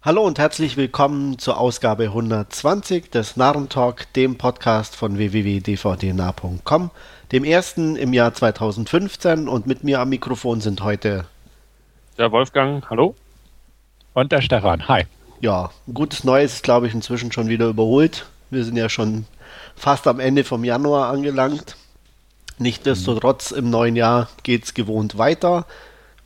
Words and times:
Hallo 0.00 0.22
und 0.22 0.38
herzlich 0.38 0.76
willkommen 0.76 1.40
zur 1.40 1.58
Ausgabe 1.58 2.04
120 2.04 3.10
des 3.10 3.36
Narrentalk, 3.36 4.12
dem 4.12 4.38
Podcast 4.38 4.94
von 4.94 5.18
www.dvdnah.com, 5.18 6.92
dem 7.32 7.42
ersten 7.42 7.96
im 7.96 8.12
Jahr 8.12 8.32
2015 8.32 9.48
und 9.48 9.66
mit 9.66 9.82
mir 9.82 9.98
am 9.98 10.10
Mikrofon 10.10 10.60
sind 10.60 10.84
heute 10.84 11.24
der 12.16 12.30
Wolfgang, 12.30 12.88
hallo. 12.88 13.16
Und 14.14 14.30
der 14.30 14.40
Stefan, 14.40 14.86
hi. 14.86 15.02
Ja, 15.40 15.72
ein 15.88 15.94
gutes 15.94 16.22
Neues 16.22 16.54
ist, 16.54 16.62
glaube 16.62 16.86
ich, 16.86 16.94
inzwischen 16.94 17.32
schon 17.32 17.48
wieder 17.48 17.66
überholt. 17.66 18.26
Wir 18.50 18.62
sind 18.62 18.76
ja 18.76 18.88
schon 18.88 19.26
fast 19.74 20.06
am 20.06 20.20
Ende 20.20 20.44
vom 20.44 20.62
Januar 20.62 21.10
angelangt. 21.10 21.76
Nichtsdestotrotz 22.58 23.50
im 23.50 23.68
neuen 23.68 23.96
Jahr 23.96 24.28
geht 24.44 24.62
es 24.62 24.74
gewohnt 24.74 25.18
weiter. 25.18 25.66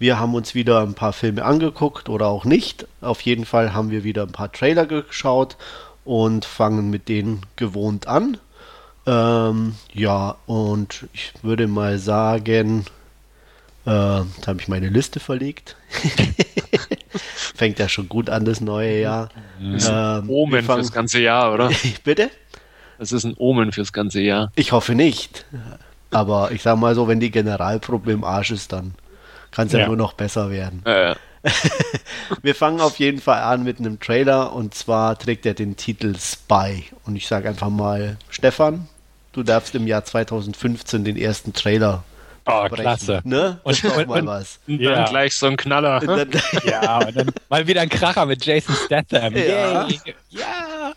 Wir 0.02 0.18
haben 0.18 0.34
uns 0.34 0.56
wieder 0.56 0.80
ein 0.82 0.94
paar 0.94 1.12
Filme 1.12 1.44
angeguckt 1.44 2.08
oder 2.08 2.26
auch 2.26 2.44
nicht. 2.44 2.88
Auf 3.00 3.20
jeden 3.20 3.44
Fall 3.44 3.72
haben 3.72 3.92
wir 3.92 4.02
wieder 4.02 4.24
ein 4.24 4.32
paar 4.32 4.50
Trailer 4.50 4.84
geschaut 4.84 5.56
und 6.04 6.44
fangen 6.44 6.90
mit 6.90 7.08
denen 7.08 7.42
gewohnt 7.54 8.08
an. 8.08 8.36
Ähm, 9.06 9.76
ja, 9.92 10.34
und 10.46 11.06
ich 11.12 11.32
würde 11.42 11.68
mal 11.68 12.00
sagen, 12.00 12.80
äh, 13.84 13.86
da 13.86 14.26
habe 14.44 14.60
ich 14.60 14.66
meine 14.66 14.88
Liste 14.88 15.20
verlegt. 15.20 15.76
Fängt 17.54 17.78
ja 17.78 17.88
schon 17.88 18.08
gut 18.08 18.28
an, 18.28 18.44
das 18.44 18.60
neue 18.60 19.02
Jahr. 19.02 19.28
Das 19.60 19.84
ist 19.84 19.88
ein 19.88 20.24
ähm, 20.24 20.30
Omen 20.30 20.64
fürs 20.64 20.90
ganze 20.90 21.20
Jahr, 21.20 21.54
oder? 21.54 21.70
Bitte? 22.02 22.28
Das 22.98 23.12
ist 23.12 23.22
ein 23.22 23.34
Omen 23.36 23.70
fürs 23.70 23.92
ganze 23.92 24.20
Jahr. 24.20 24.50
Ich 24.56 24.72
hoffe 24.72 24.96
nicht. 24.96 25.46
Aber 26.10 26.50
ich 26.50 26.62
sag 26.62 26.76
mal 26.76 26.96
so, 26.96 27.06
wenn 27.06 27.20
die 27.20 27.30
Generalprobe 27.30 28.10
im 28.10 28.24
Arsch 28.24 28.50
ist, 28.50 28.72
dann 28.72 28.94
kann 29.52 29.68
es 29.68 29.72
ja. 29.72 29.80
ja. 29.80 29.86
nur 29.86 29.96
noch 29.96 30.14
besser 30.14 30.50
werden. 30.50 30.82
Ja, 30.86 31.10
ja. 31.10 31.16
Wir 32.42 32.54
fangen 32.54 32.80
auf 32.80 32.98
jeden 32.98 33.20
Fall 33.20 33.42
an 33.42 33.64
mit 33.64 33.78
einem 33.78 33.98
Trailer 34.00 34.52
und 34.52 34.74
zwar 34.74 35.18
trägt 35.18 35.44
er 35.46 35.54
den 35.54 35.76
Titel 35.76 36.14
Spy. 36.18 36.84
Und 37.04 37.16
ich 37.16 37.26
sage 37.26 37.48
einfach 37.48 37.68
mal, 37.68 38.16
Stefan, 38.30 38.88
du 39.32 39.42
darfst 39.42 39.74
im 39.74 39.86
Jahr 39.86 40.04
2015 40.04 41.04
den 41.04 41.16
ersten 41.16 41.52
Trailer 41.52 42.04
Oh, 42.44 42.68
brechen, 42.68 42.82
klasse. 42.82 43.20
Ne? 43.24 43.60
Und, 43.62 43.84
und, 43.84 44.08
mal 44.08 44.26
was. 44.26 44.58
Und 44.66 44.82
dann 44.82 44.94
ja. 44.94 45.04
gleich 45.04 45.34
so 45.36 45.46
ein 45.46 45.56
Knaller. 45.56 46.00
Dann, 46.00 46.28
ja, 46.64 46.98
und 46.98 47.16
dann 47.16 47.30
mal 47.48 47.66
wieder 47.66 47.82
ein 47.82 47.88
Kracher 47.88 48.26
mit 48.26 48.44
Jason 48.44 48.74
Statham. 48.84 49.34
Ja. 49.36 49.88
Ja. 50.30 50.92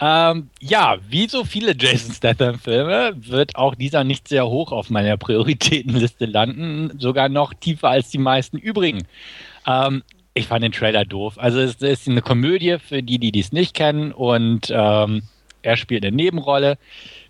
Ähm, 0.00 0.50
ja, 0.60 0.98
wie 1.08 1.28
so 1.28 1.44
viele 1.44 1.74
Jason 1.76 2.14
Statham-Filme 2.14 3.14
wird 3.16 3.56
auch 3.56 3.74
dieser 3.74 4.04
nicht 4.04 4.28
sehr 4.28 4.46
hoch 4.46 4.70
auf 4.70 4.90
meiner 4.90 5.16
Prioritätenliste 5.16 6.26
landen, 6.26 6.98
sogar 7.00 7.28
noch 7.28 7.52
tiefer 7.52 7.88
als 7.88 8.08
die 8.10 8.18
meisten 8.18 8.58
übrigen. 8.58 9.06
Ähm, 9.66 10.02
ich 10.34 10.46
fand 10.46 10.62
den 10.62 10.72
Trailer 10.72 11.04
doof. 11.04 11.34
Also 11.36 11.58
es 11.58 11.76
ist 11.76 12.08
eine 12.08 12.22
Komödie 12.22 12.78
für 12.78 13.02
die, 13.02 13.18
die 13.18 13.32
dies 13.32 13.50
nicht 13.50 13.74
kennen 13.74 14.12
und 14.12 14.70
ähm, 14.70 15.22
er 15.62 15.76
spielt 15.76 16.04
eine 16.04 16.14
Nebenrolle. 16.14 16.78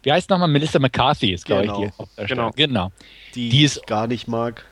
Wie 0.02 0.12
heißt 0.12 0.28
nochmal? 0.28 0.48
Melissa 0.48 0.78
McCarthy 0.78 1.32
ist, 1.32 1.46
glaube 1.46 1.62
genau. 1.62 1.84
ich, 1.84 1.90
die 2.18 2.26
Genau. 2.26 2.50
genau. 2.54 2.92
Die, 3.34 3.48
die 3.48 3.64
ich 3.64 3.80
gar 3.86 4.06
nicht 4.06 4.28
mag. 4.28 4.66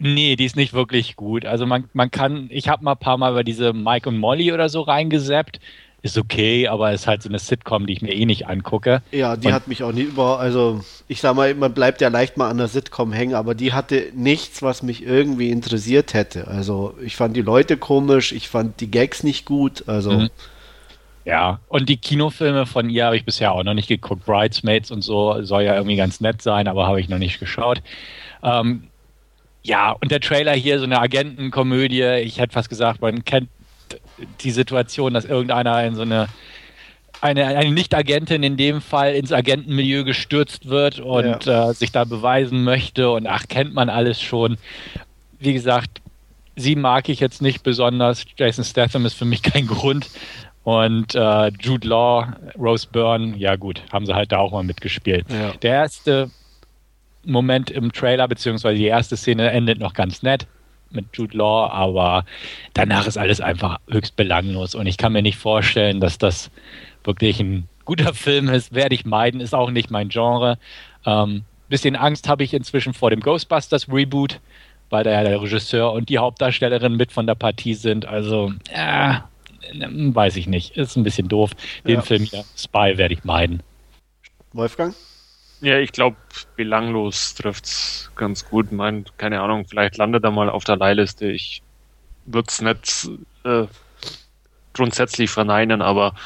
Nee, 0.00 0.34
die 0.34 0.44
ist 0.44 0.56
nicht 0.56 0.72
wirklich 0.72 1.14
gut. 1.14 1.46
Also 1.46 1.64
man, 1.64 1.88
man 1.92 2.10
kann, 2.10 2.48
ich 2.50 2.68
habe 2.68 2.82
mal 2.82 2.92
ein 2.92 2.98
paar 2.98 3.16
Mal 3.18 3.30
über 3.30 3.44
diese 3.44 3.72
Mike 3.72 4.08
und 4.08 4.18
Molly 4.18 4.52
oder 4.52 4.68
so 4.68 4.80
reingesappt 4.80 5.60
ist 6.02 6.18
okay, 6.18 6.66
aber 6.66 6.92
ist 6.92 7.06
halt 7.06 7.22
so 7.22 7.28
eine 7.28 7.38
Sitcom, 7.38 7.86
die 7.86 7.92
ich 7.92 8.02
mir 8.02 8.12
eh 8.12 8.26
nicht 8.26 8.48
angucke. 8.48 9.02
Ja, 9.12 9.36
die 9.36 9.46
und 9.46 9.52
hat 9.52 9.68
mich 9.68 9.84
auch 9.84 9.92
nie 9.92 10.02
über, 10.02 10.40
also 10.40 10.80
ich 11.06 11.20
sag 11.20 11.36
mal, 11.36 11.54
man 11.54 11.72
bleibt 11.72 12.00
ja 12.00 12.08
leicht 12.08 12.36
mal 12.36 12.50
an 12.50 12.58
der 12.58 12.66
Sitcom 12.66 13.12
hängen, 13.12 13.34
aber 13.34 13.54
die 13.54 13.72
hatte 13.72 14.08
nichts, 14.14 14.62
was 14.62 14.82
mich 14.82 15.04
irgendwie 15.04 15.50
interessiert 15.50 16.12
hätte. 16.12 16.48
Also 16.48 16.96
ich 17.00 17.14
fand 17.14 17.36
die 17.36 17.42
Leute 17.42 17.76
komisch, 17.76 18.32
ich 18.32 18.48
fand 18.48 18.80
die 18.80 18.90
Gags 18.90 19.22
nicht 19.22 19.46
gut, 19.46 19.84
also. 19.86 20.12
Mhm. 20.12 20.30
Ja, 21.24 21.60
und 21.68 21.88
die 21.88 21.98
Kinofilme 21.98 22.66
von 22.66 22.90
ihr 22.90 23.04
habe 23.04 23.16
ich 23.16 23.24
bisher 23.24 23.52
auch 23.52 23.62
noch 23.62 23.74
nicht 23.74 23.86
geguckt. 23.86 24.26
Bridesmaids 24.26 24.90
und 24.90 25.02
so 25.02 25.40
soll 25.44 25.62
ja 25.62 25.76
irgendwie 25.76 25.94
ganz 25.94 26.20
nett 26.20 26.42
sein, 26.42 26.66
aber 26.66 26.88
habe 26.88 27.00
ich 27.00 27.08
noch 27.08 27.18
nicht 27.18 27.38
geschaut. 27.38 27.80
Ähm, 28.42 28.88
ja, 29.62 29.92
und 29.92 30.10
der 30.10 30.18
Trailer 30.20 30.54
hier, 30.54 30.80
so 30.80 30.84
eine 30.84 31.00
Agentenkomödie, 31.00 32.02
ich 32.24 32.40
hätte 32.40 32.54
fast 32.54 32.68
gesagt, 32.68 33.00
man 33.00 33.24
kennt 33.24 33.48
die 34.40 34.50
Situation, 34.50 35.14
dass 35.14 35.24
irgendeiner 35.24 35.84
in 35.84 35.94
so 35.94 36.02
eine 36.02 36.28
eine, 37.22 37.46
eine 37.46 37.70
Nicht-Agentin 37.70 38.42
in 38.42 38.56
dem 38.56 38.80
Fall 38.80 39.14
ins 39.14 39.32
Agentenmilieu 39.32 40.02
gestürzt 40.02 40.68
wird 40.68 40.98
und 40.98 41.46
ja. 41.46 41.70
äh, 41.70 41.72
sich 41.72 41.92
da 41.92 42.04
beweisen 42.04 42.64
möchte 42.64 43.10
und 43.10 43.28
ach, 43.28 43.44
kennt 43.48 43.74
man 43.74 43.88
alles 43.88 44.20
schon. 44.20 44.58
Wie 45.38 45.52
gesagt, 45.52 46.02
sie 46.56 46.74
mag 46.74 47.08
ich 47.08 47.20
jetzt 47.20 47.40
nicht 47.40 47.62
besonders. 47.62 48.24
Jason 48.36 48.64
Statham 48.64 49.06
ist 49.06 49.14
für 49.14 49.24
mich 49.24 49.42
kein 49.42 49.68
Grund. 49.68 50.10
Und 50.64 51.14
äh, 51.14 51.48
Jude 51.60 51.88
Law, 51.88 52.36
Rose 52.58 52.88
Byrne, 52.90 53.36
ja 53.36 53.54
gut, 53.54 53.82
haben 53.92 54.04
sie 54.04 54.14
halt 54.14 54.32
da 54.32 54.38
auch 54.38 54.52
mal 54.52 54.64
mitgespielt. 54.64 55.26
Ja. 55.28 55.52
Der 55.62 55.74
erste 55.74 56.30
Moment 57.24 57.70
im 57.70 57.92
Trailer, 57.92 58.26
beziehungsweise 58.26 58.78
die 58.78 58.86
erste 58.86 59.16
Szene 59.16 59.50
endet 59.50 59.78
noch 59.78 59.94
ganz 59.94 60.22
nett 60.22 60.46
mit 60.94 61.06
Jude 61.12 61.36
Law, 61.36 61.70
aber 61.70 62.24
danach 62.74 63.06
ist 63.06 63.18
alles 63.18 63.40
einfach 63.40 63.78
höchst 63.88 64.16
belanglos 64.16 64.74
und 64.74 64.86
ich 64.86 64.96
kann 64.96 65.12
mir 65.12 65.22
nicht 65.22 65.38
vorstellen, 65.38 66.00
dass 66.00 66.18
das 66.18 66.50
wirklich 67.04 67.40
ein 67.40 67.68
guter 67.84 68.14
Film 68.14 68.48
ist. 68.48 68.74
Werde 68.74 68.94
ich 68.94 69.04
meiden, 69.04 69.40
ist 69.40 69.54
auch 69.54 69.70
nicht 69.70 69.90
mein 69.90 70.08
Genre. 70.08 70.58
Ähm, 71.04 71.44
bisschen 71.68 71.96
Angst 71.96 72.28
habe 72.28 72.44
ich 72.44 72.54
inzwischen 72.54 72.94
vor 72.94 73.10
dem 73.10 73.20
Ghostbusters 73.20 73.88
Reboot, 73.88 74.40
weil 74.90 75.04
da 75.04 75.10
ja 75.10 75.24
der 75.24 75.40
Regisseur 75.40 75.92
und 75.92 76.08
die 76.08 76.18
Hauptdarstellerin 76.18 76.96
mit 76.96 77.12
von 77.12 77.26
der 77.26 77.34
Partie 77.34 77.74
sind. 77.74 78.04
Also, 78.04 78.52
ja, 78.74 79.28
weiß 79.72 80.36
ich 80.36 80.46
nicht. 80.46 80.76
Ist 80.76 80.96
ein 80.96 81.02
bisschen 81.02 81.28
doof. 81.28 81.52
Den 81.86 81.96
ja. 81.96 82.02
Film 82.02 82.24
hier, 82.24 82.44
Spy, 82.56 82.98
werde 82.98 83.14
ich 83.14 83.24
meiden. 83.24 83.62
Wolfgang? 84.52 84.94
Ja, 85.62 85.78
ich 85.78 85.92
glaube, 85.92 86.16
belanglos 86.56 87.34
trifft 87.34 87.66
es 87.66 88.10
ganz 88.16 88.44
gut. 88.44 88.72
Mein, 88.72 89.04
keine 89.16 89.40
Ahnung, 89.40 89.64
vielleicht 89.64 89.96
landet 89.96 90.24
er 90.24 90.32
mal 90.32 90.50
auf 90.50 90.64
der 90.64 90.76
Leihliste. 90.76 91.30
Ich 91.30 91.62
würde 92.26 92.48
es 92.48 92.60
nicht 92.60 93.08
äh, 93.44 93.66
grundsätzlich 94.72 95.30
verneinen, 95.30 95.80
aber 95.80 96.16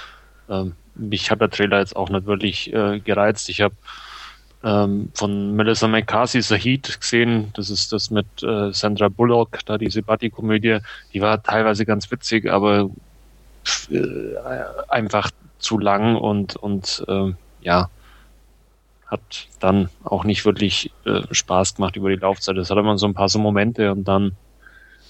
ähm, 0.48 0.74
mich 0.94 1.30
hat 1.30 1.42
der 1.42 1.50
Trailer 1.50 1.80
jetzt 1.80 1.94
auch 1.96 2.08
nicht 2.08 2.24
wirklich 2.24 2.72
äh, 2.72 2.98
gereizt. 3.00 3.50
Ich 3.50 3.60
habe 3.60 3.74
ähm, 4.64 5.10
von 5.12 5.54
Melissa 5.54 5.86
McCarthy 5.86 6.40
Sahid 6.40 6.98
gesehen. 6.98 7.52
Das 7.54 7.68
ist 7.68 7.92
das 7.92 8.10
mit 8.10 8.26
äh, 8.42 8.72
Sandra 8.72 9.08
Bullock, 9.10 9.58
da 9.66 9.76
diese 9.76 10.02
Buddy-Komödie. 10.02 10.78
Die 11.12 11.20
war 11.20 11.42
teilweise 11.42 11.84
ganz 11.84 12.10
witzig, 12.10 12.50
aber 12.50 12.88
äh, 13.90 14.34
einfach 14.88 15.30
zu 15.58 15.78
lang 15.78 16.16
und, 16.16 16.56
und 16.56 17.04
äh, 17.06 17.32
ja, 17.60 17.90
hat 19.06 19.48
dann 19.60 19.88
auch 20.04 20.24
nicht 20.24 20.44
wirklich 20.44 20.90
äh, 21.04 21.22
Spaß 21.30 21.76
gemacht 21.76 21.96
über 21.96 22.10
die 22.10 22.16
Laufzeit. 22.16 22.56
Das 22.56 22.70
hat 22.70 22.78
immer 22.78 22.98
so 22.98 23.06
ein 23.06 23.14
paar 23.14 23.28
so 23.28 23.38
Momente 23.38 23.92
und 23.92 24.04
dann 24.04 24.32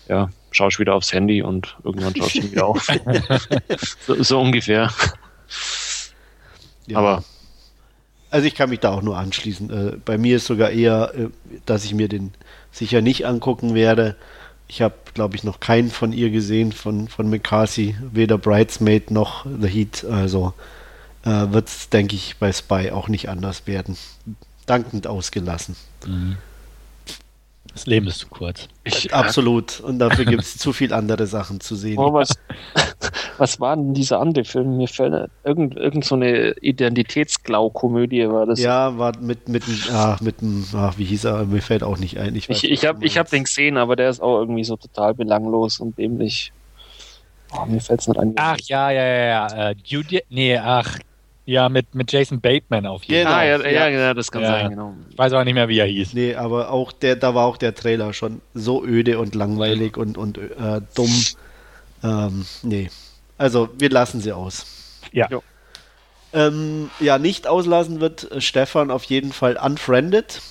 ja, 0.09 0.29
schaust 0.51 0.79
wieder 0.79 0.95
aufs 0.95 1.13
Handy 1.13 1.43
und 1.43 1.77
irgendwann 1.83 2.15
schaust 2.15 2.37
du 2.37 2.51
wieder 2.51 2.67
auf. 2.67 2.87
so, 4.07 4.23
so, 4.23 4.41
ungefähr. 4.41 4.91
Ja. 6.87 6.99
Aber 6.99 7.25
also 8.31 8.47
ich 8.47 8.55
kann 8.55 8.71
mich 8.71 8.81
da 8.81 8.91
auch 8.91 9.03
nur 9.03 9.17
anschließen. 9.17 9.71
Äh, 9.71 9.97
bei 10.05 10.19
mir 10.19 10.37
ist 10.37 10.47
sogar 10.47 10.71
eher, 10.71 11.13
äh, 11.17 11.29
dass 11.65 11.85
ich 11.85 11.95
mir 11.95 12.09
den 12.09 12.33
sicher 12.71 13.01
nicht 13.01 13.27
angucken 13.27 13.75
werde. 13.75 14.17
Ich 14.69 14.83
habe, 14.83 14.95
glaube 15.15 15.37
ich, 15.37 15.45
noch 15.45 15.61
keinen 15.61 15.91
von 15.91 16.13
ihr 16.13 16.31
gesehen, 16.31 16.73
von, 16.73 17.09
von 17.09 17.31
McCarthy, 17.31 17.97
weder 18.13 18.37
Bridesmaid 18.37 19.11
noch 19.11 19.47
The 19.61 19.69
Heat. 19.69 20.05
Also 20.05 20.55
äh, 21.27 21.53
wird 21.53 21.69
es, 21.69 21.91
denke 21.91 22.15
ich, 22.15 22.37
bei 22.39 22.53
Spy 22.53 22.93
auch 22.93 23.09
nicht 23.09 23.29
anders 23.29 23.67
werden. 23.67 23.97
Dankend 24.65 25.07
ausgelassen. 25.07 25.77
Mhm. 26.07 26.39
Das 27.73 27.85
Leben 27.87 28.07
ist 28.07 28.21
zu 28.21 28.29
kurz. 28.29 28.69
Ich, 28.85 29.13
Absolut. 29.13 29.81
Und 29.81 29.99
dafür 29.99 30.25
gibt 30.25 30.43
es 30.43 30.57
zu 30.57 30.73
viel 30.73 30.95
andere 30.95 31.27
Sachen 31.27 31.61
zu 31.61 31.75
sehen. 31.77 31.99
Oh, 31.99 32.13
was, 32.13 32.31
was 33.39 33.61
war 33.61 33.77
denn 33.77 33.93
dieser 33.93 34.21
andere 34.21 34.45
Film? 34.45 34.79
Mir 34.79 34.89
fällt 34.89 35.31
irgend, 35.45 35.77
irgend 35.77 36.05
so 36.05 36.15
eine 36.15 36.53
Identitätsglau-Komödie 36.53 38.29
war 38.31 38.47
das. 38.47 38.61
Ja, 38.61 38.97
war 38.97 39.19
mit 39.19 39.49
mit 39.49 39.65
ach, 39.93 40.21
mit 40.21 40.37
ach, 40.75 40.97
wie 40.97 41.05
hieß 41.05 41.25
er? 41.25 41.45
Mir 41.45 41.61
fällt 41.61 41.83
auch 41.83 41.99
nicht 41.99 42.19
ein. 42.19 42.35
Ich, 42.35 42.49
ich, 42.49 42.65
ich 42.65 42.87
habe 42.87 43.05
ich 43.05 43.19
hab 43.19 43.29
den 43.29 43.45
gesehen, 43.45 43.77
aber 43.77 43.95
der 43.95 44.09
ist 44.09 44.23
auch 44.23 44.39
irgendwie 44.39 44.65
so 44.65 44.77
total 44.77 45.13
belanglos 45.15 45.81
und 45.81 45.99
dämlich. 45.99 46.53
Oh, 47.53 47.67
mir 47.67 47.81
fällt 47.81 48.01
es 48.01 48.09
nicht 48.09 48.19
ein. 48.19 48.33
Ach 48.37 48.57
ja, 48.63 48.91
ja, 48.91 49.05
ja, 49.05 49.49
ja. 49.49 49.71
Uh, 49.71 49.75
Judy, 49.85 50.23
nee, 50.31 50.57
ach, 50.57 50.99
ja, 51.47 51.69
mit, 51.69 51.95
mit 51.95 52.11
Jason 52.11 52.41
Bateman 52.41 52.87
auf 52.87 53.05
jeden 53.05 53.29
Fall. 53.29 53.47
Genau. 53.47 53.65
Ah, 53.65 53.71
ja, 53.71 53.89
ja, 53.89 53.99
ja, 53.99 54.15
das 54.15 54.33
kann 54.33 54.43
ja. 54.43 54.49
sein, 54.49 54.71
genau. 54.71 54.95
Ich 55.09 55.17
weiß 55.17 55.33
aber 55.33 55.45
nicht 55.45 55.55
mehr, 55.55 55.69
wie 55.69 55.79
er 55.79 55.87
hieß. 55.87 56.13
Nee, 56.13 56.35
aber 56.35 56.71
auch 56.71 56.91
der, 56.91 57.15
da 57.15 57.37
war 57.37 57.47
auch 57.47 57.57
der 57.57 57.75
Trailer 57.75 58.13
schon 58.13 58.43
so 58.53 58.85
öde 58.85 59.21
und 59.21 59.37
langweilig 59.37 59.97
und, 59.97 60.19
und 60.19 60.39
äh, 60.39 60.81
dumm. 60.97 61.25
Ähm, 62.03 62.45
nee. 62.63 62.91
Also, 63.39 63.69
wir 63.79 63.91
lassen 63.91 64.21
sie 64.21 64.33
aus. 64.33 64.67
Ja. 65.13 65.29
Ähm, 66.33 66.91
ja, 66.99 67.19
nicht 67.19 67.47
auslassen 67.47 68.01
wird 68.01 68.29
Stefan 68.39 68.91
auf 68.91 69.05
jeden 69.05 69.33
Fall 69.33 69.57
Unfriended. 69.57 70.43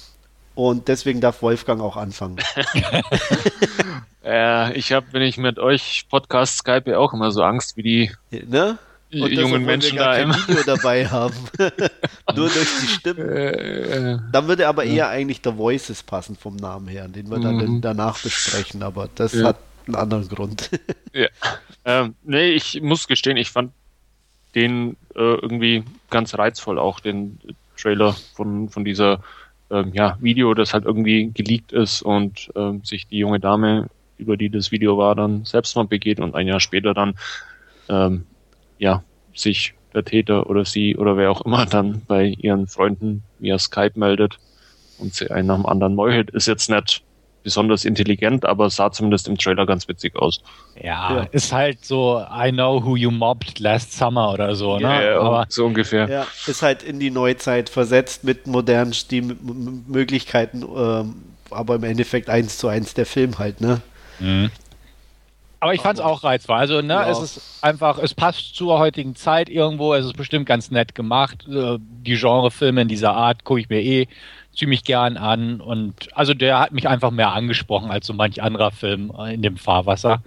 Und 0.56 0.88
deswegen 0.88 1.20
darf 1.20 1.42
Wolfgang 1.42 1.82
auch 1.82 1.98
anfangen. 1.98 2.38
äh, 4.24 4.72
ich 4.78 4.94
habe, 4.94 5.08
wenn 5.12 5.22
ich 5.22 5.38
mit 5.38 5.60
euch 5.60 6.06
Podcast 6.10 6.60
Skype, 6.60 6.98
auch 6.98 7.14
immer 7.14 7.32
so 7.32 7.44
Angst, 7.44 7.76
wie 7.76 7.84
die 7.84 8.12
ne? 8.48 8.78
Und 9.12 9.32
jungen 9.32 9.62
das, 9.62 9.66
Menschen 9.66 9.92
wir 9.94 10.00
gar 10.00 10.14
da 10.14 10.16
kein 10.18 10.30
immer. 10.30 10.48
Video 10.48 10.64
dabei 10.66 11.08
haben. 11.08 11.36
Nur 12.36 12.50
durch 12.50 12.70
die 12.82 12.88
Stimme. 12.88 13.22
Äh, 13.24 14.18
Dann 14.32 14.48
würde 14.48 14.68
aber 14.68 14.84
eher 14.84 15.10
eigentlich 15.10 15.42
The 15.44 15.56
Voices 15.58 16.04
passen 16.04 16.36
vom 16.36 16.56
Namen 16.56 16.88
her, 16.88 17.08
den 17.08 17.30
wir 17.30 17.40
dann 17.40 17.56
Mhm. 17.58 17.82
danach 17.82 18.20
besprechen, 18.22 18.84
aber 18.84 19.08
das 19.16 19.34
Ja. 19.34 19.46
hat 19.50 19.60
einen 19.88 19.96
anderen 19.96 20.28
Grund. 20.28 20.70
ja. 21.14 21.28
ähm, 21.86 22.16
nee, 22.24 22.50
ich 22.50 22.82
muss 22.82 23.08
gestehen, 23.08 23.38
ich 23.38 23.52
fand 23.52 23.72
den 24.56 24.98
äh, 25.16 25.20
irgendwie 25.20 25.84
ganz 26.10 26.38
reizvoll, 26.38 26.80
auch 26.80 27.00
den 27.00 27.40
Trailer 27.78 28.14
von, 28.34 28.70
von 28.70 28.84
dieser 28.86 29.22
ähm, 29.70 29.92
ja, 29.94 30.18
Video, 30.22 30.54
das 30.54 30.74
halt 30.74 30.86
irgendwie 30.86 31.32
geleakt 31.34 31.72
ist 31.72 32.02
und 32.02 32.50
ähm, 32.56 32.84
sich 32.84 33.08
die 33.08 33.18
junge 33.20 33.40
Dame, 33.40 33.88
über 34.18 34.38
die 34.38 34.50
das 34.50 34.72
Video 34.72 34.98
war, 34.98 35.14
dann 35.16 35.46
Selbstmord 35.46 35.90
begeht 35.90 36.20
und 36.20 36.36
ein 36.36 36.48
Jahr 36.48 36.60
später 36.60 36.94
dann 36.94 37.16
ähm, 37.90 38.26
ja, 38.78 39.04
sich 39.36 39.74
der 39.94 40.04
Täter 40.04 40.50
oder 40.50 40.66
sie 40.66 40.96
oder 40.98 41.18
wer 41.18 41.32
auch 41.32 41.42
immer 41.42 41.66
dann 41.66 42.02
bei 42.08 42.26
ihren 42.38 42.68
Freunden 42.68 43.24
via 43.40 43.58
Skype 43.58 43.94
meldet 43.96 44.38
und 45.00 45.14
sie 45.14 45.30
einen 45.32 45.48
nach 45.48 45.56
dem 45.56 45.66
anderen 45.66 45.96
meuchelt, 45.96 46.32
ist 46.32 46.48
jetzt 46.48 46.70
nicht 46.70 47.02
besonders 47.44 47.86
intelligent, 47.86 48.44
aber 48.44 48.70
sah 48.72 48.92
zumindest 48.92 49.28
im 49.28 49.38
Trailer 49.38 49.66
ganz 49.68 49.88
witzig 49.88 50.16
aus. 50.16 50.40
Ja, 50.82 51.16
Ja. 51.18 51.24
ist 51.32 51.54
halt 51.54 51.86
so, 51.86 52.20
I 52.34 52.52
know 52.52 52.84
who 52.84 52.96
you 52.96 53.12
mobbed 53.12 53.60
last 53.60 53.94
summer 53.94 54.34
oder 54.34 54.56
so, 54.56 54.78
ne? 54.80 54.82
Ja, 55.12 55.20
Aber 55.20 55.46
so 55.50 55.66
ungefähr. 55.68 56.10
ja, 56.10 56.26
ist 56.48 56.64
halt 56.64 56.82
in 56.82 57.00
die 57.00 57.12
Neuzeit 57.12 57.70
versetzt 57.70 58.24
mit 58.24 58.48
modernen 58.48 58.94
Stilmöglichkeiten, 58.94 60.64
ähm, 60.64 61.16
aber 61.52 61.76
im 61.76 61.84
Endeffekt 61.84 62.30
eins 62.30 62.58
zu 62.58 62.68
eins 62.68 62.96
der 62.96 63.06
Film 63.06 63.38
halt, 63.38 63.62
ne? 63.62 63.82
Aber 65.66 65.74
ich 65.74 65.82
fand 65.82 65.98
es 65.98 66.06
auch 66.06 66.24
reizvoll. 66.24 66.58
Also, 66.58 66.82
ne, 66.84 66.94
Ja. 66.94 67.10
es 67.10 67.20
ist 67.20 67.42
einfach, 67.64 67.98
es 67.98 68.14
passt 68.14 68.54
zur 68.56 68.78
heutigen 68.78 69.16
Zeit 69.16 69.50
irgendwo. 69.50 69.96
Es 69.96 70.06
ist 70.06 70.16
bestimmt 70.16 70.46
ganz 70.46 70.70
nett 70.70 70.94
gemacht. 70.94 71.48
Äh, 71.50 71.80
Die 71.80 72.14
Genrefilme 72.16 72.84
in 72.84 72.88
dieser 72.88 73.16
Art 73.16 73.44
gucke 73.46 73.62
ich 73.62 73.70
mir 73.70 73.82
eh 73.82 74.08
ziemlich 74.56 74.84
gern 74.84 75.18
an. 75.18 75.62
Und 75.62 76.16
also 76.16 76.36
der 76.36 76.60
hat 76.60 76.72
mich 76.72 76.88
einfach 76.88 77.10
mehr 77.10 77.32
angesprochen 77.34 77.90
als 77.90 78.06
so 78.06 78.14
manch 78.14 78.44
anderer 78.44 78.70
Film 78.70 79.12
äh, 79.18 79.34
in 79.34 79.42
dem 79.42 79.58
Fahrwasser. 79.58 80.22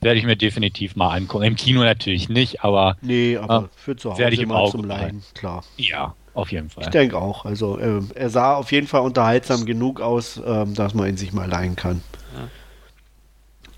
Werde 0.00 0.20
ich 0.20 0.24
mir 0.24 0.36
definitiv 0.36 0.94
mal 0.94 1.10
angucken. 1.16 1.42
Im 1.42 1.56
Kino 1.56 1.82
natürlich 1.82 2.28
nicht, 2.28 2.62
aber 2.62 2.96
Nee, 3.00 3.38
aber 3.38 3.54
Ah, 3.64 3.68
für 3.74 3.96
zu 3.96 4.10
Hause 4.10 4.20
werde 4.20 4.34
ich 4.34 4.40
im 4.42 4.52
Auge 4.52 4.70
zum. 4.70 4.84
Leiden, 4.84 5.24
klar. 5.34 5.64
ja, 5.78 6.14
auf 6.34 6.52
jeden 6.52 6.68
Ich 6.68 6.74
Fall. 6.74 6.90
denke 6.90 7.18
auch. 7.18 7.44
Also 7.44 7.80
ähm, 7.80 8.10
er 8.14 8.30
sah 8.30 8.54
auf 8.54 8.70
jeden 8.70 8.86
Fall 8.86 9.00
unterhaltsam 9.00 9.66
genug 9.66 10.00
aus, 10.00 10.40
ähm, 10.46 10.74
dass 10.74 10.94
man 10.94 11.08
ihn 11.08 11.16
sich 11.16 11.32
mal 11.32 11.48
leihen 11.48 11.74
kann. 11.74 12.02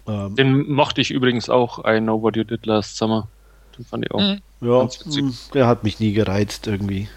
Ähm, 0.08 0.34
Den 0.36 0.72
mochte 0.72 1.00
ich 1.00 1.10
übrigens 1.10 1.48
auch, 1.50 1.84
I 1.86 2.00
Know 2.00 2.20
What 2.22 2.36
You 2.36 2.44
Did 2.44 2.66
Last 2.66 2.96
Summer. 2.96 3.28
Den 3.76 3.84
fand 3.84 4.04
ich 4.06 4.10
auch. 4.12 4.20
Mhm. 4.20 4.40
ja, 4.60 4.88
mh, 5.06 5.32
der 5.54 5.66
hat 5.66 5.84
mich 5.84 6.00
nie 6.00 6.12
gereizt 6.12 6.66
irgendwie. 6.66 7.08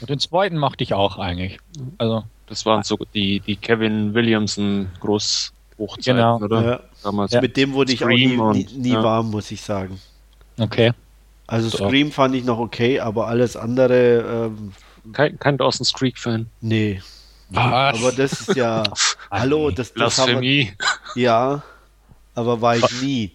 Und 0.00 0.08
den 0.10 0.18
zweiten 0.20 0.56
mochte 0.58 0.84
ich 0.84 0.94
auch 0.94 1.18
eigentlich. 1.18 1.58
Also, 1.98 2.24
Das 2.46 2.64
waren 2.66 2.82
so 2.84 2.96
die, 3.14 3.40
die 3.40 3.56
Kevin 3.56 4.14
Williamson 4.14 4.88
Großhochzeiten, 5.00 6.16
Genau. 6.16 6.36
oder? 6.38 6.64
Ja. 6.64 6.80
Damals. 7.02 7.32
Mit 7.32 7.56
dem 7.56 7.72
wurde 7.72 7.92
ich 7.92 8.04
auch 8.04 8.08
nie, 8.08 8.26
Scream 8.26 8.52
nie, 8.52 8.64
und- 8.66 8.78
nie 8.78 8.90
ja. 8.92 9.02
warm, 9.02 9.30
muss 9.30 9.50
ich 9.50 9.60
sagen. 9.62 10.00
okay. 10.58 10.92
Also 11.46 11.68
So. 11.68 11.88
Scream 11.88 12.12
fand 12.12 12.34
ich 12.36 12.44
noch 12.44 12.58
okay, 12.60 13.00
aber 13.00 13.26
alles 13.26 13.56
andere, 13.56 14.50
ähm, 14.52 14.72
Kein, 15.12 15.36
kein 15.40 15.56
Dawson's 15.58 15.92
Creek-Fan. 15.92 16.46
nee. 16.60 17.00
Was? 17.52 17.98
Aber 18.00 18.12
das 18.12 18.32
ist 18.42 18.54
ja, 18.54 18.84
hallo, 19.32 19.72
das, 19.72 19.92
das 19.92 20.18
haben 20.18 20.40
wir. 20.40 20.68
Ja, 21.14 21.62
aber 22.34 22.60
war 22.60 22.76
ich 22.76 23.02
nie. 23.02 23.32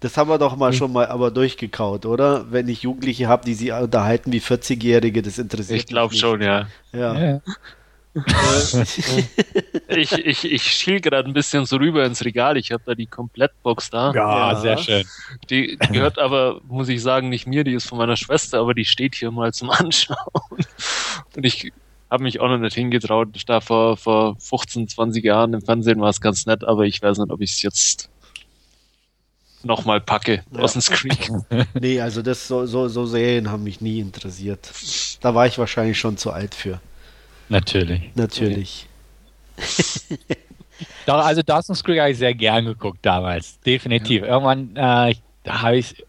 Das 0.00 0.16
haben 0.16 0.28
wir 0.28 0.38
doch 0.38 0.56
mal 0.56 0.72
schon 0.72 0.92
mal 0.92 1.06
aber 1.06 1.30
durchgekaut, 1.30 2.06
oder? 2.06 2.50
Wenn 2.50 2.68
ich 2.68 2.82
Jugendliche 2.82 3.28
habe, 3.28 3.44
die 3.44 3.54
sich 3.54 3.72
unterhalten 3.72 4.32
wie 4.32 4.40
40-Jährige, 4.40 5.22
das 5.22 5.38
interessiert 5.38 5.78
Ich 5.78 5.86
glaube 5.86 6.12
mich 6.12 6.20
schon, 6.20 6.42
ja. 6.42 6.66
Ja. 6.92 7.20
Ja. 7.20 7.40
Ich, 9.88 10.12
ich, 10.12 10.44
ich 10.44 10.62
schiel 10.62 11.00
gerade 11.00 11.28
ein 11.28 11.34
bisschen 11.34 11.66
so 11.66 11.76
rüber 11.76 12.04
ins 12.04 12.24
Regal. 12.24 12.56
Ich 12.56 12.72
habe 12.72 12.82
da 12.84 12.94
die 12.94 13.06
Komplettbox 13.06 13.90
da. 13.90 14.12
Ja, 14.12 14.52
Ja. 14.52 14.60
sehr 14.60 14.78
schön. 14.78 15.04
Die 15.50 15.78
gehört 15.92 16.18
aber, 16.18 16.60
muss 16.66 16.88
ich 16.88 17.02
sagen, 17.02 17.28
nicht 17.28 17.46
mir, 17.46 17.64
die 17.64 17.72
ist 17.74 17.86
von 17.88 17.98
meiner 17.98 18.16
Schwester, 18.16 18.60
aber 18.60 18.74
die 18.74 18.84
steht 18.84 19.14
hier 19.14 19.30
mal 19.30 19.52
zum 19.52 19.70
Anschauen. 19.70 20.16
Und 21.36 21.44
ich 21.44 21.72
habe 22.12 22.24
mich 22.24 22.40
auch 22.40 22.48
noch 22.48 22.58
nicht 22.58 22.74
hingetraut. 22.74 23.28
Da 23.46 23.62
vor, 23.62 23.96
vor 23.96 24.36
15, 24.38 24.86
20 24.86 25.24
Jahren 25.24 25.54
im 25.54 25.62
Fernsehen 25.62 26.00
war 26.00 26.10
es 26.10 26.20
ganz 26.20 26.44
nett, 26.44 26.62
aber 26.62 26.84
ich 26.84 27.00
weiß 27.00 27.16
nicht, 27.16 27.30
ob 27.30 27.40
ich 27.40 27.52
es 27.52 27.62
jetzt 27.62 28.10
nochmal 29.62 30.00
packe. 30.00 30.44
Ja. 30.50 30.58
Dawson's 30.58 30.90
Creek. 30.90 31.30
Nee, 31.80 32.00
also 32.00 32.20
das 32.20 32.46
so, 32.46 32.66
so, 32.66 32.88
so 32.88 33.06
Serien 33.06 33.50
haben 33.50 33.64
mich 33.64 33.80
nie 33.80 34.00
interessiert. 34.00 34.70
Da 35.22 35.34
war 35.34 35.46
ich 35.46 35.56
wahrscheinlich 35.56 35.98
schon 35.98 36.18
zu 36.18 36.30
alt 36.32 36.54
für. 36.54 36.80
Natürlich. 37.48 38.10
Natürlich. 38.14 38.86
Doch, 41.06 41.24
also 41.24 41.40
Dawson's 41.40 41.82
Creek 41.82 41.98
habe 42.00 42.10
ich 42.10 42.18
sehr 42.18 42.34
gern 42.34 42.66
geguckt 42.66 42.98
damals. 43.02 43.58
Definitiv. 43.60 44.22
Irgendwann, 44.22 44.76
äh, 44.76 45.14
habe 45.48 45.76
ich, 45.78 46.04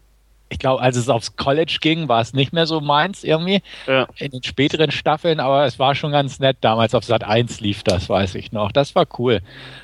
ich 0.54 0.60
glaube, 0.60 0.80
als 0.80 0.96
es 0.96 1.08
aufs 1.08 1.34
College 1.34 1.78
ging, 1.80 2.08
war 2.08 2.20
es 2.20 2.32
nicht 2.32 2.52
mehr 2.52 2.66
so 2.66 2.80
meins 2.80 3.24
irgendwie. 3.24 3.60
Ja. 3.88 4.06
In 4.18 4.30
den 4.30 4.44
späteren 4.44 4.92
Staffeln, 4.92 5.40
aber 5.40 5.64
es 5.66 5.80
war 5.80 5.96
schon 5.96 6.12
ganz 6.12 6.38
nett. 6.38 6.58
Damals 6.60 6.94
auf 6.94 7.04
Sat 7.04 7.24
1 7.24 7.58
lief 7.60 7.82
das, 7.82 8.08
weiß 8.08 8.36
ich 8.36 8.52
noch. 8.52 8.70
Das 8.70 8.94
war 8.94 9.04
cool. 9.18 9.40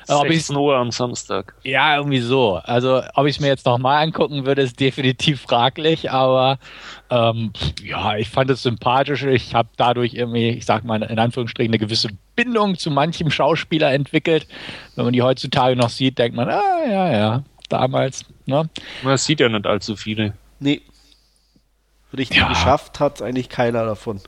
Äh, 0.07 0.13
Ob 0.13 0.27
ich 0.27 0.45
16 0.45 0.55
Uhr 0.55 0.77
am 0.77 0.91
Samstag. 0.91 1.55
ja, 1.63 1.97
irgendwie 1.97 2.21
so. 2.21 2.61
Also, 2.63 3.01
ob 3.15 3.25
ich 3.25 3.35
es 3.35 3.39
mir 3.41 3.47
jetzt 3.47 3.65
nochmal 3.65 4.01
angucken 4.01 4.45
würde, 4.45 4.61
ist 4.61 4.79
definitiv 4.79 5.41
fraglich, 5.41 6.09
aber 6.09 6.57
ähm, 7.09 7.51
ja, 7.83 8.15
ich 8.15 8.29
fand 8.29 8.49
es 8.49 8.63
sympathisch. 8.63 9.23
Ich 9.23 9.53
habe 9.53 9.67
dadurch 9.75 10.13
irgendwie, 10.13 10.51
ich 10.51 10.65
sag 10.65 10.85
mal 10.85 11.03
in 11.03 11.19
Anführungsstrichen, 11.19 11.71
eine 11.71 11.79
gewisse 11.79 12.07
Bindung 12.37 12.77
zu 12.77 12.91
manchem 12.91 13.29
Schauspieler 13.29 13.91
entwickelt. 13.91 14.47
Wenn 14.95 15.03
man 15.03 15.13
die 15.13 15.21
heutzutage 15.21 15.75
noch 15.75 15.89
sieht, 15.89 16.17
denkt 16.17 16.37
man, 16.37 16.47
ah, 16.49 16.85
ja, 16.89 17.11
ja, 17.11 17.43
damals. 17.67 18.23
Ne? 18.45 18.69
Man 19.03 19.17
sieht 19.17 19.41
ja 19.41 19.49
nicht 19.49 19.67
allzu 19.67 19.97
viele. 19.97 20.33
Nee. 20.61 20.81
Richtig 22.15 22.37
Ja. 22.37 22.49
geschafft 22.49 22.99
hat 22.99 23.21
eigentlich 23.21 23.49
keiner 23.49 23.83
davon. 23.85 24.21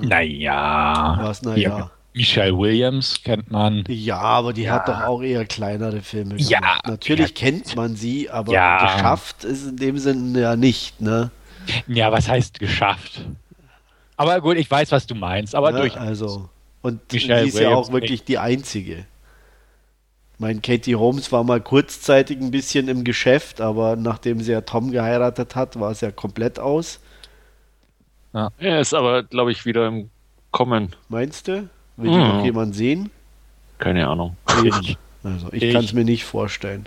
Naja. 0.00 1.18
Was, 1.20 1.42
naja. 1.42 1.90
Michelle 2.14 2.56
Williams 2.58 3.22
kennt 3.22 3.50
man. 3.50 3.84
Ja, 3.88 4.18
aber 4.18 4.52
die 4.52 4.70
hat 4.70 4.86
Ja. 4.88 4.94
doch 5.00 5.06
auch 5.06 5.22
eher 5.22 5.46
kleinere 5.46 6.02
Filme 6.02 6.34
Ja, 6.36 6.58
gemacht. 6.58 6.86
Natürlich 6.86 7.28
ja. 7.30 7.34
kennt 7.36 7.74
man 7.76 7.96
sie, 7.96 8.28
aber 8.28 8.52
Ja. 8.52 8.94
geschafft 8.96 9.44
ist 9.44 9.66
in 9.66 9.76
dem 9.76 9.98
Sinne 9.98 10.40
ja 10.40 10.56
nicht, 10.56 11.00
ne? 11.00 11.30
Ja, 11.86 12.12
was 12.12 12.28
heißt 12.28 12.58
geschafft? 12.58 13.24
Aber 14.16 14.40
gut, 14.40 14.56
ich 14.56 14.70
weiß, 14.70 14.92
was 14.92 15.06
du 15.06 15.14
meinst. 15.14 15.54
Aber 15.54 15.72
ne? 15.72 15.80
durch. 15.80 15.96
Also. 15.96 16.48
Und 16.82 17.12
Michelle 17.12 17.42
sie 17.42 17.48
ist 17.48 17.54
ja 17.54 17.68
Williams 17.70 17.88
auch 17.88 17.92
wirklich 17.92 18.24
die 18.24 18.38
einzige. 18.38 19.06
Ich 20.34 20.40
meine, 20.40 20.60
Katie 20.60 20.96
Holmes 20.96 21.30
war 21.30 21.44
mal 21.44 21.60
kurzzeitig 21.60 22.40
ein 22.40 22.50
bisschen 22.50 22.88
im 22.88 23.04
Geschäft, 23.04 23.60
aber 23.60 23.96
nachdem 23.96 24.40
sie 24.40 24.52
ja 24.52 24.60
Tom 24.62 24.90
geheiratet 24.90 25.54
hat, 25.54 25.78
war 25.78 25.90
es 25.92 26.00
ja 26.00 26.10
komplett 26.10 26.58
aus. 26.58 26.98
Er 28.58 28.80
ist 28.80 28.94
aber, 28.94 29.22
glaube 29.22 29.52
ich, 29.52 29.66
wieder 29.66 29.86
im 29.86 30.10
Kommen. 30.50 30.96
Meinst 31.08 31.48
du? 31.48 31.68
Will 31.96 32.10
die 32.10 32.16
Mhm. 32.16 32.28
noch 32.28 32.44
jemand 32.44 32.74
sehen? 32.74 33.10
Keine 33.78 34.08
Ahnung. 34.08 34.36
Ich. 34.64 34.96
Also, 35.22 35.48
ich, 35.52 35.62
Ich- 35.62 35.72
kann 35.72 35.84
es 35.84 35.92
mir 35.92 36.04
nicht 36.04 36.24
vorstellen. 36.24 36.86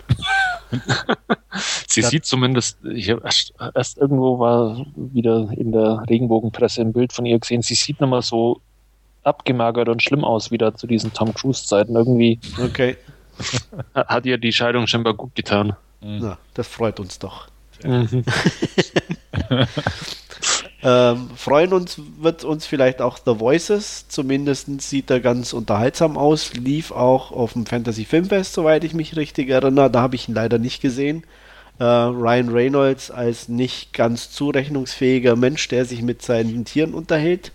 Sie 1.88 2.00
Ja. 2.02 2.08
sieht 2.10 2.26
zumindest, 2.26 2.78
ich 2.84 3.08
habe 3.10 3.22
erst, 3.24 3.54
erst 3.74 3.96
irgendwo 3.98 4.38
war 4.38 4.84
wieder 4.96 5.48
in 5.56 5.72
der 5.72 6.04
Regenbogenpresse 6.10 6.82
ein 6.82 6.92
Bild 6.92 7.12
von 7.14 7.24
ihr 7.24 7.38
gesehen, 7.38 7.62
sie 7.62 7.74
sieht 7.74 8.00
nicht 8.00 8.10
mal 8.10 8.20
so 8.20 8.60
abgemagert 9.22 9.88
und 9.88 10.02
schlimm 10.02 10.24
aus 10.24 10.50
wieder 10.50 10.74
zu 10.74 10.86
diesen 10.86 11.12
Tom 11.14 11.32
Cruise-Zeiten. 11.32 11.94
Irgendwie 11.96 12.38
Okay, 12.62 12.96
hat 13.94 14.26
ihr 14.26 14.38
die 14.38 14.52
Scheidung 14.52 14.86
scheinbar 14.86 15.14
gut 15.14 15.34
getan. 15.34 15.76
na, 16.00 16.38
das 16.54 16.68
freut 16.68 17.00
uns 17.00 17.18
doch. 17.18 17.48
Mhm. 17.84 18.24
Ähm, 20.82 21.30
freuen 21.34 21.72
uns 21.72 22.00
wird 22.20 22.44
uns 22.44 22.64
vielleicht 22.64 23.02
auch 23.02 23.18
The 23.18 23.40
Voices. 23.40 24.06
Zumindest 24.08 24.68
sieht 24.82 25.10
er 25.10 25.18
ganz 25.18 25.52
unterhaltsam 25.52 26.16
aus. 26.16 26.54
Lief 26.54 26.92
auch 26.92 27.32
auf 27.32 27.54
dem 27.54 27.66
Fantasy 27.66 28.04
Filmfest, 28.04 28.52
soweit 28.52 28.84
ich 28.84 28.94
mich 28.94 29.16
richtig 29.16 29.48
erinnere. 29.48 29.90
Da 29.90 30.00
habe 30.00 30.14
ich 30.14 30.28
ihn 30.28 30.34
leider 30.36 30.58
nicht 30.58 30.80
gesehen. 30.80 31.24
Äh, 31.80 31.84
Ryan 31.84 32.50
Reynolds 32.50 33.10
als 33.10 33.48
nicht 33.48 33.94
ganz 33.94 34.30
zurechnungsfähiger 34.30 35.34
Mensch, 35.34 35.66
der 35.66 35.86
sich 35.86 36.02
mit 36.02 36.22
seinen 36.22 36.64
Tieren 36.64 36.94
unterhält. 36.94 37.50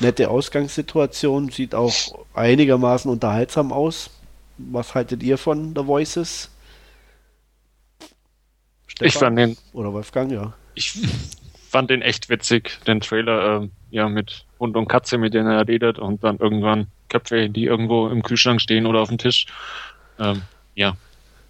Nette 0.00 0.28
Ausgangssituation, 0.28 1.50
sieht 1.50 1.76
auch 1.76 1.94
einigermaßen 2.34 3.08
unterhaltsam 3.08 3.72
aus. 3.72 4.10
Was 4.58 4.94
haltet 4.94 5.22
ihr 5.22 5.38
von 5.38 5.74
The 5.74 5.86
Voices? 5.86 6.50
Ich 9.00 9.14
fand 9.14 9.38
den, 9.38 9.56
Oder 9.72 9.92
Wolfgang, 9.92 10.30
ja. 10.32 10.52
ich 10.74 10.92
fand 11.68 11.90
den 11.90 12.02
echt 12.02 12.28
witzig, 12.28 12.80
den 12.86 13.00
Trailer, 13.00 13.56
ähm, 13.56 13.70
ja, 13.90 14.08
mit 14.08 14.44
Hund 14.58 14.76
und 14.76 14.88
Katze, 14.88 15.18
mit 15.18 15.34
denen 15.34 15.48
er 15.48 15.68
redet 15.68 15.98
und 15.98 16.24
dann 16.24 16.38
irgendwann 16.38 16.88
Köpfe, 17.08 17.48
die 17.48 17.64
irgendwo 17.64 18.08
im 18.08 18.22
Kühlschrank 18.22 18.60
stehen 18.60 18.86
oder 18.86 19.00
auf 19.00 19.08
dem 19.08 19.18
Tisch. 19.18 19.46
Ähm, 20.18 20.42
ja, 20.74 20.96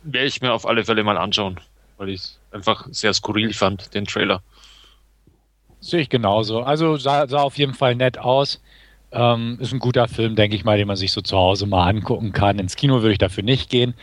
werde 0.02 0.26
ich 0.26 0.40
mir 0.40 0.52
auf 0.52 0.66
alle 0.66 0.84
Fälle 0.84 1.04
mal 1.04 1.16
anschauen, 1.18 1.58
weil 1.96 2.10
ich 2.10 2.20
es 2.20 2.38
einfach 2.52 2.86
sehr 2.90 3.14
skurril 3.14 3.52
fand, 3.54 3.94
den 3.94 4.04
Trailer. 4.04 4.42
Sehe 5.80 6.00
ich 6.00 6.08
genauso. 6.08 6.62
Also 6.62 6.96
sah, 6.96 7.26
sah 7.26 7.40
auf 7.40 7.56
jeden 7.56 7.74
Fall 7.74 7.94
nett 7.94 8.18
aus. 8.18 8.60
Ähm, 9.10 9.58
ist 9.60 9.72
ein 9.72 9.78
guter 9.78 10.06
Film, 10.06 10.36
denke 10.36 10.54
ich 10.54 10.64
mal, 10.64 10.76
den 10.76 10.86
man 10.86 10.96
sich 10.96 11.12
so 11.12 11.20
zu 11.20 11.36
Hause 11.36 11.66
mal 11.66 11.88
angucken 11.88 12.32
kann. 12.32 12.58
Ins 12.58 12.76
Kino 12.76 13.00
würde 13.00 13.12
ich 13.12 13.18
dafür 13.18 13.42
nicht 13.42 13.70
gehen. 13.70 13.94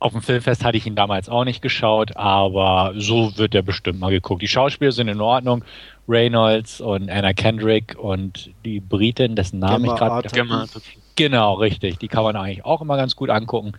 Auf 0.00 0.12
dem 0.12 0.22
Filmfest 0.22 0.64
hatte 0.64 0.76
ich 0.76 0.86
ihn 0.86 0.94
damals 0.94 1.28
auch 1.28 1.44
nicht 1.44 1.60
geschaut, 1.60 2.16
aber 2.16 2.92
so 2.96 3.36
wird 3.36 3.54
er 3.54 3.62
bestimmt 3.62 3.98
mal 3.98 4.10
geguckt. 4.10 4.42
Die 4.42 4.48
Schauspieler 4.48 4.92
sind 4.92 5.08
in 5.08 5.20
Ordnung. 5.20 5.64
Reynolds 6.06 6.80
und 6.80 7.10
Anna 7.10 7.32
Kendrick 7.32 7.96
und 7.98 8.50
die 8.64 8.80
Britin, 8.80 9.34
dessen 9.34 9.58
Namen 9.58 9.82
Gemma 9.82 9.94
ich 9.94 9.98
gerade. 9.98 10.14
Arterton. 10.14 10.68
Genau, 11.16 11.54
richtig. 11.54 11.98
Die 11.98 12.08
kann 12.08 12.22
man 12.22 12.36
eigentlich 12.36 12.64
auch 12.64 12.80
immer 12.80 12.96
ganz 12.96 13.16
gut 13.16 13.28
angucken. 13.28 13.72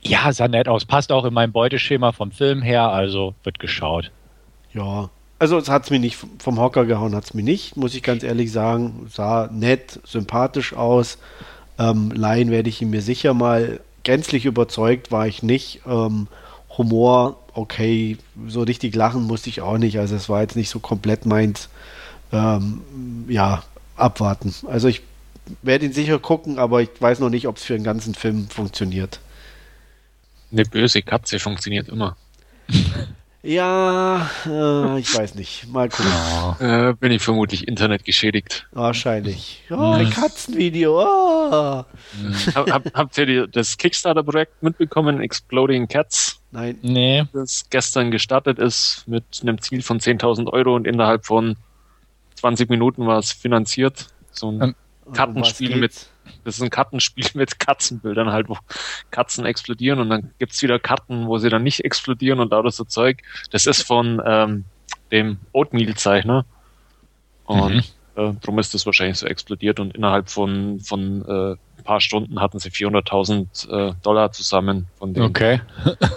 Ja, 0.00 0.32
sah 0.32 0.48
nett 0.48 0.68
aus. 0.68 0.84
Passt 0.84 1.12
auch 1.12 1.24
in 1.24 1.34
mein 1.34 1.52
Beuteschema 1.52 2.12
vom 2.12 2.32
Film 2.32 2.62
her, 2.62 2.88
also 2.88 3.34
wird 3.42 3.58
geschaut. 3.58 4.10
Ja, 4.72 5.10
also 5.38 5.58
es 5.58 5.68
hat 5.68 5.84
es 5.84 5.90
mir 5.90 6.00
nicht 6.00 6.18
vom 6.38 6.58
Hocker 6.58 6.84
gehauen, 6.84 7.14
hat 7.14 7.24
es 7.24 7.34
mir 7.34 7.42
nicht, 7.42 7.76
muss 7.76 7.94
ich 7.94 8.02
ganz 8.02 8.22
ehrlich 8.22 8.50
sagen. 8.50 9.08
Sah 9.12 9.48
nett, 9.52 10.00
sympathisch 10.04 10.72
aus. 10.72 11.18
Ähm, 11.78 12.10
Laien 12.10 12.50
werde 12.50 12.68
ich 12.68 12.82
ihn 12.82 12.90
mir 12.90 13.02
sicher 13.02 13.34
mal 13.34 13.80
gänzlich 14.02 14.46
überzeugt, 14.46 15.12
war 15.12 15.26
ich 15.26 15.42
nicht. 15.42 15.82
Ähm, 15.86 16.26
Humor, 16.76 17.36
okay, 17.54 18.18
so 18.46 18.62
richtig 18.62 18.94
lachen 18.94 19.24
musste 19.24 19.48
ich 19.48 19.60
auch 19.60 19.78
nicht. 19.78 19.98
Also 19.98 20.16
es 20.16 20.28
war 20.28 20.42
jetzt 20.42 20.56
nicht 20.56 20.70
so 20.70 20.80
komplett 20.80 21.24
meins. 21.24 21.68
Ähm, 22.32 22.82
ja, 23.28 23.62
abwarten. 23.96 24.52
Also 24.66 24.88
ich 24.88 25.02
werde 25.62 25.86
ihn 25.86 25.92
sicher 25.92 26.18
gucken, 26.18 26.58
aber 26.58 26.82
ich 26.82 26.90
weiß 26.98 27.20
noch 27.20 27.30
nicht, 27.30 27.46
ob 27.46 27.56
es 27.56 27.64
für 27.64 27.74
den 27.74 27.84
ganzen 27.84 28.14
Film 28.14 28.48
funktioniert. 28.48 29.20
Eine 30.50 30.64
böse 30.64 31.02
Katze 31.02 31.38
funktioniert 31.38 31.88
immer. 31.88 32.16
Ja, 33.42 34.28
äh, 34.46 34.98
ich 34.98 35.16
weiß 35.16 35.36
nicht. 35.36 35.68
Mal 35.68 35.88
gucken. 35.88 36.10
Äh, 36.60 36.94
bin 36.94 37.12
ich 37.12 37.22
vermutlich 37.22 37.68
Internet 37.68 38.04
geschädigt. 38.04 38.66
Wahrscheinlich. 38.72 39.62
Oh, 39.70 39.92
ein 39.92 40.10
Katzenvideo. 40.10 41.00
Oh. 41.00 41.84
hab, 42.54 42.70
hab, 42.70 42.94
habt 42.94 43.16
ihr 43.18 43.26
die, 43.26 43.44
das 43.50 43.78
Kickstarter-Projekt 43.78 44.62
mitbekommen, 44.62 45.20
Exploding 45.20 45.86
Cats, 45.86 46.40
Nein. 46.50 46.78
Nee. 46.82 47.24
das 47.32 47.66
gestern 47.70 48.10
gestartet 48.10 48.58
ist 48.58 49.04
mit 49.06 49.24
einem 49.42 49.60
Ziel 49.60 49.82
von 49.82 50.00
10.000 50.00 50.52
Euro 50.52 50.74
und 50.74 50.86
innerhalb 50.86 51.24
von 51.24 51.56
20 52.36 52.68
Minuten 52.70 53.06
war 53.06 53.18
es 53.18 53.32
finanziert. 53.32 54.08
So 54.32 54.50
ein 54.50 54.60
Ähm, 54.62 54.74
Kartenspiel 55.12 55.68
Um 55.68 55.74
was 55.74 55.80
mit? 55.80 56.06
Das 56.44 56.56
ist 56.56 56.62
ein 56.62 56.70
Kartenspiel 56.70 57.26
mit 57.34 57.58
Katzenbildern 57.58 58.32
halt, 58.32 58.48
wo 58.48 58.56
Katzen 59.10 59.44
explodieren 59.46 60.00
und 60.00 60.10
dann 60.10 60.30
gibt's 60.38 60.62
wieder 60.62 60.78
Karten, 60.78 61.26
wo 61.26 61.38
sie 61.38 61.48
dann 61.50 61.62
nicht 61.62 61.84
explodieren 61.84 62.40
und 62.40 62.50
lauter 62.50 62.70
so 62.70 62.84
Zeug. 62.84 63.22
Das 63.50 63.66
ist 63.66 63.82
von 63.82 64.20
ähm, 64.24 64.64
dem 65.12 65.38
Oatmeal-Zeichner. 65.52 66.44
Und 67.44 67.74
Mhm. 67.74 67.78
äh, 68.16 68.34
darum 68.42 68.58
ist 68.58 68.74
das 68.74 68.84
wahrscheinlich 68.84 69.16
so 69.18 69.26
explodiert 69.26 69.80
und 69.80 69.94
innerhalb 69.94 70.28
von, 70.28 70.80
von 70.80 71.24
äh, 71.26 71.52
ein 71.78 71.84
paar 71.84 72.00
Stunden 72.00 72.40
hatten 72.40 72.58
sie 72.58 72.70
400.000 72.70 73.90
äh, 73.90 73.94
Dollar 74.02 74.32
zusammen 74.32 74.86
von 74.98 75.14
den 75.14 75.22
Okay. 75.22 75.60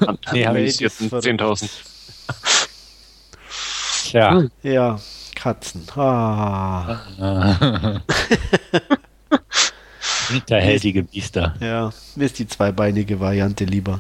an- 0.06 0.18
Nee, 0.34 0.46
hab 0.46 0.56
ich- 0.56 0.80
analysierten 0.82 1.10
Das 1.10 1.26
ist 1.26 1.32
10.000. 1.32 1.70
Tja. 4.10 4.44
Ja, 4.64 5.00
Katzen. 5.36 5.84
Ah. 5.96 7.00
Hinterhältige 10.32 11.04
Biester. 11.04 11.56
Ja, 11.60 11.92
mir 12.16 12.26
ist 12.26 12.40
die 12.40 12.48
zweibeinige 12.48 13.20
Variante 13.20 13.66
lieber. 13.66 14.00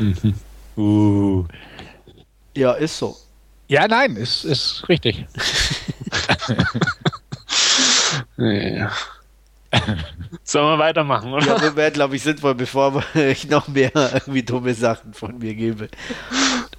Mhm. 0.00 0.34
Uh. 0.76 1.44
Ja, 2.56 2.72
ist 2.72 2.98
so. 2.98 3.16
Ja, 3.68 3.86
nein, 3.86 4.16
ist, 4.16 4.44
ist 4.44 4.88
richtig. 4.88 5.26
Ja. 8.36 8.90
Sollen 10.44 10.66
wir 10.66 10.78
weitermachen, 10.78 11.32
oder? 11.32 11.46
Ja, 11.46 11.60
wir 11.60 11.76
wären, 11.76 11.92
glaube 11.92 12.16
ich, 12.16 12.22
sinnvoll, 12.22 12.54
bevor 12.54 13.02
ich 13.14 13.48
noch 13.50 13.68
mehr 13.68 13.90
irgendwie 13.94 14.42
dumme 14.42 14.72
Sachen 14.72 15.12
von 15.12 15.38
mir 15.38 15.54
gebe. 15.54 15.88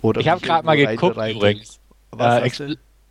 Oder 0.01 0.21
Ich 0.21 0.27
habe 0.27 0.41
gerade 0.41 0.65
mal 0.65 0.75
geguckt 0.75 1.17
rein- 1.17 1.35
übrigens. 1.35 1.79
Was 2.11 2.41
Äh, 2.41 2.45
Ex? 2.45 2.63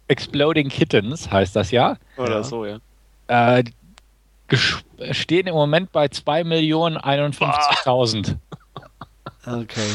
Exploding 0.09 0.69
Kittens 0.71 1.31
heißt 1.31 1.55
das 1.55 1.71
ja. 1.71 1.97
Oder 2.17 2.37
Ja. 2.37 2.43
so, 2.43 2.65
ja. 2.67 2.79
Äh, 3.29 3.63
stehen 5.13 5.47
im 5.47 5.55
Moment 5.55 5.93
bei 5.93 6.07
2.051.000. 6.07 8.37
Okay. 9.47 9.91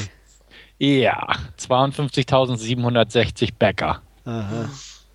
Ja, 0.79 1.27
52.760 1.59 3.49
Bäcker. 3.57 4.01
Aha. 4.25 4.69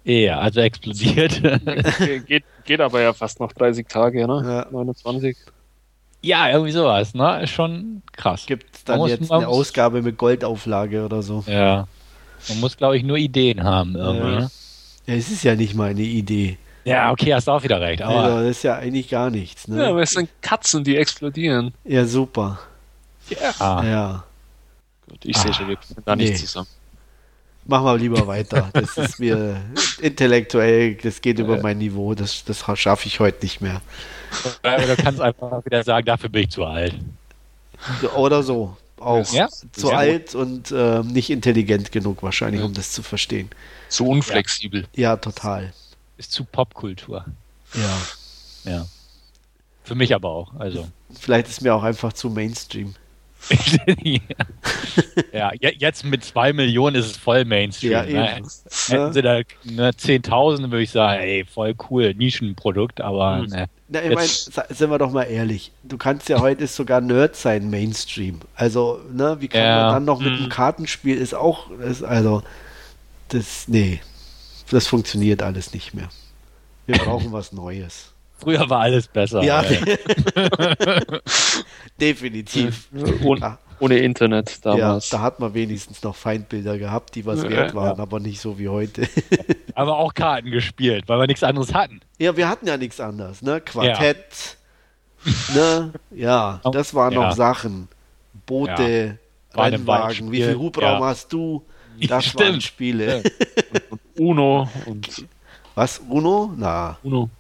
Ja, 0.04 0.38
also 0.38 0.61
explodiert. 0.61 1.42
Ge- 1.42 2.21
geht, 2.21 2.45
geht 2.64 2.80
aber 2.80 3.00
ja 3.02 3.12
fast 3.12 3.40
noch 3.40 3.52
30 3.52 3.87
Tage, 3.88 4.26
ne? 4.26 4.42
Ja. 4.47 4.66
29. 4.71 5.37
ja, 6.23 6.49
irgendwie 6.50 6.73
sowas, 6.73 7.12
ne? 7.14 7.42
Ist 7.42 7.50
schon 7.50 8.02
krass. 8.12 8.47
Gibt 8.47 8.75
es 8.75 8.85
dann 8.85 9.04
jetzt 9.07 9.30
eine 9.30 9.47
Ausgabe 9.49 10.00
mit 10.02 10.16
Goldauflage 10.16 11.04
oder 11.04 11.23
so? 11.23 11.45
Ja. 11.47 11.87
Man 12.49 12.61
muss, 12.61 12.76
glaube 12.76 12.97
ich, 12.97 13.02
nur 13.02 13.16
Ideen 13.18 13.62
haben 13.64 13.97
irgendwie. 13.97 14.33
Ja. 14.33 14.38
ne? 14.40 14.50
Ja, 15.07 15.14
es 15.14 15.30
ist 15.30 15.42
ja 15.45 15.54
nicht 15.54 15.75
meine 15.75 16.00
Idee. 16.02 16.57
Ja, 16.88 17.11
okay, 17.12 17.35
hast 17.35 17.47
du 17.49 17.52
auch 17.52 17.62
wieder 17.62 17.80
recht. 17.80 18.02
Aber 18.02 18.14
Also, 18.23 18.38
das 18.38 18.47
ist 18.59 18.62
ja 18.64 18.76
eigentlich 18.76 19.09
gar 19.09 19.30
nichts. 19.30 19.66
Ja, 19.66 19.75
Ne? 19.75 19.87
aber 19.88 20.02
es 20.02 20.11
sind 20.11 20.28
Katzen, 20.42 20.85
die 20.85 20.97
explodieren. 20.97 21.73
Ja, 21.85 22.04
super. 22.04 22.59
ja. 23.28 23.85
Ja. 23.85 24.25
Gut, 25.09 25.18
ich 25.25 25.37
sehe 25.37 25.50
Ah, 25.50 25.54
schon, 25.54 25.68
wir 25.68 25.76
kommen 25.76 26.02
da 26.04 26.16
nicht 26.16 26.30
nee. 26.33 26.37
zusammen. 26.37 26.68
Mach 27.66 27.83
mal 27.83 27.99
lieber 27.99 28.26
weiter. 28.26 28.71
Das 28.73 28.97
ist 28.97 29.21
mir 29.21 29.61
intellektuell, 30.00 30.95
das 30.95 31.21
geht 31.21 31.38
über 31.38 31.61
mein 31.61 31.76
Niveau. 31.78 32.14
Das, 32.14 32.45
das 32.45 32.64
schaffe 32.78 33.07
ich 33.07 33.21
heute 33.21 33.45
nicht 33.45 33.61
mehr. 33.61 33.83
Aber 34.62 34.87
du 34.87 34.97
kannst 34.97 35.21
einfach 35.21 35.64
wieder 35.66 35.83
sagen, 35.85 36.07
dafür 36.07 36.30
bin 36.30 36.45
ich 36.45 36.50
zu 36.50 36.64
alt. 36.64 36.95
Oder 38.16 38.42
so. 38.42 38.76
Auch 38.99 39.30
Ja, 39.33 39.49
zu 39.73 39.92
alt 39.92 40.35
und 40.35 40.73
ähm, 40.75 41.09
nicht 41.09 41.30
intelligent 41.30 41.92
genug 41.92 42.23
wahrscheinlich, 42.23 42.62
um 42.62 42.73
das 42.75 42.90
zu 42.92 43.02
verstehen. 43.02 43.49
Zu 43.88 44.07
unflexibel. 44.07 44.87
Ja, 44.97 45.16
total. 45.16 45.73
Ist 46.18 46.32
zu 46.32 46.44
Popkultur. 46.44 47.25
Ja. 47.75 48.70
Ja. 48.70 48.87
Für 49.84 49.94
mich 49.94 50.14
aber 50.14 50.28
auch. 50.28 50.52
Also. 50.58 50.87
Vielleicht 51.18 51.48
ist 51.48 51.62
mir 51.62 51.75
auch 51.75 51.82
einfach 51.82 52.12
zu 52.12 52.28
Mainstream. 52.28 52.94
ja, 55.32 55.52
je- 55.60 55.75
jetzt 55.78 56.04
mit 56.04 56.25
zwei 56.25 56.52
Millionen 56.52 56.96
ist 56.96 57.06
es 57.06 57.16
voll 57.16 57.44
Mainstream. 57.44 57.92
Ja, 57.92 58.02
ne? 58.02 58.42
Hätten 58.88 59.12
sie 59.12 59.22
da 59.22 59.37
ne, 59.64 59.90
10.000, 59.90 60.62
würde 60.70 60.82
ich 60.82 60.90
sagen, 60.90 61.22
ey, 61.22 61.44
voll 61.44 61.75
cool, 61.88 62.14
Nischenprodukt, 62.14 63.00
aber 63.00 63.38
Hm. 63.38 63.46
ne. 63.46 63.66
Na, 63.88 64.02
ich 64.02 64.14
meine, 64.14 64.26
sind 64.28 64.90
wir 64.90 64.98
doch 64.98 65.12
mal 65.12 65.22
ehrlich. 65.22 65.72
Du 65.82 65.96
kannst 65.96 66.28
ja 66.28 66.40
heute 66.40 66.66
sogar 66.66 67.00
Nerd 67.00 67.37
sein, 67.37 67.70
Mainstream. 67.70 68.40
Also, 68.54 69.00
ne, 69.12 69.37
wie 69.40 69.48
kann 69.48 69.62
Ja. 69.62 69.82
man 69.84 69.94
dann 69.94 70.04
noch 70.04 70.20
mit 70.20 70.32
einem 70.32 70.48
Kartenspiel 70.50 71.16
ist 71.16 71.34
auch, 71.34 71.70
ist, 71.70 72.02
also, 72.02 72.42
das, 73.28 73.66
nee, 73.68 74.00
das 74.70 74.87
funktioniert 74.87 75.42
alles 75.42 75.72
nicht 75.72 75.94
mehr. 75.94 76.08
Wir 76.87 76.98
brauchen 76.98 77.32
was 77.32 77.52
Neues. 77.52 78.12
früher 78.38 78.68
war 78.70 78.80
alles 78.80 79.08
besser. 79.08 79.42
Ja, 79.42 79.64
definitiv. 82.00 82.88
Ohne, 83.25 83.40
Ja. 83.40 83.58
ohne 83.80 83.98
Internet 83.98 84.60
Ja, 84.64 84.76
damals. 84.76 85.08
da 85.10 85.20
hat 85.20 85.40
man 85.40 85.54
wenigstens 85.54 86.02
noch 86.02 86.16
Feindbilder 86.16 86.78
gehabt, 86.78 87.14
die 87.14 87.26
was 87.26 87.42
Ja, 87.42 87.50
wert 87.50 87.70
ja. 87.70 87.75
waren, 87.75 88.00
aber 88.00 88.20
nicht 88.20 88.40
so 88.40 88.58
wie 88.58 88.68
heute. 88.68 89.08
Aber 89.75 89.98
auch 89.98 90.12
Karten 90.12 90.50
gespielt, 90.50 91.04
weil 91.08 91.20
wir 91.20 91.28
nichts 91.28 91.44
anderes 91.44 91.72
hatten. 91.72 92.00
ja, 92.18 92.37
wir 92.37 92.48
hatten 92.48 92.66
ja 92.66 92.76
nichts 92.76 92.98
anderes, 92.98 93.42
ne? 93.42 93.60
Quartett, 93.60 94.56
ne? 95.54 95.92
Ja, 96.10 96.60
das 96.72 96.94
waren 96.94 97.12
Ja. 97.12 97.28
noch 97.28 97.37
Sachen. 97.37 97.87
Boote, 98.46 99.18
Rennwagen, 99.54 100.32
wie 100.32 100.42
viel 100.42 100.56
Hubraum 100.56 101.00
ja. 101.00 101.06
hast 101.06 101.32
du? 101.32 101.64
Das 102.08 102.26
Stimmt. 102.26 102.40
waren 102.40 102.60
Spiele. 102.60 103.22
Uno 104.18 104.68
und 104.87 105.25
Was, 105.75 106.00
Uno? 106.08 106.52
Na, 106.56 106.98
Uno. 107.02 107.30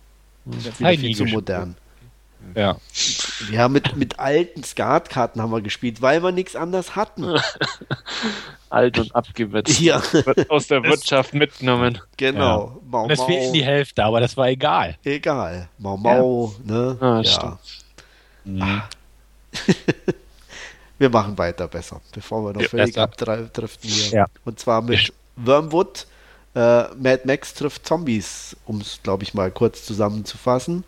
wieder 0.44 0.70
Hab 0.72 0.92
ich 0.92 1.00
viel 1.00 1.16
zu 1.16 1.24
modern. 1.26 1.74
Ja. 2.54 2.76
Ja, 3.50 3.68
mit, 3.68 3.96
mit 3.96 4.18
alten 4.18 4.62
Skatkarten 4.64 5.42
haben 5.42 5.50
wir 5.50 5.60
gespielt, 5.60 6.00
weil 6.00 6.22
wir 6.22 6.32
nichts 6.32 6.56
anderes 6.56 6.94
hatten. 6.96 7.36
Alt 8.70 8.98
und 8.98 9.14
abgewetzt. 9.14 9.80
Ja, 9.80 10.00
Wird 10.12 10.48
aus 10.50 10.68
der 10.68 10.82
Wirtschaft 10.84 11.34
mitgenommen. 11.34 12.00
genau. 12.16 12.80
Mau, 12.88 13.04
Und 13.04 13.10
es 13.10 13.22
fehlt 13.22 13.54
die 13.54 13.64
Hälfte, 13.64 14.04
aber 14.04 14.20
das 14.20 14.36
war 14.36 14.48
egal. 14.48 14.96
Egal. 15.04 15.68
Mau 15.78 15.96
Mau, 15.96 16.54
ne? 16.64 16.96
Ah, 17.00 17.20
ja. 17.20 17.24
stimmt. 17.24 17.58
Mhm. 18.44 18.82
Wir 20.98 21.10
machen 21.10 21.38
weiter 21.38 21.68
besser, 21.68 22.00
bevor 22.12 22.44
wir 22.44 22.52
noch 22.54 22.62
Ja, 22.62 22.68
völlig 22.68 22.98
abdriften 22.98 23.88
hier. 23.88 24.10
Ja. 24.10 24.26
Und 24.44 24.58
zwar 24.58 24.82
mit 24.82 25.12
Wormwood. 25.36 26.06
Äh, 26.54 26.94
Mad 26.94 27.20
Max 27.24 27.54
trifft 27.54 27.86
Zombies, 27.86 28.56
um 28.66 28.80
es, 28.80 29.00
glaube 29.02 29.22
ich, 29.22 29.34
mal 29.34 29.50
kurz 29.50 29.84
zusammenzufassen. 29.84 30.84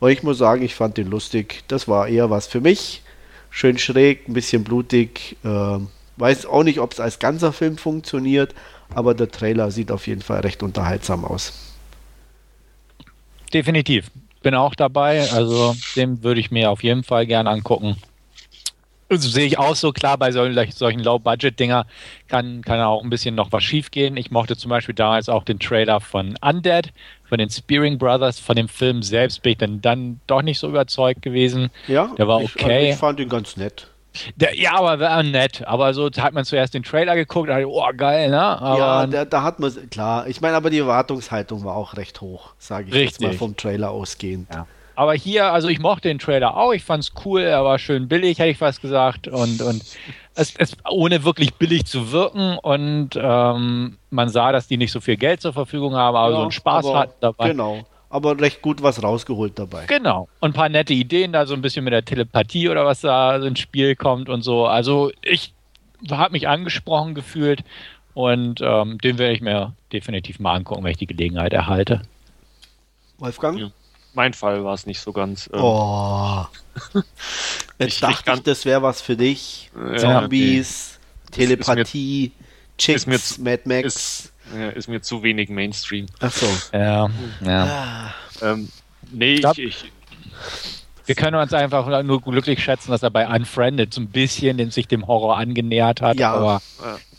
Und 0.00 0.10
ich 0.10 0.22
muss 0.22 0.38
sagen, 0.38 0.62
ich 0.62 0.74
fand 0.74 0.96
den 0.96 1.08
lustig. 1.08 1.64
Das 1.68 1.88
war 1.88 2.08
eher 2.08 2.30
was 2.30 2.46
für 2.46 2.60
mich. 2.60 3.02
Schön 3.50 3.78
schräg, 3.78 4.28
ein 4.28 4.34
bisschen 4.34 4.64
blutig. 4.64 5.36
Äh, 5.44 5.78
weiß 6.16 6.46
auch 6.46 6.64
nicht, 6.64 6.80
ob 6.80 6.92
es 6.92 7.00
als 7.00 7.18
ganzer 7.18 7.52
Film 7.52 7.78
funktioniert, 7.78 8.54
aber 8.94 9.14
der 9.14 9.30
Trailer 9.30 9.70
sieht 9.70 9.90
auf 9.90 10.06
jeden 10.06 10.22
Fall 10.22 10.40
recht 10.40 10.62
unterhaltsam 10.62 11.24
aus. 11.24 11.52
Definitiv. 13.52 14.10
Bin 14.42 14.54
auch 14.54 14.74
dabei. 14.74 15.30
Also 15.30 15.74
den 15.96 16.22
würde 16.22 16.40
ich 16.40 16.50
mir 16.50 16.70
auf 16.70 16.82
jeden 16.82 17.04
Fall 17.04 17.26
gern 17.26 17.46
angucken. 17.46 17.96
Sehe 19.10 19.46
ich 19.46 19.58
auch 19.58 19.76
so 19.76 19.92
klar, 19.92 20.16
bei 20.18 20.32
solchen, 20.32 20.70
solchen 20.72 21.00
Low-Budget-Dinger 21.00 21.86
kann, 22.28 22.62
kann 22.62 22.80
auch 22.80 23.02
ein 23.02 23.10
bisschen 23.10 23.34
noch 23.34 23.52
was 23.52 23.62
schief 23.62 23.90
gehen. 23.90 24.16
Ich 24.16 24.30
mochte 24.30 24.56
zum 24.56 24.70
Beispiel 24.70 24.94
damals 24.94 25.28
auch 25.28 25.44
den 25.44 25.58
Trailer 25.58 26.00
von 26.00 26.36
Undead, 26.40 26.92
von 27.28 27.38
den 27.38 27.50
Spearing 27.50 27.98
Brothers, 27.98 28.38
von 28.38 28.56
dem 28.56 28.68
Film 28.68 29.02
selbst 29.02 29.42
bin 29.42 29.52
ich 29.52 29.58
dann, 29.58 29.80
dann 29.80 30.20
doch 30.26 30.42
nicht 30.42 30.58
so 30.58 30.68
überzeugt 30.68 31.22
gewesen. 31.22 31.70
Ja, 31.86 32.10
der 32.16 32.28
war 32.28 32.40
ich, 32.40 32.54
okay. 32.54 32.90
Ich 32.90 32.96
fand 32.96 33.20
ihn 33.20 33.28
ganz 33.28 33.56
nett. 33.56 33.88
Der, 34.36 34.56
ja, 34.56 34.76
aber 34.78 35.00
war 35.00 35.22
nett. 35.22 35.66
Aber 35.66 35.92
so 35.92 36.08
hat 36.08 36.32
man 36.32 36.44
zuerst 36.44 36.74
den 36.74 36.82
Trailer 36.82 37.16
geguckt, 37.16 37.48
dachte, 37.48 37.68
oh 37.68 37.84
geil, 37.96 38.30
ne? 38.30 38.40
Aber 38.40 38.78
ja, 38.78 39.06
da, 39.06 39.24
da 39.24 39.42
hat 39.42 39.58
man 39.58 39.72
klar. 39.90 40.26
Ich 40.28 40.40
meine, 40.40 40.56
aber 40.56 40.70
die 40.70 40.78
Erwartungshaltung 40.78 41.64
war 41.64 41.74
auch 41.74 41.96
recht 41.96 42.20
hoch, 42.20 42.54
sage 42.58 42.88
ich 42.88 42.94
Richtig. 42.94 43.20
jetzt 43.20 43.32
mal 43.32 43.36
vom 43.36 43.56
Trailer 43.56 43.90
ausgehend. 43.90 44.48
Ja. 44.52 44.66
Aber 44.96 45.14
hier, 45.14 45.52
also 45.52 45.68
ich 45.68 45.78
mochte 45.80 46.08
den 46.08 46.18
Trailer 46.18 46.56
auch, 46.56 46.72
ich 46.72 46.84
fand's 46.84 47.12
cool, 47.24 47.40
er 47.42 47.64
war 47.64 47.78
schön 47.78 48.06
billig, 48.08 48.38
hätte 48.38 48.50
ich 48.50 48.58
fast 48.58 48.80
gesagt. 48.80 49.26
Und, 49.28 49.60
und 49.60 49.82
es, 50.34 50.54
es 50.56 50.76
ohne 50.88 51.24
wirklich 51.24 51.54
billig 51.54 51.84
zu 51.86 52.12
wirken. 52.12 52.58
Und 52.62 53.10
ähm, 53.16 53.96
man 54.10 54.28
sah, 54.28 54.52
dass 54.52 54.68
die 54.68 54.76
nicht 54.76 54.92
so 54.92 55.00
viel 55.00 55.16
Geld 55.16 55.40
zur 55.40 55.52
Verfügung 55.52 55.94
haben, 55.96 56.16
aber 56.16 56.30
Ja, 56.30 56.36
so 56.36 56.42
einen 56.42 56.52
Spaß 56.52 56.86
aber- 56.86 56.98
hatten 56.98 57.14
dabei. 57.20 57.48
Genau. 57.48 57.84
Aber 58.10 58.38
recht 58.40 58.62
gut 58.62 58.80
was 58.80 59.02
rausgeholt 59.02 59.58
dabei. 59.58 59.86
Genau. 59.86 60.28
Und 60.38 60.50
ein 60.50 60.52
paar 60.52 60.68
nette 60.68 60.92
Ideen, 60.92 61.32
da 61.32 61.46
so 61.46 61.54
ein 61.54 61.62
bisschen 61.62 61.82
mit 61.82 61.92
der 61.92 62.04
Telepathie 62.04 62.68
oder 62.68 62.84
was 62.84 63.00
da 63.00 63.36
ins 63.38 63.58
Spiel 63.58 63.96
kommt 63.96 64.28
und 64.28 64.42
so. 64.42 64.66
Also 64.66 65.10
ich 65.20 65.52
habe 66.08 66.30
mich 66.30 66.46
angesprochen 66.46 67.16
gefühlt 67.16 67.64
und 68.12 68.60
ähm, 68.60 68.98
den 68.98 69.18
werde 69.18 69.34
ich 69.34 69.40
mir 69.40 69.72
definitiv 69.92 70.38
mal 70.38 70.54
angucken, 70.54 70.84
wenn 70.84 70.92
ich 70.92 70.98
die 70.98 71.08
Gelegenheit 71.08 71.52
erhalte. 71.52 72.02
Wolfgang? 73.18 73.58
Ja. 73.58 73.70
Mein 74.14 74.32
Fall 74.32 74.64
war 74.64 74.74
es 74.74 74.86
nicht 74.86 75.00
so 75.00 75.12
ganz. 75.12 75.48
ähm, 75.52 75.60
Oh. 75.62 76.44
Jetzt 77.78 77.94
Ich- 77.94 78.00
dachte 78.00 78.14
ich, 78.18 78.24
kann- 78.24 78.42
das 78.44 78.64
wäre 78.64 78.82
was 78.82 79.00
für 79.00 79.16
dich. 79.16 79.70
Ja, 79.92 79.96
Zombies, 79.96 80.98
Telepathie, 81.30 82.32
Chicks, 82.78 83.02
ist 83.02 83.06
mir 83.06 83.18
zu- 83.20 83.42
Mad 83.42 83.62
Max. 83.64 83.86
Ist, 83.86 84.32
ja, 84.56 84.68
ist 84.70 84.88
mir 84.88 85.00
zu 85.02 85.22
wenig 85.22 85.48
Mainstream. 85.50 86.06
Achso. 86.20 86.46
Ja, 86.72 87.08
ja. 87.44 87.64
Ah, 87.64 88.14
Ähm, 88.52 88.68
nee, 89.10 89.34
ich, 89.34 89.58
ich, 89.58 89.92
Wir 91.06 91.14
können 91.14 91.36
uns 91.36 91.52
einfach 91.52 92.02
nur 92.02 92.20
glücklich 92.20 92.62
schätzen, 92.62 92.90
dass 92.90 93.02
er 93.02 93.10
bei 93.10 93.26
Unfriended 93.28 93.92
so 93.92 94.00
ein 94.00 94.08
bisschen 94.08 94.56
den, 94.58 94.70
sich 94.70 94.88
dem 94.88 95.06
Horror 95.06 95.36
angenähert 95.36 96.00
hat. 96.00 96.18
Ja. 96.18 96.32
Aber 96.34 96.62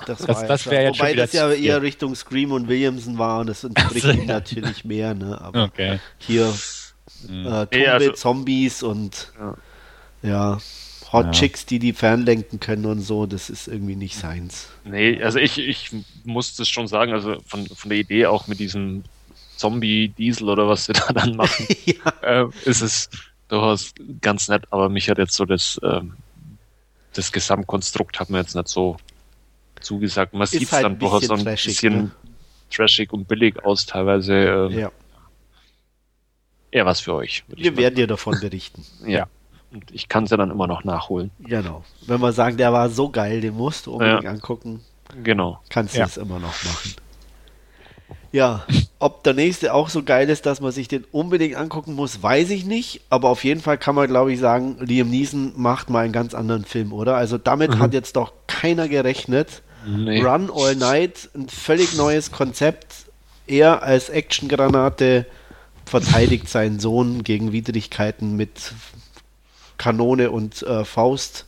das 0.05 0.19
Das- 0.19 0.47
das 0.47 0.63
schon- 0.63 0.71
wär 0.71 0.83
jetzt 0.83 0.99
Wobei 0.99 1.09
schon 1.09 1.17
das 1.17 1.33
ja 1.33 1.51
eher 1.51 1.81
Richtung 1.81 2.15
Scream 2.15 2.51
und 2.51 2.67
Williamson 2.67 3.17
war 3.17 3.39
und 3.41 3.47
das 3.47 3.63
entspricht 3.63 4.05
Ach 4.05 4.13
so, 4.13 4.19
ihm 4.19 4.25
natürlich 4.25 4.85
mehr. 4.85 5.13
Ne? 5.13 5.39
Aber 5.41 5.63
okay. 5.65 5.99
hier 6.19 6.53
Mhm. 7.27 7.45
äh, 7.45 7.65
Tumbe, 7.67 7.91
also- 7.91 8.11
Zombies 8.13 8.83
und 8.83 9.31
Ja. 9.39 9.55
ja, 10.23 10.57
Hot 11.11 11.25
Ja. 11.27 11.31
Chicks, 11.31 11.65
die 11.65 11.79
die 11.79 11.93
fernlenken 11.93 12.59
können 12.59 12.85
und 12.85 13.01
so, 13.01 13.25
das 13.25 13.49
ist 13.49 13.67
irgendwie 13.67 13.95
nicht 13.95 14.15
seins. 14.17 14.67
nee, 14.83 15.21
also 15.21 15.39
ich, 15.39 15.57
ich 15.59 15.91
muss 16.23 16.55
das 16.55 16.67
schon 16.67 16.87
sagen, 16.87 17.13
also 17.13 17.37
von, 17.45 17.65
von 17.67 17.89
der 17.89 17.99
Idee 17.99 18.25
auch 18.25 18.47
mit 18.47 18.59
diesem 18.59 19.03
Zombie-Diesel 19.57 20.49
oder 20.49 20.67
was 20.67 20.85
sie 20.85 20.93
da 20.93 21.13
dann 21.13 21.35
machen, 21.35 21.67
ja. 21.85 22.41
äh, 22.43 22.47
ist 22.65 22.81
es 22.81 23.09
durchaus 23.47 23.93
ganz 24.21 24.47
nett, 24.47 24.63
aber 24.71 24.89
mich 24.89 25.09
hat 25.09 25.17
jetzt 25.19 25.35
so 25.35 25.45
das, 25.45 25.79
ähm, 25.83 26.13
das 27.13 27.31
Gesamtkonstrukt 27.31 28.19
hat 28.19 28.29
mir 28.29 28.39
jetzt 28.39 28.55
nicht 28.55 28.67
so 28.67 28.97
zugesagt. 29.79 30.33
Man 30.33 30.47
sieht 30.47 30.69
halt 30.71 30.83
dann 30.85 30.97
durchaus 30.99 31.25
so 31.25 31.35
ein 31.35 31.43
trashig, 31.43 31.67
bisschen 31.75 31.95
ne? 31.95 32.11
trashig 32.71 33.13
und 33.13 33.27
billig 33.27 33.63
aus, 33.63 33.85
teilweise 33.85 34.33
ähm, 34.33 34.71
ja. 34.79 34.91
Eher 36.75 36.85
was 36.85 36.99
für 36.99 37.13
euch. 37.13 37.43
Wir 37.47 37.77
werden 37.77 37.95
dir 37.95 38.07
davon 38.07 38.37
berichten. 38.39 38.85
ja. 39.07 39.27
Und 39.71 39.91
ich 39.91 40.07
kann 40.09 40.25
es 40.25 40.29
ja 40.29 40.37
dann 40.37 40.51
immer 40.51 40.67
noch 40.67 40.83
nachholen. 40.83 41.31
Genau. 41.39 41.83
Wenn 42.05 42.21
wir 42.21 42.31
sagen, 42.33 42.57
der 42.57 42.71
war 42.73 42.89
so 42.89 43.09
geil, 43.09 43.41
den 43.41 43.55
musst 43.55 43.87
du 43.87 43.93
unbedingt 43.93 44.23
Ja. 44.23 44.29
angucken, 44.31 44.81
Genau. 45.23 45.59
kannst 45.69 45.95
du 45.95 45.99
Ja. 45.99 46.05
es 46.05 46.17
immer 46.17 46.39
noch 46.39 46.63
machen. 46.63 46.95
Ja, 48.31 48.65
ob 48.99 49.23
der 49.23 49.33
nächste 49.33 49.73
auch 49.73 49.87
so 49.87 50.03
geil 50.03 50.29
ist, 50.29 50.45
dass 50.45 50.59
man 50.59 50.71
sich 50.73 50.87
den 50.89 51.05
unbedingt 51.11 51.55
angucken 51.55 51.93
muss, 51.93 52.21
weiß 52.21 52.49
ich 52.49 52.65
nicht. 52.65 53.01
Aber 53.09 53.29
auf 53.29 53.43
jeden 53.45 53.61
Fall 53.61 53.77
kann 53.77 53.95
man, 53.95 54.07
glaube 54.07 54.33
ich, 54.33 54.39
sagen, 54.39 54.77
Liam 54.81 55.09
Neeson 55.09 55.53
macht 55.55 55.89
mal 55.89 56.03
einen 56.03 56.11
ganz 56.13 56.33
anderen 56.33 56.65
Film, 56.65 56.91
oder? 56.91 57.15
Also 57.15 57.37
damit 57.37 57.79
hat 57.79 57.93
jetzt 57.93 58.17
doch 58.17 58.33
keiner 58.47 58.89
gerechnet. 58.89 59.61
Nee. 59.87 60.21
Run 60.21 60.51
All 60.53 60.75
Night, 60.75 61.29
ein 61.33 61.47
völlig 61.47 61.95
neues 61.95 62.31
Konzept. 62.31 63.05
Er 63.47 63.83
als 63.83 64.09
Actiongranate 64.09 65.25
verteidigt 65.85 66.49
seinen 66.49 66.79
Sohn 66.79 67.23
gegen 67.23 67.51
Widrigkeiten 67.51 68.35
mit 68.35 68.73
Kanone 69.77 70.31
und 70.31 70.61
äh, 70.63 70.85
Faust. 70.85 71.45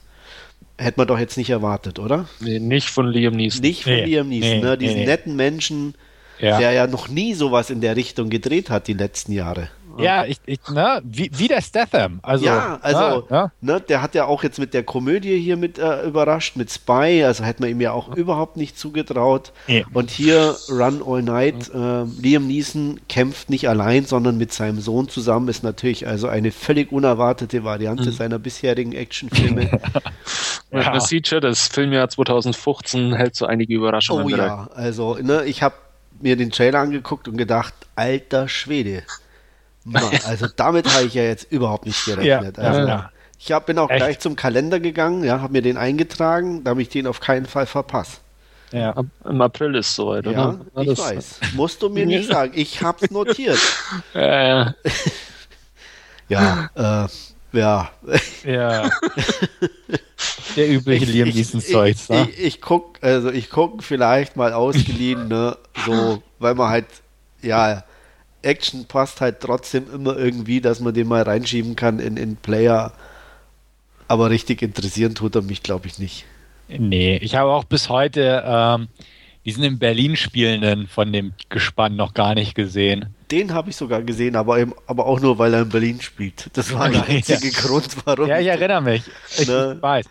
Hätte 0.76 1.00
man 1.00 1.08
doch 1.08 1.18
jetzt 1.18 1.36
nicht 1.36 1.50
erwartet, 1.50 1.98
oder? 1.98 2.28
Nee, 2.40 2.60
nicht 2.60 2.88
von 2.88 3.08
Liam 3.08 3.34
Neeson. 3.34 3.62
Nicht 3.62 3.82
von 3.82 3.92
Nee, 3.92 4.04
Liam 4.04 4.28
Neeson, 4.28 4.50
nee, 4.50 4.60
ne? 4.60 4.78
diesen 4.78 5.04
netten 5.04 5.34
Menschen, 5.34 5.94
Ja. 6.38 6.58
der 6.58 6.70
ja 6.72 6.86
noch 6.86 7.08
nie 7.08 7.34
sowas 7.34 7.70
in 7.70 7.80
der 7.80 7.96
Richtung 7.96 8.30
gedreht 8.30 8.70
hat 8.70 8.86
die 8.86 8.92
letzten 8.92 9.32
Jahre. 9.32 9.70
Ja, 9.98 10.24
ich, 10.24 10.38
ich, 10.46 10.60
ne, 10.68 11.00
wie, 11.04 11.30
wie 11.34 11.48
der 11.48 11.60
Statham. 11.60 12.20
Also, 12.22 12.46
ja, 12.46 12.78
also, 12.82 13.26
ne, 13.30 13.52
ne, 13.60 13.80
der 13.80 14.02
hat 14.02 14.14
ja 14.14 14.26
auch 14.26 14.42
jetzt 14.42 14.58
mit 14.58 14.74
der 14.74 14.82
Komödie 14.82 15.38
hier 15.38 15.56
mit 15.56 15.78
äh, 15.78 16.02
überrascht, 16.02 16.56
mit 16.56 16.70
Spy, 16.70 17.24
also 17.24 17.44
hätte 17.44 17.62
man 17.62 17.70
ihm 17.70 17.80
ja 17.80 17.92
auch 17.92 18.14
überhaupt 18.16 18.56
nicht 18.56 18.78
zugetraut. 18.78 19.52
Nee. 19.66 19.84
Und 19.92 20.10
hier 20.10 20.56
Run 20.70 21.02
All 21.06 21.22
Night, 21.22 21.70
äh, 21.74 22.04
Liam 22.20 22.46
Neeson 22.46 23.00
kämpft 23.08 23.50
nicht 23.50 23.68
allein, 23.68 24.04
sondern 24.04 24.38
mit 24.38 24.52
seinem 24.52 24.80
Sohn 24.80 25.08
zusammen, 25.08 25.48
ist 25.48 25.62
natürlich 25.62 26.06
also 26.06 26.28
eine 26.28 26.52
völlig 26.52 26.92
unerwartete 26.92 27.64
Variante 27.64 28.12
seiner 28.12 28.38
bisherigen 28.38 28.92
Actionfilme. 28.92 29.70
Ja. 30.70 30.90
man 30.90 31.00
sieht 31.00 31.28
schon, 31.28 31.40
das 31.40 31.68
Filmjahr 31.68 32.10
2015 32.10 33.14
hält 33.14 33.34
so 33.34 33.46
einige 33.46 33.74
Überraschungen 33.74 34.26
oh 34.26 34.28
ja, 34.28 34.68
also 34.74 35.14
ne, 35.14 35.44
ich 35.46 35.62
habe 35.62 35.76
mir 36.20 36.36
den 36.36 36.50
Trailer 36.50 36.80
angeguckt 36.80 37.28
und 37.28 37.36
gedacht, 37.36 37.74
alter 37.96 38.48
Schwede. 38.48 39.02
Mann, 39.88 40.04
also 40.26 40.46
damit 40.56 40.92
habe 40.94 41.06
ich 41.06 41.14
ja 41.14 41.22
jetzt 41.22 41.50
überhaupt 41.52 41.86
nicht 41.86 42.04
gerechnet. 42.04 42.56
Ja, 42.58 42.62
also, 42.64 42.80
ja. 42.88 43.10
Ich 43.40 43.52
hab, 43.52 43.66
bin 43.66 43.78
auch 43.78 43.88
Echt? 43.90 43.98
gleich 43.98 44.18
zum 44.18 44.34
Kalender 44.36 44.80
gegangen, 44.80 45.22
ja, 45.24 45.40
habe 45.40 45.52
mir 45.52 45.62
den 45.62 45.76
eingetragen, 45.76 46.64
damit 46.64 46.88
ich 46.88 46.92
den 46.92 47.06
auf 47.06 47.20
keinen 47.20 47.46
Fall 47.46 47.66
verpasse. 47.66 48.18
ja. 48.72 48.90
Ab, 48.96 49.06
Im 49.24 49.40
April 49.40 49.76
ist 49.76 49.94
soweit, 49.94 50.24
Ja, 50.26 50.30
oder? 50.30 50.60
War 50.74 50.84
ich 50.84 50.98
weiß. 50.98 51.40
Musst 51.54 51.80
du 51.82 51.88
mir 51.88 52.04
nicht 52.06 52.28
sagen. 52.32 52.52
Ich 52.54 52.82
hab's 52.82 53.10
notiert. 53.10 53.58
Äh, 54.14 54.66
Ja, 56.28 56.68
äh, 56.74 57.56
ja. 57.56 57.90
ja. 58.44 58.90
Der 60.56 60.68
übliche 60.68 61.06
Liam 61.06 61.28
Neeson 61.28 61.60
Zeugs, 61.60 62.02
ich, 62.02 62.08
ne? 62.10 62.28
ich, 62.30 62.38
ich 62.44 62.60
guck, 62.60 62.98
also 63.02 63.30
ich 63.30 63.48
guck 63.50 63.82
vielleicht 63.82 64.36
mal 64.36 64.52
ausgeliehen, 64.52 65.28
ne, 65.28 65.56
so, 65.86 66.22
weil 66.38 66.54
man 66.54 66.68
halt, 66.68 66.86
ja, 67.40 67.82
Action 68.42 68.86
passt 68.86 69.20
halt 69.20 69.40
trotzdem 69.40 69.84
immer 69.92 70.16
irgendwie, 70.16 70.60
dass 70.60 70.80
man 70.80 70.94
den 70.94 71.08
mal 71.08 71.22
reinschieben 71.22 71.76
kann 71.76 71.98
in, 71.98 72.16
in 72.16 72.36
Player. 72.36 72.92
Aber 74.06 74.30
richtig 74.30 74.62
interessieren 74.62 75.14
tut 75.14 75.34
er 75.34 75.42
mich, 75.42 75.62
glaube 75.62 75.86
ich, 75.86 75.98
nicht. 75.98 76.24
Nee, 76.68 77.16
ich 77.18 77.34
habe 77.34 77.50
auch 77.50 77.64
bis 77.64 77.88
heute 77.88 78.42
ähm, 78.46 78.88
diesen 79.44 79.64
in 79.64 79.78
Berlin 79.78 80.16
spielenden 80.16 80.86
von 80.86 81.12
dem 81.12 81.32
Gespann 81.48 81.96
noch 81.96 82.14
gar 82.14 82.34
nicht 82.34 82.54
gesehen. 82.54 83.14
Den 83.30 83.52
habe 83.52 83.70
ich 83.70 83.76
sogar 83.76 84.02
gesehen, 84.02 84.36
aber, 84.36 84.58
eben, 84.58 84.72
aber 84.86 85.06
auch 85.06 85.20
nur, 85.20 85.38
weil 85.38 85.52
er 85.52 85.62
in 85.62 85.68
Berlin 85.68 86.00
spielt. 86.00 86.46
Das 86.54 86.72
war 86.72 86.88
der 86.90 87.00
Ja. 87.08 87.16
einzige 87.16 87.50
Grund, 87.50 87.88
warum. 88.04 88.28
Ja, 88.28 88.38
ich 88.38 88.46
erinnere 88.46 88.80
mich. 88.82 89.02
Ich 89.38 89.46
Ne? 89.48 89.76
weiß. 89.80 90.06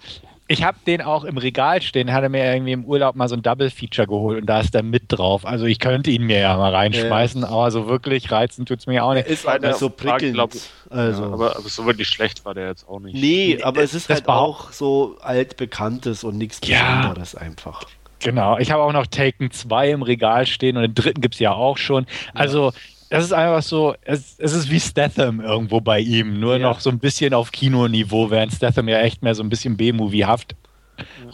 Ich 0.49 0.63
habe 0.63 0.77
den 0.87 1.01
auch 1.01 1.25
im 1.25 1.37
Regal 1.37 1.81
stehen, 1.81 2.13
hatte 2.13 2.29
mir 2.29 2.45
irgendwie 2.53 2.71
im 2.71 2.85
Urlaub 2.85 3.15
mal 3.15 3.27
so 3.27 3.35
ein 3.35 3.41
Double-Feature 3.41 4.07
geholt 4.07 4.39
und 4.41 4.45
da 4.47 4.61
ist 4.61 4.73
der 4.73 4.81
mit 4.81 5.03
drauf. 5.09 5.45
Also 5.45 5.65
ich 5.65 5.79
könnte 5.79 6.09
ihn 6.09 6.23
mir 6.23 6.39
ja 6.39 6.55
mal 6.55 6.73
reinschmeißen, 6.73 7.43
aber 7.43 7.69
so 7.71 7.87
wirklich 7.87 8.31
reizen 8.31 8.65
tut 8.65 8.79
es 8.79 8.87
mir 8.87 9.03
auch 9.03 9.13
nicht. 9.13 9.27
ist 9.27 9.45
auch 9.47 9.59
nicht 9.59 9.75
so 9.75 9.89
prickelnd. 9.89 10.33
glaub- 10.35 10.51
also. 10.89 11.23
ja, 11.23 11.33
aber, 11.33 11.57
aber 11.57 11.67
so 11.67 11.85
wirklich 11.85 12.07
schlecht 12.07 12.45
war 12.45 12.53
der 12.53 12.67
jetzt 12.67 12.87
auch 12.87 12.99
nicht. 12.99 13.15
Nee, 13.15 13.59
aber 13.61 13.81
es 13.83 13.93
ist 13.93 14.09
das 14.09 14.19
halt 14.19 14.29
auch 14.29 14.71
so 14.71 15.17
altbekanntes 15.21 16.23
und 16.23 16.37
nichts 16.37 16.59
Ja. 16.65 16.97
Besonderes 17.01 17.35
einfach. 17.35 17.83
Genau, 18.19 18.57
ich 18.57 18.71
habe 18.71 18.81
auch 18.83 18.93
noch 18.93 19.05
Taken 19.05 19.51
2 19.51 19.91
im 19.91 20.01
Regal 20.01 20.45
stehen 20.47 20.77
und 20.77 20.83
den 20.83 20.95
dritten 20.95 21.21
gibt 21.21 21.35
es 21.35 21.39
ja 21.39 21.51
auch 21.51 21.77
schon. 21.77 22.07
Also, 22.33 22.71
das 23.09 23.23
ist 23.23 23.31
einfach 23.33 23.61
so, 23.63 23.95
es, 24.01 24.35
es 24.39 24.53
ist 24.53 24.69
wie 24.71 24.79
Statham 24.79 25.39
irgendwo 25.39 25.81
bei 25.81 25.99
ihm, 25.99 26.39
nur 26.39 26.57
Ja. 26.57 26.69
noch 26.69 26.79
so 26.79 26.89
ein 26.89 26.99
bisschen 26.99 27.33
auf 27.33 27.51
Kinoniveau, 27.51 28.29
während 28.29 28.53
Statham 28.53 28.87
ja 28.87 28.99
echt 29.01 29.23
mehr 29.23 29.35
so 29.35 29.43
ein 29.43 29.49
bisschen 29.49 29.77
B-Movie-haft 29.77 30.55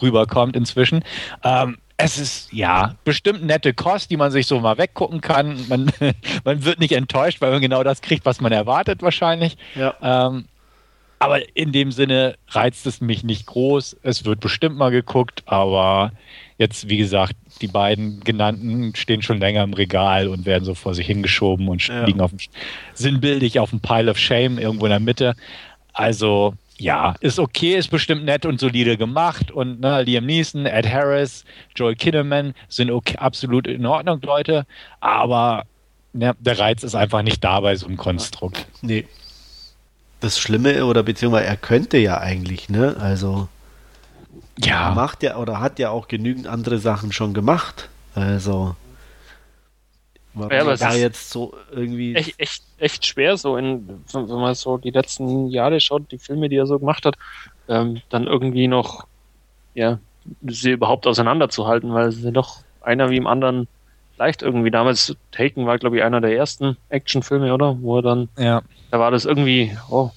rüberkommt 0.02 0.56
inzwischen. 0.56 1.02
Ähm, 1.42 1.78
es 1.96 2.18
ist 2.18 2.52
ja 2.52 2.96
bestimmt 3.04 3.44
nette 3.44 3.72
Kost, 3.72 4.10
die 4.10 4.16
man 4.16 4.30
sich 4.32 4.46
so 4.46 4.58
mal 4.60 4.78
weggucken 4.78 5.20
kann. 5.20 5.66
Man, 5.68 5.90
man 6.44 6.64
wird 6.64 6.80
nicht 6.80 6.92
enttäuscht, 6.92 7.40
weil 7.40 7.50
man 7.52 7.60
genau 7.60 7.82
das 7.84 8.02
kriegt, 8.02 8.24
was 8.26 8.40
man 8.40 8.52
erwartet, 8.52 9.02
wahrscheinlich. 9.02 9.56
Ja. 9.74 9.94
Ähm, 10.02 10.46
aber 11.20 11.56
in 11.56 11.72
dem 11.72 11.92
Sinne 11.92 12.34
reizt 12.48 12.86
es 12.86 13.00
mich 13.00 13.24
nicht 13.24 13.46
groß. 13.46 13.96
Es 14.02 14.24
wird 14.24 14.40
bestimmt 14.40 14.76
mal 14.76 14.90
geguckt, 14.90 15.42
aber 15.46 16.12
jetzt, 16.58 16.88
wie 16.88 16.98
gesagt, 16.98 17.34
die 17.60 17.66
beiden 17.66 18.20
genannten 18.20 18.94
stehen 18.94 19.22
schon 19.22 19.38
länger 19.38 19.62
im 19.64 19.72
Regal 19.72 20.28
und 20.28 20.46
werden 20.46 20.64
so 20.64 20.74
vor 20.74 20.94
sich 20.94 21.06
hingeschoben 21.06 21.68
und 21.68 21.86
Ja. 21.86 22.04
liegen 22.04 22.20
auf 22.20 22.30
dem, 22.30 22.38
sinnbildlich 22.94 23.58
auf 23.58 23.70
dem 23.70 23.80
Pile 23.80 24.10
of 24.10 24.18
Shame 24.18 24.58
irgendwo 24.58 24.86
in 24.86 24.90
der 24.90 25.00
Mitte. 25.00 25.34
Also, 25.92 26.54
ja, 26.78 27.14
ist 27.20 27.38
okay, 27.38 27.76
ist 27.76 27.88
bestimmt 27.90 28.24
nett 28.24 28.46
und 28.46 28.58
solide 28.58 28.96
gemacht. 28.96 29.50
Und 29.50 29.80
ne, 29.80 30.02
Liam 30.02 30.26
Neeson, 30.26 30.66
Ed 30.66 30.88
Harris, 30.88 31.44
Joel 31.76 31.94
Kinnaman 31.94 32.54
sind 32.68 32.90
okay, 32.90 33.16
absolut 33.16 33.66
in 33.66 33.86
Ordnung, 33.86 34.20
Leute. 34.22 34.66
Aber 35.00 35.64
ne, 36.12 36.34
der 36.40 36.58
Reiz 36.58 36.82
ist 36.82 36.94
einfach 36.96 37.22
nicht 37.22 37.42
da 37.44 37.60
bei 37.60 37.76
so 37.76 37.86
einem 37.86 37.96
Konstrukt. 37.96 38.66
Nee. 38.82 39.06
Das 40.20 40.38
Schlimme, 40.38 40.86
oder 40.86 41.02
beziehungsweise 41.02 41.46
er 41.46 41.56
könnte 41.56 41.98
ja 41.98 42.18
eigentlich, 42.18 42.68
ne? 42.68 42.96
Also 42.98 43.48
Ja, 44.58 44.92
macht 44.94 45.22
ja 45.22 45.36
oder 45.36 45.60
hat 45.60 45.78
ja 45.78 45.90
auch 45.90 46.08
genügend 46.08 46.46
andere 46.46 46.78
Sachen 46.78 47.12
schon 47.12 47.34
gemacht. 47.34 47.88
Also 48.14 48.76
warum 50.34 50.52
Ja, 50.52 50.60
aber 50.62 50.72
es 50.72 50.80
da 50.80 50.94
jetzt 50.94 51.30
so 51.30 51.54
irgendwie 51.72 52.14
echt, 52.14 52.38
echt, 52.38 52.62
echt 52.78 53.06
schwer, 53.06 53.36
so 53.36 53.56
in, 53.56 53.88
wenn 54.12 54.28
wenn 54.28 54.36
man 54.36 54.54
so 54.54 54.78
die 54.78 54.90
letzten 54.90 55.48
Jahre 55.48 55.80
schaut, 55.80 56.10
die 56.12 56.18
Filme, 56.18 56.48
die 56.48 56.56
er 56.56 56.66
so 56.66 56.78
gemacht 56.78 57.04
hat, 57.04 57.16
ähm, 57.68 58.00
dann 58.10 58.26
irgendwie 58.26 58.68
noch, 58.68 59.06
ja, 59.74 59.98
sie 60.46 60.72
überhaupt 60.72 61.06
auseinanderzuhalten, 61.06 61.92
weil 61.92 62.12
sie 62.12 62.32
doch 62.32 62.58
einer 62.80 63.10
wie 63.10 63.16
im 63.16 63.26
anderen 63.26 63.68
leicht 64.16 64.42
irgendwie 64.42 64.70
damals 64.70 65.16
Taken 65.32 65.66
war, 65.66 65.78
glaube 65.78 65.96
ich, 65.96 66.02
einer 66.02 66.20
der 66.20 66.36
ersten 66.36 66.76
Actionfilme, 66.88 67.52
oder? 67.52 67.76
Wo 67.80 67.98
er 67.98 68.02
dann, 68.02 68.28
ja. 68.38 68.62
da 68.90 69.00
war 69.00 69.10
das 69.10 69.24
irgendwie, 69.24 69.76
oh, 69.90 70.10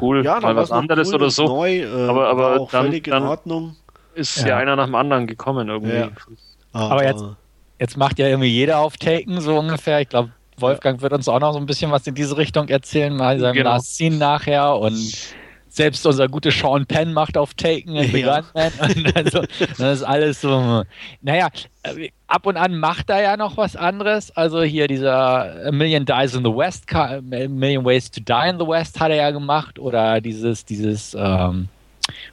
cool, 0.00 0.24
ja, 0.24 0.40
mal 0.40 0.56
was 0.56 0.70
anderes 0.72 1.08
cool 1.08 1.14
oder 1.16 1.30
so. 1.30 1.46
Neu, 1.46 1.78
äh, 1.80 2.08
Aber- 2.08 2.28
aber 2.28 2.56
dann- 2.58 2.68
völlig 2.68 3.06
in 3.06 3.12
dann- 3.12 3.26
Ordnung. 3.26 3.76
Ist 4.14 4.40
Ja. 4.42 4.48
ja. 4.48 4.56
einer 4.58 4.76
nach 4.76 4.86
dem 4.86 4.94
anderen 4.96 5.26
gekommen 5.26 5.68
irgendwie. 5.68 5.96
Ja. 5.96 6.08
Aber 6.72 7.04
jetzt- 7.04 7.24
Jetzt 7.78 7.96
macht 7.96 8.18
ja 8.18 8.26
irgendwie 8.26 8.48
jeder 8.50 8.78
auf 8.80 8.98
Taken, 8.98 9.40
so 9.40 9.58
ungefähr. 9.58 10.02
Ich 10.02 10.10
glaube, 10.10 10.32
Wolfgang 10.58 11.00
wird 11.00 11.14
uns 11.14 11.26
auch 11.28 11.40
noch 11.40 11.54
so 11.54 11.58
ein 11.58 11.64
bisschen 11.64 11.90
was 11.90 12.06
in 12.06 12.14
diese 12.14 12.36
Richtung 12.36 12.68
erzählen, 12.68 13.16
mal 13.16 13.38
seinem 13.40 13.54
Genau. 13.54 13.70
Last 13.70 13.94
Scene 13.94 14.16
nachher. 14.16 14.76
Und 14.76 14.98
selbst 15.80 16.06
unser 16.06 16.28
guter 16.28 16.50
Sean 16.50 16.86
Penn 16.86 17.12
macht 17.12 17.36
auf 17.36 17.54
Taken 17.54 17.96
The 18.02 18.18
Ja. 18.20 18.40
Gunman. 18.40 18.72
Also, 19.14 19.42
das 19.78 19.78
ist 19.98 20.02
alles 20.02 20.40
so. 20.40 20.82
Naja, 21.22 21.48
äh, 21.82 22.10
ab 22.26 22.46
und 22.46 22.56
an 22.56 22.78
macht 22.78 23.10
er 23.10 23.22
ja 23.22 23.36
noch 23.36 23.56
was 23.56 23.76
anderes. 23.76 24.30
Also 24.36 24.62
hier 24.62 24.86
dieser 24.88 25.66
A 25.66 25.70
Million 25.72 26.04
Dies 26.04 26.34
in 26.34 26.44
the 26.44 26.50
West, 26.54 26.84
A 26.94 27.20
Million 27.22 27.84
Ways 27.84 28.10
to 28.10 28.20
Die 28.20 28.48
in 28.48 28.58
the 28.58 28.66
West 28.66 29.00
hat 29.00 29.10
er 29.10 29.16
ja 29.16 29.30
gemacht. 29.30 29.78
Oder 29.78 30.20
dieses, 30.20 30.64
dieses 30.64 31.14
ähm, 31.18 31.68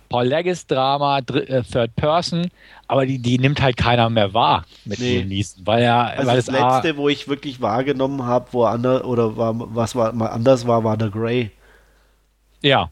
Paul 0.10 0.26
Leggis-Drama, 0.26 1.22
Dr- 1.22 1.50
äh, 1.50 1.64
Third 1.64 1.96
Person. 1.96 2.48
Aber 2.88 3.06
die, 3.06 3.20
die 3.20 3.38
nimmt 3.38 3.62
halt 3.62 3.76
keiner 3.78 4.10
mehr 4.10 4.34
wahr 4.34 4.66
mit 4.86 5.00
Nee. 5.00 5.18
Liam 5.20 5.28
Neeson, 5.28 5.66
weil 5.68 5.84
er, 5.84 6.08
Also 6.18 6.28
weil 6.28 6.36
das 6.38 6.48
es 6.48 6.54
A- 6.56 6.76
letzte, 6.78 6.98
wo 6.98 7.10
ich 7.10 7.28
wirklich 7.28 7.62
wahrgenommen 7.62 8.24
habe, 8.26 8.48
wo 8.52 8.64
ander, 8.64 9.06
oder 9.06 9.36
war, 9.38 9.54
was 9.56 9.96
war, 9.96 10.14
mal 10.14 10.28
anders 10.28 10.66
war, 10.68 10.84
war 10.84 10.96
der 10.98 11.10
Grey. 11.10 11.52
ja, 12.62 12.90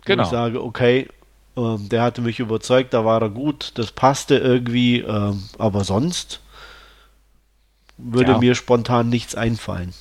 Wo 0.00 0.06
genau. 0.06 0.22
ich 0.24 0.28
sage, 0.28 0.62
okay, 0.62 1.08
ähm, 1.56 1.88
der 1.88 2.02
hatte 2.02 2.20
mich 2.20 2.40
überzeugt, 2.40 2.94
da 2.94 3.04
war 3.04 3.20
er 3.22 3.30
gut, 3.30 3.72
das 3.74 3.92
passte 3.92 4.36
irgendwie, 4.38 5.00
ähm, 5.00 5.44
aber 5.58 5.84
sonst 5.84 6.40
würde 7.98 8.32
Ja. 8.32 8.38
mir 8.38 8.54
spontan 8.54 9.08
nichts 9.08 9.34
einfallen. 9.34 9.92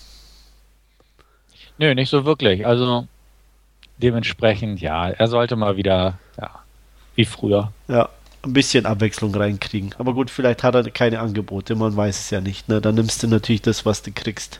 Nö, 1.77 1.93
nicht 1.95 2.09
so 2.09 2.25
wirklich. 2.25 2.65
Also 2.65 3.07
dementsprechend, 3.97 4.81
ja, 4.81 5.09
er 5.09 5.27
sollte 5.27 5.55
mal 5.55 5.77
wieder, 5.77 6.19
ja, 6.39 6.49
wie 7.15 7.25
früher. 7.25 7.71
Ja, 7.87 8.09
ein 8.43 8.53
bisschen 8.53 8.85
Abwechslung 8.85 9.35
reinkriegen. 9.35 9.93
Aber 9.97 10.13
gut, 10.13 10.29
vielleicht 10.29 10.63
hat 10.63 10.75
er 10.75 10.89
keine 10.91 11.19
Angebote, 11.19 11.75
man 11.75 11.95
weiß 11.95 12.19
es 12.19 12.29
ja 12.29 12.41
nicht. 12.41 12.69
Ne? 12.69 12.79
Dann 12.79 12.95
nimmst 12.95 13.21
du 13.23 13.27
natürlich 13.27 13.61
das, 13.61 13.85
was 13.85 14.01
du 14.01 14.11
kriegst. 14.11 14.59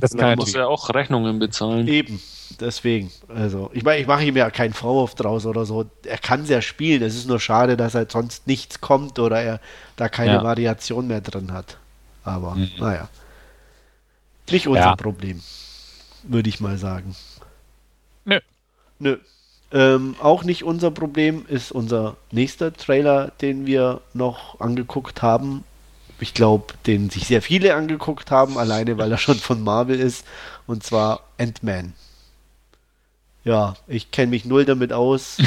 Das 0.00 0.10
Da 0.12 0.18
kann 0.18 0.38
muss 0.38 0.54
er 0.54 0.68
auch 0.68 0.88
Rechnungen 0.94 1.38
bezahlen. 1.38 1.86
Eben, 1.88 2.20
deswegen. 2.60 3.10
Also, 3.28 3.70
ich 3.72 3.82
meine, 3.82 4.00
ich 4.00 4.06
mache 4.06 4.24
ihm 4.24 4.36
ja 4.36 4.50
keinen 4.50 4.74
Vorwurf 4.74 5.14
draus 5.14 5.46
oder 5.46 5.64
so. 5.64 5.84
Er 6.04 6.18
kann 6.18 6.44
sehr 6.46 6.62
spielen. 6.62 7.02
Es 7.02 7.14
ist 7.14 7.26
nur 7.28 7.40
schade, 7.40 7.76
dass 7.76 7.94
halt 7.94 8.10
sonst 8.12 8.46
nichts 8.46 8.80
kommt 8.80 9.18
oder 9.18 9.40
er 9.42 9.60
da 9.96 10.08
keine 10.08 10.34
Ja. 10.34 10.44
Variation 10.44 11.06
mehr 11.06 11.20
drin 11.20 11.52
hat. 11.52 11.76
Aber, 12.24 12.54
Mhm. 12.54 12.70
naja. 12.78 13.08
Nicht 14.50 14.66
unser 14.66 14.80
Ja. 14.80 14.96
Problem, 14.96 15.40
würde 16.24 16.48
ich 16.48 16.60
mal 16.60 16.76
sagen. 16.76 17.14
Nö. 18.24 18.40
Nö. 18.98 19.16
Ähm, 19.72 20.16
auch 20.20 20.42
nicht 20.42 20.64
unser 20.64 20.90
Problem 20.90 21.44
ist 21.48 21.70
unser 21.70 22.16
nächster 22.32 22.72
Trailer, 22.72 23.30
den 23.40 23.66
wir 23.66 24.00
noch 24.14 24.58
angeguckt 24.58 25.22
haben. 25.22 25.62
Ich 26.20 26.34
glaube, 26.34 26.74
den 26.86 27.10
sich 27.10 27.26
sehr 27.26 27.42
viele 27.42 27.74
angeguckt 27.74 28.30
haben, 28.30 28.58
alleine 28.58 28.98
weil 28.98 29.10
er 29.10 29.18
schon 29.18 29.36
von 29.36 29.62
Marvel 29.62 29.98
ist. 29.98 30.26
Und 30.66 30.82
zwar 30.82 31.24
Ant-Man. 31.38 31.94
Ja, 33.44 33.74
ich 33.86 34.10
kenne 34.10 34.30
mich 34.30 34.44
null 34.44 34.64
damit 34.64 34.92
aus. 34.92 35.38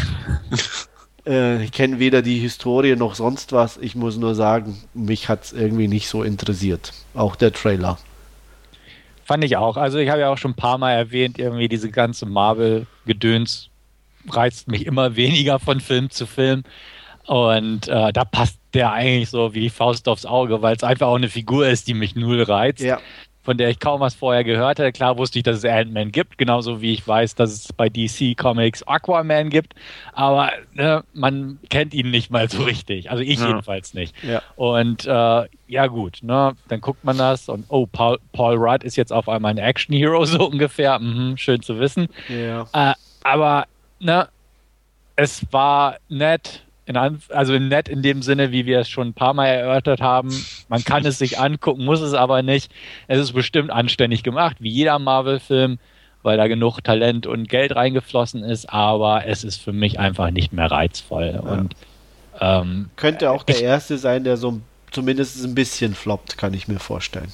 äh, 1.27 1.63
ich 1.63 1.71
kenne 1.71 1.99
weder 1.99 2.21
die 2.21 2.39
Historie 2.39 2.95
noch 2.95 3.15
sonst 3.15 3.51
was. 3.51 3.77
Ich 3.77 3.95
muss 3.95 4.17
nur 4.17 4.35
sagen, 4.35 4.81
mich 4.93 5.29
hat 5.29 5.45
es 5.45 5.53
irgendwie 5.53 5.87
nicht 5.87 6.07
so 6.07 6.23
interessiert. 6.23 6.91
Auch 7.13 7.35
der 7.35 7.53
Trailer. 7.53 7.99
Fand 9.23 9.43
ich 9.43 9.55
auch. 9.57 9.77
Also 9.77 9.99
ich 9.99 10.09
habe 10.09 10.21
ja 10.21 10.29
auch 10.29 10.37
schon 10.37 10.51
ein 10.51 10.55
paar 10.55 10.77
Mal 10.77 10.93
erwähnt, 10.93 11.39
irgendwie 11.39 11.69
diese 11.69 11.89
ganze 11.89 12.25
Marvel-Gedöns 12.25 13.69
reizt 14.29 14.67
mich 14.67 14.85
immer 14.85 15.15
weniger 15.15 15.59
von 15.59 15.79
Film 15.79 16.09
zu 16.09 16.25
Film. 16.25 16.63
Und 17.27 17.87
äh, 17.87 18.11
da 18.13 18.25
passt 18.25 18.59
der 18.73 18.91
eigentlich 18.91 19.29
so 19.29 19.53
wie 19.53 19.61
die 19.61 19.69
Faust 19.69 20.07
aufs 20.09 20.25
Auge, 20.25 20.61
weil 20.61 20.75
es 20.75 20.83
einfach 20.83 21.07
auch 21.07 21.15
eine 21.15 21.29
Figur 21.29 21.67
ist, 21.67 21.87
die 21.87 21.93
mich 21.93 22.15
null 22.15 22.41
reizt, 22.43 22.81
Ja, 22.81 22.99
von 23.43 23.57
der 23.57 23.69
ich 23.69 23.79
kaum 23.79 23.99
was 23.99 24.15
vorher 24.15 24.43
gehört 24.45 24.79
hatte. 24.79 24.91
Klar 24.93 25.17
wusste 25.17 25.37
ich, 25.39 25.43
dass 25.43 25.57
es 25.57 25.65
Ant-Man 25.65 26.11
gibt, 26.13 26.37
genauso 26.37 26.81
wie 26.81 26.93
ich 26.93 27.05
weiß, 27.05 27.35
dass 27.35 27.51
es 27.51 27.73
bei 27.73 27.89
DC 27.89 28.37
Comics 28.37 28.83
Aquaman 28.83 29.49
gibt. 29.49 29.73
Aber 30.13 30.51
ne, 30.73 31.03
man 31.13 31.59
kennt 31.69 31.93
ihn 31.93 32.09
nicht 32.09 32.31
mal 32.31 32.49
so 32.49 32.63
richtig. 32.63 33.11
Also 33.11 33.21
ich 33.21 33.39
Ja. 33.39 33.47
jedenfalls 33.47 33.93
nicht. 33.93 34.15
ja. 34.23 34.41
Und 34.55 35.05
äh, 35.05 35.43
ja 35.67 35.87
gut, 35.87 36.19
ne, 36.21 36.53
dann 36.69 36.79
guckt 36.81 37.03
man 37.03 37.17
das 37.17 37.49
und 37.49 37.65
oh, 37.67 37.85
Paul, 37.85 38.17
Paul 38.31 38.55
Rudd 38.55 38.83
ist 38.83 38.95
jetzt 38.95 39.11
auf 39.11 39.27
einmal 39.27 39.51
ein 39.51 39.57
Action-Hero, 39.57 40.23
so 40.25 40.47
ungefähr. 40.47 40.97
Mhm, 40.99 41.35
schön 41.37 41.61
zu 41.61 41.79
wissen. 41.79 42.07
ja. 42.29 42.65
Äh, 42.73 42.93
aber 43.25 43.65
ne, 43.99 44.29
es 45.17 45.45
war 45.51 45.97
nett, 46.09 46.63
in, 46.85 46.97
also 46.97 47.57
nett 47.59 47.87
in 47.89 48.01
dem 48.01 48.21
Sinne, 48.21 48.51
wie 48.51 48.65
wir 48.65 48.79
es 48.79 48.89
schon 48.89 49.07
ein 49.09 49.13
paar 49.13 49.33
Mal 49.33 49.47
erörtert 49.47 50.01
haben. 50.01 50.29
Man 50.67 50.83
kann 50.83 51.05
es 51.05 51.17
sich 51.17 51.39
angucken, 51.39 51.85
muss 51.85 52.01
es 52.01 52.13
aber 52.13 52.41
nicht. 52.41 52.71
Es 53.07 53.19
ist 53.19 53.33
bestimmt 53.33 53.71
anständig 53.71 54.23
gemacht, 54.23 54.57
wie 54.59 54.69
jeder 54.69 54.99
Marvel-Film, 54.99 55.79
weil 56.23 56.37
da 56.37 56.47
genug 56.47 56.81
Talent 56.83 57.25
und 57.27 57.49
Geld 57.49 57.75
reingeflossen 57.75 58.43
ist, 58.43 58.69
aber 58.71 59.25
es 59.25 59.43
ist 59.43 59.61
für 59.61 59.73
mich 59.73 59.99
einfach 59.99 60.29
nicht 60.31 60.53
mehr 60.53 60.69
reizvoll. 60.71 61.41
Und 61.43 61.75
ähm, 62.39 62.89
Könnte 62.95 63.31
auch 63.31 63.43
der 63.43 63.55
Ich- 63.57 63.63
erste 63.63 63.97
sein, 63.97 64.23
der 64.23 64.37
so 64.37 64.59
zumindest 64.91 65.43
ein 65.43 65.55
bisschen 65.55 65.95
floppt, 65.95 66.37
kann 66.37 66.53
ich 66.53 66.67
mir 66.67 66.79
vorstellen. 66.79 67.31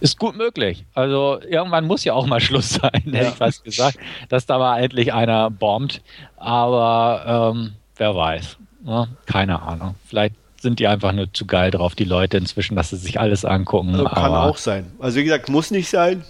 Ist 0.00 0.18
gut 0.18 0.36
möglich. 0.36 0.84
Also 0.92 1.40
irgendwann 1.48 1.86
muss 1.86 2.04
ja 2.04 2.12
auch 2.12 2.26
mal 2.26 2.40
Schluss 2.40 2.70
sein, 2.74 2.90
hätte 3.10 3.28
ich 3.28 3.34
fast 3.34 3.64
gesagt, 3.64 3.96
dass 4.28 4.44
da 4.44 4.58
mal 4.58 4.78
endlich 4.80 5.14
einer 5.14 5.50
bombt. 5.50 6.02
Aber 6.36 7.52
ähm, 7.56 7.72
wer 7.96 8.14
weiß. 8.14 8.56
Ne? 8.84 9.08
Keine 9.26 9.62
Ahnung. 9.62 9.94
Vielleicht 10.06 10.34
sind 10.60 10.78
die 10.78 10.86
einfach 10.86 11.12
nur 11.12 11.32
zu 11.32 11.46
geil 11.46 11.70
drauf, 11.70 11.94
die 11.94 12.04
Leute 12.04 12.36
inzwischen, 12.36 12.76
dass 12.76 12.90
sie 12.90 12.96
sich 12.96 13.18
alles 13.18 13.44
angucken. 13.44 13.90
Also 13.92 14.04
kann 14.04 14.24
aber 14.24 14.44
auch 14.44 14.56
sein. 14.56 14.90
Also 14.98 15.18
wie 15.18 15.24
gesagt, 15.24 15.48
muss 15.48 15.70
nicht 15.70 15.88
sein, 15.90 16.24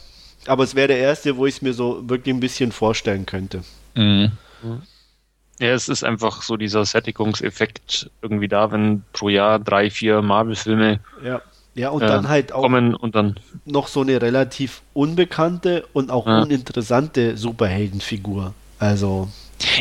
aber 0.47 0.65
es 0.65 0.75
wäre 0.75 0.89
der 0.89 0.99
erste, 0.99 1.37
wo 1.37 1.47
ich 1.47 1.57
es 1.57 1.63
mir 1.63 1.75
so 1.75 2.09
wirklich 2.09 2.35
ein 2.35 2.41
bisschen 2.41 2.73
vorstellen 2.73 3.27
könnte. 3.27 3.63
mh, 3.95 4.31
Ja, 5.61 5.69
es 5.69 5.89
ist 5.89 6.03
einfach 6.03 6.43
so 6.43 6.57
dieser 6.57 6.85
Sättigungseffekt 6.85 8.11
irgendwie 8.23 8.49
da, 8.49 8.73
wenn 8.73 9.05
pro 9.13 9.29
Jahr 9.29 9.59
drei, 9.59 9.91
vier 9.91 10.23
Marvel-Filme 10.23 11.01
Ja. 11.25 11.41
Ja, 11.75 11.89
und 11.89 12.03
äh, 12.03 12.07
dann 12.07 12.29
halt 12.29 12.53
auch 12.53 12.61
kommen 12.61 12.95
und 12.95 13.15
dann 13.15 13.37
noch 13.65 13.89
so 13.89 14.03
eine 14.03 14.21
relativ 14.21 14.83
unbekannte 14.93 15.87
und 15.95 16.11
auch 16.11 16.27
Ja. 16.27 16.43
uninteressante 16.43 17.37
Superheldenfigur. 17.39 18.53
Also, 18.79 19.29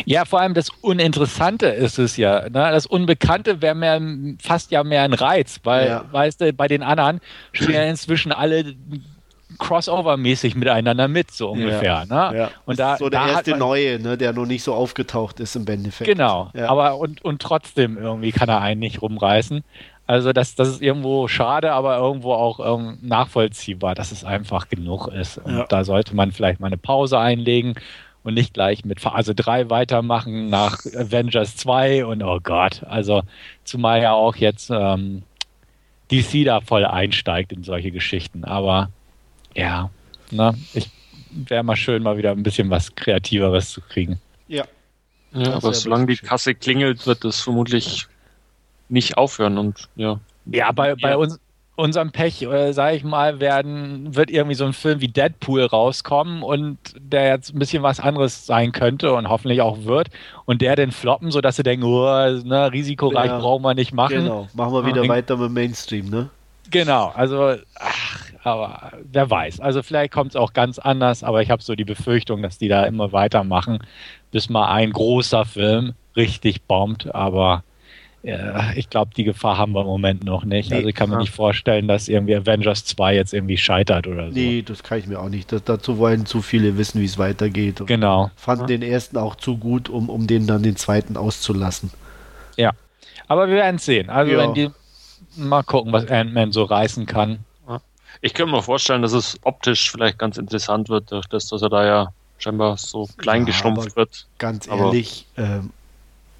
Ja, 0.04 0.24
vor 0.24 0.40
allem 0.40 0.54
das 0.54 0.70
Uninteressante 0.80 1.66
ist 1.66 1.98
es 1.98 2.16
ja. 2.16 2.42
Ne? 2.42 2.50
Das 2.50 2.86
Unbekannte 2.86 3.62
wäre 3.62 3.74
mehr 3.74 4.00
fast 4.40 4.70
ja 4.70 4.84
mehr 4.84 5.02
ein 5.02 5.12
Reiz, 5.12 5.60
weil, 5.64 5.88
Ja. 5.88 6.04
weißt 6.10 6.40
du, 6.40 6.52
bei 6.52 6.68
den 6.68 6.82
anderen 6.82 7.20
spielen 7.52 7.74
ja 7.74 7.84
inzwischen 7.84 8.32
alle 8.32 8.74
Crossover-mäßig 9.58 10.56
miteinander 10.56 11.08
mit, 11.08 11.30
so 11.30 11.50
ungefähr. 11.50 12.06
Ja, 12.08 12.30
ne? 12.30 12.38
ja. 12.38 12.50
Und 12.64 12.78
da, 12.78 12.96
so 12.96 13.08
der 13.08 13.20
da 13.20 13.28
erste 13.28 13.50
man, 13.50 13.60
neue, 13.60 13.98
ne, 14.00 14.16
der 14.16 14.32
noch 14.32 14.46
nicht 14.46 14.62
so 14.62 14.74
aufgetaucht 14.74 15.40
ist 15.40 15.56
im 15.56 15.66
Endeffekt. 15.66 16.08
Genau, 16.08 16.50
aber 16.66 16.96
und, 16.98 17.24
und 17.24 17.42
trotzdem 17.42 17.98
irgendwie 17.98 18.32
kann 18.32 18.48
er 18.48 18.60
einen 18.60 18.80
nicht 18.80 19.02
rumreißen. 19.02 19.62
Also 20.06 20.32
das, 20.32 20.54
das 20.56 20.68
ist 20.68 20.82
irgendwo 20.82 21.28
schade, 21.28 21.72
aber 21.72 21.96
irgendwo 21.98 22.32
auch 22.32 22.78
ähm, 22.78 22.98
nachvollziehbar, 23.02 23.94
dass 23.94 24.10
es 24.10 24.24
einfach 24.24 24.68
genug 24.68 25.08
ist. 25.08 25.38
Und 25.38 25.64
da 25.68 25.84
sollte 25.84 26.14
man 26.16 26.32
vielleicht 26.32 26.60
mal 26.60 26.66
eine 26.66 26.76
Pause 26.76 27.18
einlegen 27.18 27.74
und 28.22 28.34
nicht 28.34 28.54
gleich 28.54 28.84
mit 28.84 29.00
Phase 29.00 29.34
3 29.34 29.70
weitermachen 29.70 30.48
nach 30.48 30.78
Avengers 30.96 31.56
2 31.56 32.04
und 32.04 32.22
oh 32.22 32.38
Gott, 32.42 32.82
also 32.84 33.22
zumal 33.64 34.02
ja 34.02 34.12
auch 34.12 34.36
jetzt 34.36 34.70
ähm, 34.70 35.22
DC 36.10 36.44
da 36.44 36.60
voll 36.60 36.84
einsteigt 36.84 37.52
in 37.52 37.64
solche 37.64 37.90
Geschichten. 37.90 38.44
Aber 38.44 38.90
ja, 39.54 39.90
ne, 40.30 40.54
ich 40.74 40.90
wäre 41.30 41.62
mal 41.62 41.76
schön, 41.76 42.02
mal 42.02 42.16
wieder 42.16 42.32
ein 42.32 42.42
bisschen 42.42 42.70
was 42.70 42.94
Kreativeres 42.94 43.70
zu 43.70 43.80
kriegen. 43.80 44.20
Ja. 44.48 44.64
Ja, 45.34 45.54
aber 45.54 45.72
solange 45.72 46.06
die. 46.06 46.16
Kasse 46.16 46.54
klingelt, 46.54 47.06
wird 47.06 47.24
das 47.24 47.40
vermutlich 47.40 48.06
nicht 48.90 49.16
aufhören 49.16 49.56
und 49.56 49.88
ja. 49.96 50.20
Ja, 50.44 50.72
bei, 50.72 50.94
bei 50.94 51.16
uns, 51.16 51.38
unserem 51.74 52.12
Pech, 52.12 52.42
äh, 52.42 52.72
sage 52.72 52.96
ich 52.96 53.04
mal, 53.04 53.40
werden, 53.40 54.14
wird 54.14 54.30
irgendwie 54.30 54.54
so 54.54 54.64
ein 54.64 54.72
Film 54.74 55.00
wie 55.00 55.08
Deadpool 55.08 55.64
rauskommen 55.64 56.42
und 56.42 56.78
der 56.98 57.28
jetzt 57.28 57.54
ein 57.54 57.58
bisschen 57.58 57.82
was 57.82 57.98
anderes 57.98 58.44
sein 58.46 58.72
könnte 58.72 59.12
und 59.14 59.28
hoffentlich 59.28 59.62
auch 59.62 59.84
wird 59.84 60.08
und 60.44 60.60
der 60.60 60.76
den 60.76 60.92
floppen, 60.92 61.30
sodass 61.30 61.56
sie 61.56 61.62
denken, 61.62 61.84
oh, 61.86 62.04
ne, 62.44 62.70
risikoreich 62.72 63.30
Ja, 63.30 63.38
brauchen 63.38 63.62
wir 63.62 63.74
nicht 63.74 63.92
machen. 63.94 64.16
Genau. 64.16 64.48
Machen 64.54 64.74
wir 64.74 64.86
wieder 64.86 65.02
Ah. 65.02 65.08
weiter 65.08 65.36
mit 65.36 65.50
Mainstream, 65.50 66.10
ne? 66.10 66.28
Genau, 66.70 67.08
also, 67.14 67.54
ach, 67.78 68.20
aber 68.44 68.92
wer 69.10 69.28
weiß. 69.28 69.60
Also 69.60 69.82
vielleicht 69.82 70.12
kommt 70.12 70.30
es 70.30 70.36
auch 70.36 70.52
ganz 70.52 70.78
anders, 70.78 71.22
aber 71.24 71.42
ich 71.42 71.50
habe 71.50 71.62
so 71.62 71.74
die 71.74 71.84
Befürchtung, 71.84 72.42
dass 72.42 72.58
die 72.58 72.68
da 72.68 72.84
immer 72.84 73.12
weitermachen, 73.12 73.78
bis 74.30 74.48
mal 74.48 74.70
ein 74.72 74.92
großer 74.92 75.44
Film 75.44 75.94
richtig 76.16 76.62
bombt, 76.64 77.14
aber 77.14 77.62
ja, 78.22 78.72
ich 78.76 78.88
glaube, 78.90 79.10
die 79.16 79.24
Gefahr 79.24 79.58
haben 79.58 79.72
wir 79.72 79.80
im 79.80 79.86
Moment 79.86 80.24
noch 80.24 80.44
nicht. 80.44 80.70
Nee. 80.70 80.76
also 80.76 80.88
ich 80.88 80.94
kann 80.94 81.08
mir 81.10 81.16
Ja. 81.16 81.20
nicht 81.22 81.34
vorstellen, 81.34 81.88
dass 81.88 82.08
irgendwie 82.08 82.36
Avengers 82.36 82.84
2 82.84 83.14
jetzt 83.16 83.34
irgendwie 83.34 83.56
scheitert 83.56 84.06
oder 84.06 84.28
so. 84.28 84.34
Nee, 84.34 84.62
das 84.62 84.82
kann 84.82 84.98
ich 84.98 85.06
mir 85.06 85.18
auch 85.20 85.28
nicht. 85.28 85.50
Das, 85.50 85.64
dazu 85.64 85.98
wollen 85.98 86.24
zu 86.26 86.40
viele 86.42 86.76
wissen, 86.78 87.00
wie 87.00 87.04
es 87.06 87.18
weitergeht. 87.18 87.80
Und 87.80 87.86
Genau. 87.88 88.30
fanden 88.36 88.66
den 88.68 88.82
ersten 88.82 89.16
auch 89.18 89.34
zu 89.34 89.56
gut, 89.56 89.88
um, 89.88 90.08
um 90.08 90.26
den 90.26 90.46
dann 90.46 90.62
den 90.62 90.76
zweiten 90.76 91.16
auszulassen. 91.16 91.90
Ja. 92.56 92.70
Aber 93.28 93.48
wir 93.48 93.56
werden 93.56 93.76
es 93.76 93.84
sehen. 93.84 94.08
Also 94.10 94.32
Ja. 94.32 94.38
wenn 94.38 94.54
die 94.54 94.70
mal 95.36 95.62
gucken, 95.62 95.92
was 95.92 96.06
Ant-Man 96.08 96.52
so 96.52 96.64
reißen 96.64 97.06
kann. 97.06 97.38
Ich 98.20 98.34
könnte 98.34 98.52
mir 98.52 98.62
vorstellen, 98.62 99.02
dass 99.02 99.14
es 99.14 99.36
optisch 99.42 99.90
vielleicht 99.90 100.16
ganz 100.18 100.36
interessant 100.36 100.88
wird, 100.88 101.10
durch 101.10 101.26
das, 101.26 101.48
dass 101.48 101.60
er 101.62 101.70
da 101.70 101.84
ja 101.84 102.08
scheinbar 102.38 102.76
so 102.76 103.08
klein 103.16 103.40
Ja, 103.42 103.46
geschrumpft 103.46 103.86
aber- 103.88 103.96
wird. 103.96 104.26
Ganz 104.38 104.68
Aber- 104.68 104.86
ehrlich, 104.86 105.26
ähm, 105.36 105.70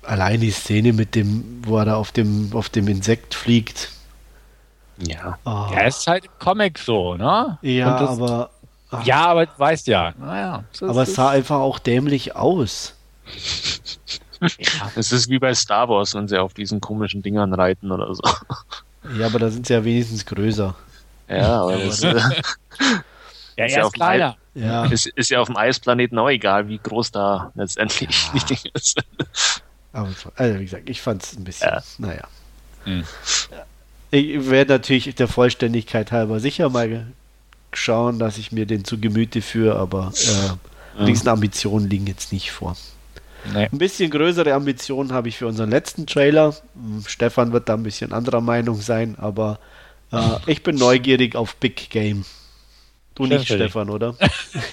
allein 0.03 0.41
die 0.41 0.51
Szene 0.51 0.93
mit 0.93 1.15
dem, 1.15 1.63
wo 1.65 1.79
er 1.79 1.85
da 1.87 1.97
auf 1.97 2.13
dem, 2.13 2.51
auf 2.55 2.69
dem 2.69 2.89
Insekt 2.89 3.35
fliegt. 3.35 3.91
Ja. 4.99 5.39
Oh. 5.45 5.67
Ja, 5.73 5.83
es 5.83 5.99
ist 5.99 6.07
halt 6.07 6.29
Comic 6.39 6.79
so, 6.79 7.15
ne? 7.17 7.59
Ja, 7.63 7.99
das, 7.99 8.11
aber, 8.11 8.51
ach, 8.91 9.05
Ja, 9.05 9.27
aber 9.27 9.47
du 9.47 9.53
weißt 9.59 9.87
ja. 9.87 10.13
Naja. 10.19 10.65
aber 10.81 11.03
es 11.03 11.15
sah 11.15 11.31
einfach 11.31 11.59
auch 11.59 11.79
dämlich 11.79 12.37
aus. 12.37 12.95
ja. 14.41 14.93
Es 14.97 15.13
ist 15.13 15.29
wie 15.29 15.39
bei 15.39 15.55
Star 15.55 15.89
Wars, 15.89 16.15
wenn 16.15 16.29
sie 16.29 16.39
auf 16.39 16.55
diesen 16.55 16.81
komischen 16.81 17.23
Dingern 17.23 17.53
reiten 17.55 17.91
oder 17.91 18.15
so. 18.15 18.23
Ja, 19.19 19.27
aber 19.27 19.39
da 19.39 19.51
sind 19.51 19.67
sie 19.67 19.73
ja 19.73 19.85
wenigstens 19.85 20.25
größer. 20.27 20.75
Ja, 21.29 21.63
aber 21.63 21.77
das 21.79 22.03
äh, 22.03 22.15
Ja, 23.57 23.67
Ist 23.67 23.73
er 23.73 23.77
ja 23.77 23.79
ist 23.81 23.85
auf 23.87 23.93
kleiner. 23.93 24.37
Ja, 24.55 24.85
ist, 24.87 25.07
ist 25.07 25.31
ja 25.31 25.41
auf 25.41 25.47
dem 25.49 25.57
Eisplaneten 25.57 26.19
auch 26.19 26.29
egal, 26.29 26.69
wie 26.69 26.79
groß 26.79 27.11
da 27.11 27.51
letztendlich 27.55 28.09
Ja. 28.27 28.33
die 28.41 28.55
Dinge 28.55 28.73
sind. 28.79 29.07
Aber 29.93 30.11
also 30.37 30.59
wie 30.59 30.65
gesagt, 30.65 30.89
ich 30.89 31.01
fand 31.01 31.23
es 31.23 31.35
ein 31.35 31.45
bisschen, 31.45 31.69
Ja. 31.69 31.83
naja. 31.99 32.29
Hm. 32.85 33.05
Ich 34.11 34.51
werde 34.51 34.75
natürlich 34.75 35.15
der 35.15 35.29
Vollständigkeit 35.29 36.13
halber 36.13 36.41
sicher 36.41 36.69
mal 36.69 37.07
schauen, 37.73 38.19
dass 38.19 38.39
ich 38.39 38.53
mir 38.53 38.67
den 38.67 38.85
zu 38.85 38.99
Gemüte 38.99 39.41
führe, 39.41 39.77
aber 39.79 40.13
äh, 40.99 41.05
diesen 41.07 41.29
Ambitionen 41.29 41.89
liegen 41.89 42.07
jetzt 42.07 42.33
nicht 42.33 42.51
vor. 42.53 42.77
Nee. 43.53 43.69
Ein 43.73 43.79
bisschen 43.79 44.11
größere 44.11 44.53
Ambitionen 44.55 45.13
habe 45.13 45.29
ich 45.29 45.39
für 45.39 45.47
unseren 45.47 45.71
letzten 45.71 46.07
Trailer. 46.07 46.55
Hm, 46.75 47.05
Stefan 47.07 47.53
wird 47.53 47.69
da 47.69 47.75
ein 47.75 47.83
bisschen 47.83 48.13
anderer 48.13 48.41
Meinung 48.41 48.81
sein, 48.81 49.17
aber 49.19 49.59
äh, 50.13 50.19
ich 50.47 50.63
bin 50.63 50.77
neugierig 50.77 51.35
auf 51.35 51.57
Big 51.57 51.91
Game. 51.91 52.25
Du 53.15 53.27
nicht. 53.27 53.47
Stefan, 53.47 53.91
oder? 53.91 54.17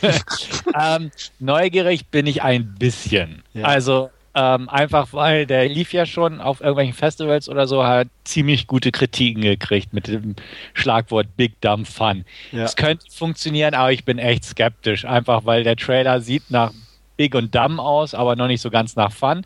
ähm, 0.79 1.11
neugierig 1.39 2.07
bin 2.07 2.25
ich 2.27 2.41
ein 2.41 2.75
bisschen. 2.75 3.43
Ja. 3.53 3.65
Also 3.65 4.11
ähm, 4.35 4.69
einfach, 4.69 5.11
weil 5.11 5.45
der 5.45 5.67
lief 5.67 5.91
ja 5.93 6.05
schon 6.05 6.39
auf 6.39 6.61
irgendwelchen 6.61 6.93
Festivals 6.93 7.49
oder 7.49 7.67
so, 7.67 7.83
hat 7.85 8.07
ziemlich 8.23 8.67
gute 8.67 8.91
Kritiken 8.91 9.41
gekriegt 9.41 9.91
mit 9.93 10.07
dem 10.07 10.35
Schlagwort 10.73 11.35
Big 11.35 11.59
Dumb 11.61 11.87
Fun. 11.87 12.25
Ja. 12.51 12.63
Es 12.65 12.75
könnte 12.75 13.05
funktionieren, 13.11 13.73
aber 13.73 13.91
ich 13.91 14.05
bin 14.05 14.19
echt 14.19 14.43
skeptisch. 14.45 15.05
Einfach 15.05 15.45
weil 15.45 15.63
der 15.63 15.75
Trailer 15.75 16.21
sieht 16.21 16.49
nach 16.51 16.71
Big 17.17 17.35
und 17.35 17.53
Dumb 17.55 17.79
aus, 17.79 18.13
aber 18.13 18.35
noch 18.35 18.47
nicht 18.47 18.61
so 18.61 18.69
ganz 18.69 18.95
nach 18.95 19.11
Fun. 19.11 19.45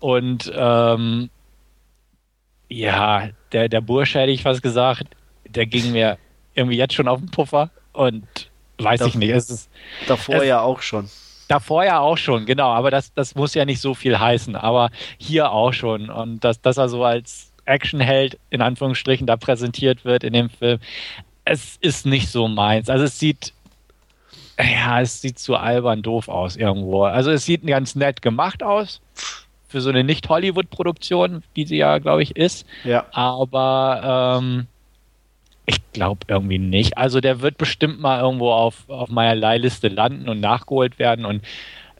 Und 0.00 0.50
ähm, 0.54 1.30
ja, 2.68 3.28
der, 3.52 3.68
der 3.68 3.80
Bursche 3.80 4.20
hätte 4.20 4.32
ich 4.32 4.42
fast 4.42 4.62
gesagt, 4.62 5.04
der 5.48 5.66
ging 5.66 5.92
mir 5.92 6.18
irgendwie 6.54 6.76
jetzt 6.76 6.94
schon 6.94 7.08
auf 7.08 7.18
den 7.18 7.30
Puffer 7.30 7.70
und 7.92 8.24
weiß 8.78 9.00
Doch. 9.00 9.08
ich 9.08 9.14
nicht. 9.16 9.30
Es 9.30 9.50
ist 9.50 9.70
Davor 10.06 10.36
Es- 10.36 10.44
ja 10.46 10.60
auch 10.60 10.80
schon. 10.82 11.08
Davor 11.50 11.84
ja 11.84 11.98
auch 11.98 12.16
schon, 12.16 12.46
genau, 12.46 12.68
aber 12.68 12.90
das, 12.90 13.12
das 13.14 13.34
muss 13.34 13.54
ja 13.54 13.64
nicht 13.64 13.80
so 13.80 13.94
viel 13.94 14.18
heißen, 14.18 14.54
aber 14.54 14.90
hier 15.18 15.50
auch 15.50 15.72
schon. 15.72 16.08
Und 16.08 16.44
dass, 16.44 16.60
dass 16.60 16.76
er 16.76 16.88
so 16.88 17.04
als 17.04 17.52
Actionheld 17.64 18.38
in 18.50 18.62
Anführungsstrichen 18.62 19.26
da 19.26 19.36
präsentiert 19.36 20.04
wird 20.04 20.22
in 20.22 20.32
dem 20.32 20.48
Film, 20.48 20.78
es 21.44 21.76
ist 21.80 22.06
nicht 22.06 22.28
so 22.28 22.46
meins. 22.46 22.88
Also 22.88 23.04
es 23.04 23.18
sieht, 23.18 23.52
ja, 24.58 25.00
es 25.00 25.20
sieht 25.20 25.38
zu 25.38 25.56
albern 25.56 26.02
doof 26.02 26.28
aus 26.28 26.56
irgendwo. 26.56 27.04
Also 27.04 27.32
es 27.32 27.44
sieht 27.44 27.66
ganz 27.66 27.96
nett 27.96 28.22
gemacht 28.22 28.62
aus 28.62 29.00
für 29.66 29.80
so 29.80 29.90
eine 29.90 30.04
Nicht-Hollywood-Produktion, 30.04 31.42
die 31.56 31.64
sie 31.64 31.76
ja, 31.78 31.98
glaube 31.98 32.22
ich, 32.22 32.36
ist. 32.36 32.66
Ja. 32.84 33.06
Aber 33.12 34.38
ähm, 34.40 34.66
ich 35.70 35.92
glaube 35.92 36.20
irgendwie 36.28 36.58
nicht. 36.58 36.98
Also 36.98 37.20
der 37.20 37.40
wird 37.40 37.58
bestimmt 37.58 38.00
mal 38.00 38.20
irgendwo 38.20 38.50
auf, 38.52 38.88
auf 38.88 39.08
meiner 39.08 39.34
Leihliste 39.34 39.88
landen 39.88 40.28
und 40.28 40.40
nachgeholt 40.40 40.98
werden. 40.98 41.24
Und 41.24 41.42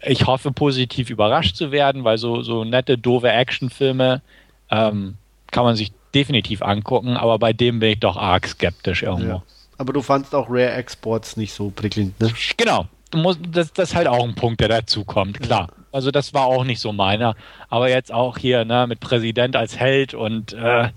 ich 0.03 0.27
hoffe, 0.27 0.53
positiv 0.53 1.11
überrascht 1.11 1.57
zu 1.57 1.73
werden, 1.73 2.05
weil 2.05 2.19
so, 2.19 2.43
so 2.43 2.65
nette, 2.65 2.99
doofe 2.99 3.31
Actionfilme 3.31 4.23
ähm, 4.71 5.17
kann 5.51 5.65
man 5.65 5.77
sich 5.77 5.93
definitiv 6.15 6.63
angucken. 6.63 7.17
Aber 7.17 7.39
bei 7.39 7.53
dem 7.53 7.81
bin 7.81 7.91
ich 7.91 8.01
doch 8.01 8.17
arg 8.17 8.47
skeptisch 8.47 9.03
irgendwo. 9.03 9.29
ja. 9.29 9.43
Aber 9.79 9.95
du 9.95 10.03
fandst 10.03 10.35
auch 10.35 10.49
Rare 10.51 10.73
Exports 10.73 11.39
nicht 11.39 11.55
so 11.55 11.71
prickelnd, 11.71 12.21
ne? 12.21 12.31
Genau. 12.59 12.87
Du 13.11 13.19
musst, 13.19 13.41
das, 13.51 13.73
das 13.73 13.91
ist 13.91 13.97
halt 13.97 14.07
auch 14.07 14.25
ein 14.25 14.35
Punkt, 14.35 14.61
der 14.61 14.69
dazu 14.69 15.05
kommt, 15.05 15.41
klar. 15.41 15.69
Also 15.93 16.13
das 16.13 16.33
war 16.33 16.47
auch 16.47 16.63
nicht 16.63 16.81
so 16.81 16.93
meiner. 16.93 17.35
Aber 17.69 17.89
jetzt 17.89 18.13
auch 18.13 18.39
hier 18.39 18.65
ne, 18.65 18.87
mit 18.87 19.01
Präsident 19.01 19.57
als 19.57 19.77
Held 19.77 20.15
und 20.15 20.53
äh, 20.53 20.89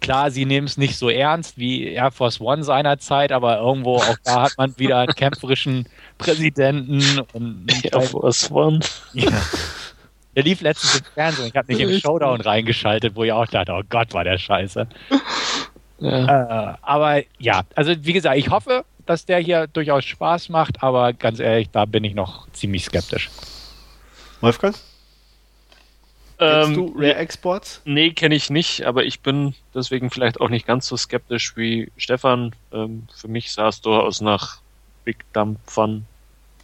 klar, 0.00 0.30
sie 0.30 0.44
nehmen 0.44 0.68
es 0.68 0.76
nicht 0.76 0.96
so 0.96 1.08
ernst 1.08 1.58
wie 1.58 1.88
Air 1.88 2.12
Force 2.12 2.40
One 2.40 2.62
seinerzeit, 2.62 3.32
aber 3.32 3.58
irgendwo 3.58 3.96
auch 3.96 4.16
da 4.22 4.42
hat 4.42 4.52
man 4.56 4.78
wieder 4.78 4.98
einen 4.98 5.14
kämpferischen 5.14 5.88
Präsidenten 6.18 7.20
und 7.32 7.66
Air 7.84 8.02
Force 8.02 8.50
One. 8.50 8.80
ja. 9.14 9.32
Der 10.36 10.44
lief 10.44 10.60
letztens 10.60 10.98
im 10.98 11.04
Fernsehen. 11.14 11.46
Ich 11.46 11.56
habe 11.56 11.72
nicht 11.72 11.80
im 11.80 11.98
Showdown 11.98 12.42
reingeschaltet, 12.42 13.16
wo 13.16 13.24
ich 13.24 13.32
auch 13.32 13.46
dachte, 13.46 13.72
oh 13.72 13.80
Gott, 13.88 14.12
war 14.12 14.22
der 14.22 14.36
scheiße. 14.36 14.86
Ja. 15.98 16.72
Äh, 16.72 16.76
aber 16.82 17.22
ja, 17.38 17.62
also 17.74 17.94
wie 18.02 18.12
gesagt, 18.12 18.36
ich 18.36 18.50
hoffe, 18.50 18.84
dass 19.06 19.24
der 19.24 19.38
hier 19.38 19.66
durchaus 19.66 20.04
Spaß 20.04 20.48
macht, 20.48 20.82
aber 20.82 21.12
ganz 21.12 21.38
ehrlich, 21.38 21.70
da 21.70 21.84
bin 21.84 22.04
ich 22.04 22.14
noch 22.14 22.48
ziemlich 22.52 22.84
skeptisch. 22.84 23.30
Wolfgang? 24.40 24.76
Kennst 26.38 26.68
Ähm, 26.68 26.74
du 26.74 26.94
Rare 26.96 27.14
Exports? 27.14 27.80
Nee, 27.84 28.10
kenne 28.10 28.34
ich 28.34 28.50
nicht, 28.50 28.84
aber 28.84 29.04
ich 29.04 29.20
bin 29.20 29.54
deswegen 29.74 30.10
vielleicht 30.10 30.40
auch 30.40 30.50
nicht 30.50 30.66
ganz 30.66 30.86
so 30.86 30.96
skeptisch 30.96 31.56
wie 31.56 31.90
Stefan. 31.96 32.54
Ähm, 32.72 33.06
für 33.14 33.28
mich 33.28 33.52
sah 33.52 33.68
es 33.68 33.80
durchaus 33.80 34.20
nach 34.20 34.58
Big 35.04 35.24
Fun 35.66 36.04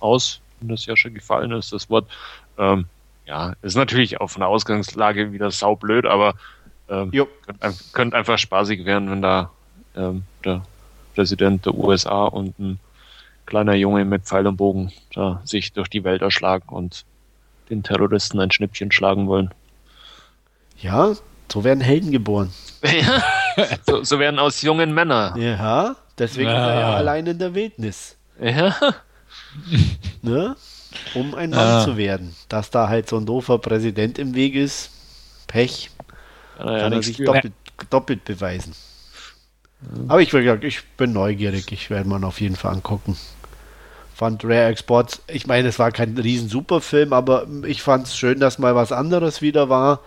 aus, 0.01 0.41
wenn 0.61 0.69
das 0.69 0.85
ja 0.85 0.97
schon 0.97 1.15
gefallen 1.15 1.53
ist, 1.53 1.73
das 1.73 1.89
Wort. 1.89 2.11
Ähm, 2.59 2.87
ja, 3.25 3.55
ist 3.63 3.77
natürlich 3.77 4.21
auch 4.21 4.29
von 4.29 4.41
der 4.41 4.49
Ausgangslage 4.49 5.33
wieder 5.33 5.51
saublöd, 5.51 6.05
aber 6.05 6.35
ähm, 6.91 7.11
könnte, 7.47 7.75
könnte 7.93 8.17
einfach 8.17 8.37
spaßig 8.37 8.85
werden, 8.85 9.11
wenn 9.11 9.23
da 9.23 9.51
ähm, 9.97 10.25
der 10.45 10.63
Präsident 11.15 11.67
der 11.67 11.75
USA 11.75 12.25
und 12.25 12.59
ein 12.59 12.79
kleiner 13.47 13.75
Junge 13.75 14.05
mit 14.05 14.25
Pfeil 14.25 14.47
und 14.47 14.57
Bogen 14.57 14.93
da 15.15 15.43
sich 15.45 15.73
durch 15.73 15.89
die 15.89 16.05
Welt 16.05 16.23
erschlagen 16.23 16.69
und 16.69 17.05
den 17.71 17.83
Terroristen 17.83 18.41
ein 18.41 18.51
Schnippchen 18.51 18.93
schlagen 18.93 19.27
wollen. 19.27 19.51
Ja, 20.79 21.15
so 21.51 21.65
werden 21.65 21.81
Helden 21.81 22.11
geboren. 22.11 22.53
so, 23.87 24.03
so 24.05 24.19
werden 24.19 24.39
aus 24.39 24.63
jungen 24.63 24.95
Männer. 24.95 25.35
Ja, 25.37 25.97
deswegen 26.19 26.49
ah. 26.49 26.53
ist 26.53 26.71
er 26.71 26.81
ja 26.81 26.95
allein 26.95 27.27
in 27.27 27.39
der 27.39 27.55
Wildnis. 27.55 28.17
Ja. 28.41 28.75
ne? 30.23 30.57
Um 31.15 31.35
ein 31.35 31.51
Mann 31.51 31.59
ah. 31.59 31.85
zu 31.85 31.97
werden. 31.97 32.35
Dass 32.49 32.71
da 32.71 32.89
halt 32.89 33.09
so 33.09 33.17
ein 33.17 33.27
doofer 33.27 33.59
Präsident 33.59 34.19
im 34.19 34.35
Weg 34.35 34.55
ist, 34.55 34.91
Pech, 35.47 35.91
kann, 36.57 36.69
ja 36.69 36.79
kann 36.81 36.93
er 36.93 37.03
sich 37.03 37.19
doppelt, 37.19 37.53
doppelt, 37.91 38.25
beweisen. 38.25 38.75
Aber 40.09 40.21
ich, 40.21 40.33
ich 40.33 40.85
bin 40.97 41.13
neugierig, 41.13 41.71
ich 41.73 41.91
werde 41.91 42.09
mir 42.09 42.25
auf 42.27 42.41
jeden 42.41 42.57
Fall 42.57 42.73
angucken 42.73 43.17
fand 44.23 44.45
Rare 44.45 44.67
Exports, 44.67 45.21
ich 45.27 45.49
meine, 45.49 45.67
es 45.67 45.81
war 45.81 45.91
kein 45.91 46.17
riesen 46.17 46.49
Superfilm, 46.49 47.13
aber 47.13 47.45
ich 47.67 47.83
fand 47.83 48.07
es 48.07 48.17
schön, 48.17 48.39
dass 48.39 48.61
mal 48.61 48.77
was 48.77 48.93
anderes 48.93 49.43
wieder 49.43 49.69
war. 49.69 49.99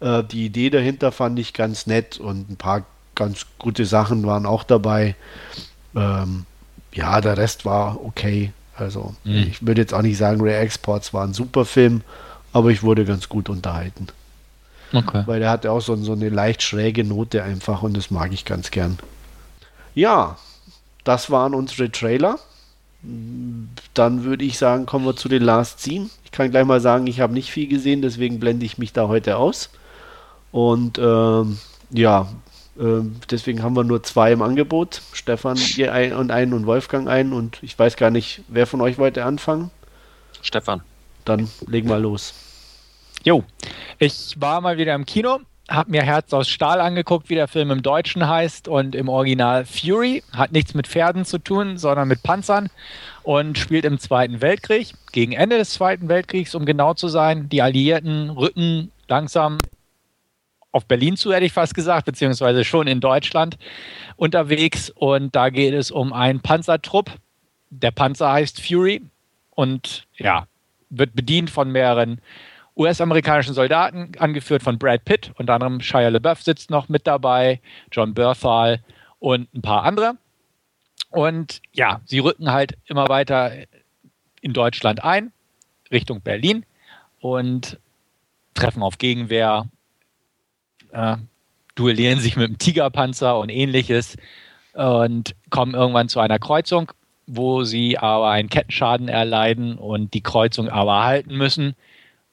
Äh, 0.00 0.24
die 0.24 0.46
Idee 0.46 0.70
dahinter 0.70 1.12
fand 1.12 1.38
ich 1.38 1.52
ganz 1.52 1.86
nett 1.86 2.18
und 2.18 2.50
ein 2.50 2.56
paar 2.56 2.84
ganz 3.14 3.46
gute 3.58 3.84
Sachen 3.84 4.26
waren 4.26 4.44
auch 4.44 4.64
dabei. 4.64 5.14
Ähm, 5.94 6.46
ja, 6.92 7.20
der 7.20 7.36
Rest 7.36 7.64
war 7.64 8.04
okay. 8.04 8.52
Also 8.74 9.14
mhm. 9.22 9.46
ich 9.50 9.64
würde 9.64 9.82
jetzt 9.82 9.94
auch 9.94 10.02
nicht 10.02 10.18
sagen, 10.18 10.40
Rare 10.40 10.56
Exports 10.56 11.14
war 11.14 11.24
ein 11.24 11.32
Superfilm, 11.32 12.00
aber 12.52 12.70
ich 12.70 12.82
wurde 12.82 13.04
ganz 13.04 13.28
gut 13.28 13.48
unterhalten. 13.48 14.08
Okay. 14.92 15.22
Weil 15.26 15.38
der 15.38 15.50
hatte 15.50 15.70
auch 15.70 15.80
so, 15.80 15.94
so 15.94 16.12
eine 16.12 16.30
leicht 16.30 16.64
schräge 16.64 17.04
Note 17.04 17.44
einfach 17.44 17.82
und 17.82 17.96
das 17.96 18.10
mag 18.10 18.32
ich 18.32 18.44
ganz 18.44 18.72
gern. 18.72 18.98
Ja, 19.94 20.36
das 21.04 21.30
waren 21.30 21.54
unsere 21.54 21.90
Trailer. 21.90 22.38
Dann 23.94 24.24
würde 24.24 24.44
ich 24.44 24.58
sagen, 24.58 24.86
kommen 24.86 25.06
wir 25.06 25.16
zu 25.16 25.28
den 25.28 25.42
Last 25.42 25.80
Scene. 25.80 26.10
Ich 26.24 26.32
kann 26.32 26.50
gleich 26.50 26.64
mal 26.64 26.80
sagen, 26.80 27.06
ich 27.06 27.20
habe 27.20 27.32
nicht 27.32 27.50
viel 27.50 27.66
gesehen, 27.66 28.02
deswegen 28.02 28.38
blende 28.38 28.66
ich 28.66 28.78
mich 28.78 28.92
da 28.92 29.08
heute 29.08 29.36
aus. 29.36 29.70
Und 30.52 30.98
ähm, 30.98 31.58
ja, 31.90 32.28
äh, 32.78 33.02
deswegen 33.30 33.62
haben 33.62 33.74
wir 33.74 33.84
nur 33.84 34.02
zwei 34.02 34.32
im 34.32 34.42
Angebot. 34.42 35.00
Stefan 35.12 35.58
ein 35.90 36.12
und 36.12 36.30
einen 36.30 36.52
und 36.52 36.66
Wolfgang 36.66 37.08
einen. 37.08 37.32
Und 37.32 37.62
ich 37.62 37.78
weiß 37.78 37.96
gar 37.96 38.10
nicht, 38.10 38.42
wer 38.48 38.66
von 38.66 38.80
euch 38.80 38.98
wollte 38.98 39.24
anfangen? 39.24 39.70
Stefan. 40.42 40.82
Dann 41.24 41.50
legen 41.66 41.88
wir 41.88 41.98
los. 41.98 42.34
Jo, 43.22 43.44
ich 43.98 44.34
war 44.38 44.60
mal 44.60 44.78
wieder 44.78 44.94
im 44.94 45.04
Kino 45.04 45.40
habe 45.70 45.92
mir 45.92 46.02
Herz 46.02 46.32
aus 46.32 46.48
Stahl 46.48 46.80
angeguckt, 46.80 47.30
wie 47.30 47.36
der 47.36 47.46
Film 47.48 47.70
im 47.70 47.82
Deutschen 47.82 48.28
heißt 48.28 48.66
und 48.66 48.94
im 48.96 49.08
Original 49.08 49.64
Fury. 49.64 50.24
Hat 50.32 50.50
nichts 50.50 50.74
mit 50.74 50.88
Pferden 50.88 51.24
zu 51.24 51.38
tun, 51.38 51.78
sondern 51.78 52.08
mit 52.08 52.22
Panzern 52.24 52.68
und 53.22 53.56
spielt 53.56 53.84
im 53.84 53.98
Zweiten 54.00 54.40
Weltkrieg. 54.40 54.92
Gegen 55.12 55.32
Ende 55.32 55.58
des 55.58 55.70
Zweiten 55.70 56.08
Weltkriegs, 56.08 56.54
um 56.56 56.66
genau 56.66 56.94
zu 56.94 57.08
sein. 57.08 57.48
Die 57.48 57.62
Alliierten 57.62 58.30
rücken 58.30 58.90
langsam 59.08 59.58
auf 60.72 60.86
Berlin 60.86 61.16
zu, 61.16 61.32
hätte 61.32 61.46
ich 61.46 61.52
fast 61.52 61.74
gesagt, 61.74 62.06
beziehungsweise 62.06 62.64
schon 62.64 62.86
in 62.88 63.00
Deutschland 63.00 63.56
unterwegs. 64.16 64.90
Und 64.90 65.36
da 65.36 65.50
geht 65.50 65.74
es 65.74 65.92
um 65.92 66.12
einen 66.12 66.40
Panzertrupp. 66.40 67.12
Der 67.70 67.92
Panzer 67.92 68.32
heißt 68.32 68.60
Fury 68.60 69.02
und 69.50 70.06
ja, 70.16 70.46
wird 70.90 71.14
bedient 71.14 71.50
von 71.50 71.70
mehreren 71.70 72.20
US-amerikanischen 72.76 73.54
Soldaten, 73.54 74.12
angeführt 74.18 74.62
von 74.62 74.78
Brad 74.78 75.04
Pitt, 75.04 75.32
unter 75.36 75.54
anderem 75.54 75.80
Shia 75.80 76.08
LaBeouf 76.08 76.42
sitzt 76.42 76.70
noch 76.70 76.88
mit 76.88 77.06
dabei, 77.06 77.60
John 77.92 78.14
Berthal 78.14 78.80
und 79.18 79.52
ein 79.54 79.62
paar 79.62 79.84
andere. 79.84 80.16
Und 81.10 81.60
ja, 81.72 82.00
sie 82.04 82.20
rücken 82.20 82.52
halt 82.52 82.76
immer 82.86 83.08
weiter 83.08 83.52
in 84.40 84.52
Deutschland 84.52 85.02
ein, 85.04 85.32
Richtung 85.90 86.20
Berlin 86.20 86.64
und 87.20 87.78
treffen 88.54 88.82
auf 88.82 88.98
Gegenwehr, 88.98 89.66
äh, 90.92 91.16
duellieren 91.74 92.20
sich 92.20 92.36
mit 92.36 92.48
dem 92.48 92.58
Tigerpanzer 92.58 93.38
und 93.38 93.48
ähnliches 93.48 94.16
und 94.72 95.34
kommen 95.50 95.74
irgendwann 95.74 96.08
zu 96.08 96.20
einer 96.20 96.38
Kreuzung, 96.38 96.92
wo 97.26 97.64
sie 97.64 97.98
aber 97.98 98.30
einen 98.30 98.48
Kettenschaden 98.48 99.08
erleiden 99.08 99.76
und 99.76 100.14
die 100.14 100.22
Kreuzung 100.22 100.68
aber 100.68 101.02
halten 101.02 101.36
müssen 101.36 101.74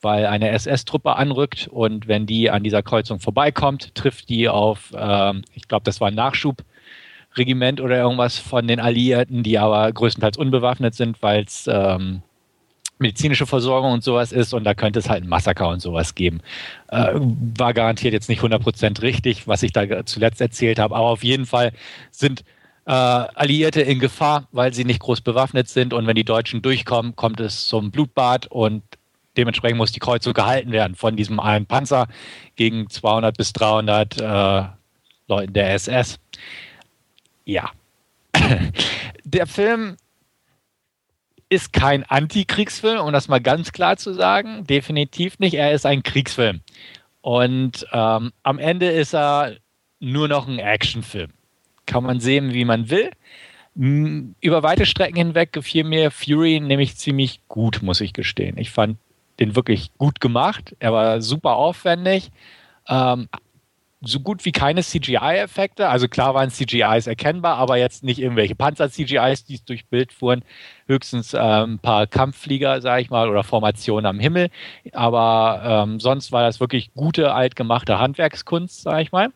weil 0.01 0.25
eine 0.25 0.49
SS-Truppe 0.49 1.15
anrückt 1.15 1.67
und 1.67 2.07
wenn 2.07 2.25
die 2.25 2.49
an 2.49 2.63
dieser 2.63 2.83
Kreuzung 2.83 3.19
vorbeikommt, 3.19 3.95
trifft 3.95 4.29
die 4.29 4.47
auf, 4.47 4.93
ähm, 4.95 5.43
ich 5.53 5.67
glaube, 5.67 5.83
das 5.83 5.99
war 5.99 6.09
ein 6.09 6.15
Nachschubregiment 6.15 7.81
oder 7.81 7.97
irgendwas 7.97 8.37
von 8.37 8.67
den 8.67 8.79
Alliierten, 8.79 9.43
die 9.43 9.57
aber 9.57 9.91
größtenteils 9.91 10.37
unbewaffnet 10.37 10.93
sind, 10.93 11.21
weil 11.21 11.43
es 11.43 11.67
ähm, 11.71 12.21
medizinische 12.99 13.45
Versorgung 13.45 13.91
und 13.91 14.03
sowas 14.03 14.31
ist 14.31 14.53
und 14.53 14.63
da 14.63 14.73
könnte 14.73 14.99
es 14.99 15.09
halt 15.09 15.23
ein 15.23 15.29
Massaker 15.29 15.69
und 15.69 15.81
sowas 15.81 16.15
geben. 16.15 16.41
Äh, 16.89 17.13
war 17.15 17.73
garantiert 17.73 18.13
jetzt 18.13 18.29
nicht 18.29 18.41
100% 18.41 19.01
richtig, 19.01 19.47
was 19.47 19.63
ich 19.63 19.71
da 19.71 20.05
zuletzt 20.05 20.41
erzählt 20.41 20.79
habe, 20.79 20.95
aber 20.95 21.07
auf 21.07 21.23
jeden 21.23 21.45
Fall 21.45 21.73
sind 22.11 22.43
äh, 22.85 22.91
Alliierte 22.91 23.81
in 23.81 23.99
Gefahr, 23.99 24.47
weil 24.51 24.73
sie 24.73 24.85
nicht 24.85 24.99
groß 24.99 25.21
bewaffnet 25.21 25.69
sind 25.69 25.93
und 25.93 26.07
wenn 26.07 26.15
die 26.15 26.23
Deutschen 26.23 26.61
durchkommen, 26.61 27.15
kommt 27.15 27.39
es 27.39 27.67
zum 27.67 27.91
Blutbad 27.91 28.47
und 28.47 28.83
dementsprechend 29.37 29.77
muss 29.77 29.91
die 29.91 29.99
Kreuzung 29.99 30.33
gehalten 30.33 30.71
werden 30.71 30.95
von 30.95 31.15
diesem 31.15 31.39
einen 31.39 31.65
Panzer 31.65 32.07
gegen 32.55 32.89
200 32.89 33.37
bis 33.37 33.53
300 33.53 34.19
äh, 34.19 34.63
Leuten 35.27 35.53
der 35.53 35.73
SS. 35.73 36.19
Ja. 37.45 37.71
der 39.23 39.47
Film 39.47 39.97
ist 41.49 41.71
kein 41.71 42.03
Antikriegsfilm, 42.03 42.99
um 42.99 43.13
das 43.13 43.27
mal 43.27 43.39
ganz 43.39 43.71
klar 43.71 43.97
zu 43.97 44.13
sagen. 44.13 44.65
Definitiv 44.65 45.39
nicht. 45.39 45.53
Er 45.53 45.71
ist 45.71 45.85
ein 45.85 46.03
Kriegsfilm. 46.03 46.61
Und 47.21 47.85
ähm, 47.91 48.31
am 48.43 48.59
Ende 48.59 48.89
ist 48.89 49.13
er 49.13 49.57
nur 49.99 50.27
noch 50.27 50.47
ein 50.47 50.59
Actionfilm. 50.59 51.31
Kann 51.85 52.03
man 52.03 52.19
sehen, 52.19 52.53
wie 52.53 52.65
man 52.65 52.89
will. 52.89 53.11
Über 53.75 54.63
weite 54.63 54.85
Strecken 54.85 55.17
hinweg 55.17 55.53
gefiel 55.53 55.83
mir 55.83 56.09
Fury 56.09 56.59
nämlich 56.59 56.97
ziemlich 56.97 57.41
gut, 57.47 57.81
muss 57.83 58.01
ich 58.01 58.11
gestehen. 58.11 58.57
Ich 58.57 58.71
fand 58.71 58.97
den 59.39 59.55
wirklich 59.55 59.91
gut 59.97 60.19
gemacht. 60.19 60.75
Er 60.79 60.93
war 60.93 61.21
super 61.21 61.55
aufwendig. 61.55 62.31
Ähm, 62.87 63.27
so 64.01 64.19
gut 64.19 64.45
wie 64.45 64.51
keine 64.51 64.83
CGI-Effekte. 64.83 65.89
Also 65.89 66.07
klar 66.07 66.35
waren 66.35 66.51
CGIs 66.51 67.07
erkennbar, 67.07 67.57
aber 67.57 67.77
jetzt 67.77 68.03
nicht 68.03 68.19
irgendwelche 68.19 68.55
Panzer-CGIs, 68.55 69.45
die 69.45 69.59
durch 69.65 69.87
Bild 69.87 70.13
fuhren. 70.13 70.43
Höchstens 70.87 71.33
äh, 71.33 71.39
ein 71.39 71.79
paar 71.79 72.05
Kampfflieger, 72.05 72.81
sage 72.81 73.01
ich 73.01 73.09
mal, 73.09 73.29
oder 73.29 73.43
Formationen 73.43 74.05
am 74.05 74.19
Himmel. 74.19 74.49
Aber 74.93 75.61
ähm, 75.65 75.99
sonst 75.99 76.31
war 76.31 76.43
das 76.43 76.59
wirklich 76.59 76.93
gute, 76.93 77.33
altgemachte 77.33 77.97
Handwerkskunst, 77.97 78.83
sage 78.83 79.01
ich 79.01 79.11
mal. 79.11 79.29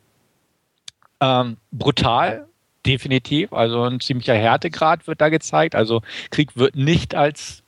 Ähm, 1.19 1.57
brutal, 1.71 2.47
definitiv. 2.85 3.53
Also 3.53 3.83
ein 3.83 3.99
ziemlicher 3.99 4.35
Härtegrad 4.35 5.07
wird 5.07 5.21
da 5.21 5.29
gezeigt. 5.29 5.73
Also 5.75 6.01
Krieg 6.29 6.55
wird 6.55 6.75
nicht 6.75 7.15
als 7.15 7.60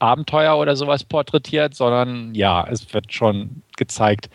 Abenteuer 0.00 0.56
oder 0.58 0.76
sowas 0.76 1.04
porträtiert, 1.04 1.74
sondern 1.74 2.34
ja, 2.34 2.66
es 2.68 2.92
wird 2.92 3.12
schon 3.12 3.62
gezeigt, 3.76 4.28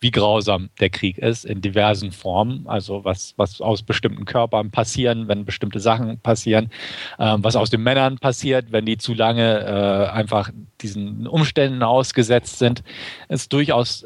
wie 0.00 0.10
grausam 0.10 0.70
der 0.80 0.90
Krieg 0.90 1.18
ist 1.18 1.44
in 1.44 1.60
diversen 1.60 2.12
Formen. 2.12 2.66
Also 2.66 3.04
was, 3.04 3.34
was 3.36 3.60
aus 3.60 3.82
bestimmten 3.82 4.24
Körpern 4.24 4.70
passieren, 4.70 5.28
wenn 5.28 5.44
bestimmte 5.44 5.80
Sachen 5.80 6.18
passieren, 6.18 6.70
ähm, 7.18 7.42
was 7.42 7.56
aus 7.56 7.70
den 7.70 7.82
Männern 7.82 8.18
passiert, 8.18 8.72
wenn 8.72 8.86
die 8.86 8.98
zu 8.98 9.14
lange 9.14 9.60
äh, 9.60 10.10
einfach 10.10 10.50
diesen 10.80 11.26
Umständen 11.26 11.82
ausgesetzt 11.82 12.58
sind, 12.58 12.82
ist 13.28 13.52
durchaus 13.52 14.04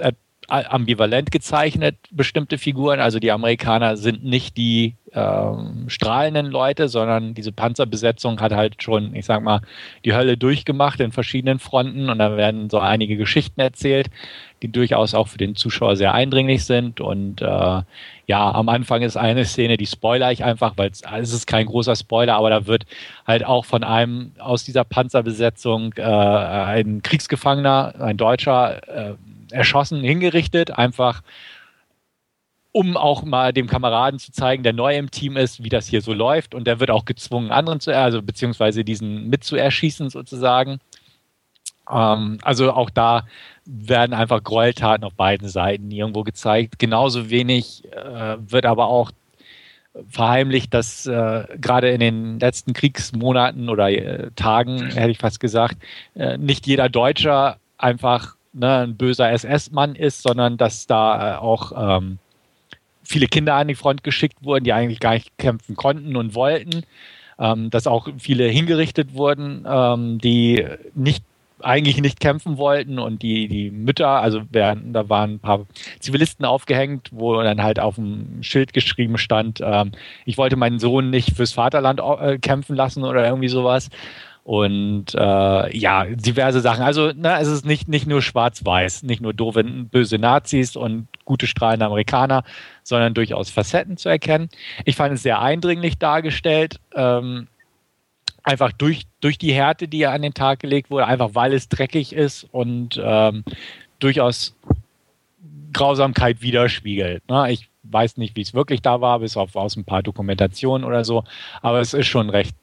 ambivalent 0.50 1.30
gezeichnet, 1.30 1.96
bestimmte 2.10 2.58
Figuren. 2.58 3.00
Also 3.00 3.18
die 3.18 3.30
Amerikaner 3.30 3.96
sind 3.96 4.24
nicht 4.24 4.56
die 4.56 4.96
ähm, 5.12 5.84
strahlenden 5.88 6.46
Leute, 6.46 6.88
sondern 6.88 7.34
diese 7.34 7.52
Panzerbesetzung 7.52 8.40
hat 8.40 8.52
halt 8.52 8.82
schon, 8.82 9.14
ich 9.14 9.26
sag 9.26 9.42
mal, 9.42 9.60
die 10.04 10.14
Hölle 10.14 10.36
durchgemacht 10.36 11.00
in 11.00 11.12
verschiedenen 11.12 11.58
Fronten 11.58 12.10
und 12.10 12.18
da 12.18 12.36
werden 12.36 12.70
so 12.70 12.78
einige 12.78 13.16
Geschichten 13.16 13.60
erzählt, 13.60 14.08
die 14.62 14.70
durchaus 14.70 15.14
auch 15.14 15.28
für 15.28 15.38
den 15.38 15.56
Zuschauer 15.56 15.96
sehr 15.96 16.14
eindringlich 16.14 16.64
sind. 16.64 17.00
Und 17.00 17.42
äh, 17.42 17.82
ja, 18.26 18.52
am 18.52 18.68
Anfang 18.68 19.02
ist 19.02 19.16
eine 19.16 19.44
Szene, 19.44 19.76
die 19.76 19.86
spoiler 19.86 20.30
ich 20.32 20.44
einfach, 20.44 20.74
weil 20.76 20.90
es 20.90 21.32
ist 21.32 21.46
kein 21.46 21.66
großer 21.66 21.96
Spoiler, 21.96 22.36
aber 22.36 22.50
da 22.50 22.66
wird 22.66 22.84
halt 23.26 23.44
auch 23.44 23.64
von 23.64 23.82
einem 23.82 24.32
aus 24.38 24.64
dieser 24.64 24.84
Panzerbesetzung 24.84 25.94
äh, 25.96 26.02
ein 26.02 27.02
Kriegsgefangener, 27.02 27.94
ein 27.98 28.16
Deutscher, 28.16 28.88
äh, 28.88 29.14
erschossen, 29.52 30.02
hingerichtet, 30.02 30.70
einfach 30.70 31.22
um 32.72 32.96
auch 32.96 33.24
mal 33.24 33.52
dem 33.52 33.66
Kameraden 33.66 34.20
zu 34.20 34.30
zeigen, 34.32 34.62
der 34.62 34.72
neu 34.72 34.96
im 34.96 35.10
Team 35.10 35.36
ist, 35.36 35.64
wie 35.64 35.68
das 35.68 35.86
hier 35.86 36.02
so 36.02 36.12
läuft. 36.12 36.54
Und 36.54 36.66
der 36.66 36.78
wird 36.78 36.90
auch 36.90 37.04
gezwungen, 37.04 37.50
anderen 37.50 37.80
zu, 37.80 37.96
also 37.96 38.22
beziehungsweise 38.22 38.84
diesen 38.84 39.28
mitzuerschießen 39.28 40.08
sozusagen. 40.10 40.78
Ähm, 41.90 42.38
also 42.42 42.72
auch 42.72 42.90
da 42.90 43.26
werden 43.64 44.14
einfach 44.14 44.42
Gräueltaten 44.42 45.04
auf 45.04 45.14
beiden 45.14 45.48
Seiten 45.48 45.90
irgendwo 45.90 46.22
gezeigt. 46.22 46.78
Genauso 46.78 47.28
wenig 47.30 47.84
äh, 47.92 48.36
wird 48.38 48.66
aber 48.66 48.86
auch 48.86 49.10
verheimlicht, 50.08 50.72
dass 50.72 51.06
äh, 51.06 51.44
gerade 51.60 51.90
in 51.90 51.98
den 51.98 52.38
letzten 52.38 52.72
Kriegsmonaten 52.72 53.68
oder 53.68 53.90
äh, 53.90 54.30
Tagen, 54.36 54.86
hätte 54.90 55.10
ich 55.10 55.18
fast 55.18 55.40
gesagt, 55.40 55.78
äh, 56.14 56.38
nicht 56.38 56.66
jeder 56.66 56.88
Deutscher 56.88 57.58
einfach 57.76 58.36
ne, 58.52 58.78
ein 58.78 58.96
böser 58.96 59.30
SS-Mann 59.30 59.94
ist, 59.94 60.22
sondern 60.22 60.56
dass 60.56 60.86
da 60.86 61.34
äh, 61.34 61.38
auch 61.38 61.72
ähm, 61.96 62.18
viele 63.02 63.26
Kinder 63.26 63.54
an 63.54 63.68
die 63.68 63.74
Front 63.74 64.04
geschickt 64.04 64.38
wurden, 64.42 64.64
die 64.64 64.72
eigentlich 64.72 65.00
gar 65.00 65.14
nicht 65.14 65.36
kämpfen 65.38 65.76
konnten 65.76 66.16
und 66.16 66.34
wollten. 66.34 66.84
Ähm, 67.38 67.70
dass 67.70 67.86
auch 67.86 68.08
viele 68.18 68.48
hingerichtet 68.48 69.14
wurden, 69.14 69.64
ähm, 69.66 70.18
die 70.18 70.66
nicht 70.94 71.24
eigentlich 71.62 72.00
nicht 72.00 72.20
kämpfen 72.20 72.58
wollten 72.58 72.98
und 72.98 73.22
die, 73.22 73.48
die 73.48 73.70
Mütter, 73.70 74.08
also 74.08 74.42
werden, 74.50 74.92
da 74.92 75.08
waren 75.08 75.34
ein 75.34 75.38
paar 75.40 75.66
Zivilisten 75.98 76.44
aufgehängt, 76.44 77.08
wo 77.12 77.40
dann 77.42 77.62
halt 77.62 77.80
auf 77.80 77.96
dem 77.96 78.42
Schild 78.42 78.72
geschrieben 78.72 79.18
stand, 79.18 79.60
ähm, 79.62 79.92
ich 80.24 80.38
wollte 80.38 80.56
meinen 80.56 80.78
Sohn 80.78 81.10
nicht 81.10 81.36
fürs 81.36 81.52
Vaterland 81.52 82.00
äh, 82.00 82.38
kämpfen 82.38 82.76
lassen 82.76 83.04
oder 83.04 83.24
irgendwie 83.26 83.48
sowas. 83.48 83.90
Und 84.42 85.14
äh, 85.14 85.76
ja, 85.76 86.06
diverse 86.06 86.60
Sachen. 86.60 86.82
Also 86.82 87.12
ne, 87.12 87.38
es 87.40 87.48
ist 87.48 87.64
nicht, 87.64 87.88
nicht 87.88 88.06
nur 88.06 88.22
schwarz-weiß, 88.22 89.02
nicht 89.02 89.20
nur 89.20 89.34
doofe, 89.34 89.62
böse 89.62 90.18
Nazis 90.18 90.76
und 90.76 91.08
gute 91.24 91.46
strahlende 91.46 91.86
Amerikaner, 91.86 92.44
sondern 92.82 93.14
durchaus 93.14 93.50
Facetten 93.50 93.96
zu 93.96 94.08
erkennen. 94.08 94.48
Ich 94.84 94.96
fand 94.96 95.14
es 95.14 95.22
sehr 95.22 95.40
eindringlich 95.40 95.98
dargestellt. 95.98 96.80
Ähm, 96.94 97.48
einfach 98.42 98.72
durch, 98.72 99.02
durch 99.20 99.38
die 99.38 99.52
Härte, 99.52 99.88
die 99.88 99.98
ja 99.98 100.12
an 100.12 100.22
den 100.22 100.34
Tag 100.34 100.60
gelegt 100.60 100.90
wurde, 100.90 101.06
einfach 101.06 101.30
weil 101.34 101.52
es 101.52 101.68
dreckig 101.68 102.12
ist 102.12 102.46
und 102.50 103.00
ähm, 103.02 103.44
durchaus 103.98 104.56
Grausamkeit 105.72 106.42
widerspiegelt. 106.42 107.28
Ne? 107.28 107.52
Ich 107.52 107.68
weiß 107.82 108.16
nicht, 108.16 108.36
wie 108.36 108.42
es 108.42 108.54
wirklich 108.54 108.82
da 108.82 109.00
war, 109.00 109.20
bis 109.20 109.36
auf 109.36 109.56
aus 109.56 109.76
ein 109.76 109.84
paar 109.84 110.02
Dokumentationen 110.02 110.86
oder 110.86 111.04
so, 111.04 111.24
aber 111.62 111.80
es 111.80 111.94
ist 111.94 112.06
schon 112.06 112.30
recht 112.30 112.56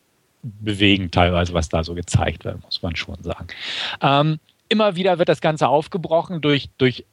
bewegend 0.59 1.13
teilweise, 1.13 1.53
was 1.53 1.69
da 1.69 1.83
so 1.83 1.95
gezeigt 1.95 2.45
wird, 2.45 2.61
muss 2.63 2.81
man 2.81 2.95
schon 2.95 3.21
sagen. 3.21 3.47
Ähm, 4.01 4.39
immer 4.69 4.95
wieder 4.95 5.19
wird 5.19 5.29
das 5.29 5.41
Ganze 5.41 5.67
aufgebrochen 5.67 6.41
durch, 6.41 6.69
durch 6.77 7.05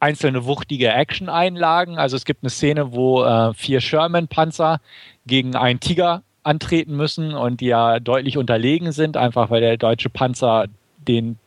einzelne 0.00 0.44
wuchtige 0.44 0.88
Action-Einlagen. 0.88 1.98
Also 1.98 2.16
es 2.16 2.24
gibt 2.24 2.42
eine 2.42 2.50
Szene, 2.50 2.92
wo 2.92 3.24
äh, 3.24 3.54
vier 3.54 3.80
Sherman-Panzer 3.80 4.80
gegen 5.26 5.56
einen 5.56 5.80
Tiger 5.80 6.22
antreten 6.42 6.96
müssen 6.96 7.34
und 7.34 7.60
die 7.60 7.66
ja 7.66 8.00
deutlich 8.00 8.38
unterlegen 8.38 8.92
sind, 8.92 9.16
einfach 9.16 9.50
weil 9.50 9.60
der 9.60 9.76
deutsche 9.76 10.08
Panzer 10.08 10.66
den 10.96 11.38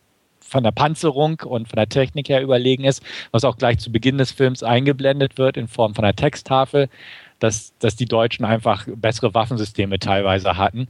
von 0.52 0.64
der 0.64 0.72
Panzerung 0.72 1.40
und 1.46 1.70
von 1.70 1.78
der 1.78 1.88
Technik 1.88 2.28
her 2.28 2.42
überlegen 2.42 2.84
ist, 2.84 3.02
was 3.32 3.46
auch 3.46 3.58
gleich 3.58 3.80
zu 3.80 3.90
Beginn 3.90 4.18
des 4.18 4.32
Films 4.32 4.64
eingeblendet 4.64 5.38
wird 5.38 5.56
in 5.56 5.70
Form 5.70 5.96
von 5.96 6.04
einer 6.04 6.16
Texttafel, 6.16 6.90
dass, 7.42 7.74
dass 7.80 7.96
die 7.96 8.06
Deutschen 8.06 8.46
einfach 8.46 8.88
bessere 8.96 9.34
Waffensysteme 9.34 10.00
teilweise 10.00 10.58
hatten. 10.58 10.88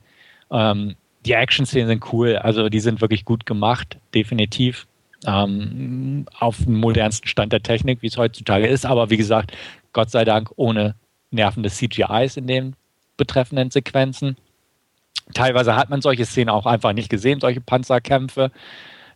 Ähm, 0.51 0.95
die 1.25 1.31
Action-Szenen 1.31 1.87
sind 1.87 2.13
cool, 2.13 2.35
also 2.35 2.67
die 2.69 2.81
sind 2.81 2.99
wirklich 2.99 3.25
gut 3.25 3.45
gemacht, 3.45 3.97
definitiv. 4.13 4.85
Ähm, 5.25 6.25
auf 6.37 6.57
dem 6.57 6.75
modernsten 6.75 7.27
Stand 7.27 7.53
der 7.53 7.63
Technik, 7.63 8.01
wie 8.01 8.07
es 8.07 8.17
heutzutage 8.17 8.67
ist, 8.67 8.85
aber 8.85 9.09
wie 9.09 9.17
gesagt, 9.17 9.55
Gott 9.93 10.09
sei 10.09 10.25
Dank 10.25 10.51
ohne 10.57 10.95
nervende 11.29 11.69
CGIs 11.69 12.37
in 12.37 12.47
den 12.47 12.75
betreffenden 13.17 13.71
Sequenzen. 13.71 14.35
Teilweise 15.33 15.75
hat 15.75 15.89
man 15.89 16.01
solche 16.01 16.25
Szenen 16.25 16.49
auch 16.49 16.65
einfach 16.65 16.91
nicht 16.91 17.09
gesehen, 17.09 17.39
solche 17.39 17.61
Panzerkämpfe, 17.61 18.51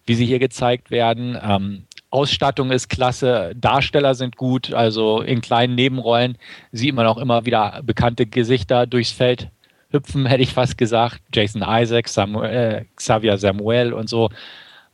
wie 0.05 0.15
sie 0.15 0.25
hier 0.25 0.39
gezeigt 0.39 0.89
werden. 0.89 1.37
Ähm, 1.41 1.83
Ausstattung 2.15 2.71
ist 2.71 2.87
klasse, 2.87 3.51
Darsteller 3.57 4.15
sind 4.15 4.37
gut, 4.37 4.73
also 4.73 5.19
in 5.19 5.41
kleinen 5.41 5.75
Nebenrollen 5.75 6.37
sieht 6.71 6.95
man 6.95 7.05
auch 7.07 7.17
immer 7.17 7.45
wieder 7.45 7.81
bekannte 7.83 8.25
Gesichter 8.25 8.87
durchs 8.87 9.11
Feld 9.11 9.49
hüpfen, 9.89 10.25
hätte 10.25 10.41
ich 10.41 10.53
fast 10.53 10.77
gesagt. 10.77 11.21
Jason 11.33 11.61
Isaac, 11.67 12.07
Samuel, 12.07 12.49
äh, 12.49 12.85
Xavier 12.95 13.37
Samuel 13.37 13.91
und 13.91 14.07
so. 14.07 14.29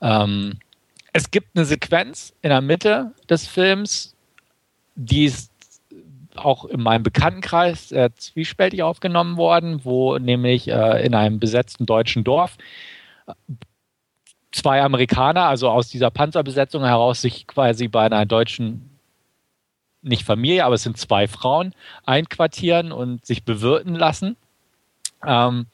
Ähm, 0.02 0.58
es 1.14 1.30
gibt 1.30 1.56
eine 1.56 1.66
Sequenz 1.66 2.34
in 2.42 2.50
der 2.50 2.62
Mitte 2.62 3.12
des 3.30 3.48
Films, 3.48 4.16
die 4.96 5.26
ist 5.26 5.52
auch 6.36 6.66
in 6.66 6.82
meinem 6.82 7.04
Bekanntenkreis 7.04 7.92
äh, 7.92 8.10
zwiespältig 8.16 8.82
aufgenommen 8.82 9.38
worden, 9.38 9.82
wo 9.84 10.18
nämlich 10.18 10.70
äh, 10.70 11.06
in 11.06 11.14
einem 11.14 11.40
besetzten 11.40 11.86
deutschen 11.86 12.24
Dorf 12.24 12.58
zwei 14.52 14.82
Amerikaner, 14.82 15.46
also 15.46 15.70
aus 15.70 15.90
dieser 15.90 16.12
Panzerbesetzung 16.12 16.84
heraus, 16.84 17.22
sich 17.22 17.48
quasi 17.48 17.88
bei 17.88 18.06
einer 18.06 18.26
deutschen, 18.26 18.90
nicht 20.02 20.24
Familie, 20.24 20.66
aber 20.66 20.76
es 20.76 20.84
sind 20.84 20.98
zwei 20.98 21.28
Frauen, 21.28 21.74
einquartieren 22.06 22.92
und 22.92 23.26
sich 23.26 23.44
bewirten 23.44 23.96
lassen. 23.96 24.36
Ähm, 25.26 25.68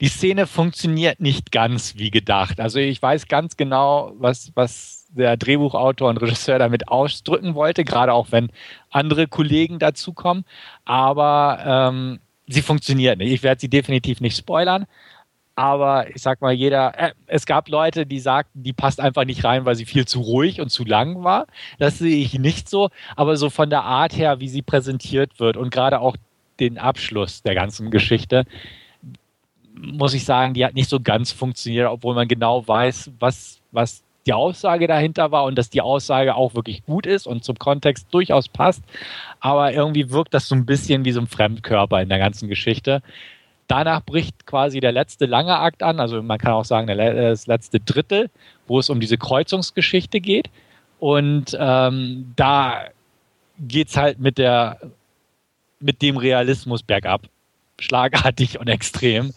die 0.00 0.08
Szene 0.08 0.46
funktioniert 0.46 1.20
nicht 1.20 1.52
ganz 1.52 1.96
wie 1.96 2.10
gedacht. 2.10 2.60
Also 2.60 2.78
ich 2.78 3.00
weiß 3.00 3.28
ganz 3.28 3.56
genau, 3.56 4.12
was, 4.18 4.50
was 4.54 5.06
der 5.10 5.36
Drehbuchautor 5.36 6.10
und 6.10 6.16
Regisseur 6.16 6.58
damit 6.58 6.88
ausdrücken 6.88 7.54
wollte, 7.54 7.84
gerade 7.84 8.12
auch 8.12 8.32
wenn 8.32 8.50
andere 8.90 9.28
Kollegen 9.28 9.78
dazukommen. 9.78 10.44
Aber 10.84 11.58
ähm, 11.64 12.18
sie 12.48 12.62
funktioniert 12.62 13.18
nicht. 13.18 13.32
Ich 13.32 13.42
werde 13.42 13.60
sie 13.60 13.68
definitiv 13.68 14.20
nicht 14.20 14.36
spoilern. 14.36 14.86
Aber 15.56 16.08
ich 16.10 16.20
sag 16.20 16.40
mal, 16.40 16.52
jeder, 16.52 16.98
äh, 16.98 17.12
es 17.26 17.46
gab 17.46 17.68
Leute, 17.68 18.06
die 18.06 18.18
sagten, 18.18 18.62
die 18.62 18.72
passt 18.72 19.00
einfach 19.00 19.24
nicht 19.24 19.44
rein, 19.44 19.64
weil 19.64 19.76
sie 19.76 19.84
viel 19.84 20.04
zu 20.04 20.20
ruhig 20.20 20.60
und 20.60 20.70
zu 20.70 20.84
lang 20.84 21.22
war. 21.22 21.46
Das 21.78 21.98
sehe 21.98 22.16
ich 22.16 22.38
nicht 22.38 22.68
so. 22.68 22.90
Aber 23.14 23.36
so 23.36 23.50
von 23.50 23.70
der 23.70 23.84
Art 23.84 24.16
her, 24.16 24.40
wie 24.40 24.48
sie 24.48 24.62
präsentiert 24.62 25.38
wird 25.38 25.56
und 25.56 25.70
gerade 25.70 26.00
auch 26.00 26.16
den 26.58 26.78
Abschluss 26.78 27.42
der 27.42 27.54
ganzen 27.54 27.90
Geschichte, 27.90 28.44
muss 29.74 30.14
ich 30.14 30.24
sagen, 30.24 30.54
die 30.54 30.64
hat 30.64 30.74
nicht 30.74 30.88
so 30.88 31.00
ganz 31.00 31.32
funktioniert, 31.32 31.88
obwohl 31.88 32.14
man 32.14 32.28
genau 32.28 32.66
weiß, 32.66 33.12
was, 33.18 33.60
was 33.72 34.02
die 34.26 34.32
Aussage 34.32 34.86
dahinter 34.86 35.30
war 35.30 35.44
und 35.44 35.56
dass 35.56 35.70
die 35.70 35.80
Aussage 35.80 36.34
auch 36.34 36.54
wirklich 36.54 36.84
gut 36.84 37.06
ist 37.06 37.26
und 37.26 37.44
zum 37.44 37.58
Kontext 37.58 38.08
durchaus 38.12 38.48
passt. 38.48 38.82
Aber 39.40 39.72
irgendwie 39.72 40.10
wirkt 40.10 40.34
das 40.34 40.48
so 40.48 40.54
ein 40.54 40.66
bisschen 40.66 41.04
wie 41.04 41.12
so 41.12 41.20
ein 41.20 41.26
Fremdkörper 41.26 42.00
in 42.00 42.08
der 42.08 42.18
ganzen 42.18 42.48
Geschichte. 42.48 43.02
Danach 43.66 44.02
bricht 44.02 44.46
quasi 44.46 44.80
der 44.80 44.92
letzte 44.92 45.26
lange 45.26 45.58
Akt 45.58 45.82
an, 45.82 46.00
also 46.00 46.22
man 46.22 46.38
kann 46.38 46.52
auch 46.52 46.64
sagen, 46.64 46.86
das 46.86 47.46
letzte 47.46 47.80
Drittel, 47.80 48.30
wo 48.66 48.78
es 48.78 48.90
um 48.90 49.00
diese 49.00 49.16
Kreuzungsgeschichte 49.16 50.20
geht. 50.20 50.50
Und 50.98 51.56
ähm, 51.58 52.32
da 52.36 52.84
geht 53.58 53.88
es 53.88 53.96
halt 53.96 54.18
mit, 54.20 54.38
der, 54.38 54.78
mit 55.80 56.02
dem 56.02 56.16
Realismus 56.16 56.82
bergab. 56.82 57.22
Schlagartig 57.78 58.58
und 58.58 58.68
extrem. 58.68 59.32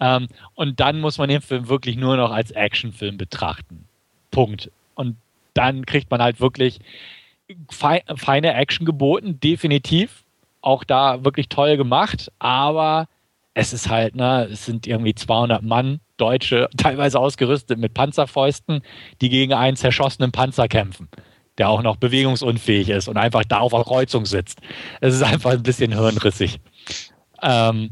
Ähm, 0.00 0.28
und 0.54 0.80
dann 0.80 1.00
muss 1.00 1.18
man 1.18 1.28
den 1.28 1.40
Film 1.40 1.68
wirklich 1.68 1.96
nur 1.96 2.16
noch 2.16 2.30
als 2.30 2.50
Actionfilm 2.50 3.18
betrachten. 3.18 3.86
Punkt. 4.30 4.70
Und 4.94 5.16
dann 5.54 5.86
kriegt 5.86 6.10
man 6.10 6.22
halt 6.22 6.40
wirklich 6.40 6.80
feine 7.70 8.54
Action 8.54 8.86
geboten, 8.86 9.38
definitiv. 9.40 10.24
Auch 10.60 10.84
da 10.84 11.24
wirklich 11.24 11.48
toll 11.48 11.76
gemacht, 11.76 12.30
aber 12.38 13.08
es 13.54 13.72
ist 13.72 13.88
halt, 13.88 14.16
ne, 14.16 14.48
es 14.50 14.64
sind 14.64 14.86
irgendwie 14.86 15.14
200 15.14 15.62
Mann, 15.62 16.00
Deutsche, 16.16 16.68
teilweise 16.76 17.18
ausgerüstet 17.18 17.78
mit 17.78 17.94
Panzerfäusten, 17.94 18.82
die 19.20 19.28
gegen 19.28 19.52
einen 19.52 19.76
zerschossenen 19.76 20.32
Panzer 20.32 20.68
kämpfen, 20.68 21.08
der 21.58 21.68
auch 21.68 21.82
noch 21.82 21.96
bewegungsunfähig 21.96 22.88
ist 22.88 23.08
und 23.08 23.16
einfach 23.16 23.44
da 23.44 23.58
auf 23.58 23.72
der 23.72 23.84
Kreuzung 23.84 24.26
sitzt. 24.26 24.60
Es 25.00 25.14
ist 25.14 25.22
einfach 25.22 25.50
ein 25.52 25.62
bisschen 25.62 25.92
hirnrissig. 25.92 26.60
Ähm, 27.42 27.90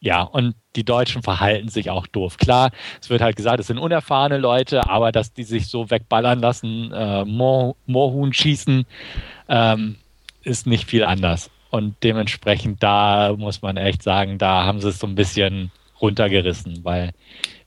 ja, 0.00 0.22
und 0.22 0.56
die 0.74 0.84
Deutschen 0.84 1.22
verhalten 1.22 1.68
sich 1.68 1.88
auch 1.88 2.08
doof. 2.08 2.36
Klar, 2.36 2.72
es 3.00 3.08
wird 3.08 3.20
halt 3.20 3.36
gesagt, 3.36 3.60
es 3.60 3.68
sind 3.68 3.78
unerfahrene 3.78 4.36
Leute, 4.36 4.90
aber 4.90 5.12
dass 5.12 5.32
die 5.32 5.44
sich 5.44 5.68
so 5.68 5.90
wegballern 5.90 6.40
lassen, 6.40 6.90
äh, 6.92 7.24
Moorhuhn 7.24 8.32
schießen, 8.32 8.84
ähm, 9.48 9.96
ist 10.42 10.66
nicht 10.66 10.88
viel 10.88 11.04
anders. 11.04 11.50
Und 11.72 11.96
dementsprechend, 12.02 12.82
da 12.82 13.34
muss 13.34 13.62
man 13.62 13.78
echt 13.78 14.02
sagen, 14.02 14.36
da 14.36 14.64
haben 14.64 14.82
sie 14.82 14.90
es 14.90 14.98
so 14.98 15.06
ein 15.06 15.14
bisschen 15.14 15.72
runtergerissen, 16.02 16.80
weil, 16.82 17.12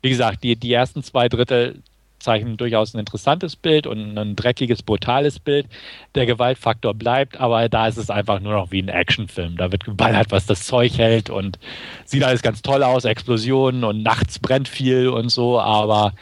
wie 0.04 0.10
gesagt, 0.10 0.44
die, 0.44 0.56
die 0.56 0.72
ersten 0.72 1.02
zwei 1.02 1.28
Drittel 1.28 1.82
zeichnen 2.20 2.56
durchaus 2.56 2.94
ein 2.94 3.00
interessantes 3.00 3.56
Bild 3.56 3.88
und 3.88 4.16
ein 4.16 4.36
dreckiges, 4.36 4.84
brutales 4.84 5.40
Bild. 5.40 5.66
Der 6.14 6.28
Gewaltfaktor 6.28 6.94
bleibt, 6.94 7.40
aber 7.40 7.68
da 7.68 7.88
ist 7.88 7.98
es 7.98 8.12
einfach 8.12 8.40
nur 8.42 8.54
noch 8.54 8.70
wie 8.70 8.84
ein 8.84 8.90
Actionfilm. 8.90 9.58
Da 9.58 9.72
wird 9.72 9.86
geballert, 9.86 10.28
was 10.30 10.46
das 10.46 10.68
Zeug 10.68 11.00
hält 11.00 11.32
und 11.32 11.58
sieht 12.06 12.24
alles 12.24 12.44
ganz 12.44 12.62
toll 12.62 12.84
aus, 12.84 13.06
Explosionen 13.06 13.84
und 13.84 14.04
nachts 14.04 14.38
brennt 14.38 14.68
viel 14.68 15.08
und 15.08 15.30
so, 15.30 15.60
aber 15.60 16.14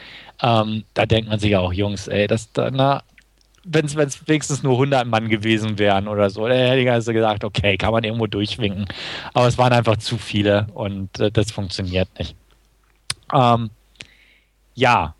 ähm, 0.42 0.84
da 0.94 1.04
denkt 1.04 1.28
man 1.28 1.38
sich 1.38 1.54
auch, 1.54 1.74
Jungs, 1.74 2.08
ey, 2.08 2.26
das, 2.28 2.48
na, 2.56 3.02
wenn 3.64 3.86
es 3.86 3.96
wenigstens 4.28 4.62
nur 4.62 4.74
100 4.74 5.06
Mann 5.06 5.28
gewesen 5.28 5.78
wären 5.78 6.08
oder 6.08 6.30
so, 6.30 6.46
dann 6.46 6.56
hätte 6.56 6.80
ich 6.80 6.90
also 6.90 7.12
gesagt, 7.12 7.44
okay, 7.44 7.76
kann 7.76 7.92
man 7.92 8.04
irgendwo 8.04 8.26
durchwinken. 8.26 8.86
Aber 9.32 9.46
es 9.46 9.58
waren 9.58 9.72
einfach 9.72 9.96
zu 9.96 10.18
viele 10.18 10.66
und 10.74 11.18
äh, 11.18 11.30
das 11.30 11.50
funktioniert 11.50 12.08
nicht. 12.18 12.36
Ähm, 13.32 13.70
ja, 14.74 15.14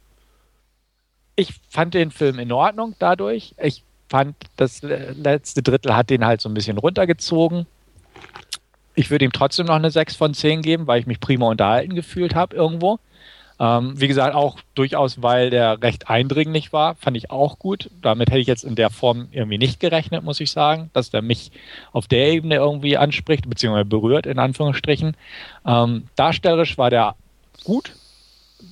ich 1.37 1.55
fand 1.69 1.95
den 1.95 2.11
Film 2.11 2.39
in 2.39 2.53
Ordnung 2.53 2.95
dadurch. 2.99 3.55
Ich 3.61 3.83
fand, 4.09 4.37
das 4.57 4.83
letzte 4.83 5.63
Drittel 5.63 5.97
hat 5.97 6.11
den 6.11 6.25
halt 6.25 6.41
so 6.41 6.49
ein 6.49 6.55
bisschen 6.55 6.79
runtergezogen. 6.79 7.67
Ich 8.95 9.11
würde 9.11 9.25
ihm 9.25 9.33
trotzdem 9.33 9.67
noch 9.67 9.75
eine 9.75 9.91
6 9.91 10.15
von 10.15 10.35
10 10.35 10.63
geben, 10.63 10.87
weil 10.87 11.01
ich 11.01 11.07
mich 11.07 11.19
prima 11.19 11.49
unterhalten 11.49 11.95
gefühlt 11.95 12.35
habe 12.35 12.55
irgendwo. 12.55 13.01
Ähm, 13.61 14.01
wie 14.01 14.09
gesagt, 14.09 14.35
auch 14.35 14.59
durchaus, 14.75 15.23
weil 15.23 15.51
der 15.51 15.81
recht 15.81 16.11
eindringlich 16.11 16.73
war, 16.73 16.97
fand 16.97 17.17
ich 17.17 17.31
auch 17.31 17.59
gut. 17.59 17.89
Damit 18.03 18.31
hätte 18.31 18.41
ich 18.41 18.49
jetzt 18.49 18.65
in 18.65 18.75
der 18.75 18.91
Form 18.91 19.29
irgendwie 19.31 19.59
nicht 19.59 19.79
gerechnet, 19.79 20.25
muss 20.25 20.41
ich 20.41 20.51
sagen, 20.51 20.91
dass 20.93 21.11
der 21.11 21.23
mich 21.23 21.53
auf 21.93 22.09
der 22.09 22.33
Ebene 22.33 22.57
irgendwie 22.57 22.97
anspricht, 22.97 23.49
beziehungsweise 23.49 23.85
berührt, 23.85 24.27
in 24.27 24.41
Anführungsstrichen. 24.41 25.17
Ähm, 25.65 26.09
darstellerisch 26.17 26.77
war 26.79 26.91
der 26.91 27.15
gut. 27.63 27.93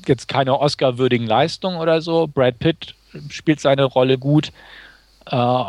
Jetzt 0.07 0.27
keine 0.27 0.59
Oscar-würdigen 0.59 1.27
Leistungen 1.27 1.79
oder 1.79 2.01
so. 2.01 2.27
Brad 2.27 2.59
Pitt 2.59 2.95
spielt 3.29 3.61
seine 3.61 3.85
Rolle 3.85 4.19
gut. 4.19 4.51
Äh, 5.27 5.65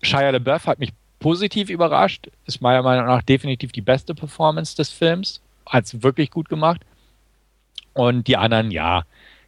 Shia 0.00 0.30
LaBeouf 0.30 0.66
hat 0.66 0.78
mich 0.78 0.92
positiv 1.18 1.68
überrascht. 1.68 2.28
Ist 2.46 2.62
meiner 2.62 2.82
Meinung 2.82 3.06
nach 3.06 3.22
definitiv 3.22 3.72
die 3.72 3.82
beste 3.82 4.14
Performance 4.14 4.76
des 4.76 4.90
Films. 4.90 5.42
Hat 5.66 5.84
es 5.84 6.02
wirklich 6.02 6.30
gut 6.30 6.48
gemacht. 6.48 6.80
Und 7.98 8.28
die 8.28 8.36
anderen, 8.36 8.70
ja, 8.70 9.02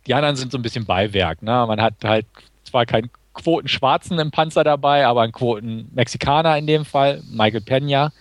die 0.09 0.15
anderen 0.15 0.35
sind 0.35 0.51
so 0.51 0.59
ein 0.59 0.63
bisschen 0.63 0.85
Beiwerk. 0.85 1.41
Ne? 1.41 1.65
Man 1.69 1.81
hat 1.81 1.95
halt 2.03 2.27
zwar 2.65 2.85
keinen 2.85 3.09
Quoten 3.33 3.69
Schwarzen 3.69 4.19
im 4.19 4.33
Panzer 4.33 4.65
dabei, 4.65 5.07
aber 5.07 5.23
einen 5.23 5.31
Quoten 5.31 5.89
Mexikaner 5.95 6.59
in 6.59 6.67
dem 6.67 6.85
Fall, 6.85 7.23
Michael 7.31 7.61
Pena. 7.61 8.13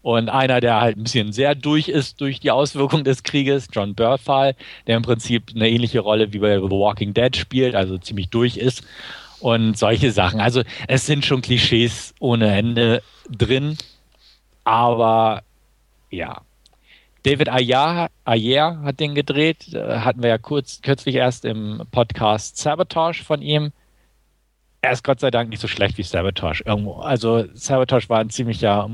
Und 0.00 0.30
einer, 0.30 0.62
der 0.62 0.80
halt 0.80 0.96
ein 0.96 1.02
bisschen 1.02 1.30
sehr 1.30 1.54
durch 1.54 1.88
ist 1.88 2.22
durch 2.22 2.40
die 2.40 2.50
Auswirkungen 2.50 3.04
des 3.04 3.22
Krieges, 3.22 3.68
John 3.70 3.94
Berthal, 3.94 4.54
der 4.86 4.96
im 4.96 5.02
Prinzip 5.02 5.50
eine 5.54 5.68
ähnliche 5.68 6.00
Rolle 6.00 6.32
wie 6.32 6.38
bei 6.38 6.56
The 6.56 6.70
Walking 6.70 7.12
Dead 7.12 7.36
spielt, 7.36 7.74
also 7.74 7.98
ziemlich 7.98 8.30
durch 8.30 8.56
ist. 8.56 8.82
Und 9.40 9.76
solche 9.76 10.10
Sachen. 10.10 10.40
Also 10.40 10.62
es 10.88 11.04
sind 11.04 11.26
schon 11.26 11.42
Klischees 11.42 12.14
ohne 12.18 12.56
Ende 12.56 13.02
drin. 13.28 13.76
Aber 14.64 15.42
ja, 16.10 16.45
David 17.26 17.48
Ayer, 17.48 18.08
Ayer 18.24 18.80
hat 18.84 19.00
den 19.00 19.16
gedreht, 19.16 19.74
äh, 19.74 19.98
hatten 19.98 20.22
wir 20.22 20.28
ja 20.28 20.38
kurz, 20.38 20.80
kürzlich 20.80 21.16
erst 21.16 21.44
im 21.44 21.82
Podcast 21.90 22.56
Sabotage 22.56 23.24
von 23.24 23.42
ihm. 23.42 23.72
Er 24.80 24.92
ist 24.92 25.02
Gott 25.02 25.18
sei 25.18 25.32
Dank 25.32 25.50
nicht 25.50 25.58
so 25.58 25.66
schlecht 25.66 25.98
wie 25.98 26.04
Sabotage 26.04 26.62
irgendwo. 26.64 27.00
Also 27.00 27.46
Sabotage 27.52 28.08
war 28.08 28.20
ein 28.20 28.30
ziemlicher, 28.30 28.88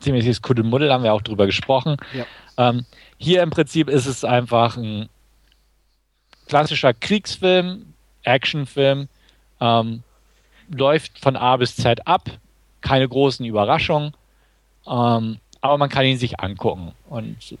ziemliches 0.00 0.42
Kuddelmuddel, 0.42 0.92
haben 0.92 1.04
wir 1.04 1.14
auch 1.14 1.22
drüber 1.22 1.46
gesprochen. 1.46 1.96
Ja. 2.12 2.26
Ähm, 2.56 2.86
hier 3.18 3.44
im 3.44 3.50
Prinzip 3.50 3.88
ist 3.88 4.06
es 4.06 4.24
einfach 4.24 4.76
ein 4.76 5.08
klassischer 6.48 6.92
Kriegsfilm, 6.92 7.94
Actionfilm, 8.24 9.06
ähm, 9.60 10.02
läuft 10.68 11.20
von 11.20 11.36
A 11.36 11.56
bis 11.56 11.76
Z 11.76 12.04
ab, 12.04 12.30
keine 12.80 13.08
großen 13.08 13.46
Überraschungen. 13.46 14.12
Ähm, 14.88 15.38
aber 15.60 15.78
man 15.78 15.88
kann 15.88 16.06
ihn 16.06 16.18
sich 16.18 16.40
angucken. 16.40 16.92
Und 17.08 17.56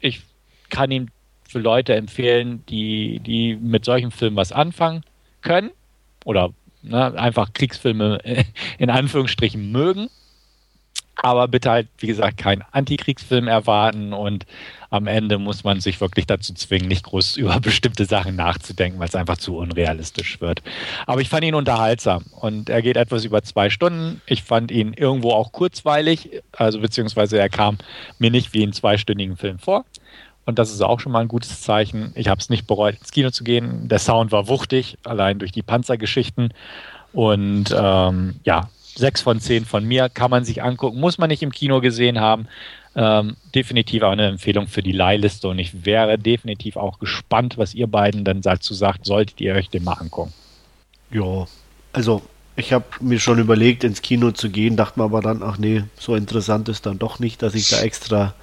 ich 0.00 0.22
kann 0.68 0.90
ihn 0.90 1.10
für 1.48 1.58
Leute 1.58 1.94
empfehlen, 1.94 2.64
die, 2.68 3.20
die 3.20 3.56
mit 3.56 3.84
solchen 3.84 4.10
Filmen 4.10 4.36
was 4.36 4.52
anfangen 4.52 5.04
können 5.42 5.70
oder 6.24 6.52
ne, 6.82 7.18
einfach 7.18 7.52
Kriegsfilme 7.52 8.20
in 8.78 8.90
Anführungsstrichen 8.90 9.70
mögen 9.70 10.08
aber 11.16 11.48
bitte 11.48 11.70
halt, 11.70 11.88
wie 11.98 12.06
gesagt, 12.06 12.36
keinen 12.36 12.62
Antikriegsfilm 12.72 13.48
erwarten 13.48 14.12
und 14.12 14.46
am 14.90 15.06
Ende 15.06 15.38
muss 15.38 15.64
man 15.64 15.80
sich 15.80 16.00
wirklich 16.00 16.26
dazu 16.26 16.54
zwingen, 16.54 16.88
nicht 16.88 17.04
groß 17.04 17.36
über 17.36 17.58
bestimmte 17.60 18.04
Sachen 18.04 18.36
nachzudenken, 18.36 18.98
weil 18.98 19.08
es 19.08 19.14
einfach 19.14 19.38
zu 19.38 19.56
unrealistisch 19.56 20.40
wird. 20.40 20.62
Aber 21.06 21.20
ich 21.20 21.28
fand 21.28 21.44
ihn 21.44 21.54
unterhaltsam 21.54 22.24
und 22.40 22.68
er 22.68 22.82
geht 22.82 22.96
etwas 22.96 23.24
über 23.24 23.42
zwei 23.42 23.70
Stunden. 23.70 24.20
Ich 24.26 24.42
fand 24.42 24.70
ihn 24.70 24.92
irgendwo 24.92 25.32
auch 25.32 25.52
kurzweilig, 25.52 26.42
also 26.52 26.80
beziehungsweise 26.80 27.38
er 27.38 27.48
kam 27.48 27.78
mir 28.18 28.30
nicht 28.30 28.54
wie 28.54 28.62
einen 28.62 28.72
zweistündigen 28.72 29.36
Film 29.36 29.58
vor. 29.58 29.84
Und 30.44 30.60
das 30.60 30.70
ist 30.70 30.80
auch 30.80 31.00
schon 31.00 31.10
mal 31.10 31.20
ein 31.20 31.28
gutes 31.28 31.62
Zeichen. 31.62 32.12
Ich 32.14 32.28
habe 32.28 32.40
es 32.40 32.50
nicht 32.50 32.68
bereut, 32.68 32.94
ins 32.96 33.10
Kino 33.10 33.30
zu 33.30 33.42
gehen. 33.42 33.88
Der 33.88 33.98
Sound 33.98 34.30
war 34.30 34.46
wuchtig, 34.46 34.96
allein 35.02 35.40
durch 35.40 35.50
die 35.50 35.62
Panzergeschichten. 35.62 36.54
Und 37.12 37.74
ähm, 37.76 38.36
ja, 38.44 38.68
sechs 38.96 39.20
von 39.22 39.40
zehn 39.40 39.64
von 39.64 39.84
mir, 39.84 40.08
kann 40.08 40.30
man 40.30 40.44
sich 40.44 40.62
angucken, 40.62 41.00
muss 41.00 41.18
man 41.18 41.28
nicht 41.28 41.42
im 41.42 41.52
Kino 41.52 41.80
gesehen 41.80 42.20
haben. 42.20 42.48
Ähm, 42.94 43.36
definitiv 43.54 44.02
auch 44.02 44.12
eine 44.12 44.26
Empfehlung 44.26 44.68
für 44.68 44.82
die 44.82 44.92
Leihliste 44.92 45.48
und 45.48 45.58
ich 45.58 45.84
wäre 45.84 46.18
definitiv 46.18 46.76
auch 46.76 46.98
gespannt, 46.98 47.58
was 47.58 47.74
ihr 47.74 47.86
beiden 47.86 48.24
dann 48.24 48.40
dazu 48.40 48.72
sagt, 48.72 49.04
solltet 49.04 49.38
ihr 49.42 49.54
euch 49.54 49.68
den 49.68 49.84
mal 49.84 49.92
angucken. 49.92 50.32
Ja, 51.10 51.46
also 51.92 52.22
ich 52.56 52.72
habe 52.72 52.86
mir 53.00 53.20
schon 53.20 53.38
überlegt, 53.38 53.84
ins 53.84 54.00
Kino 54.00 54.30
zu 54.30 54.48
gehen, 54.48 54.76
dachte 54.76 54.98
mir 54.98 55.04
aber 55.04 55.20
dann, 55.20 55.42
ach 55.42 55.58
nee, 55.58 55.84
so 55.98 56.14
interessant 56.14 56.70
ist 56.70 56.86
dann 56.86 56.98
doch 56.98 57.18
nicht, 57.18 57.42
dass 57.42 57.54
ich 57.54 57.68
da 57.68 57.80
extra 57.80 58.34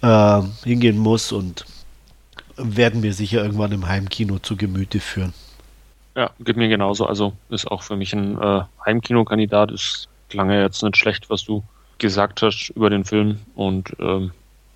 äh, 0.00 0.42
hingehen 0.64 0.96
muss 0.96 1.32
und 1.32 1.66
werden 2.56 3.02
wir 3.02 3.12
sicher 3.12 3.42
irgendwann 3.42 3.72
im 3.72 3.86
Heimkino 3.86 4.38
zu 4.38 4.56
Gemüte 4.56 5.00
führen. 5.00 5.34
Ja, 6.16 6.30
geht 6.40 6.56
mir 6.56 6.68
genauso. 6.68 7.06
Also 7.06 7.34
ist 7.50 7.70
auch 7.70 7.82
für 7.82 7.94
mich 7.94 8.14
ein 8.14 8.40
äh, 8.40 8.62
Heimkinokandidat. 8.86 9.70
Es 9.70 10.08
klang 10.30 10.50
ja 10.50 10.62
jetzt 10.62 10.82
nicht 10.82 10.96
schlecht, 10.96 11.28
was 11.28 11.44
du 11.44 11.62
gesagt 11.98 12.40
hast 12.40 12.70
über 12.70 12.88
den 12.88 13.04
Film. 13.04 13.40
Und 13.54 13.94
ähm, 14.00 14.32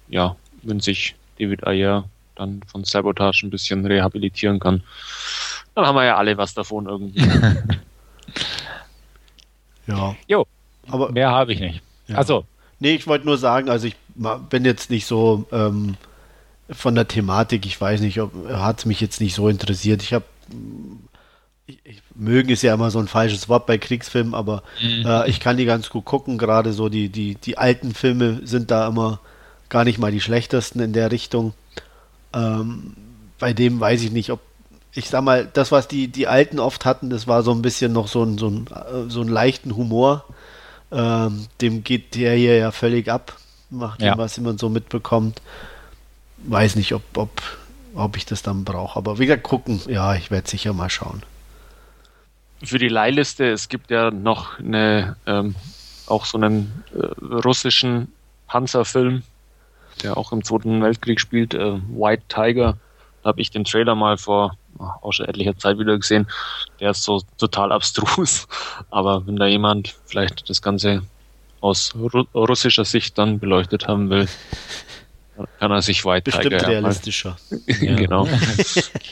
ja, 0.09 0.37
wenn 0.63 0.81
sich 0.81 1.17
David 1.39 1.67
Ayer 1.67 2.05
dann 2.35 2.61
von 2.67 2.85
Sabotage 2.85 3.47
ein 3.47 3.51
bisschen 3.51 3.87
rehabilitieren 3.87 4.61
kann, 4.61 4.83
dann 5.75 5.87
haben 5.87 5.97
wir 5.97 6.05
ja 6.05 6.17
alle 6.17 6.37
was 6.37 6.53
davon 6.53 6.87
irgendwie. 6.87 7.23
ja. 9.87 10.15
Jo, 10.29 10.47
aber 10.89 11.11
mehr 11.11 11.31
habe 11.31 11.55
ich 11.55 11.61
nicht. 11.61 11.83
Ja. 12.07 12.17
Also. 12.17 12.45
Nee, 12.81 12.95
ich 12.95 13.07
wollte 13.07 13.27
nur 13.27 13.39
sagen, 13.39 13.69
also 13.69 13.87
ich 13.87 13.97
bin 14.49 14.65
jetzt 14.65 14.91
nicht 14.91 15.07
so 15.07 15.47
ähm, 15.53 15.97
von 16.71 16.95
der 16.95 17.09
Thematik, 17.09 17.67
ich 17.67 17.79
weiß 17.79 18.01
nicht, 18.01 18.21
ob 18.21 18.33
hat 18.49 18.79
es 18.79 18.87
mich 18.87 19.03
jetzt 19.03 19.21
nicht 19.21 19.35
so 19.35 19.49
interessiert. 19.49 20.03
Ich 20.03 20.15
habe 20.15 20.25
ich, 21.85 22.03
mögen 22.15 22.51
ist 22.51 22.63
ja 22.63 22.75
immer 22.75 22.91
so 22.91 22.99
ein 22.99 23.09
falsches 23.09 23.49
Wort 23.49 23.67
bei 23.67 23.79
Kriegsfilmen, 23.79 24.35
aber 24.35 24.63
mhm. 24.83 25.07
äh, 25.07 25.29
ich 25.29 25.41
kann 25.41 25.57
die 25.57 25.65
ganz 25.65 25.91
gut 25.91 26.05
gucken. 26.05 26.39
Gerade 26.39 26.73
so 26.73 26.89
die, 26.89 27.09
die, 27.09 27.35
die 27.35 27.59
alten 27.59 27.95
Filme 27.95 28.41
sind 28.45 28.71
da 28.71 28.89
immer 28.89 29.21
gar 29.69 29.85
nicht 29.85 29.99
mal 29.99 30.13
die 30.13 30.21
schlechtesten 30.21 30.81
in 30.81 30.93
der 30.93 31.11
Richtung. 31.11 31.55
Ähm, 32.35 32.95
bei 33.39 33.53
dem 33.53 33.81
weiß 33.81 34.03
ich 34.03 34.11
nicht, 34.11 34.31
ob 34.31 34.41
ich 34.93 35.09
sag 35.09 35.23
mal, 35.23 35.49
das, 35.53 35.71
was 35.71 35.87
die, 35.87 36.09
die 36.09 36.27
Alten 36.27 36.59
oft 36.59 36.85
hatten, 36.85 37.11
das 37.11 37.29
war 37.29 37.45
so 37.45 37.53
ein 37.53 37.63
bisschen 37.63 37.93
noch 37.93 38.09
so 38.09 38.25
ein, 38.25 38.39
so 38.39 38.49
ein, 38.49 38.67
äh, 38.67 39.09
so 39.09 39.21
einen 39.21 39.31
leichten 39.31 39.77
Humor. 39.77 40.25
Ähm, 40.91 41.47
dem 41.61 41.85
geht 41.85 42.17
der 42.17 42.35
hier 42.35 42.57
ja 42.57 42.73
völlig 42.73 43.09
ab, 43.09 43.37
macht 43.71 44.03
ja. 44.03 44.15
dem, 44.15 44.19
was 44.19 44.39
man 44.41 44.59
so 44.59 44.69
mitbekommt. 44.69 45.41
Weiß 46.39 46.75
nicht, 46.75 46.93
ob, 46.93 47.03
ob, 47.17 47.31
ob 47.95 48.17
ich 48.17 48.27
das 48.27 48.43
dann 48.43 48.65
brauche. 48.65 48.97
Aber 48.97 49.21
wieder 49.21 49.37
gucken, 49.37 49.81
ja, 49.87 50.17
ich 50.17 50.33
werde 50.33 50.51
sicher 50.51 50.73
mal 50.73 50.91
schauen 50.91 51.23
für 52.63 52.79
die 52.79 52.89
Leihliste, 52.89 53.51
es 53.51 53.69
gibt 53.69 53.91
ja 53.91 54.11
noch 54.11 54.59
eine, 54.59 55.17
ähm, 55.27 55.55
auch 56.07 56.25
so 56.25 56.39
einen 56.39 56.85
äh, 56.95 57.07
russischen 57.25 58.13
Panzerfilm, 58.47 59.23
der 60.03 60.17
auch 60.17 60.33
im 60.33 60.45
Zweiten 60.45 60.83
Weltkrieg 60.83 61.21
spielt, 61.21 61.55
äh, 61.55 61.79
White 61.89 62.25
Tiger. 62.29 62.77
Da 63.23 63.29
habe 63.29 63.41
ich 63.41 63.51
den 63.51 63.65
Trailer 63.65 63.95
mal 63.95 64.17
vor 64.17 64.57
auch 64.79 65.13
schon 65.13 65.27
etlicher 65.27 65.57
Zeit 65.57 65.79
wieder 65.79 65.97
gesehen. 65.97 66.27
Der 66.81 66.91
ist 66.91 67.03
so 67.03 67.23
total 67.39 67.73
abstrus. 67.73 68.49
Aber 68.91 69.27
wenn 69.27 69.37
da 69.37 69.47
jemand 69.47 69.97
vielleicht 70.07 70.49
das 70.49 70.63
Ganze 70.63 71.03
aus 71.61 71.95
ru 71.95 72.25
russischer 72.35 72.85
Sicht 72.85 73.19
dann 73.19 73.39
beleuchtet 73.39 73.87
haben 73.87 74.09
will, 74.09 74.29
kann 75.59 75.71
er 75.71 75.83
sich 75.83 76.05
weit 76.05 76.25
Bestimmt 76.25 76.67
realistischer. 76.67 77.37
Ja. 77.81 77.95
genau. 77.95 78.27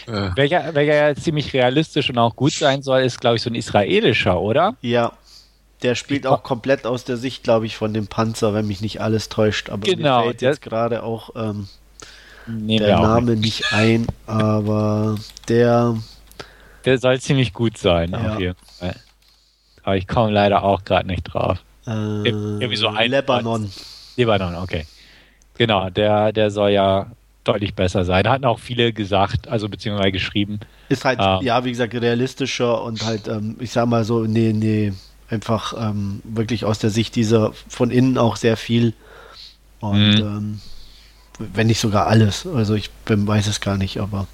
Äh. 0.07 0.31
welcher, 0.37 0.75
welcher 0.75 0.95
ja 0.95 1.15
ziemlich 1.15 1.53
realistisch 1.53 2.09
und 2.09 2.17
auch 2.17 2.35
gut 2.35 2.53
sein 2.53 2.83
soll, 2.83 3.03
ist, 3.03 3.21
glaube 3.21 3.37
ich, 3.37 3.43
so 3.43 3.51
ein 3.51 3.55
israelischer, 3.55 4.41
oder? 4.41 4.75
Ja. 4.81 5.13
Der 5.83 5.95
spielt 5.95 6.27
auch 6.27 6.43
komplett 6.43 6.87
aus 6.87 7.05
der 7.05 7.17
Sicht, 7.19 7.45
glaube 7.45 7.67
ich, 7.67 7.77
von 7.77 7.93
dem 7.93 8.07
Panzer, 8.09 8.55
wenn 8.55 8.67
mich 8.67 8.81
nicht 8.81 9.01
alles 9.01 9.29
täuscht. 9.29 9.71
Aber 9.71 9.87
genau, 9.87 10.21
mir 10.21 10.25
fällt 10.25 10.43
jetzt 10.43 10.63
gerade 10.63 11.03
auch 11.03 11.31
ähm, 11.37 11.69
der 12.49 13.01
Name 13.01 13.33
nicht. 13.33 13.61
nicht 13.61 13.73
ein, 13.73 14.07
aber 14.27 15.17
der. 15.49 15.97
Der 16.85 16.99
soll 16.99 17.21
ziemlich 17.21 17.53
gut 17.53 17.77
sein, 17.79 18.11
ja. 18.11 18.33
auf 18.33 18.41
jeden 18.41 18.57
Fall. 18.79 18.97
Aber 19.83 19.97
ich 19.97 20.09
komme 20.09 20.33
leider 20.33 20.65
auch 20.65 20.85
gerade 20.85 21.07
nicht 21.07 21.23
drauf. 21.25 21.59
Äh, 21.87 21.91
Irgendwie 21.91 22.77
so 22.77 22.89
ein. 22.89 23.11
Lebanon. 23.11 23.71
Lebanon, 24.17 24.57
okay. 24.57 24.87
Genau, 25.59 25.91
der, 25.91 26.33
der 26.33 26.51
soll 26.51 26.71
ja 26.71 27.11
deutlich 27.45 27.75
besser 27.75 28.05
sein. 28.05 28.29
Hatten 28.29 28.45
auch 28.45 28.59
viele 28.59 28.93
gesagt, 28.93 29.49
also 29.49 29.69
beziehungsweise 29.69 30.13
geschrieben. 30.13 30.61
Ist 30.89 31.05
halt, 31.05 31.19
ähm, 31.21 31.41
ja, 31.43 31.65
wie 31.65 31.71
gesagt, 31.71 31.95
realistischer 31.95 32.83
und 32.83 33.05
halt, 33.05 33.29
ähm, 33.29 33.57
ich 33.59 33.73
sag 33.73 33.87
mal 33.87 34.05
so, 34.05 34.21
nee, 34.21 34.53
nee, 34.53 34.93
einfach 35.29 35.75
ähm, 35.79 36.23
wirklich 36.25 36.65
aus 36.65 36.79
der 36.79 36.91
Sicht 36.91 37.17
dieser 37.17 37.53
von 37.69 37.91
innen 37.91 38.19
auch 38.19 38.37
sehr 38.37 38.57
viel. 38.57 38.95
Und 39.81 40.15
mhm. 40.15 40.21
ähm, 40.21 40.61
wenn 41.39 41.67
nicht 41.67 41.81
sogar 41.81 42.07
alles. 42.07 42.47
Also 42.47 42.75
ich 42.75 42.91
bin, 42.91 43.27
weiß 43.27 43.47
es 43.47 43.61
gar 43.61 43.77
nicht, 43.77 43.99
aber. 43.99 44.27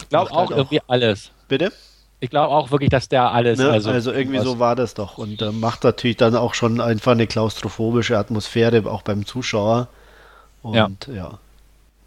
Ich 0.00 0.08
glaube 0.08 0.30
auch, 0.30 0.36
halt 0.36 0.52
auch 0.52 0.56
irgendwie 0.56 0.80
alles. 0.86 1.30
Bitte? 1.48 1.72
Ich 2.20 2.30
glaube 2.30 2.54
auch 2.54 2.70
wirklich, 2.70 2.90
dass 2.90 3.08
der 3.08 3.32
alles. 3.32 3.58
Ne? 3.58 3.68
Also, 3.68 3.90
also, 3.90 4.12
irgendwie 4.12 4.38
so 4.38 4.58
war 4.58 4.76
das 4.76 4.94
doch. 4.94 5.18
Und 5.18 5.42
äh, 5.42 5.50
macht 5.50 5.82
natürlich 5.82 6.16
dann 6.16 6.36
auch 6.36 6.54
schon 6.54 6.80
einfach 6.80 7.12
eine 7.12 7.26
klaustrophobische 7.26 8.16
Atmosphäre, 8.16 8.88
auch 8.88 9.02
beim 9.02 9.26
Zuschauer. 9.26 9.88
Und 10.62 10.74
ja. 10.74 10.90
ja. 11.14 11.38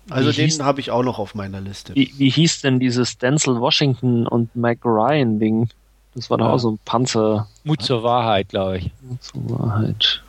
Also 0.09 0.31
den 0.31 0.63
habe 0.63 0.79
ich 0.79 0.91
auch 0.91 1.03
noch 1.03 1.17
auf 1.19 1.33
meiner 1.35 1.61
Liste. 1.61 1.95
Wie, 1.95 2.13
wie 2.17 2.29
hieß 2.29 2.61
denn 2.61 2.79
dieses 2.79 3.17
Denzel 3.17 3.59
Washington 3.59 4.27
und 4.27 4.55
Mac 4.55 4.79
Ryan 4.85 5.39
Ding? 5.39 5.69
Das 6.13 6.29
war 6.29 6.37
doch 6.37 6.47
auch 6.47 6.57
so 6.59 6.71
ein 6.71 6.79
Panzer. 6.85 7.47
Mut 7.63 7.81
zur 7.81 8.03
Wahrheit, 8.03 8.49
glaube 8.49 8.77
ich. 8.77 8.91
Mut 9.01 9.21
zur 9.23 9.49
Wahrheit. 9.49 10.23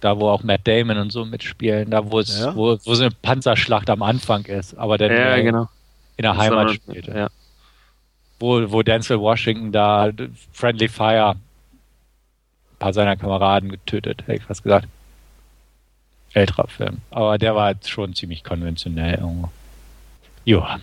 Da, 0.00 0.18
wo 0.18 0.28
auch 0.28 0.42
Matt 0.42 0.60
Damon 0.66 0.98
und 0.98 1.10
so 1.10 1.24
mitspielen, 1.24 1.90
da 1.90 2.10
wo 2.10 2.20
es, 2.20 2.38
Ja. 2.38 2.54
wo, 2.54 2.78
wo 2.84 2.94
so 2.94 3.02
eine 3.02 3.10
Panzerschlacht 3.10 3.90
am 3.90 4.02
Anfang 4.02 4.44
ist, 4.44 4.78
aber 4.78 4.96
dann 4.96 5.10
Ja, 5.10 5.36
äh, 5.36 5.42
genau. 5.42 5.68
in 6.16 6.22
der 6.22 6.32
Das 6.32 6.42
Heimat 6.42 6.70
spielt. 6.70 7.08
Ja. 7.08 7.28
Wo, 8.38 8.70
wo 8.70 8.82
Denzel 8.82 9.18
Washington 9.20 9.72
da 9.72 10.10
Friendly 10.52 10.88
Fire 10.88 11.30
ein 11.34 11.40
paar 12.78 12.92
seiner 12.92 13.16
Kameraden 13.16 13.70
getötet, 13.70 14.22
hätte 14.22 14.34
ich 14.38 14.42
fast 14.44 14.62
gesagt. 14.62 14.86
Älterer 16.36 16.68
Film. 16.68 16.98
Aber 17.10 17.38
der 17.38 17.54
war 17.54 17.70
jetzt 17.70 17.88
schon 17.88 18.14
ziemlich 18.14 18.44
konventionell 18.44 19.14
irgendwo. 19.14 19.50
Ja. 20.44 20.78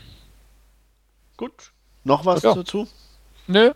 Gut. 1.37 1.71
Noch 2.03 2.25
was 2.25 2.41
Ja. 2.41 2.55
dazu? 2.55 2.87
Nö. 3.47 3.71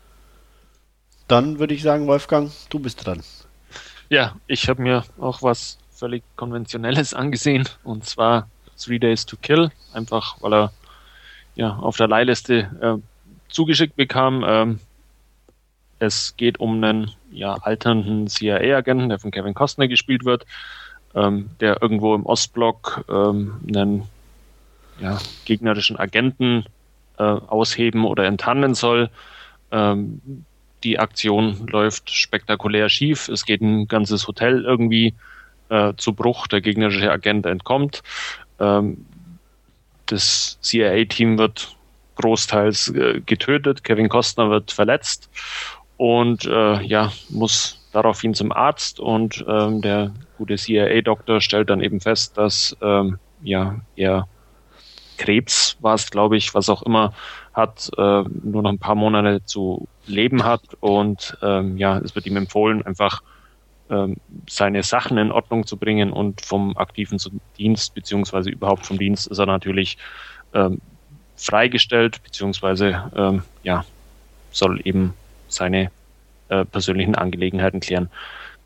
Dann 1.28 1.59
würde 1.59 1.75
ich 1.75 1.84
sagen, 1.84 2.07
Wolfgang, 2.07 2.51
du 2.69 2.80
bist 2.80 3.05
dran. 3.05 3.21
Ja, 4.09 4.36
ich 4.47 4.67
habe 4.69 4.82
mir 4.82 5.03
auch 5.19 5.43
was 5.43 5.78
völlig 5.91 6.23
Konventionelles 6.36 7.13
angesehen 7.13 7.69
und 7.84 8.05
zwar 8.05 8.49
Three 8.78 8.99
Days 8.99 9.25
to 9.25 9.38
Kill, 9.41 9.71
einfach 9.93 10.38
weil 10.41 10.53
er 10.53 10.73
ja 11.55 11.75
auf 11.75 11.97
der 11.97 12.07
Leihliste 12.07 12.71
äh, 12.82 13.53
zugeschickt 13.53 13.95
bekam. 13.95 14.43
Ähm, 14.47 14.80
es 15.99 16.36
geht 16.38 16.59
um 16.59 16.84
einen 16.84 17.11
ja, 17.32 17.53
alternden 17.53 18.28
CIA-Agenten, 18.28 19.09
der 19.09 19.19
von 19.19 19.32
Kevin 19.32 19.53
Costner 19.53 19.88
gespielt 19.88 20.25
wird, 20.25 20.45
ähm, 21.18 21.49
der 21.59 21.82
irgendwo 21.82 22.13
im 22.13 22.26
Ostblock 22.26 23.05
ähm, 23.09 23.59
einen 23.68 24.03
ja, 24.99 25.18
gegnerischen 25.45 25.97
Agenten 25.97 26.65
äh, 27.18 27.24
ausheben 27.24 28.05
oder 28.05 28.26
enttarnen 28.26 28.76
soll. 28.76 29.09
Ähm, 29.72 30.22
die 30.84 30.99
Aktion 30.99 31.68
läuft 31.68 32.11
spektakulär 32.11 32.88
schief. 32.89 33.28
Es 33.30 33.45
geht 33.45 33.61
ein 33.61 33.88
ganzes 33.88 34.28
Hotel 34.28 34.63
irgendwie 34.63 35.15
äh, 35.70 35.93
zu 35.97 36.13
Bruch. 36.13 36.47
Der 36.47 36.61
gegnerische 36.61 37.11
Agent 37.11 37.45
entkommt. 37.45 38.03
Ähm, 38.59 39.05
das 40.05 40.57
CIA-Team 40.61 41.38
wird 41.38 41.76
großteils 42.15 42.89
äh, 42.89 43.22
getötet. 43.26 43.84
Kevin 43.84 44.09
Costner 44.09 44.49
wird 44.49 44.72
verletzt 44.72 45.30
und 45.97 46.45
äh, 46.45 46.82
ja 46.84 47.11
muss 47.30 47.88
daraufhin 47.91 48.36
zum 48.36 48.51
Arzt 48.51 48.99
und 48.99 49.43
ähm, 49.47 49.82
der 49.82 50.11
gute 50.38 50.56
CIA-Doktor 50.56 51.42
stellt 51.42 51.70
dann 51.70 51.82
eben 51.82 52.00
fest, 52.00 52.38
dass 52.38 52.76
ähm, 52.82 53.20
ja 53.42 53.80
er 53.96 54.28
Krebs 55.18 55.78
war 55.82 55.98
glaube 56.12 56.38
ich, 56.38 56.54
was 56.54 56.70
auch 56.70 56.84
immer 56.84 57.14
hat, 57.54 57.90
äh, 57.98 58.02
nur 58.02 58.62
noch 58.62 58.70
ein 58.70 58.80
paar 58.80 58.96
Monate 58.96 59.44
zu 59.44 59.88
leben 60.06 60.44
hat 60.44 60.62
und 60.80 61.38
ähm, 61.42 61.78
ja, 61.78 61.98
es 61.98 62.16
wird 62.16 62.28
ihm 62.28 62.38
empfohlen, 62.38 62.86
einfach 62.86 63.24
ähm, 63.90 64.18
seine 64.48 64.84
Sachen 64.84 65.18
in 65.18 65.32
Ordnung 65.32 65.66
zu 65.66 65.78
bringen 65.78 66.12
und 66.12 66.42
vom 66.42 66.78
aktiven 66.78 67.20
Dienst 67.58 67.96
beziehungsweise 67.96 68.50
überhaupt 68.50 68.86
vom 68.86 68.98
Dienst 68.98 69.28
ist 69.28 69.40
er 69.40 69.48
natürlich 69.48 69.98
ähm, 70.54 70.80
freigestellt 71.36 72.22
beziehungsweise 72.24 73.12
ähm, 73.16 73.44
ja 73.64 73.86
soll 74.52 74.82
eben 74.84 75.14
seine 75.48 75.92
äh, 76.50 76.66
persönlichen 76.66 77.16
Angelegenheiten 77.16 77.80
klären. 77.80 78.10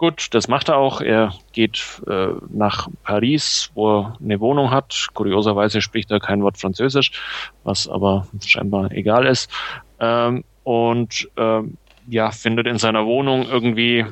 Gut, 0.02 0.30
das 0.32 0.48
macht 0.48 0.68
er 0.68 0.78
auch. 0.78 1.00
Er 1.00 1.36
geht 1.52 2.02
äh, 2.08 2.30
nach 2.50 2.88
Paris, 3.04 3.70
wo 3.76 4.00
er 4.00 4.18
eine 4.20 4.40
Wohnung 4.40 4.72
hat. 4.72 5.10
Kurioserweise 5.14 5.80
spricht 5.80 6.10
er 6.10 6.20
kein 6.20 6.42
Wort 6.42 6.58
Französisch, 6.58 7.12
was 7.64 7.88
aber 7.88 8.26
scheinbar 8.44 8.92
egal 8.94 9.28
ist. 9.28 9.52
Ähm, 10.00 10.44
und 10.64 11.30
ähm, 11.38 11.78
ja, 12.08 12.32
findet 12.32 12.66
in 12.66 12.80
seiner 12.80 13.06
Wohnung 13.06 13.48
irgendwie 13.48 14.04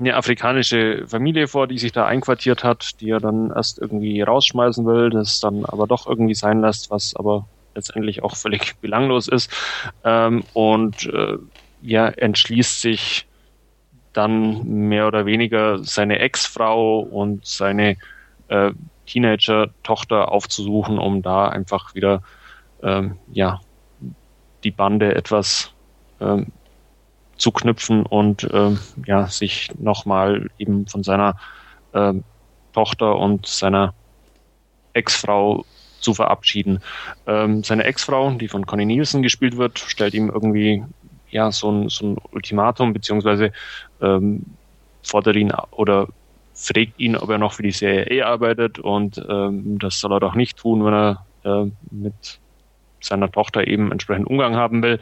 eine 0.00 0.16
afrikanische 0.16 1.06
Familie 1.06 1.46
vor, 1.46 1.68
die 1.68 1.78
sich 1.78 1.92
da 1.92 2.06
einquartiert 2.06 2.64
hat, 2.64 3.00
die 3.00 3.10
er 3.10 3.20
dann 3.20 3.52
erst 3.54 3.78
irgendwie 3.78 4.20
rausschmeißen 4.20 4.84
will, 4.84 5.10
das 5.10 5.38
dann 5.38 5.64
aber 5.64 5.86
doch 5.86 6.08
irgendwie 6.08 6.34
sein 6.34 6.60
lässt, 6.60 6.90
was 6.90 7.14
aber 7.14 7.46
letztendlich 7.76 8.24
auch 8.24 8.34
völlig 8.34 8.74
belanglos 8.80 9.28
ist. 9.28 9.48
Ähm, 10.02 10.42
und 10.54 11.06
äh, 11.06 11.38
ja, 11.82 12.08
entschließt 12.08 12.80
sich 12.80 13.28
dann 14.14 14.64
mehr 14.64 15.06
oder 15.06 15.26
weniger 15.26 15.84
seine 15.84 16.18
Ex-Frau 16.18 17.00
und 17.00 17.46
seine 17.46 17.96
äh, 18.48 18.70
Teenager-Tochter 19.06 20.32
aufzusuchen, 20.32 20.98
um 20.98 21.22
da 21.22 21.48
einfach 21.48 21.94
wieder 21.94 22.22
ähm, 22.82 23.18
ja 23.32 23.60
die 24.62 24.70
Bande 24.70 25.14
etwas 25.14 25.72
ähm, 26.20 26.46
zu 27.36 27.50
knüpfen 27.50 28.06
und 28.06 28.48
ähm, 28.52 28.78
ja 29.06 29.26
sich 29.26 29.70
nochmal 29.78 30.48
eben 30.58 30.86
von 30.86 31.02
seiner 31.02 31.36
ähm, 31.92 32.24
Tochter 32.72 33.16
und 33.16 33.46
seiner 33.46 33.94
Ex-Frau 34.94 35.64
zu 36.00 36.14
verabschieden. 36.14 36.80
Ähm, 37.26 37.64
seine 37.64 37.84
Ex-Frau, 37.84 38.30
die 38.32 38.48
von 38.48 38.66
Connie 38.66 38.84
Nielsen 38.84 39.22
gespielt 39.22 39.56
wird, 39.56 39.78
stellt 39.78 40.14
ihm 40.14 40.28
irgendwie 40.28 40.84
ja 41.34 41.50
so 41.52 41.70
ein, 41.70 41.88
so 41.88 42.06
ein 42.06 42.16
Ultimatum 42.30 42.92
beziehungsweise 42.92 43.52
ähm, 44.00 44.44
fordert 45.02 45.36
ihn 45.36 45.52
oder 45.72 46.08
fragt 46.54 46.98
ihn, 46.98 47.16
ob 47.16 47.28
er 47.28 47.38
noch 47.38 47.54
für 47.54 47.64
die 47.64 47.72
CIA 47.72 48.24
arbeitet 48.24 48.78
und 48.78 49.20
ähm, 49.28 49.78
das 49.78 49.98
soll 49.98 50.12
er 50.12 50.20
doch 50.20 50.36
nicht 50.36 50.56
tun, 50.56 50.84
wenn 50.84 50.94
er 50.94 51.26
äh, 51.44 51.70
mit 51.90 52.38
seiner 53.00 53.30
Tochter 53.30 53.66
eben 53.66 53.90
entsprechend 53.90 54.28
Umgang 54.28 54.54
haben 54.54 54.82
will. 54.82 55.00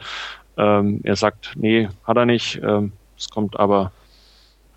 Ähm, 0.57 1.01
er 1.03 1.15
sagt, 1.15 1.53
nee, 1.55 1.87
hat 2.03 2.17
er 2.17 2.25
nicht. 2.25 2.59
Ähm, 2.63 2.91
es 3.15 3.29
kommt 3.29 3.59
aber 3.59 3.91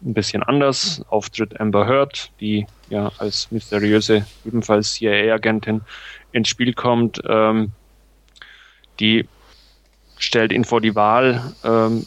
ein 0.05 0.13
bisschen 0.13 0.43
anders. 0.43 1.03
Auftritt 1.09 1.59
Amber 1.59 1.87
Heard, 1.87 2.31
die 2.41 2.67
ja 2.91 3.11
als 3.17 3.51
mysteriöse, 3.51 4.27
ebenfalls 4.45 4.93
CIA-Agentin 4.93 5.81
ins 6.33 6.49
Spiel 6.49 6.75
kommt. 6.75 7.21
Ähm, 7.27 7.73
die 9.01 9.27
stellt 10.19 10.53
ihn 10.53 10.65
vor 10.65 10.81
die 10.81 10.95
Wahl, 10.95 11.53
ähm, 11.65 12.07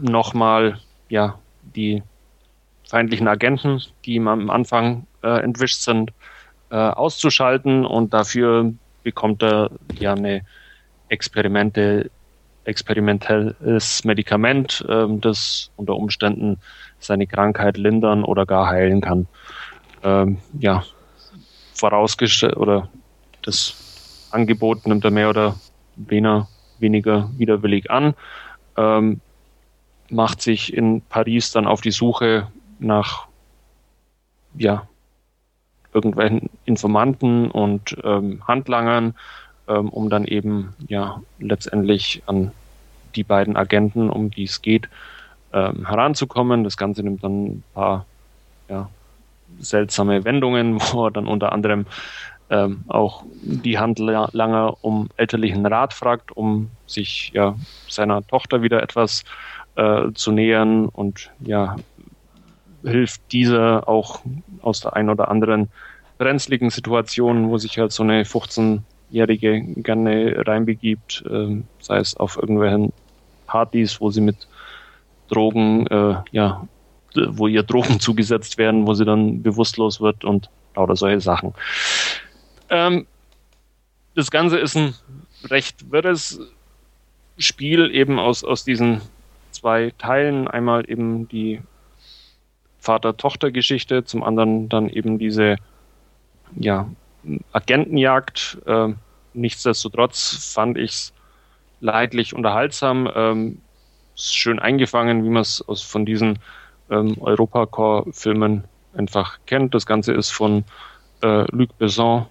nochmal 0.00 0.78
ja, 1.08 1.38
die 1.62 2.02
feindlichen 2.88 3.28
Agenten, 3.28 3.82
die 4.04 4.14
ihm 4.14 4.28
am 4.28 4.50
Anfang 4.50 5.06
äh, 5.22 5.42
entwischt 5.42 5.80
sind, 5.80 6.12
äh, 6.70 6.76
auszuschalten 6.76 7.84
und 7.84 8.12
dafür 8.14 8.72
bekommt 9.02 9.42
er 9.42 9.70
ja 9.98 10.14
eine 10.14 10.42
Experimente, 11.08 12.10
experimentelles 12.64 14.04
Medikament, 14.04 14.84
ähm, 14.88 15.20
das 15.20 15.70
unter 15.76 15.94
Umständen 15.94 16.58
seine 16.98 17.26
Krankheit 17.26 17.76
lindern 17.76 18.24
oder 18.24 18.46
gar 18.46 18.66
heilen 18.66 19.00
kann. 19.00 19.28
Ähm, 20.02 20.38
ja, 20.58 20.84
vorausgestellt 21.74 22.56
oder 22.56 22.88
das 23.42 24.28
Angebot 24.32 24.86
nimmt 24.86 25.04
er 25.04 25.10
mehr 25.12 25.30
oder 25.30 25.54
weniger, 25.94 26.48
weniger 26.80 27.30
widerwillig 27.36 27.90
an, 27.90 28.14
ähm, 28.76 29.20
macht 30.10 30.42
sich 30.42 30.72
in 30.72 31.02
Paris 31.02 31.50
dann 31.50 31.66
auf 31.66 31.80
die 31.80 31.90
Suche 31.90 32.48
nach 32.78 33.26
ja, 34.56 34.86
irgendwelchen 35.92 36.50
Informanten 36.64 37.50
und 37.50 37.96
ähm, 38.04 38.42
Handlangern, 38.46 39.14
ähm, 39.68 39.88
um 39.88 40.10
dann 40.10 40.24
eben 40.24 40.74
ja 40.88 41.20
letztendlich 41.38 42.22
an 42.26 42.52
die 43.14 43.24
beiden 43.24 43.56
Agenten, 43.56 44.10
um 44.10 44.30
die 44.30 44.44
es 44.44 44.62
geht, 44.62 44.88
ähm, 45.52 45.86
heranzukommen. 45.86 46.64
Das 46.64 46.76
Ganze 46.76 47.02
nimmt 47.02 47.24
dann 47.24 47.46
ein 47.46 47.64
paar 47.74 48.06
ja, 48.68 48.88
seltsame 49.58 50.24
Wendungen, 50.24 50.80
wo 50.92 51.06
er 51.06 51.10
dann 51.10 51.26
unter 51.26 51.52
anderem 51.52 51.86
ähm, 52.50 52.84
auch 52.88 53.24
die 53.42 53.78
Handlanger 53.78 54.76
um 54.82 55.08
elterlichen 55.16 55.66
Rat 55.66 55.92
fragt, 55.92 56.36
um 56.36 56.70
sich 56.86 57.32
ja 57.34 57.56
seiner 57.88 58.26
Tochter 58.26 58.62
wieder 58.62 58.82
etwas 58.82 59.24
äh, 59.76 60.12
zu 60.14 60.32
nähern 60.32 60.86
und 60.86 61.30
ja 61.40 61.76
hilft 62.84 63.20
dieser 63.32 63.88
auch 63.88 64.20
aus 64.62 64.80
der 64.80 64.94
ein 64.94 65.10
oder 65.10 65.28
anderen 65.28 65.68
brenzligen 66.18 66.70
Situation, 66.70 67.48
wo 67.50 67.58
sich 67.58 67.78
halt 67.78 67.92
so 67.92 68.02
eine 68.02 68.22
15-Jährige 68.22 69.60
gerne 69.76 70.46
reinbegibt, 70.46 71.24
äh, 71.28 71.62
sei 71.80 71.98
es 71.98 72.16
auf 72.16 72.36
irgendwelchen 72.36 72.92
Partys, 73.46 74.00
wo 74.00 74.10
sie 74.10 74.20
mit 74.20 74.48
Drogen, 75.28 75.86
äh, 75.88 76.16
ja, 76.30 76.66
wo 77.14 77.48
ihr 77.48 77.62
Drogen 77.62 78.00
zugesetzt 78.00 78.56
werden, 78.56 78.86
wo 78.86 78.94
sie 78.94 79.04
dann 79.04 79.42
bewusstlos 79.42 80.00
wird 80.00 80.24
und 80.24 80.48
lauter 80.74 80.96
solche 80.96 81.20
Sachen. 81.20 81.54
Ähm, 82.70 83.06
das 84.14 84.30
Ganze 84.30 84.58
ist 84.58 84.76
ein 84.76 84.94
recht 85.44 85.90
wirres 85.90 86.40
Spiel 87.38 87.94
eben 87.94 88.18
aus, 88.18 88.44
aus 88.44 88.64
diesen 88.64 89.02
zwei 89.50 89.92
Teilen. 89.98 90.48
Einmal 90.48 90.88
eben 90.90 91.28
die 91.28 91.60
Vater-Tochter-Geschichte, 92.78 94.04
zum 94.04 94.22
anderen 94.22 94.68
dann 94.68 94.88
eben 94.88 95.18
diese 95.18 95.56
ja, 96.54 96.88
Agentenjagd. 97.52 98.58
Äh, 98.66 98.94
nichtsdestotrotz 99.34 100.52
fand 100.54 100.78
ich 100.78 100.90
es 100.90 101.12
leidlich 101.80 102.34
unterhaltsam, 102.34 103.10
ähm, 103.14 103.58
schön 104.14 104.58
eingefangen, 104.58 105.24
wie 105.24 105.28
man 105.28 105.42
es 105.42 105.62
von 105.68 106.06
diesen 106.06 106.38
ähm, 106.90 107.16
Europacore-Filmen 107.20 108.64
einfach 108.96 109.38
kennt. 109.46 109.74
Das 109.74 109.84
Ganze 109.84 110.12
ist 110.14 110.30
von 110.30 110.64
äh, 111.22 111.44
Luc 111.50 111.76
Besson 111.78 112.26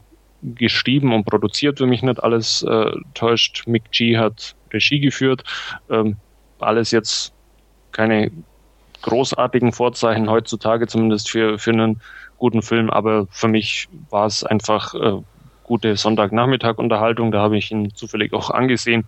geschrieben 0.54 1.14
und 1.14 1.26
produziert, 1.26 1.80
wenn 1.80 1.90
mich 1.90 2.04
nicht 2.04 2.22
alles 2.22 2.64
äh, 2.64 2.92
täuscht. 3.14 3.64
Mick 3.68 3.92
G 3.92 4.18
hat 4.18 4.56
Regie 4.72 5.00
geführt. 5.00 5.44
Ähm, 5.90 6.18
alles 6.60 6.92
jetzt 6.92 7.34
keine 7.92 8.32
großartigen 9.02 9.72
Vorzeichen 9.72 10.30
heutzutage, 10.30 10.88
zumindest 10.88 11.30
für, 11.30 11.60
für 11.60 11.72
einen 11.72 12.02
guten 12.38 12.62
Film, 12.62 12.90
aber 12.90 13.28
für 13.30 13.48
mich 13.48 13.88
war 14.10 14.26
es 14.26 14.44
einfach 14.44 14.94
äh, 14.96 15.22
gute 15.64 15.96
Sonntagnachmittag-Unterhaltung, 15.96 17.32
da 17.32 17.40
habe 17.40 17.58
ich 17.58 17.72
ihn 17.72 17.94
zufällig 17.94 18.34
auch 18.34 18.50
angesehen. 18.50 19.08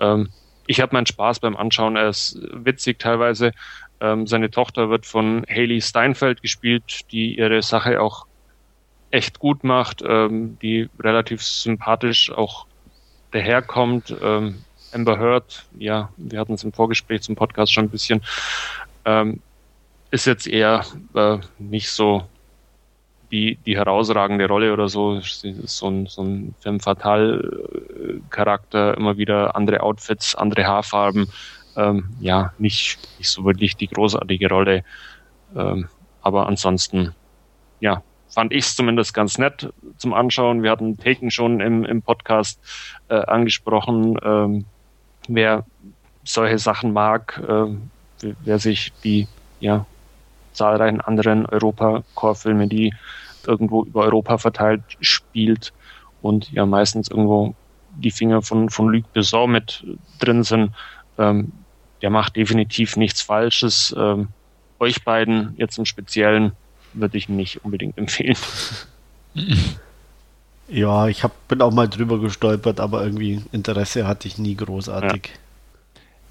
Ähm, 0.00 0.30
ich 0.66 0.80
habe 0.80 0.94
meinen 0.94 1.06
Spaß 1.06 1.40
beim 1.40 1.56
Anschauen, 1.56 1.96
er 1.96 2.08
ist 2.08 2.40
witzig 2.52 2.98
teilweise. 2.98 3.52
Ähm, 4.00 4.26
seine 4.26 4.50
Tochter 4.50 4.90
wird 4.90 5.06
von 5.06 5.44
Haley 5.48 5.80
Steinfeld 5.80 6.42
gespielt, 6.42 7.00
die 7.12 7.38
ihre 7.38 7.62
Sache 7.62 8.00
auch 8.00 8.26
echt 9.14 9.38
gut 9.38 9.62
macht, 9.62 10.02
ähm, 10.04 10.58
die 10.60 10.90
relativ 10.98 11.40
sympathisch 11.42 12.32
auch 12.32 12.66
daherkommt. 13.30 14.14
Ähm, 14.20 14.64
Amber 14.92 15.18
Heard, 15.18 15.64
ja, 15.78 16.10
wir 16.16 16.40
hatten 16.40 16.54
es 16.54 16.64
im 16.64 16.72
Vorgespräch 16.72 17.22
zum 17.22 17.36
Podcast 17.36 17.72
schon 17.72 17.84
ein 17.84 17.90
bisschen, 17.90 18.22
ähm, 19.04 19.40
ist 20.10 20.26
jetzt 20.26 20.48
eher 20.48 20.84
äh, 21.14 21.38
nicht 21.58 21.90
so 21.90 22.24
die, 23.30 23.56
die 23.64 23.76
herausragende 23.76 24.48
Rolle 24.48 24.72
oder 24.72 24.88
so. 24.88 25.20
Sie 25.20 25.50
ist 25.50 25.76
so 25.76 25.88
ein, 25.88 26.06
so 26.06 26.22
ein 26.22 26.54
Femme 26.60 26.80
Fatale-Charakter, 26.80 28.96
immer 28.96 29.16
wieder 29.16 29.54
andere 29.54 29.80
Outfits, 29.80 30.34
andere 30.34 30.66
Haarfarben. 30.66 31.28
Ähm, 31.76 32.08
ja, 32.20 32.52
nicht, 32.58 32.98
nicht 33.18 33.30
so 33.30 33.44
wirklich 33.44 33.76
die 33.76 33.88
großartige 33.88 34.48
Rolle. 34.48 34.84
Ähm, 35.56 35.88
aber 36.20 36.46
ansonsten, 36.46 37.14
ja, 37.80 38.02
fand 38.34 38.52
ich 38.52 38.66
es 38.66 38.76
zumindest 38.76 39.14
ganz 39.14 39.38
nett 39.38 39.72
zum 39.96 40.12
Anschauen. 40.12 40.62
Wir 40.62 40.70
hatten 40.70 40.98
Taken 40.98 41.30
schon 41.30 41.60
im, 41.60 41.84
im 41.84 42.02
Podcast 42.02 42.60
äh, 43.08 43.14
angesprochen. 43.14 44.18
Ähm, 44.22 44.64
wer 45.28 45.64
solche 46.24 46.58
Sachen 46.58 46.92
mag, 46.92 47.40
äh, 47.48 48.34
wer 48.44 48.58
sich 48.58 48.92
die 49.04 49.28
ja, 49.60 49.86
zahlreichen 50.52 51.00
anderen 51.00 51.46
Europa-Core-Filme, 51.46 52.66
die 52.66 52.92
irgendwo 53.46 53.84
über 53.84 54.02
Europa 54.02 54.38
verteilt 54.38 54.82
spielt 55.00 55.72
und 56.22 56.50
ja 56.52 56.66
meistens 56.66 57.08
irgendwo 57.08 57.54
die 57.96 58.10
Finger 58.10 58.42
von, 58.42 58.68
von 58.70 58.88
Luc 58.88 59.12
Besson 59.12 59.52
mit 59.52 59.84
drin 60.18 60.42
sind, 60.42 60.72
ähm, 61.18 61.52
der 62.02 62.10
macht 62.10 62.36
definitiv 62.36 62.96
nichts 62.96 63.22
Falsches. 63.22 63.94
Ähm, 63.96 64.28
euch 64.80 65.04
beiden 65.04 65.54
jetzt 65.56 65.78
im 65.78 65.84
Speziellen 65.84 66.52
würde 66.94 67.18
ich 67.18 67.28
nicht 67.28 67.64
unbedingt 67.64 67.98
empfehlen. 67.98 68.36
Ja, 70.66 71.08
ich 71.08 71.22
hab, 71.22 71.46
bin 71.46 71.60
auch 71.60 71.72
mal 71.72 71.88
drüber 71.88 72.18
gestolpert, 72.18 72.80
aber 72.80 73.04
irgendwie 73.04 73.42
Interesse 73.52 74.06
hatte 74.06 74.26
ich 74.28 74.38
nie 74.38 74.54
großartig. 74.54 75.26
Ja. 75.26 75.38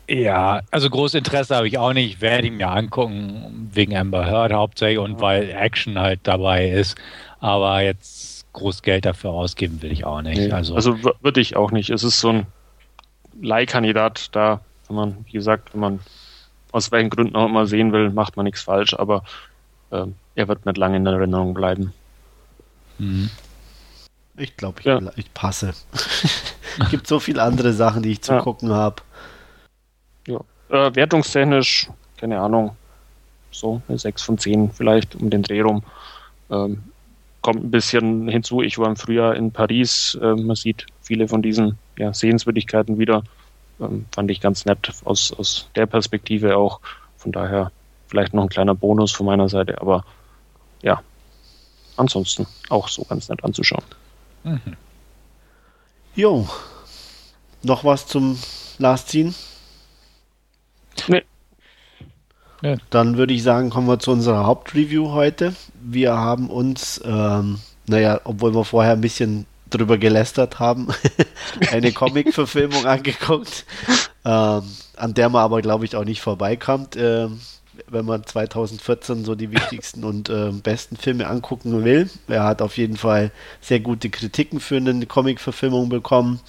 Ja, 0.08 0.62
also 0.70 0.90
großes 0.90 1.16
Interesse 1.16 1.56
habe 1.56 1.68
ich 1.68 1.78
auch 1.78 1.94
nicht. 1.94 2.20
Werde 2.20 2.48
ich 2.48 2.54
mir 2.54 2.68
angucken, 2.68 3.70
wegen 3.72 3.96
Amber 3.96 4.26
Heard 4.26 4.52
hauptsächlich 4.52 5.00
und 5.00 5.22
weil 5.22 5.50
Action 5.50 5.98
halt 5.98 6.20
dabei 6.24 6.70
ist. 6.70 6.98
Aber 7.40 7.82
jetzt 7.82 8.46
groß 8.54 8.82
Geld 8.82 9.06
dafür 9.06 9.32
ausgeben 9.32 9.82
will 9.82 9.92
ich 9.92 10.06
auch 10.06 10.22
nicht. 10.22 10.38
Nee, 10.38 10.52
also, 10.52 10.76
also 10.76 10.98
würde 11.22 11.40
ich 11.40 11.56
auch 11.56 11.72
nicht. 11.72 11.90
Es 11.90 12.04
ist 12.04 12.20
so 12.20 12.30
ein 12.30 12.46
Leihkandidat 13.42 14.36
da, 14.36 14.60
wenn 14.88 14.96
man, 14.96 15.26
wie 15.26 15.32
gesagt, 15.32 15.74
wenn 15.74 15.82
man 15.82 16.00
aus 16.72 16.92
welchen 16.92 17.10
Gründen 17.10 17.36
auch 17.36 17.46
immer 17.46 17.66
sehen 17.66 17.94
will, 17.94 18.10
macht 18.10 18.36
man 18.36 18.44
nichts 18.44 18.62
falsch, 18.62 18.94
aber 18.94 19.24
äh, 19.92 20.06
er 20.36 20.48
wird 20.48 20.66
nicht 20.66 20.78
lange 20.78 20.98
in 20.98 21.06
Erinnerung 21.06 21.54
bleiben. 21.54 21.94
Mhm. 22.98 23.30
Ich 24.36 24.58
glaube, 24.58 24.80
ich, 24.80 24.86
ja. 24.86 25.00
ich, 25.16 25.34
passe. 25.34 25.74
es 26.80 26.90
gibt 26.90 27.08
so 27.08 27.20
viele 27.20 27.44
andere 27.44 27.74
Sachen, 27.74 28.02
die 28.02 28.12
ich 28.12 28.22
zu 28.22 28.34
ja. 28.34 28.42
gucken 28.42 28.72
habe. 28.72 29.04
Ja. 30.28 30.40
Äh, 30.70 30.96
wertungstechnisch, 30.96 31.90
keine 32.18 32.40
Ahnung, 32.40 32.76
so 33.52 33.82
eine 33.88 33.98
6 33.98 34.22
von 34.24 34.38
10 34.38 34.72
vielleicht 34.72 35.16
um 35.16 35.30
den 35.30 35.44
Dreh 35.44 35.62
rum. 35.62 35.84
Ähm, 36.50 36.84
kommt 37.42 37.64
ein 37.64 37.72
bisschen 37.72 38.28
hinzu, 38.28 38.62
ich 38.62 38.80
war 38.80 38.88
im 38.88 38.96
Frühjahr 38.96 39.36
in 39.36 39.52
Paris, 39.52 40.18
äh, 40.20 40.34
man 40.34 40.56
sieht 40.56 40.88
viele 41.02 41.28
von 41.28 41.42
diesen 41.42 41.78
ja, 41.98 42.14
Sehenswürdigkeiten 42.14 42.98
wieder. 42.98 43.24
Ähm, 43.80 44.06
fand 44.12 44.32
ich 44.32 44.42
ganz 44.42 44.66
nett 44.66 44.92
aus, 45.04 45.32
aus 45.32 45.70
der 45.76 45.86
Perspektive 45.86 46.58
auch. 46.58 46.80
Von 47.18 47.32
daher 47.32 47.72
vielleicht 48.08 48.34
noch 48.34 48.44
ein 48.44 48.50
kleiner 48.50 48.76
Bonus 48.76 49.12
von 49.12 49.26
meiner 49.26 49.50
Seite, 49.50 49.80
aber 49.82 50.06
ja, 50.84 51.02
ansonsten 51.98 52.46
auch 52.70 52.88
so 52.88 53.04
ganz 53.04 53.30
nett 53.30 53.44
anzuschauen. 53.44 53.84
Mhm. 54.44 54.78
Jo, 56.16 56.48
noch 57.64 57.84
was 57.84 58.06
zum 58.06 58.38
Last 58.78 59.10
Scene? 59.10 59.34
Nee. 61.08 61.24
Ja. 62.62 62.76
Dann 62.92 63.18
würde 63.18 63.34
ich 63.34 63.44
sagen, 63.44 63.70
kommen 63.70 63.88
wir 63.88 64.00
zu 64.00 64.12
unserer 64.12 64.46
Hauptreview 64.46 65.12
heute. 65.12 65.56
Wir 65.82 66.16
haben 66.16 66.50
uns, 66.50 67.02
ähm, 67.04 67.60
naja, 67.88 68.22
obwohl 68.24 68.54
wir 68.54 68.64
vorher 68.64 68.94
ein 68.94 69.02
bisschen 69.02 69.46
drüber 69.70 69.98
gelästert 69.98 70.60
haben, 70.60 70.88
eine 71.72 71.92
Comic-Verfilmung 71.94 72.86
angeguckt, 72.86 73.66
ähm, 74.24 74.64
an 74.96 75.14
der 75.14 75.30
man 75.30 75.42
aber, 75.42 75.62
glaube 75.62 75.86
ich, 75.86 75.96
auch 75.96 76.06
nicht 76.06 76.22
vorbeikommt, 76.22 76.96
äh, 76.96 77.28
wenn 77.88 78.06
man 78.06 78.26
2014 78.26 79.26
so 79.26 79.36
die 79.36 79.52
wichtigsten 79.52 80.04
und 80.04 80.30
äh, 80.30 80.52
besten 80.52 80.96
Filme 80.96 81.28
angucken 81.28 81.84
will. 81.84 82.10
Er 82.28 82.44
hat 82.44 82.62
auf 82.62 82.78
jeden 82.78 82.98
Fall 82.98 83.32
sehr 83.62 83.80
gute 83.80 84.10
Kritiken 84.10 84.60
für 84.60 84.78
eine 84.78 85.06
Comic-Verfilmung 85.06 85.90
bekommen. 85.90 86.40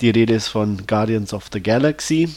Die 0.00 0.10
Rede 0.10 0.34
ist 0.34 0.48
von 0.48 0.86
Guardians 0.86 1.32
of 1.32 1.46
the 1.52 1.62
Galaxy. 1.62 2.28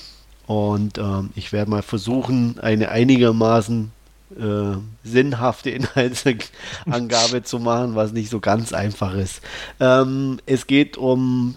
Und 0.45 0.97
ähm, 0.97 1.31
ich 1.35 1.51
werde 1.51 1.69
mal 1.69 1.81
versuchen, 1.81 2.59
eine 2.59 2.89
einigermaßen 2.89 3.91
äh, 4.37 4.77
sinnhafte 5.03 5.69
Inhaltsangabe 5.71 7.43
zu 7.43 7.59
machen, 7.59 7.95
was 7.95 8.13
nicht 8.13 8.29
so 8.29 8.39
ganz 8.39 8.73
einfach 8.73 9.13
ist. 9.13 9.41
Ähm, 9.79 10.39
es 10.45 10.67
geht 10.67 10.97
um 10.97 11.55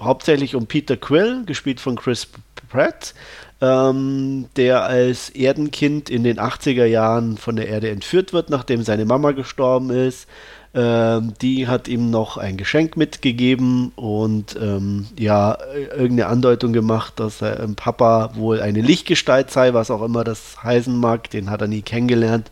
hauptsächlich 0.00 0.54
um 0.54 0.66
Peter 0.66 0.96
Quill, 0.96 1.44
gespielt 1.46 1.80
von 1.80 1.96
Chris 1.96 2.28
Pratt, 2.68 3.14
ähm, 3.62 4.46
der 4.56 4.82
als 4.82 5.30
Erdenkind 5.30 6.10
in 6.10 6.24
den 6.24 6.38
80er 6.40 6.84
Jahren 6.84 7.38
von 7.38 7.54
der 7.54 7.68
Erde 7.68 7.90
entführt 7.90 8.32
wird, 8.32 8.50
nachdem 8.50 8.82
seine 8.82 9.04
Mama 9.04 9.30
gestorben 9.30 9.90
ist. 9.90 10.26
Ähm, 10.74 11.34
die 11.40 11.68
hat 11.68 11.86
ihm 11.86 12.10
noch 12.10 12.38
ein 12.38 12.56
Geschenk 12.56 12.96
mitgegeben 12.96 13.92
und 13.94 14.56
ähm, 14.60 15.06
ja, 15.18 15.58
irgendeine 15.74 16.26
Andeutung 16.26 16.72
gemacht, 16.72 17.20
dass 17.20 17.40
er 17.40 17.60
ähm, 17.60 17.76
Papa 17.76 18.32
wohl 18.34 18.60
eine 18.60 18.80
Lichtgestalt 18.80 19.50
sei, 19.50 19.74
was 19.74 19.90
auch 19.92 20.02
immer 20.02 20.24
das 20.24 20.62
heißen 20.64 20.96
mag. 20.96 21.30
Den 21.30 21.48
hat 21.48 21.60
er 21.60 21.68
nie 21.68 21.82
kennengelernt. 21.82 22.50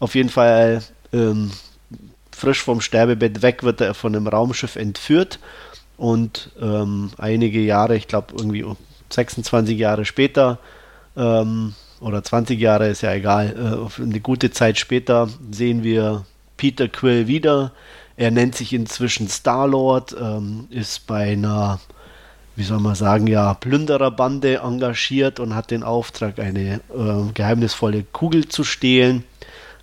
Auf 0.00 0.16
jeden 0.16 0.30
Fall 0.30 0.82
ähm, 1.12 1.52
frisch 2.32 2.62
vom 2.62 2.80
Sterbebett 2.80 3.42
weg 3.42 3.62
wird 3.62 3.80
er 3.80 3.94
von 3.94 4.16
einem 4.16 4.26
Raumschiff 4.26 4.74
entführt 4.74 5.38
und 5.96 6.50
ähm, 6.60 7.10
einige 7.18 7.60
Jahre, 7.60 7.94
ich 7.94 8.08
glaube 8.08 8.34
irgendwie 8.36 8.64
26 9.14 9.78
Jahre 9.78 10.04
später, 10.04 10.58
ähm, 11.16 11.74
oder 12.00 12.22
20 12.22 12.58
Jahre 12.60 12.88
ist 12.88 13.02
ja 13.02 13.12
egal, 13.12 13.88
äh, 13.98 14.02
eine 14.02 14.20
gute 14.20 14.50
Zeit 14.50 14.78
später 14.78 15.28
sehen 15.50 15.84
wir 15.84 16.24
Peter 16.56 16.88
Quill 16.88 17.28
wieder. 17.28 17.72
Er 18.16 18.30
nennt 18.30 18.56
sich 18.56 18.72
inzwischen 18.72 19.28
Star-Lord, 19.28 20.14
ähm, 20.20 20.66
ist 20.70 21.06
bei 21.06 21.32
einer, 21.32 21.80
wie 22.56 22.64
soll 22.64 22.80
man 22.80 22.94
sagen, 22.94 23.26
ja, 23.26 23.54
Plündererbande 23.54 24.56
engagiert 24.56 25.40
und 25.40 25.54
hat 25.54 25.70
den 25.70 25.82
Auftrag, 25.82 26.38
eine 26.38 26.80
äh, 26.94 27.32
geheimnisvolle 27.32 28.04
Kugel 28.12 28.48
zu 28.48 28.64
stehlen. 28.64 29.24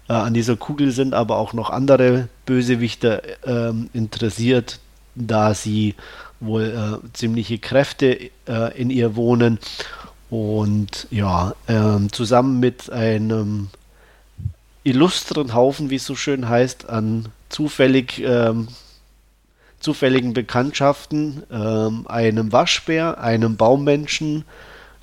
Äh, 0.10 0.14
an 0.14 0.34
dieser 0.34 0.58
Kugel 0.58 0.92
sind 0.92 1.14
aber 1.14 1.38
auch 1.38 1.54
noch 1.54 1.70
andere 1.70 2.28
Bösewichter 2.46 3.24
äh, 3.48 3.74
interessiert, 3.94 4.80
da 5.16 5.54
sie 5.54 5.96
wohl 6.40 6.64
äh, 7.04 7.08
ziemliche 7.14 7.58
Kräfte 7.58 8.32
äh, 8.48 8.80
in 8.80 8.90
ihr 8.90 9.16
wohnen. 9.16 9.60
Und 10.30 11.08
ja, 11.10 11.54
ähm, 11.68 12.12
zusammen 12.12 12.60
mit 12.60 12.92
einem 12.92 13.70
illustren 14.84 15.54
Haufen, 15.54 15.90
wie 15.90 15.96
es 15.96 16.06
so 16.06 16.16
schön 16.16 16.48
heißt, 16.48 16.90
an 16.90 17.30
zufällig, 17.50 18.22
ähm, 18.24 18.68
zufälligen 19.80 20.34
Bekanntschaften, 20.34 21.44
ähm, 21.52 22.06
einem 22.08 22.52
Waschbär, 22.52 23.20
einem 23.20 23.58
Baummenschen, 23.58 24.46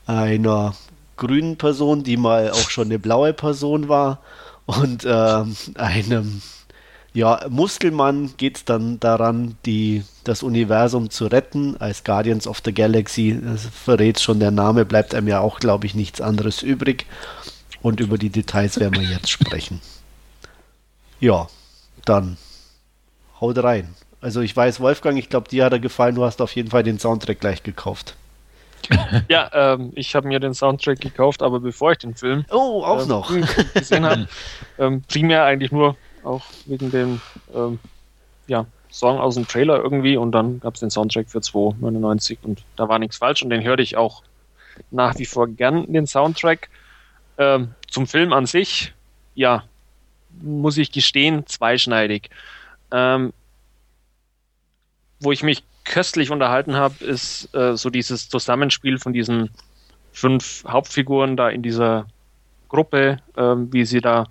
einer 0.06 0.74
grünen 1.16 1.56
Person, 1.56 2.04
die 2.04 2.16
mal 2.16 2.50
auch 2.50 2.70
schon 2.70 2.86
eine 2.86 2.98
blaue 2.98 3.32
Person 3.32 3.88
war, 3.88 4.20
und 4.66 5.04
ähm, 5.08 5.56
einem 5.76 6.42
Ja, 7.16 7.46
Muskelmann 7.48 8.34
geht 8.36 8.58
es 8.58 8.64
dann 8.66 9.00
daran, 9.00 9.56
die, 9.64 10.04
das 10.24 10.42
Universum 10.42 11.08
zu 11.08 11.24
retten 11.24 11.74
als 11.78 12.04
Guardians 12.04 12.46
of 12.46 12.60
the 12.62 12.74
Galaxy. 12.74 13.40
Das 13.42 13.64
verrät 13.64 14.20
schon 14.20 14.38
der 14.38 14.50
Name, 14.50 14.84
bleibt 14.84 15.14
einem 15.14 15.26
ja 15.26 15.40
auch, 15.40 15.58
glaube 15.58 15.86
ich, 15.86 15.94
nichts 15.94 16.20
anderes 16.20 16.60
übrig. 16.60 17.06
Und 17.80 18.00
über 18.00 18.18
die 18.18 18.28
Details 18.28 18.78
werden 18.78 19.00
wir 19.00 19.08
jetzt 19.08 19.30
sprechen. 19.30 19.80
Ja, 21.18 21.46
dann 22.04 22.36
haut 23.40 23.56
rein. 23.64 23.94
Also 24.20 24.42
ich 24.42 24.54
weiß, 24.54 24.80
Wolfgang, 24.80 25.18
ich 25.18 25.30
glaube, 25.30 25.48
dir 25.48 25.64
hat 25.64 25.72
er 25.72 25.78
gefallen. 25.78 26.16
Du 26.16 26.24
hast 26.26 26.42
auf 26.42 26.54
jeden 26.54 26.68
Fall 26.68 26.82
den 26.82 26.98
Soundtrack 26.98 27.40
gleich 27.40 27.62
gekauft. 27.62 28.14
Ja, 29.28 29.50
ähm, 29.54 29.90
ich 29.94 30.14
habe 30.14 30.28
mir 30.28 30.38
den 30.38 30.52
Soundtrack 30.52 31.00
gekauft, 31.00 31.42
aber 31.42 31.60
bevor 31.60 31.92
ich 31.92 31.98
den 31.98 32.14
Film 32.14 32.44
oh, 32.50 32.84
auch 32.84 33.02
ähm, 33.02 33.08
noch. 33.08 33.32
gesehen 33.72 34.04
habe, 34.04 34.28
ähm, 34.78 35.02
primär 35.08 35.44
eigentlich 35.44 35.72
nur 35.72 35.96
auch 36.26 36.44
wegen 36.66 36.90
dem 36.90 37.20
ähm, 37.54 37.78
ja, 38.46 38.66
Song 38.90 39.18
aus 39.18 39.34
dem 39.34 39.46
Trailer 39.46 39.82
irgendwie 39.82 40.16
und 40.16 40.32
dann 40.32 40.60
gab 40.60 40.74
es 40.74 40.80
den 40.80 40.90
Soundtrack 40.90 41.28
für 41.28 41.38
2,99 41.38 42.38
und 42.42 42.64
da 42.76 42.88
war 42.88 42.98
nichts 42.98 43.18
falsch 43.18 43.42
und 43.42 43.50
den 43.50 43.62
hörte 43.62 43.82
ich 43.82 43.96
auch 43.96 44.22
nach 44.90 45.18
wie 45.18 45.26
vor 45.26 45.48
gern, 45.48 45.90
den 45.92 46.06
Soundtrack. 46.06 46.68
Ähm, 47.38 47.74
zum 47.88 48.06
Film 48.06 48.32
an 48.32 48.46
sich, 48.46 48.94
ja, 49.34 49.64
muss 50.40 50.78
ich 50.78 50.92
gestehen, 50.92 51.46
zweischneidig. 51.46 52.30
Ähm, 52.90 53.32
wo 55.20 55.32
ich 55.32 55.42
mich 55.42 55.64
köstlich 55.84 56.30
unterhalten 56.30 56.76
habe, 56.76 57.04
ist 57.04 57.54
äh, 57.54 57.76
so 57.76 57.90
dieses 57.90 58.28
Zusammenspiel 58.28 58.98
von 58.98 59.12
diesen 59.12 59.50
fünf 60.12 60.64
Hauptfiguren 60.66 61.36
da 61.36 61.48
in 61.48 61.62
dieser 61.62 62.06
Gruppe, 62.68 63.18
ähm, 63.36 63.72
wie 63.72 63.84
sie 63.84 64.00
da 64.00 64.26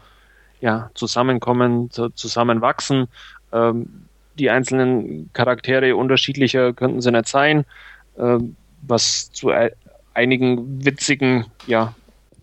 ja, 0.62 0.90
zusammenkommen, 0.94 1.92
zu, 1.92 2.10
zusammenwachsen. 2.10 3.08
Ähm, 3.52 4.06
die 4.38 4.50
einzelnen 4.50 5.30
Charaktere 5.34 5.96
unterschiedlicher 5.96 6.74
könnten 6.74 7.02
sie 7.02 7.12
nicht 7.12 7.28
sein, 7.28 7.66
ähm, 8.18 8.56
was 8.82 9.32
zu 9.32 9.50
e 9.50 9.72
einigen 10.14 10.86
witzigen 10.86 11.46
ja, 11.68 11.94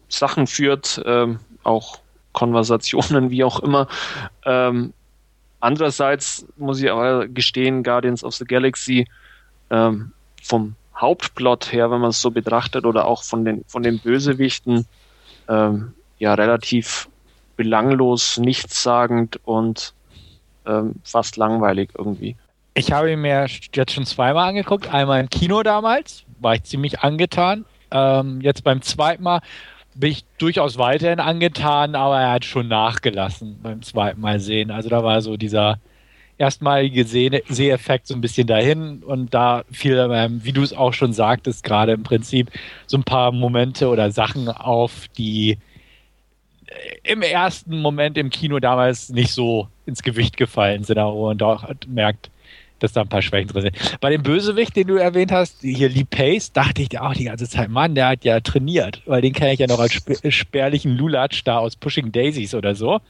Sachen 0.08 0.46
führt, 0.46 1.02
ähm, 1.06 1.38
auch 1.62 2.00
Konversationen, 2.32 3.30
wie 3.30 3.44
auch 3.44 3.60
immer. 3.60 3.88
Ähm, 4.44 4.92
andererseits 5.60 6.46
muss 6.56 6.82
ich 6.82 6.90
aber 6.90 7.28
gestehen, 7.28 7.82
Guardians 7.82 8.24
of 8.24 8.34
the 8.34 8.44
Galaxy 8.44 9.06
ähm, 9.70 10.12
vom 10.42 10.74
Hauptplot 10.96 11.72
her, 11.72 11.90
wenn 11.90 12.00
man 12.00 12.10
es 12.10 12.20
so 12.20 12.30
betrachtet, 12.30 12.84
oder 12.84 13.06
auch 13.06 13.22
von 13.22 13.44
den, 13.44 13.64
von 13.66 13.82
den 13.82 13.98
Bösewichten, 13.98 14.86
ähm, 15.48 15.94
ja, 16.18 16.34
relativ 16.34 17.08
belanglos, 17.62 18.38
nichtssagend 18.38 19.38
und 19.44 19.94
ähm, 20.66 20.96
fast 21.04 21.36
langweilig 21.36 21.90
irgendwie. 21.96 22.36
Ich 22.74 22.90
habe 22.90 23.12
ihn 23.12 23.20
mir 23.20 23.46
jetzt 23.74 23.92
schon 23.92 24.06
zweimal 24.06 24.48
angeguckt. 24.48 24.92
Einmal 24.92 25.20
im 25.20 25.30
Kino 25.30 25.62
damals, 25.62 26.24
war 26.40 26.54
ich 26.54 26.64
ziemlich 26.64 27.00
angetan. 27.00 27.64
Ähm, 27.90 28.40
jetzt 28.40 28.64
beim 28.64 28.82
zweiten 28.82 29.22
Mal 29.22 29.40
bin 29.94 30.10
ich 30.10 30.24
durchaus 30.38 30.78
weiterhin 30.78 31.20
angetan, 31.20 31.94
aber 31.94 32.18
er 32.18 32.32
hat 32.32 32.44
schon 32.44 32.66
nachgelassen 32.66 33.60
beim 33.62 33.82
zweiten 33.82 34.20
Mal 34.20 34.40
sehen. 34.40 34.70
Also 34.70 34.88
da 34.88 35.04
war 35.04 35.20
so 35.20 35.36
dieser 35.36 35.78
erstmalige 36.38 37.04
Seheffekt 37.04 38.08
so 38.08 38.14
ein 38.14 38.20
bisschen 38.22 38.46
dahin 38.46 39.02
und 39.04 39.32
da 39.32 39.62
fiel, 39.70 39.96
wie 40.42 40.52
du 40.52 40.62
es 40.62 40.72
auch 40.72 40.92
schon 40.92 41.12
sagtest, 41.12 41.62
gerade 41.62 41.92
im 41.92 42.02
Prinzip 42.02 42.50
so 42.86 42.96
ein 42.96 43.04
paar 43.04 43.30
Momente 43.30 43.88
oder 43.88 44.10
Sachen 44.10 44.48
auf, 44.48 45.06
die 45.16 45.58
im 47.02 47.22
ersten 47.22 47.80
Moment 47.80 48.16
im 48.18 48.30
Kino 48.30 48.58
damals 48.58 49.08
nicht 49.08 49.32
so 49.32 49.68
ins 49.86 50.02
Gewicht 50.02 50.36
gefallen 50.36 50.84
sind, 50.84 50.98
aber 50.98 51.14
man 51.14 51.38
doch 51.38 51.68
merkt, 51.86 52.30
dass 52.82 52.92
da 52.92 53.02
ein 53.02 53.08
paar 53.08 53.22
Schwächen 53.22 53.48
drin 53.48 53.62
sind. 53.62 54.00
Bei 54.00 54.10
dem 54.10 54.22
Bösewicht, 54.22 54.74
den 54.74 54.88
du 54.88 54.96
erwähnt 54.96 55.32
hast, 55.32 55.60
hier 55.60 55.88
Lee 55.88 56.04
Pace, 56.04 56.52
dachte 56.52 56.82
ich 56.82 56.98
auch 56.98 57.14
die 57.14 57.24
ganze 57.24 57.48
Zeit, 57.48 57.70
Mann, 57.70 57.94
der 57.94 58.08
hat 58.08 58.24
ja 58.24 58.40
trainiert, 58.40 59.02
weil 59.06 59.22
den 59.22 59.32
kenne 59.32 59.52
ich 59.52 59.60
ja 59.60 59.66
noch 59.66 59.78
als 59.78 60.00
spärlichen 60.28 60.96
Lulatsch 60.96 61.42
da 61.44 61.58
aus 61.58 61.76
Pushing 61.76 62.10
Daisies 62.10 62.54
oder 62.54 62.74
so. 62.74 63.00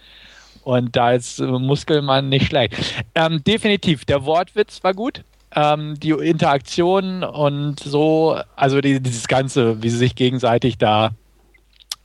Und 0.63 0.95
da 0.95 1.13
ist 1.13 1.41
Muskelmann 1.41 2.29
nicht 2.29 2.47
schlecht. 2.47 2.75
Ähm, 3.15 3.43
definitiv, 3.45 4.05
der 4.05 4.25
Wortwitz 4.25 4.85
war 4.85 4.95
gut. 4.95 5.25
Ähm, 5.55 5.99
die 5.99 6.11
Interaktion 6.11 7.25
und 7.25 7.81
so, 7.81 8.39
also 8.57 8.81
die, 8.81 9.01
dieses 9.01 9.27
Ganze, 9.27 9.83
wie 9.83 9.89
sie 9.89 9.99
sich 9.99 10.15
gegenseitig 10.15 10.79
da 10.79 11.13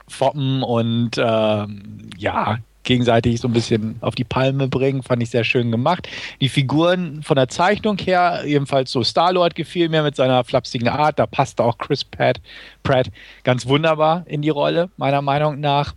foppen 0.07 0.63
und 0.63 1.11
ähm, 1.17 2.09
ja, 2.17 2.59
gegenseitig 2.87 3.41
so 3.41 3.47
ein 3.49 3.53
bisschen 3.53 3.97
auf 3.99 4.15
die 4.15 4.23
Palme 4.23 4.67
bringen, 4.67 5.03
fand 5.03 5.21
ich 5.21 5.29
sehr 5.29 5.43
schön 5.43 5.71
gemacht. 5.71 6.07
Die 6.39 6.47
Figuren 6.49 7.21
von 7.21 7.35
der 7.35 7.49
Zeichnung 7.49 7.97
her, 7.97 8.43
ebenfalls 8.45 8.91
so 8.91 9.03
Star-Lord 9.03 9.55
gefiel 9.55 9.89
mir 9.89 10.03
mit 10.03 10.15
seiner 10.15 10.43
flapsigen 10.43 10.87
Art, 10.87 11.19
da 11.19 11.27
passte 11.27 11.63
auch 11.63 11.77
Chris 11.77 12.05
Pratt, 12.05 12.39
Pratt 12.83 13.11
ganz 13.43 13.67
wunderbar 13.67 14.23
in 14.25 14.41
die 14.41 14.49
Rolle, 14.49 14.89
meiner 14.95 15.21
Meinung 15.21 15.59
nach. 15.59 15.95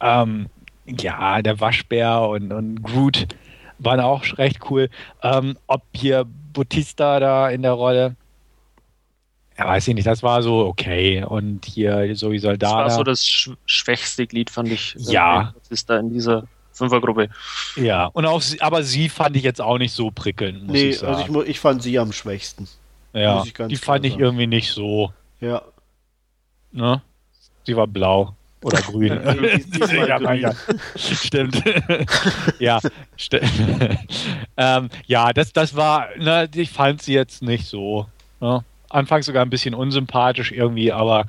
Ähm, 0.00 0.46
ja, 0.86 1.42
der 1.42 1.60
Waschbär 1.60 2.22
und, 2.22 2.52
und 2.52 2.82
Groot 2.82 3.28
waren 3.78 4.00
auch 4.00 4.24
recht 4.38 4.70
cool. 4.70 4.88
Ähm, 5.22 5.56
ob 5.66 5.82
hier 5.94 6.24
Bautista 6.52 7.20
da 7.20 7.50
in 7.50 7.62
der 7.62 7.72
Rolle, 7.72 8.16
ja, 9.58 9.66
weiß 9.66 9.88
ich 9.88 9.94
nicht, 9.94 10.06
das 10.06 10.22
war 10.22 10.42
so 10.42 10.66
okay. 10.66 11.24
Und 11.24 11.64
hier 11.64 12.14
so 12.16 12.32
wie 12.32 12.38
Soldaten. 12.38 12.84
Das 12.84 12.92
war 12.92 12.98
so 12.98 13.02
das 13.04 13.24
sch 13.24 13.50
schwächste 13.66 14.26
Glied, 14.26 14.50
fand 14.50 14.70
ich. 14.70 14.96
Äh, 14.96 15.12
ja. 15.12 15.54
Das 15.58 15.70
ist 15.70 15.90
da 15.90 15.98
in 15.98 16.12
dieser 16.12 16.46
Fünfergruppe. 16.72 17.28
Ja, 17.76 18.06
und 18.06 18.26
auch, 18.26 18.42
aber 18.60 18.82
sie 18.82 19.08
fand 19.08 19.36
ich 19.36 19.42
jetzt 19.42 19.60
auch 19.60 19.78
nicht 19.78 19.92
so 19.92 20.10
prickelnd, 20.10 20.64
muss 20.64 20.72
nee, 20.72 20.90
ich 20.90 20.98
sagen. 20.98 21.14
also 21.14 21.42
ich, 21.42 21.50
ich 21.50 21.60
fand 21.60 21.82
sie 21.82 21.98
am 21.98 22.12
schwächsten. 22.12 22.68
Ja, 23.12 23.44
die 23.44 23.76
fand 23.76 24.06
ich 24.06 24.18
irgendwie 24.18 24.46
nicht 24.46 24.72
so. 24.72 25.12
Ja. 25.40 25.62
Ne? 26.72 27.02
Sie 27.66 27.76
war 27.76 27.86
blau. 27.86 28.34
Oder 28.62 28.80
grün. 28.82 29.08
ja, 30.08 30.18
grün. 30.18 30.40
ja, 30.40 30.52
stimmt. 30.96 31.62
ja, 32.58 32.80
st 33.18 33.40
ähm, 34.56 34.88
ja, 35.06 35.32
das, 35.32 35.52
das 35.52 35.74
war, 35.74 36.08
ne, 36.16 36.48
ich 36.54 36.70
fand 36.70 37.02
sie 37.02 37.12
jetzt 37.12 37.42
nicht 37.42 37.66
so. 37.66 38.06
Ne? 38.40 38.64
Anfangs 38.92 39.26
sogar 39.26 39.44
ein 39.44 39.50
bisschen 39.50 39.74
unsympathisch 39.74 40.52
irgendwie, 40.52 40.92
aber 40.92 41.26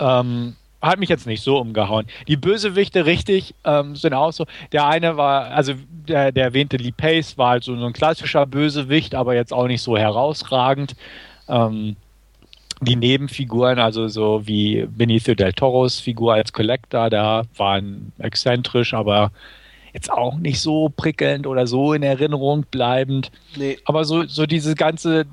ähm, 0.00 0.56
hat 0.80 0.98
mich 0.98 1.08
jetzt 1.08 1.26
nicht 1.26 1.42
so 1.42 1.58
umgehauen. 1.58 2.06
Die 2.26 2.36
Bösewichte, 2.36 3.06
richtig, 3.06 3.54
ähm, 3.64 3.94
sind 3.94 4.14
auch 4.14 4.32
so. 4.32 4.46
Der 4.72 4.86
eine 4.86 5.16
war, 5.16 5.46
also 5.46 5.74
der, 6.08 6.32
der 6.32 6.44
erwähnte 6.44 6.76
Lee 6.76 6.92
Pace 6.92 7.38
war 7.38 7.50
halt 7.50 7.64
so, 7.64 7.76
so 7.76 7.86
ein 7.86 7.92
klassischer 7.92 8.46
Bösewicht, 8.46 9.14
aber 9.14 9.34
jetzt 9.34 9.52
auch 9.52 9.68
nicht 9.68 9.82
so 9.82 9.96
herausragend. 9.96 10.96
Ähm, 11.48 11.96
die 12.80 12.96
Nebenfiguren, 12.96 13.78
also 13.78 14.08
so 14.08 14.46
wie 14.46 14.86
Benicio 14.90 15.36
del 15.36 15.52
Toros 15.52 16.00
Figur 16.00 16.34
als 16.34 16.52
Collector, 16.52 17.10
da 17.10 17.42
waren 17.56 18.12
exzentrisch, 18.18 18.92
aber 18.92 19.30
jetzt 19.94 20.10
auch 20.10 20.36
nicht 20.36 20.60
so 20.60 20.88
prickelnd 20.88 21.46
oder 21.46 21.68
so 21.68 21.92
in 21.92 22.02
Erinnerung 22.02 22.64
bleibend. 22.70 23.30
Nee. 23.56 23.78
Aber 23.84 24.04
so, 24.04 24.24
so 24.24 24.46
diese 24.46 24.74
ganze, 24.74 25.26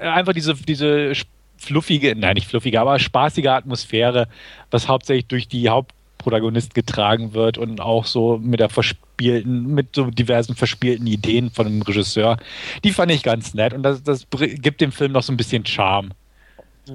einfach 0.00 0.32
diese, 0.32 0.54
diese 0.54 1.12
fluffige, 1.56 2.14
nein, 2.16 2.34
nicht 2.34 2.48
fluffige, 2.48 2.80
aber 2.80 2.98
spaßige 2.98 3.46
Atmosphäre, 3.46 4.28
was 4.70 4.88
hauptsächlich 4.88 5.26
durch 5.26 5.46
die 5.46 5.68
Hauptprotagonist 5.68 6.74
getragen 6.74 7.34
wird 7.34 7.58
und 7.58 7.80
auch 7.80 8.06
so 8.06 8.38
mit 8.38 8.60
der 8.60 8.70
verspielten, 8.70 9.74
mit 9.74 9.94
so 9.94 10.10
diversen 10.10 10.54
verspielten 10.54 11.06
Ideen 11.06 11.50
von 11.50 11.66
dem 11.66 11.82
Regisseur. 11.82 12.38
Die 12.82 12.92
fand 12.92 13.12
ich 13.12 13.22
ganz 13.22 13.54
nett 13.54 13.74
und 13.74 13.82
das, 13.82 14.02
das 14.02 14.26
gibt 14.30 14.80
dem 14.80 14.92
Film 14.92 15.12
noch 15.12 15.22
so 15.22 15.32
ein 15.32 15.36
bisschen 15.36 15.66
Charme. 15.66 16.10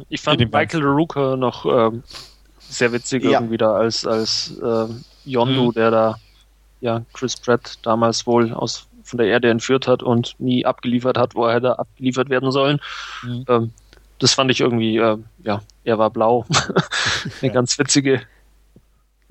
Ich 0.09 0.21
fand 0.21 0.39
Michael 0.51 0.83
Rooker 0.83 1.37
noch 1.37 1.65
ähm, 1.65 2.03
sehr 2.59 2.91
witzig 2.91 3.23
ja. 3.23 3.31
irgendwie 3.31 3.57
da 3.57 3.73
als, 3.73 4.05
als 4.05 4.57
äh, 4.61 4.87
Yondu, 5.25 5.67
mhm. 5.67 5.73
der 5.73 5.91
da 5.91 6.15
ja 6.81 7.05
Chris 7.13 7.37
Pratt 7.37 7.77
damals 7.83 8.25
wohl 8.27 8.51
aus 8.53 8.87
von 9.05 9.17
der 9.17 9.27
Erde 9.27 9.49
entführt 9.49 9.87
hat 9.87 10.03
und 10.03 10.35
nie 10.39 10.65
abgeliefert 10.65 11.17
hat, 11.17 11.35
wo 11.35 11.45
er 11.45 11.55
hätte 11.55 11.79
abgeliefert 11.79 12.29
werden 12.29 12.51
sollen. 12.51 12.79
Mhm. 13.23 13.45
Ähm, 13.47 13.71
das 14.19 14.33
fand 14.33 14.51
ich 14.51 14.61
irgendwie, 14.61 14.97
äh, 14.97 15.17
ja, 15.43 15.61
er 15.83 15.97
war 15.97 16.09
blau. 16.09 16.45
Eine 17.41 17.49
ja. 17.49 17.53
ganz 17.53 17.77
witzige 17.77 18.21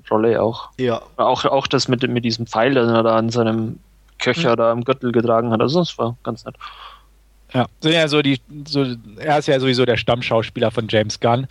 Rolle 0.09 0.41
auch. 0.41 0.69
Ja. 0.77 1.01
Auch, 1.17 1.45
auch 1.45 1.67
das 1.67 1.87
mit, 1.87 2.07
mit 2.07 2.23
diesem 2.25 2.47
Pfeil, 2.47 2.73
den 2.73 2.89
er 2.89 3.03
da 3.03 3.15
an 3.15 3.29
seinem 3.29 3.79
Köcher 4.19 4.51
mhm. 4.51 4.57
da 4.57 4.71
am 4.71 4.83
Gürtel 4.83 5.11
getragen 5.11 5.51
hat. 5.51 5.61
Also 5.61 5.79
das 5.79 5.97
war 5.97 6.17
ganz 6.23 6.45
nett. 6.45 6.55
Ja, 7.53 7.67
so, 7.79 7.89
ja, 7.89 8.07
so 8.07 8.21
die, 8.21 8.39
so, 8.67 8.85
er 9.17 9.39
ist 9.39 9.47
ja 9.47 9.59
sowieso 9.59 9.85
der 9.85 9.97
Stammschauspieler 9.97 10.71
von 10.71 10.87
James 10.89 11.19
Gunn. 11.19 11.47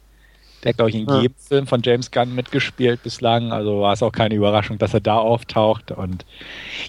Der 0.62 0.70
hat, 0.70 0.76
glaube 0.76 0.90
ich, 0.90 0.96
in 0.96 1.08
ja. 1.08 1.20
jedem 1.20 1.36
Film 1.36 1.66
von 1.66 1.82
James 1.82 2.10
Gunn 2.10 2.34
mitgespielt 2.34 3.02
bislang. 3.02 3.52
Also 3.52 3.80
war 3.82 3.92
es 3.92 4.02
auch 4.02 4.12
keine 4.12 4.34
Überraschung, 4.34 4.78
dass 4.78 4.94
er 4.94 5.00
da 5.00 5.16
auftaucht. 5.16 5.90
Und 5.90 6.24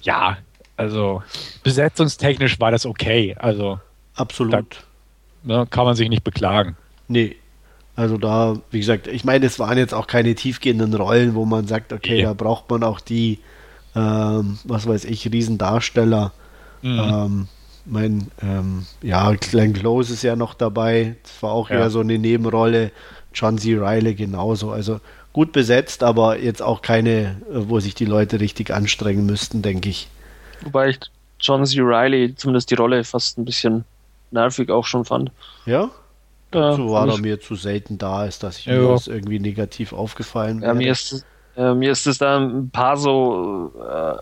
ja, 0.04 0.38
also 0.78 1.24
besetzungstechnisch 1.64 2.60
war 2.60 2.72
das 2.72 2.86
okay. 2.86 3.36
Also 3.40 3.80
absolut. 4.16 4.54
Da, 4.54 4.62
ne, 5.44 5.68
kann 5.70 5.86
man 5.86 5.96
sich 5.96 6.10
nicht 6.10 6.24
beklagen. 6.24 6.76
Nee. 7.08 7.36
Also 7.96 8.18
da, 8.18 8.58
wie 8.72 8.80
gesagt, 8.80 9.08
ich 9.08 9.24
meine, 9.24 9.46
es 9.46 9.58
waren 9.58 9.78
jetzt 9.78 9.94
auch 9.94 10.08
keine 10.08 10.36
tiefgehenden 10.36 10.94
Rollen, 10.94 11.34
wo 11.34 11.46
man 11.46 11.66
sagt, 11.66 11.94
okay, 11.94 12.22
ja. 12.22 12.28
da 12.28 12.34
braucht 12.34 12.70
man 12.70 12.84
auch 12.84 13.00
die 13.00 13.40
ähm, 13.96 14.60
was 14.66 14.88
weiß 14.88 15.06
ich, 15.06 15.32
Riesendarsteller. 15.32 16.34
Mhm. 16.82 17.00
Ähm, 17.00 17.48
mein, 17.86 18.28
ähm, 18.42 18.86
ja, 19.02 19.32
Glenn 19.34 19.74
Close 19.74 20.14
ist 20.14 20.24
ja 20.24 20.36
noch 20.36 20.54
dabei. 20.54 21.16
Das 21.24 21.42
war 21.42 21.52
auch 21.52 21.70
ja. 21.70 21.78
eher 21.78 21.90
so 21.90 22.02
eine 22.02 22.20
Nebenrolle. 22.20 22.92
John 23.34 23.58
C. 23.58 23.76
Riley 23.76 24.16
genauso. 24.16 24.72
Also 24.72 25.00
gut 25.34 25.52
besetzt, 25.52 26.04
aber 26.04 26.40
jetzt 26.40 26.62
auch 26.62 26.82
keine, 26.82 27.38
wo 27.50 27.80
sich 27.80 27.96
die 27.96 28.06
Leute 28.06 28.40
richtig 28.40 28.72
anstrengen 28.72 29.26
müssten, 29.26 29.62
denke 29.62 29.90
ich. 29.90 30.08
Wobei 30.62 30.90
ich 30.90 31.00
John 31.40 31.66
C. 31.66 31.82
Riley 31.82 32.36
zumindest 32.36 32.72
die 32.72 32.76
Rolle 32.76 33.04
fast 33.04 33.38
ein 33.38 33.46
bisschen 33.46 33.86
nervig 34.32 34.70
auch 34.70 34.86
schon 34.86 35.06
fand. 35.06 35.32
Ja? 35.66 35.90
Dazu 36.52 36.90
war 36.90 37.08
er 37.08 37.18
mir 37.18 37.40
zu 37.40 37.56
selten 37.56 37.98
da, 37.98 38.26
ist, 38.26 38.44
dass 38.44 38.60
ich 38.60 38.66
ja. 38.66 38.78
mir 38.78 38.88
das 38.90 39.08
irgendwie 39.08 39.40
negativ 39.40 39.92
aufgefallen 39.94 40.62
wäre. 40.62 40.72
Ja, 40.72 40.74
mir 40.74 40.92
ist, 40.92 41.26
äh, 41.58 41.74
mir 41.74 41.92
ist 41.92 42.08
es 42.08 42.18
da 42.18 42.38
ein 42.38 42.70
paar 42.70 42.96
so 42.98 43.74
äh, 43.78 44.18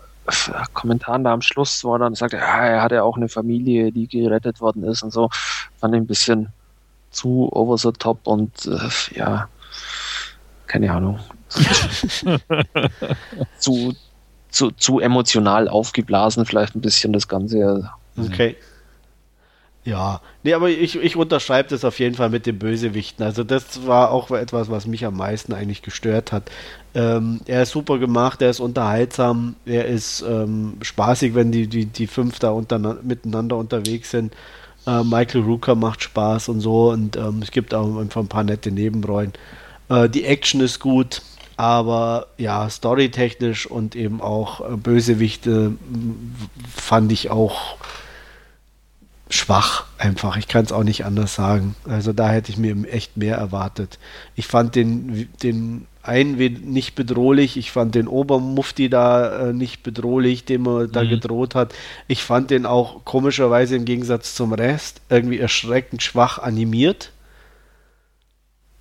Kommentaren 0.72 1.22
da 1.24 1.32
am 1.32 1.42
Schluss, 1.42 1.84
wo 1.84 1.94
er 1.94 1.98
dann 1.98 2.14
sagt, 2.14 2.32
ja, 2.32 2.38
er 2.38 2.82
hatte 2.82 3.04
auch 3.04 3.16
eine 3.16 3.28
Familie, 3.28 3.92
die 3.92 4.08
gerettet 4.08 4.60
worden 4.60 4.84
ist 4.84 5.02
und 5.02 5.12
so. 5.12 5.28
Fand 5.78 5.94
ich 5.94 6.00
ein 6.00 6.06
bisschen 6.06 6.48
zu 7.10 7.50
over 7.52 7.76
the 7.78 7.92
top 7.92 8.26
und 8.26 8.66
äh, 8.66 9.18
ja, 9.18 9.48
keine 10.66 10.92
Ahnung. 10.92 11.20
zu, 13.58 13.94
zu, 14.54 14.70
zu 14.70 15.00
emotional 15.00 15.68
aufgeblasen, 15.68 16.46
vielleicht 16.46 16.76
ein 16.76 16.80
bisschen 16.80 17.12
das 17.12 17.28
Ganze. 17.28 17.90
Okay. 18.16 18.56
Ja, 19.84 20.22
nee, 20.42 20.54
aber 20.54 20.70
ich, 20.70 20.96
ich 20.96 21.16
unterschreibe 21.16 21.68
das 21.68 21.84
auf 21.84 21.98
jeden 21.98 22.14
Fall 22.14 22.30
mit 22.30 22.46
den 22.46 22.58
Bösewichten. 22.58 23.22
Also 23.22 23.44
das 23.44 23.86
war 23.86 24.12
auch 24.12 24.30
etwas, 24.30 24.70
was 24.70 24.86
mich 24.86 25.04
am 25.04 25.16
meisten 25.16 25.52
eigentlich 25.52 25.82
gestört 25.82 26.32
hat. 26.32 26.50
Ähm, 26.94 27.40
er 27.44 27.64
ist 27.64 27.72
super 27.72 27.98
gemacht, 27.98 28.40
er 28.40 28.48
ist 28.48 28.60
unterhaltsam, 28.60 29.56
er 29.66 29.84
ist 29.84 30.22
ähm, 30.26 30.78
spaßig, 30.80 31.34
wenn 31.34 31.52
die, 31.52 31.66
die, 31.66 31.84
die 31.84 32.06
fünf 32.06 32.38
da 32.38 32.50
unter, 32.50 32.78
miteinander 32.78 33.56
unterwegs 33.56 34.10
sind. 34.10 34.32
Äh, 34.86 35.02
Michael 35.02 35.42
Rooker 35.42 35.74
macht 35.74 36.02
Spaß 36.02 36.48
und 36.48 36.60
so 36.60 36.90
und 36.90 37.16
ähm, 37.16 37.40
es 37.42 37.50
gibt 37.50 37.74
auch 37.74 37.98
einfach 37.98 38.22
ein 38.22 38.28
paar 38.28 38.44
nette 38.44 38.70
Nebenrollen. 38.70 39.34
Äh, 39.90 40.08
die 40.08 40.24
Action 40.24 40.62
ist 40.62 40.80
gut, 40.80 41.20
aber 41.56 42.26
ja, 42.36 42.68
storytechnisch 42.68 43.66
und 43.66 43.94
eben 43.96 44.20
auch 44.20 44.60
äh, 44.60 44.76
Bösewichte 44.76 45.72
fand 46.74 47.12
ich 47.12 47.30
auch 47.30 47.76
schwach 49.30 49.84
einfach. 49.98 50.36
Ich 50.36 50.48
kann 50.48 50.64
es 50.64 50.72
auch 50.72 50.84
nicht 50.84 51.04
anders 51.04 51.34
sagen. 51.34 51.74
Also 51.88 52.12
da 52.12 52.30
hätte 52.30 52.52
ich 52.52 52.58
mir 52.58 52.76
echt 52.88 53.16
mehr 53.16 53.36
erwartet. 53.36 53.98
Ich 54.34 54.46
fand 54.46 54.74
den, 54.74 55.28
den 55.42 55.86
einen 56.02 56.36
nicht 56.36 56.94
bedrohlich. 56.94 57.56
Ich 57.56 57.72
fand 57.72 57.94
den 57.94 58.06
Obermufti 58.06 58.90
da 58.90 59.48
äh, 59.48 59.52
nicht 59.52 59.82
bedrohlich, 59.82 60.44
dem 60.44 60.66
er 60.66 60.86
mhm. 60.86 60.92
da 60.92 61.04
gedroht 61.04 61.54
hat. 61.54 61.74
Ich 62.06 62.22
fand 62.22 62.50
den 62.50 62.66
auch 62.66 63.04
komischerweise 63.04 63.76
im 63.76 63.84
Gegensatz 63.84 64.34
zum 64.34 64.52
Rest 64.52 65.00
irgendwie 65.08 65.38
erschreckend 65.38 66.02
schwach 66.02 66.38
animiert. 66.38 67.10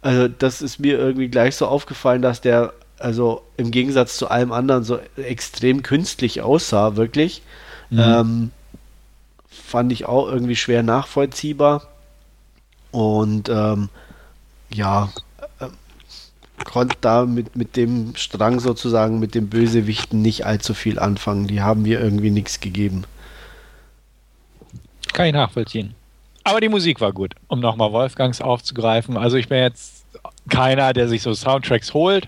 Also 0.03 0.27
das 0.27 0.61
ist 0.61 0.79
mir 0.79 0.99
irgendwie 0.99 1.29
gleich 1.29 1.55
so 1.55 1.65
aufgefallen, 1.67 2.21
dass 2.21 2.41
der 2.41 2.73
also 2.99 3.41
im 3.57 3.71
Gegensatz 3.71 4.17
zu 4.17 4.29
allem 4.29 4.51
anderen 4.51 4.83
so 4.83 4.99
extrem 5.17 5.83
künstlich 5.83 6.41
aussah, 6.41 6.95
wirklich. 6.95 7.41
Mhm. 7.89 7.99
Ähm, 7.99 8.51
fand 9.49 9.91
ich 9.91 10.05
auch 10.05 10.27
irgendwie 10.27 10.55
schwer 10.55 10.83
nachvollziehbar. 10.83 11.87
Und 12.91 13.49
ähm, 13.49 13.89
ja, 14.71 15.09
äh, 15.59 15.67
konnte 16.63 16.95
da 17.01 17.25
mit, 17.25 17.55
mit 17.55 17.75
dem 17.75 18.15
Strang 18.15 18.59
sozusagen, 18.59 19.19
mit 19.19 19.35
den 19.35 19.49
Bösewichten 19.49 20.21
nicht 20.21 20.45
allzu 20.45 20.73
viel 20.73 20.99
anfangen. 20.99 21.47
Die 21.47 21.61
haben 21.61 21.81
mir 21.81 21.99
irgendwie 21.99 22.31
nichts 22.31 22.59
gegeben. 22.59 23.03
Kann 25.11 25.27
ich 25.27 25.33
nachvollziehen. 25.33 25.95
Aber 26.43 26.59
die 26.59 26.69
Musik 26.69 26.99
war 27.01 27.13
gut, 27.13 27.35
um 27.47 27.59
nochmal 27.59 27.91
Wolfgangs 27.91 28.41
aufzugreifen. 28.41 29.17
Also 29.17 29.37
ich 29.37 29.47
bin 29.47 29.59
jetzt 29.59 30.05
keiner, 30.49 30.93
der 30.93 31.07
sich 31.07 31.21
so 31.21 31.33
Soundtracks 31.33 31.93
holt. 31.93 32.27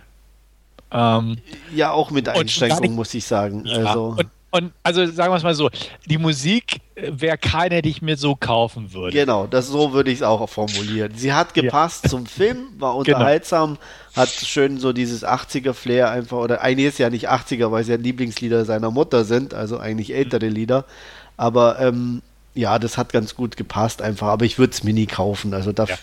Ähm, 0.92 1.38
ja, 1.74 1.92
auch 1.92 2.12
mit 2.12 2.30
Einschränkungen, 2.30 2.96
muss 2.96 3.14
ich 3.14 3.26
sagen. 3.26 3.64
Ja, 3.66 3.78
also. 3.78 4.16
Und, 4.18 4.28
und 4.52 4.72
also 4.84 5.06
sagen 5.06 5.34
wir 5.34 5.38
es 5.38 5.44
mal 5.44 5.54
so, 5.54 5.70
die 6.06 6.18
Musik 6.18 6.80
wäre 6.96 7.38
keine, 7.38 7.82
die 7.82 7.90
ich 7.90 8.02
mir 8.02 8.16
so 8.16 8.36
kaufen 8.36 8.94
würde. 8.94 9.12
Genau, 9.12 9.48
das 9.48 9.68
so 9.68 9.92
würde 9.92 10.12
ich 10.12 10.20
es 10.20 10.24
auch 10.24 10.48
formulieren. 10.48 11.12
Sie 11.14 11.34
hat 11.34 11.54
gepasst 11.54 12.06
ja. 12.06 12.12
zum 12.12 12.26
Film, 12.26 12.68
war 12.78 12.92
genau. 12.92 13.00
unterhaltsam, 13.00 13.74
genau. 13.74 14.16
hat 14.16 14.30
schön 14.30 14.78
so 14.78 14.94
dieses 14.94 15.26
80er-Flair 15.26 16.10
einfach, 16.10 16.38
oder 16.38 16.62
eigentlich 16.62 16.88
ist 16.88 17.00
ja 17.00 17.10
nicht 17.10 17.30
80er, 17.30 17.72
weil 17.72 17.82
es 17.82 17.90
ja 17.90 17.98
Lieblingslieder 17.98 18.64
seiner 18.64 18.92
Mutter 18.92 19.26
sind, 19.26 19.54
also 19.54 19.78
eigentlich 19.78 20.16
ältere 20.16 20.48
Lieder. 20.48 20.86
Aber 21.36 21.80
ähm, 21.80 22.22
ja, 22.56 22.80
das 22.80 22.98
hat 22.98 23.14
ganz 23.14 23.36
gut 23.36 23.58
gepasst 23.58 24.02
einfach, 24.02 24.28
aber 24.28 24.46
ich 24.46 24.58
würde 24.58 24.72
es 24.72 24.84
mir 24.84 24.94
nie 24.94 25.06
kaufen. 25.06 25.54
Also 25.54 25.72
da, 25.72 25.86
ja. 25.86 25.98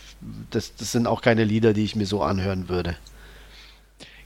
das, 0.50 0.76
das 0.76 0.92
sind 0.92 1.06
auch 1.06 1.22
keine 1.22 1.44
Lieder, 1.44 1.72
die 1.72 1.84
ich 1.84 1.96
mir 1.96 2.06
so 2.06 2.22
anhören 2.22 2.68
würde. 2.68 2.96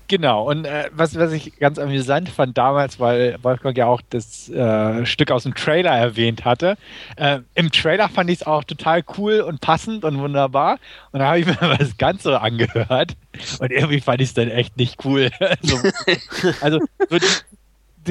Genau, 0.08 0.48
und 0.48 0.66
äh, 0.66 0.88
was, 0.92 1.16
was 1.16 1.32
ich 1.32 1.58
ganz 1.58 1.80
amüsant 1.80 2.28
fand 2.28 2.56
damals, 2.56 3.00
weil 3.00 3.38
Wolfgang 3.42 3.76
ja 3.76 3.86
auch 3.86 4.00
das 4.10 4.48
äh, 4.48 5.04
Stück 5.04 5.32
aus 5.32 5.42
dem 5.42 5.54
Trailer 5.54 5.90
erwähnt 5.90 6.44
hatte. 6.44 6.76
Äh, 7.16 7.40
Im 7.54 7.72
Trailer 7.72 8.08
fand 8.08 8.30
ich 8.30 8.40
es 8.40 8.46
auch 8.46 8.62
total 8.62 9.02
cool 9.18 9.40
und 9.40 9.60
passend 9.60 10.04
und 10.04 10.18
wunderbar. 10.18 10.78
Und 11.10 11.20
da 11.20 11.26
habe 11.26 11.40
ich 11.40 11.46
mir 11.60 11.76
das 11.76 11.96
Ganze 11.96 12.40
angehört. 12.40 13.16
Und 13.58 13.72
irgendwie 13.72 14.00
fand 14.00 14.20
ich 14.20 14.28
es 14.28 14.34
dann 14.34 14.48
echt 14.48 14.76
nicht 14.76 15.04
cool. 15.04 15.30
also, 15.40 15.76
also 16.60 16.78
so 17.10 17.18
die, 17.18 17.26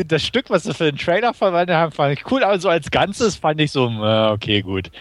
das 0.03 0.23
Stück, 0.23 0.49
was 0.49 0.63
sie 0.63 0.73
für 0.73 0.85
den 0.85 0.97
Trailer 0.97 1.33
verwendet 1.33 1.75
haben, 1.75 1.91
fand 1.91 2.17
ich 2.17 2.31
cool, 2.31 2.43
aber 2.43 2.59
so 2.59 2.69
als 2.69 2.91
Ganzes 2.91 3.35
fand 3.35 3.61
ich 3.61 3.71
so, 3.71 3.87
äh, 3.87 4.31
okay, 4.31 4.61
gut. 4.61 4.91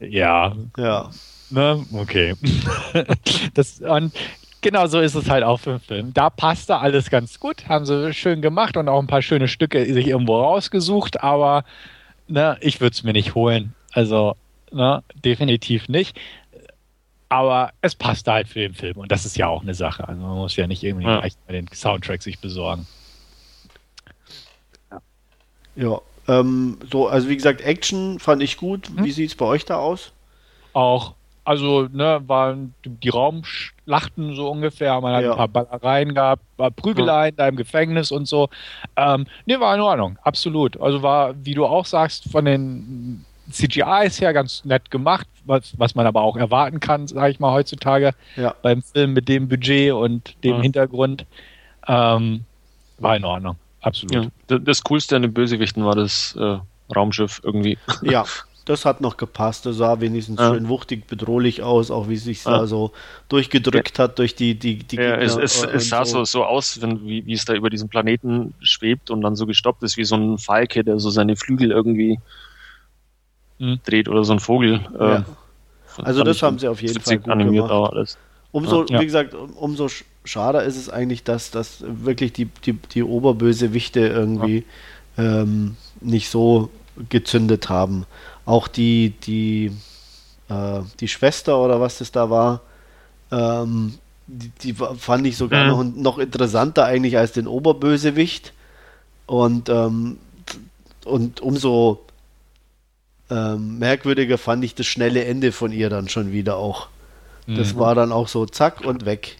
Ja. 0.00 0.54
Ja. 0.76 1.10
Ne? 1.50 1.84
Okay. 1.92 2.34
das, 3.54 3.80
und 3.80 4.12
Genau 4.62 4.86
so 4.86 5.00
ist 5.00 5.14
es 5.14 5.30
halt 5.30 5.42
auch 5.42 5.58
für 5.58 5.70
den 5.70 5.80
Film. 5.80 6.14
Da 6.14 6.28
passte 6.28 6.76
alles 6.78 7.08
ganz 7.08 7.40
gut, 7.40 7.66
haben 7.68 7.86
sie 7.86 8.12
schön 8.12 8.42
gemacht 8.42 8.76
und 8.76 8.88
auch 8.88 8.98
ein 8.98 9.06
paar 9.06 9.22
schöne 9.22 9.48
Stücke 9.48 9.84
sich 9.92 10.06
irgendwo 10.06 10.38
rausgesucht, 10.38 11.22
aber 11.22 11.64
ne, 12.28 12.58
ich 12.60 12.80
würde 12.80 12.92
es 12.92 13.02
mir 13.02 13.12
nicht 13.12 13.34
holen. 13.34 13.74
Also 13.92 14.36
ne, 14.70 15.02
definitiv 15.24 15.88
nicht. 15.88 16.18
Aber 17.30 17.70
es 17.80 17.94
passte 17.94 18.32
halt 18.32 18.48
für 18.48 18.58
den 18.58 18.74
Film 18.74 18.98
und 18.98 19.10
das 19.10 19.24
ist 19.24 19.36
ja 19.38 19.46
auch 19.46 19.62
eine 19.62 19.74
Sache. 19.74 20.06
Also 20.06 20.20
man 20.20 20.36
muss 20.36 20.56
ja 20.56 20.66
nicht 20.66 20.82
irgendwie 20.82 21.06
ja. 21.06 21.22
den 21.48 21.68
Soundtrack 21.72 22.22
sich 22.22 22.40
besorgen. 22.40 22.86
Ja, 25.76 26.00
ähm, 26.28 26.78
so, 26.90 27.08
also 27.08 27.28
wie 27.28 27.36
gesagt, 27.36 27.60
Action 27.60 28.18
fand 28.18 28.42
ich 28.42 28.56
gut. 28.56 28.88
Hm? 28.88 29.04
Wie 29.04 29.10
sieht 29.10 29.30
es 29.30 29.36
bei 29.36 29.46
euch 29.46 29.64
da 29.64 29.76
aus? 29.76 30.12
Auch 30.72 31.14
also, 31.50 31.88
ne, 31.90 32.22
waren 32.26 32.74
die 32.84 33.08
Raumschlachten 33.08 34.36
so 34.36 34.50
ungefähr, 34.50 35.00
man 35.00 35.14
hat 35.14 35.24
ja. 35.24 35.32
ein 35.32 35.36
paar 35.36 35.48
Ballereien 35.48 36.14
gehabt, 36.14 36.42
war 36.58 36.70
Prügeleien 36.70 37.34
ja. 37.36 37.44
da 37.44 37.48
im 37.48 37.56
Gefängnis 37.56 38.12
und 38.12 38.28
so. 38.28 38.48
Ähm, 38.96 39.26
ne, 39.46 39.58
war 39.58 39.74
in 39.74 39.80
Ordnung, 39.80 40.18
absolut. 40.22 40.80
Also 40.80 41.02
war, 41.02 41.34
wie 41.44 41.54
du 41.54 41.66
auch 41.66 41.86
sagst, 41.86 42.30
von 42.30 42.44
den 42.44 43.24
CGIs 43.50 44.20
her 44.20 44.32
ganz 44.32 44.64
nett 44.64 44.90
gemacht, 44.92 45.26
was, 45.44 45.74
was 45.76 45.96
man 45.96 46.06
aber 46.06 46.22
auch 46.22 46.36
erwarten 46.36 46.78
kann, 46.78 47.08
sage 47.08 47.32
ich 47.32 47.40
mal, 47.40 47.52
heutzutage 47.52 48.12
ja. 48.36 48.54
beim 48.62 48.82
Film 48.82 49.14
mit 49.14 49.28
dem 49.28 49.48
Budget 49.48 49.92
und 49.92 50.36
dem 50.44 50.56
ja. 50.56 50.62
Hintergrund. 50.62 51.26
Ähm, 51.88 52.44
war 52.98 53.16
in 53.16 53.24
Ordnung, 53.24 53.56
absolut. 53.80 54.30
Ja. 54.48 54.58
Das 54.58 54.82
Coolste 54.84 55.16
an 55.16 55.22
den 55.22 55.32
Bösewichten 55.32 55.84
war 55.84 55.94
das 55.94 56.36
äh, 56.38 56.58
Raumschiff 56.94 57.40
irgendwie. 57.44 57.78
Ja, 58.02 58.24
das 58.64 58.84
hat 58.84 59.00
noch 59.00 59.16
gepasst. 59.16 59.66
Das 59.66 59.76
sah 59.76 60.00
wenigstens 60.00 60.38
ja. 60.38 60.54
schön 60.54 60.68
wuchtig, 60.68 61.06
bedrohlich 61.06 61.62
aus, 61.62 61.90
auch 61.90 62.08
wie 62.08 62.14
es 62.14 62.24
sich 62.24 62.44
ja. 62.44 62.58
da 62.58 62.66
so 62.66 62.92
durchgedrückt 63.28 63.98
ja. 63.98 64.04
hat 64.04 64.18
durch 64.18 64.34
die, 64.34 64.54
die, 64.54 64.76
die 64.76 64.96
Gegner. 64.96 65.18
Es, 65.18 65.36
es, 65.36 65.64
es 65.64 65.88
sah 65.88 66.04
so, 66.04 66.24
so 66.24 66.44
aus, 66.44 66.80
wenn, 66.80 67.04
wie, 67.04 67.26
wie 67.26 67.32
es 67.32 67.44
da 67.44 67.54
über 67.54 67.70
diesen 67.70 67.88
Planeten 67.88 68.54
schwebt 68.60 69.10
und 69.10 69.22
dann 69.22 69.36
so 69.36 69.46
gestoppt 69.46 69.82
ist, 69.82 69.96
wie 69.96 70.04
so 70.04 70.16
ein 70.16 70.38
Falke, 70.38 70.84
der 70.84 70.98
so 70.98 71.10
seine 71.10 71.36
Flügel 71.36 71.70
irgendwie 71.70 72.18
mhm. 73.58 73.80
dreht 73.84 74.08
oder 74.08 74.24
so 74.24 74.32
ein 74.32 74.40
Vogel. 74.40 74.80
Äh, 74.98 75.22
also 76.02 76.22
das 76.22 76.42
haben 76.42 76.58
sie 76.58 76.68
auf 76.68 76.80
jeden 76.82 77.00
Fall 77.00 77.18
gut 77.18 77.28
animiert 77.28 77.68
gemacht. 77.68 77.92
Alles. 77.92 78.18
Umso, 78.52 78.88
wie 78.88 79.04
gesagt, 79.04 79.34
umso 79.34 79.88
schade 80.24 80.58
ist 80.60 80.76
es 80.76 80.90
eigentlich, 80.90 81.24
dass, 81.24 81.50
dass 81.50 81.84
wirklich 81.86 82.32
die, 82.32 82.46
die, 82.64 82.74
die 82.74 83.02
Oberbösewichte 83.02 84.00
irgendwie 84.00 84.64
ähm, 85.16 85.76
nicht 86.00 86.30
so 86.30 86.70
gezündet 87.08 87.68
haben. 87.68 88.06
Auch 88.44 88.68
die, 88.68 89.14
die, 89.22 89.72
äh, 90.48 90.80
die 91.00 91.08
Schwester 91.08 91.58
oder 91.58 91.80
was 91.80 91.98
das 91.98 92.12
da 92.12 92.30
war, 92.30 92.62
ähm, 93.30 93.98
die, 94.26 94.50
die, 94.62 94.74
fand 94.74 95.26
ich 95.26 95.36
sogar 95.36 95.64
mhm. 95.64 95.70
noch, 95.70 95.84
noch 95.96 96.18
interessanter 96.18 96.84
eigentlich 96.84 97.16
als 97.18 97.32
den 97.32 97.46
Oberbösewicht. 97.46 98.52
Und, 99.26 99.68
ähm, 99.68 100.18
und 101.04 101.40
umso 101.40 102.04
ähm, 103.30 103.78
merkwürdiger 103.78 104.38
fand 104.38 104.64
ich 104.64 104.74
das 104.74 104.86
schnelle 104.86 105.24
Ende 105.24 105.52
von 105.52 105.72
ihr 105.72 105.88
dann 105.88 106.08
schon 106.08 106.32
wieder 106.32 106.56
auch. 106.56 106.88
Das 107.46 107.74
mhm. 107.74 107.78
war 107.78 107.94
dann 107.94 108.12
auch 108.12 108.28
so 108.28 108.46
zack 108.46 108.82
und 108.82 109.06
weg. 109.06 109.39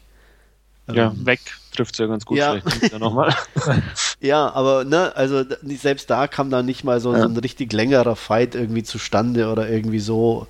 Ja, 0.95 1.07
ähm, 1.09 1.26
weg 1.26 1.41
trifft 1.74 1.95
es 1.95 1.99
ja 1.99 2.07
ganz 2.07 2.24
gut. 2.26 2.38
Ja. 2.38 2.57
ja 2.57 2.99
nochmal. 2.99 3.34
Ja, 4.22 4.53
aber 4.53 4.84
ne, 4.84 5.16
also 5.16 5.45
selbst 5.64 6.11
da 6.11 6.26
kam 6.26 6.51
dann 6.51 6.66
nicht 6.66 6.84
mal 6.84 7.01
so, 7.01 7.14
ja. 7.14 7.22
so 7.22 7.28
ein 7.28 7.36
richtig 7.38 7.72
längerer 7.72 8.16
Fight 8.16 8.55
irgendwie 8.55 8.82
zustande 8.82 9.51
oder 9.51 9.66
irgendwie 9.66 9.99
so. 9.99 10.47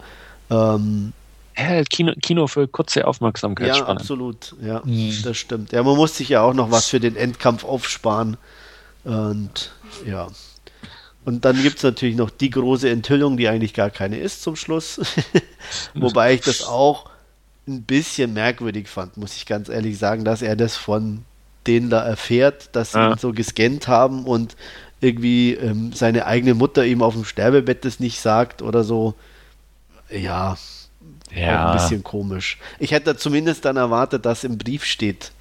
Ähm, 0.50 1.12
ja, 1.56 1.84
Kino, 1.84 2.12
Kino 2.20 2.48
für 2.48 2.66
kurze 2.66 3.06
Aufmerksamkeit. 3.06 3.68
Ja, 3.68 3.86
absolut. 3.86 4.56
Ja, 4.60 4.82
mhm. 4.84 5.14
das 5.22 5.36
stimmt. 5.36 5.70
Ja, 5.70 5.84
man 5.84 5.96
muss 5.96 6.16
sich 6.16 6.30
ja 6.30 6.42
auch 6.42 6.54
noch 6.54 6.72
was 6.72 6.88
für 6.88 6.98
den 6.98 7.14
Endkampf 7.14 7.64
aufsparen. 7.64 8.36
Und 9.04 9.70
ja. 10.04 10.28
Und 11.24 11.44
dann 11.44 11.62
gibt 11.62 11.76
es 11.76 11.82
natürlich 11.82 12.16
noch 12.16 12.30
die 12.30 12.50
große 12.50 12.88
Enthüllung, 12.88 13.36
die 13.36 13.48
eigentlich 13.48 13.74
gar 13.74 13.90
keine 13.90 14.18
ist 14.18 14.42
zum 14.42 14.56
Schluss. 14.56 15.00
Wobei 15.94 16.34
ich 16.34 16.40
das 16.40 16.64
auch 16.64 17.09
ein 17.66 17.82
bisschen 17.82 18.32
merkwürdig 18.32 18.88
fand, 18.88 19.16
muss 19.16 19.36
ich 19.36 19.46
ganz 19.46 19.68
ehrlich 19.68 19.98
sagen, 19.98 20.24
dass 20.24 20.42
er 20.42 20.56
das 20.56 20.76
von 20.76 21.24
denen 21.66 21.90
da 21.90 22.02
erfährt, 22.02 22.74
dass 22.74 22.92
sie 22.92 22.98
ja. 22.98 23.12
ihn 23.12 23.18
so 23.18 23.32
gescannt 23.32 23.86
haben 23.86 24.24
und 24.24 24.56
irgendwie 25.00 25.54
ähm, 25.54 25.92
seine 25.92 26.26
eigene 26.26 26.54
Mutter 26.54 26.84
ihm 26.84 27.02
auf 27.02 27.14
dem 27.14 27.24
Sterbebett 27.24 27.84
das 27.84 28.00
nicht 28.00 28.20
sagt 28.20 28.62
oder 28.62 28.84
so. 28.84 29.14
Ja, 30.10 30.56
ja. 31.34 31.70
ein 31.70 31.76
bisschen 31.76 32.02
komisch. 32.02 32.58
Ich 32.78 32.92
hätte 32.92 33.16
zumindest 33.16 33.64
dann 33.64 33.76
erwartet, 33.76 34.26
dass 34.26 34.44
im 34.44 34.58
Brief 34.58 34.84
steht. 34.84 35.32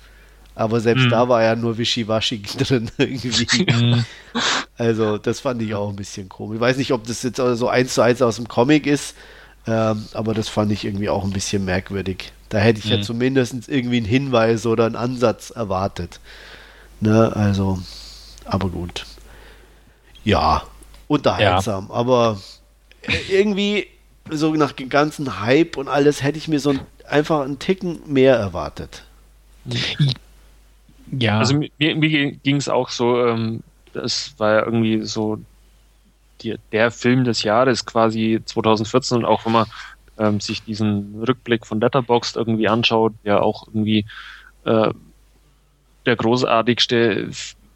Aber 0.55 0.82
selbst 0.82 1.05
mhm. 1.05 1.09
da 1.09 1.30
war 1.30 1.41
ja 1.41 1.55
nur 1.55 1.78
Wischiwaschi 1.78 2.41
drin 2.57 2.91
irgendwie. 2.97 3.65
Mhm. 3.72 4.05
also, 4.78 5.17
das 5.17 5.39
fand 5.39 5.61
ich 5.61 5.74
auch 5.74 5.89
ein 5.89 5.95
bisschen 5.95 6.30
komisch. 6.30 6.55
Ich 6.55 6.61
weiß 6.61 6.78
nicht, 6.78 6.91
ob 6.91 7.07
das 7.07 7.24
jetzt 7.24 7.38
so 7.38 7.70
eins 7.70 7.93
zu 7.93 8.01
eins 8.01 8.22
aus 8.22 8.36
dem 8.36 8.47
Comic 8.47 8.86
ist, 8.86 9.15
ähm, 9.70 10.05
aber 10.13 10.34
das 10.34 10.49
fand 10.49 10.72
ich 10.72 10.84
irgendwie 10.84 11.09
auch 11.09 11.24
ein 11.24 11.32
bisschen 11.32 11.63
merkwürdig. 11.63 12.32
Da 12.49 12.57
hätte 12.57 12.80
ich 12.80 12.86
mhm. 12.86 12.91
ja 12.91 13.01
zumindest 13.01 13.70
irgendwie 13.70 13.97
einen 13.97 14.05
Hinweis 14.05 14.65
oder 14.65 14.86
einen 14.86 14.95
Ansatz 14.95 15.51
erwartet. 15.51 16.20
Ne, 16.99 17.32
also, 17.36 17.80
aber 18.45 18.70
gut. 18.70 19.05
Ja, 20.24 20.63
unterhaltsam. 21.07 21.88
Ja. 21.89 21.95
Aber 21.95 22.41
irgendwie 23.30 23.88
so 24.30 24.53
nach 24.55 24.72
dem 24.72 24.89
ganzen 24.89 25.39
Hype 25.39 25.78
und 25.78 25.88
alles 25.88 26.24
hätte 26.24 26.38
ich 26.38 26.47
mir 26.47 26.59
so 26.59 26.72
ein, 26.72 26.80
einfach 27.07 27.41
einen 27.41 27.59
Ticken 27.59 27.99
mehr 28.05 28.36
erwartet. 28.36 29.03
Ja. 31.11 31.39
Also 31.39 31.55
mir, 31.55 31.70
mir 31.78 32.32
ging 32.32 32.57
es 32.57 32.70
auch 32.70 32.89
so, 32.89 33.26
ähm, 33.26 33.63
das 33.93 34.34
war 34.38 34.53
ja 34.53 34.65
irgendwie 34.65 35.03
so 35.05 35.39
die, 36.41 36.57
der 36.71 36.91
Film 36.91 37.23
des 37.23 37.43
Jahres 37.43 37.85
quasi 37.85 38.41
2014 38.43 39.19
und 39.19 39.25
auch 39.25 39.45
wenn 39.45 39.53
man 39.53 39.65
ähm, 40.17 40.39
sich 40.39 40.63
diesen 40.63 41.23
Rückblick 41.23 41.65
von 41.65 41.79
Letterboxd 41.79 42.35
irgendwie 42.35 42.67
anschaut, 42.67 43.13
ja 43.23 43.39
auch 43.41 43.67
irgendwie 43.67 44.05
äh, 44.65 44.91
der 46.05 46.15
großartigste 46.15 47.29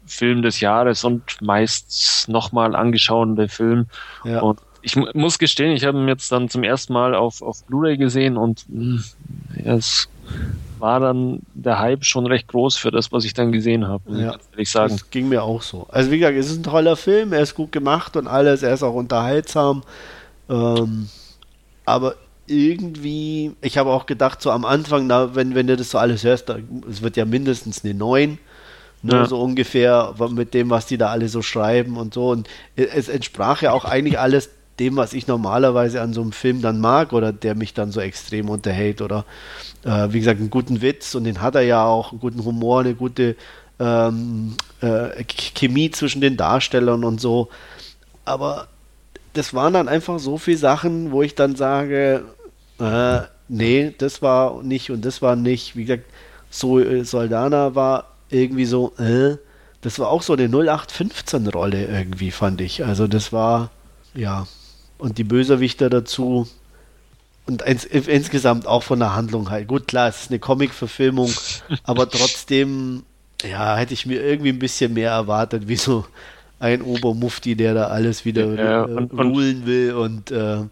Film 0.06 0.42
des 0.42 0.60
Jahres 0.60 1.04
und 1.04 1.40
meist 1.40 2.28
nochmal 2.28 2.74
angeschauende 2.74 3.48
Film. 3.48 3.86
Ja. 4.24 4.40
Und 4.40 4.60
ich 4.82 4.96
muss 4.96 5.38
gestehen, 5.38 5.72
ich 5.72 5.84
habe 5.84 5.98
ihn 5.98 6.08
jetzt 6.08 6.30
dann 6.30 6.50
zum 6.50 6.62
ersten 6.62 6.92
Mal 6.92 7.14
auf, 7.14 7.40
auf 7.40 7.64
Blu-ray 7.64 7.96
gesehen 7.96 8.36
und 8.36 8.66
mh, 8.68 9.02
hm, 9.54 9.64
es 9.64 10.08
war 10.84 11.00
dann 11.00 11.40
der 11.54 11.78
Hype 11.78 12.04
schon 12.04 12.26
recht 12.26 12.46
groß 12.48 12.76
für 12.76 12.90
das, 12.90 13.10
was 13.10 13.24
ich 13.24 13.32
dann 13.32 13.52
gesehen 13.52 13.88
habe, 13.88 14.02
ja, 14.20 14.36
ich 14.54 14.70
sagen. 14.70 14.92
Das 14.92 15.08
ging 15.08 15.30
mir 15.30 15.42
auch 15.42 15.62
so. 15.62 15.86
Also 15.88 16.10
wie 16.10 16.18
gesagt, 16.18 16.36
es 16.36 16.50
ist 16.50 16.58
ein 16.58 16.62
toller 16.62 16.94
Film, 16.94 17.32
er 17.32 17.40
ist 17.40 17.54
gut 17.54 17.72
gemacht 17.72 18.18
und 18.18 18.26
alles, 18.26 18.62
er 18.62 18.74
ist 18.74 18.82
auch 18.82 18.92
unterhaltsam. 18.92 19.82
Ähm, 20.50 21.08
aber 21.86 22.16
irgendwie, 22.46 23.52
ich 23.62 23.78
habe 23.78 23.88
auch 23.88 24.04
gedacht, 24.04 24.42
so 24.42 24.50
am 24.50 24.66
Anfang, 24.66 25.06
na, 25.06 25.34
wenn, 25.34 25.54
wenn 25.54 25.66
du 25.66 25.74
das 25.74 25.88
so 25.88 25.96
alles 25.96 26.22
hörst, 26.22 26.50
da, 26.50 26.58
es 26.90 27.00
wird 27.00 27.16
ja 27.16 27.24
mindestens 27.24 27.82
eine 27.82 27.94
9. 27.94 28.38
Ne, 29.00 29.12
ja. 29.12 29.24
so 29.24 29.40
ungefähr 29.40 30.14
mit 30.30 30.52
dem, 30.52 30.68
was 30.68 30.84
die 30.84 30.98
da 30.98 31.08
alle 31.08 31.28
so 31.28 31.40
schreiben 31.40 31.96
und 31.96 32.12
so. 32.12 32.28
Und 32.28 32.46
es 32.76 33.08
entsprach 33.08 33.62
ja 33.62 33.72
auch 33.72 33.86
eigentlich 33.86 34.18
alles 34.18 34.50
dem, 34.78 34.96
was 34.96 35.12
ich 35.12 35.26
normalerweise 35.26 36.00
an 36.00 36.12
so 36.12 36.22
einem 36.22 36.32
Film 36.32 36.60
dann 36.60 36.80
mag 36.80 37.12
oder 37.12 37.32
der 37.32 37.54
mich 37.54 37.74
dann 37.74 37.92
so 37.92 38.00
extrem 38.00 38.48
unterhält 38.48 39.02
oder 39.02 39.24
äh, 39.84 40.08
wie 40.10 40.18
gesagt 40.18 40.40
einen 40.40 40.50
guten 40.50 40.82
Witz 40.82 41.14
und 41.14 41.24
den 41.24 41.40
hat 41.40 41.54
er 41.54 41.62
ja 41.62 41.84
auch, 41.84 42.10
einen 42.10 42.20
guten 42.20 42.44
Humor, 42.44 42.80
eine 42.80 42.94
gute 42.94 43.36
ähm, 43.78 44.56
äh, 44.80 45.24
Chemie 45.24 45.90
zwischen 45.90 46.20
den 46.20 46.36
Darstellern 46.36 47.04
und 47.04 47.20
so. 47.20 47.48
Aber 48.24 48.68
das 49.32 49.54
waren 49.54 49.74
dann 49.74 49.88
einfach 49.88 50.18
so 50.18 50.38
viele 50.38 50.58
Sachen, 50.58 51.12
wo 51.12 51.22
ich 51.22 51.34
dann 51.34 51.56
sage, 51.56 52.24
äh, 52.80 53.20
nee, 53.48 53.94
das 53.96 54.22
war 54.22 54.62
nicht 54.62 54.90
und 54.90 55.04
das 55.04 55.22
war 55.22 55.36
nicht. 55.36 55.76
Wie 55.76 55.84
gesagt, 55.84 56.04
so 56.50 56.78
äh, 56.80 57.04
Soldana 57.04 57.74
war 57.74 58.08
irgendwie 58.30 58.64
so, 58.64 58.94
äh, 58.98 59.36
das 59.80 59.98
war 59.98 60.08
auch 60.08 60.22
so 60.22 60.32
eine 60.32 60.48
0815-Rolle 60.48 61.86
irgendwie, 61.86 62.30
fand 62.30 62.60
ich. 62.60 62.84
Also 62.84 63.06
das 63.06 63.32
war, 63.32 63.70
ja, 64.14 64.46
und 64.98 65.18
die 65.18 65.24
Bösewichter 65.24 65.90
dazu. 65.90 66.48
Und 67.46 67.62
ins, 67.62 67.84
insgesamt 67.84 68.66
auch 68.66 68.82
von 68.82 68.98
der 68.98 69.14
Handlung 69.14 69.50
halt. 69.50 69.68
Gut, 69.68 69.86
klar, 69.86 70.08
es 70.08 70.22
ist 70.22 70.30
eine 70.30 70.38
Comic-Verfilmung, 70.38 71.30
aber 71.84 72.08
trotzdem, 72.08 73.02
ja, 73.42 73.76
hätte 73.76 73.92
ich 73.92 74.06
mir 74.06 74.22
irgendwie 74.22 74.48
ein 74.48 74.58
bisschen 74.58 74.94
mehr 74.94 75.10
erwartet, 75.10 75.68
wie 75.68 75.76
so 75.76 76.06
ein 76.58 76.80
Obermufti, 76.80 77.54
der 77.54 77.74
da 77.74 77.88
alles 77.88 78.24
wieder 78.24 78.54
ja, 78.54 78.82
und, 78.84 79.12
äh, 79.12 79.22
rulen 79.22 79.66
will 79.66 79.92
und 79.92 80.30
äh, 80.30 80.62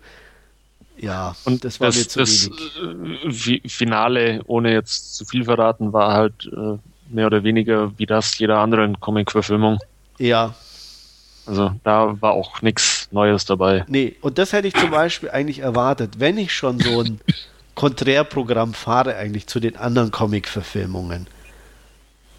ja, 0.96 1.34
und 1.44 1.64
das 1.64 1.80
war 1.80 1.88
das, 1.88 1.96
mir 1.96 2.08
zu 2.08 2.18
das 2.20 2.50
wenig. 2.50 3.64
Äh, 3.64 3.68
Finale, 3.68 4.40
ohne 4.46 4.72
jetzt 4.72 5.16
zu 5.16 5.24
viel 5.24 5.44
verraten, 5.44 5.92
war 5.92 6.12
halt 6.12 6.50
äh, 6.52 6.78
mehr 7.10 7.26
oder 7.26 7.42
weniger 7.44 7.92
wie 7.98 8.06
das 8.06 8.38
jeder 8.38 8.58
anderen 8.58 9.00
Comic-Verfilmung. 9.00 9.78
Ja, 10.18 10.54
also 11.46 11.72
da 11.84 12.20
war 12.20 12.32
auch 12.32 12.62
nichts 12.62 13.01
Neues 13.12 13.44
dabei. 13.44 13.84
Nee, 13.88 14.16
und 14.20 14.38
das 14.38 14.52
hätte 14.52 14.68
ich 14.68 14.74
zum 14.74 14.90
Beispiel 14.90 15.30
eigentlich 15.30 15.60
erwartet, 15.60 16.14
wenn 16.18 16.38
ich 16.38 16.52
schon 16.52 16.80
so 16.80 17.00
ein 17.00 17.20
Konträrprogramm 17.74 18.74
fahre 18.74 19.16
eigentlich 19.16 19.46
zu 19.46 19.60
den 19.60 19.76
anderen 19.76 20.10
Comic-Verfilmungen. 20.10 21.26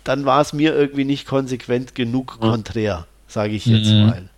Dann 0.03 0.25
war 0.25 0.41
es 0.41 0.53
mir 0.53 0.75
irgendwie 0.75 1.05
nicht 1.05 1.27
konsequent 1.27 1.95
genug 1.95 2.39
konträr, 2.39 3.07
sage 3.27 3.53
ich 3.53 3.65
jetzt 3.65 3.89
mhm. 3.89 4.05
mal. 4.05 4.29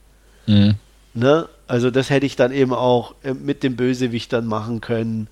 Mhm. 0.47 0.75
Ne? 1.13 1.49
Also 1.67 1.89
das 1.89 2.09
hätte 2.09 2.25
ich 2.25 2.35
dann 2.35 2.51
eben 2.51 2.73
auch 2.73 3.15
äh, 3.23 3.33
mit 3.33 3.63
dem 3.63 3.75
Bösewicht 3.75 4.31
machen 4.43 4.81
können 4.81 5.27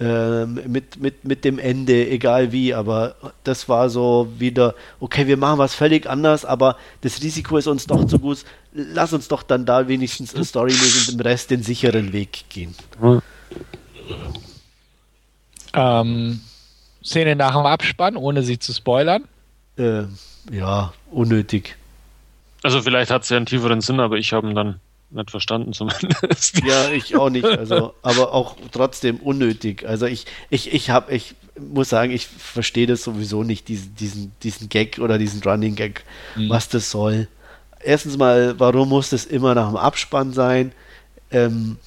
ähm, 0.00 0.60
mit, 0.66 1.00
mit, 1.00 1.24
mit 1.24 1.44
dem 1.44 1.58
Ende, 1.58 2.08
egal 2.08 2.52
wie, 2.52 2.72
aber 2.72 3.16
das 3.42 3.68
war 3.68 3.90
so 3.90 4.28
wieder, 4.38 4.76
okay, 5.00 5.26
wir 5.26 5.36
machen 5.36 5.58
was 5.58 5.74
völlig 5.74 6.08
anders, 6.08 6.44
aber 6.44 6.76
das 7.00 7.20
Risiko 7.20 7.56
ist 7.56 7.66
uns 7.66 7.86
doch 7.86 8.04
zu 8.06 8.20
gut, 8.20 8.44
lass 8.72 9.12
uns 9.12 9.26
doch 9.26 9.42
dann 9.42 9.66
da 9.66 9.88
wenigstens 9.88 10.30
storymäßig 10.30 11.08
und 11.08 11.14
im 11.14 11.20
Rest 11.20 11.50
den 11.50 11.64
sicheren 11.64 12.12
Weg 12.12 12.44
gehen. 12.48 12.76
Ähm, 15.74 16.40
Szene 17.04 17.34
nach 17.34 17.56
dem 17.56 17.66
Abspann, 17.66 18.16
ohne 18.16 18.44
sie 18.44 18.60
zu 18.60 18.72
spoilern? 18.72 19.24
Äh, 19.76 20.04
ja, 20.52 20.92
unnötig. 21.10 21.76
Also 22.62 22.82
vielleicht 22.82 23.10
hat 23.10 23.22
es 23.22 23.30
ja 23.30 23.36
einen 23.36 23.46
tieferen 23.46 23.80
Sinn, 23.80 23.98
aber 23.98 24.16
ich 24.16 24.32
habe 24.32 24.48
ihn 24.48 24.54
dann 24.54 24.80
nicht 25.10 25.30
verstanden 25.30 25.72
zumindest. 25.72 26.62
Ja, 26.64 26.90
ich 26.90 27.16
auch 27.16 27.30
nicht. 27.30 27.44
Also, 27.44 27.94
aber 28.02 28.32
auch 28.32 28.56
trotzdem 28.72 29.16
unnötig. 29.16 29.86
Also 29.86 30.06
ich, 30.06 30.26
ich, 30.50 30.72
ich 30.72 30.90
habe, 30.90 31.14
ich 31.14 31.34
muss 31.58 31.88
sagen, 31.88 32.12
ich 32.12 32.26
verstehe 32.26 32.86
das 32.86 33.02
sowieso 33.02 33.42
nicht, 33.42 33.68
diesen, 33.68 33.94
diesen, 33.94 34.32
diesen 34.42 34.68
Gag 34.68 34.98
oder 34.98 35.18
diesen 35.18 35.42
Running 35.42 35.74
Gag, 35.74 36.04
mhm. 36.36 36.48
was 36.48 36.68
das 36.68 36.90
soll. 36.90 37.28
Erstens 37.80 38.16
mal, 38.16 38.58
warum 38.58 38.88
muss 38.88 39.10
das 39.10 39.24
immer 39.24 39.54
nach 39.54 39.68
dem 39.68 39.76
Abspann 39.76 40.32
sein? 40.32 40.72
Ähm, 41.30 41.78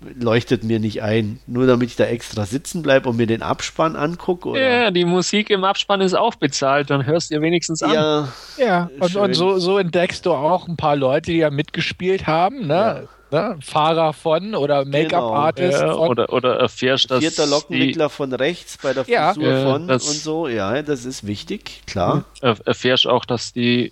leuchtet 0.00 0.64
mir 0.64 0.78
nicht 0.78 1.02
ein. 1.02 1.40
Nur 1.46 1.66
damit 1.66 1.90
ich 1.90 1.96
da 1.96 2.04
extra 2.04 2.46
sitzen 2.46 2.82
bleibe 2.82 3.08
und 3.08 3.16
mir 3.16 3.26
den 3.26 3.42
Abspann 3.42 3.96
angucke. 3.96 4.50
Oder? 4.50 4.60
Ja, 4.60 4.90
die 4.90 5.04
Musik 5.04 5.50
im 5.50 5.64
Abspann 5.64 6.00
ist 6.00 6.14
auch 6.14 6.34
bezahlt, 6.34 6.90
dann 6.90 7.06
hörst 7.06 7.30
du 7.30 7.36
dir 7.36 7.42
wenigstens 7.42 7.82
an. 7.82 7.92
Ja, 7.92 8.28
ja. 8.58 8.90
Und, 9.00 9.16
und, 9.16 9.34
so, 9.34 9.58
so 9.58 9.78
entdeckst 9.78 10.26
du 10.26 10.32
auch 10.32 10.68
ein 10.68 10.76
paar 10.76 10.96
Leute, 10.96 11.30
die 11.30 11.38
ja 11.38 11.50
mitgespielt 11.50 12.26
haben, 12.26 12.66
ne? 12.66 12.66
Ja. 12.66 13.02
Ne? 13.32 13.58
Fahrer 13.60 14.12
von 14.12 14.54
oder 14.54 14.84
Make-up-Artist. 14.84 15.80
Genau. 15.80 16.04
Ja, 16.04 16.10
oder, 16.10 16.32
oder 16.32 16.60
erfährst, 16.60 17.10
dass. 17.10 17.18
Vierter 17.18 17.46
Lockenwickler 17.46 18.08
von 18.08 18.32
rechts 18.32 18.78
bei 18.80 18.92
der 18.92 19.04
Frisur 19.04 19.44
ja, 19.44 19.72
von 19.72 19.90
und 19.90 20.00
so. 20.00 20.46
Ja, 20.46 20.80
das 20.82 21.04
ist 21.04 21.26
wichtig, 21.26 21.82
klar. 21.86 22.24
Erfährst 22.40 23.06
auch, 23.08 23.24
dass 23.24 23.52
die 23.52 23.90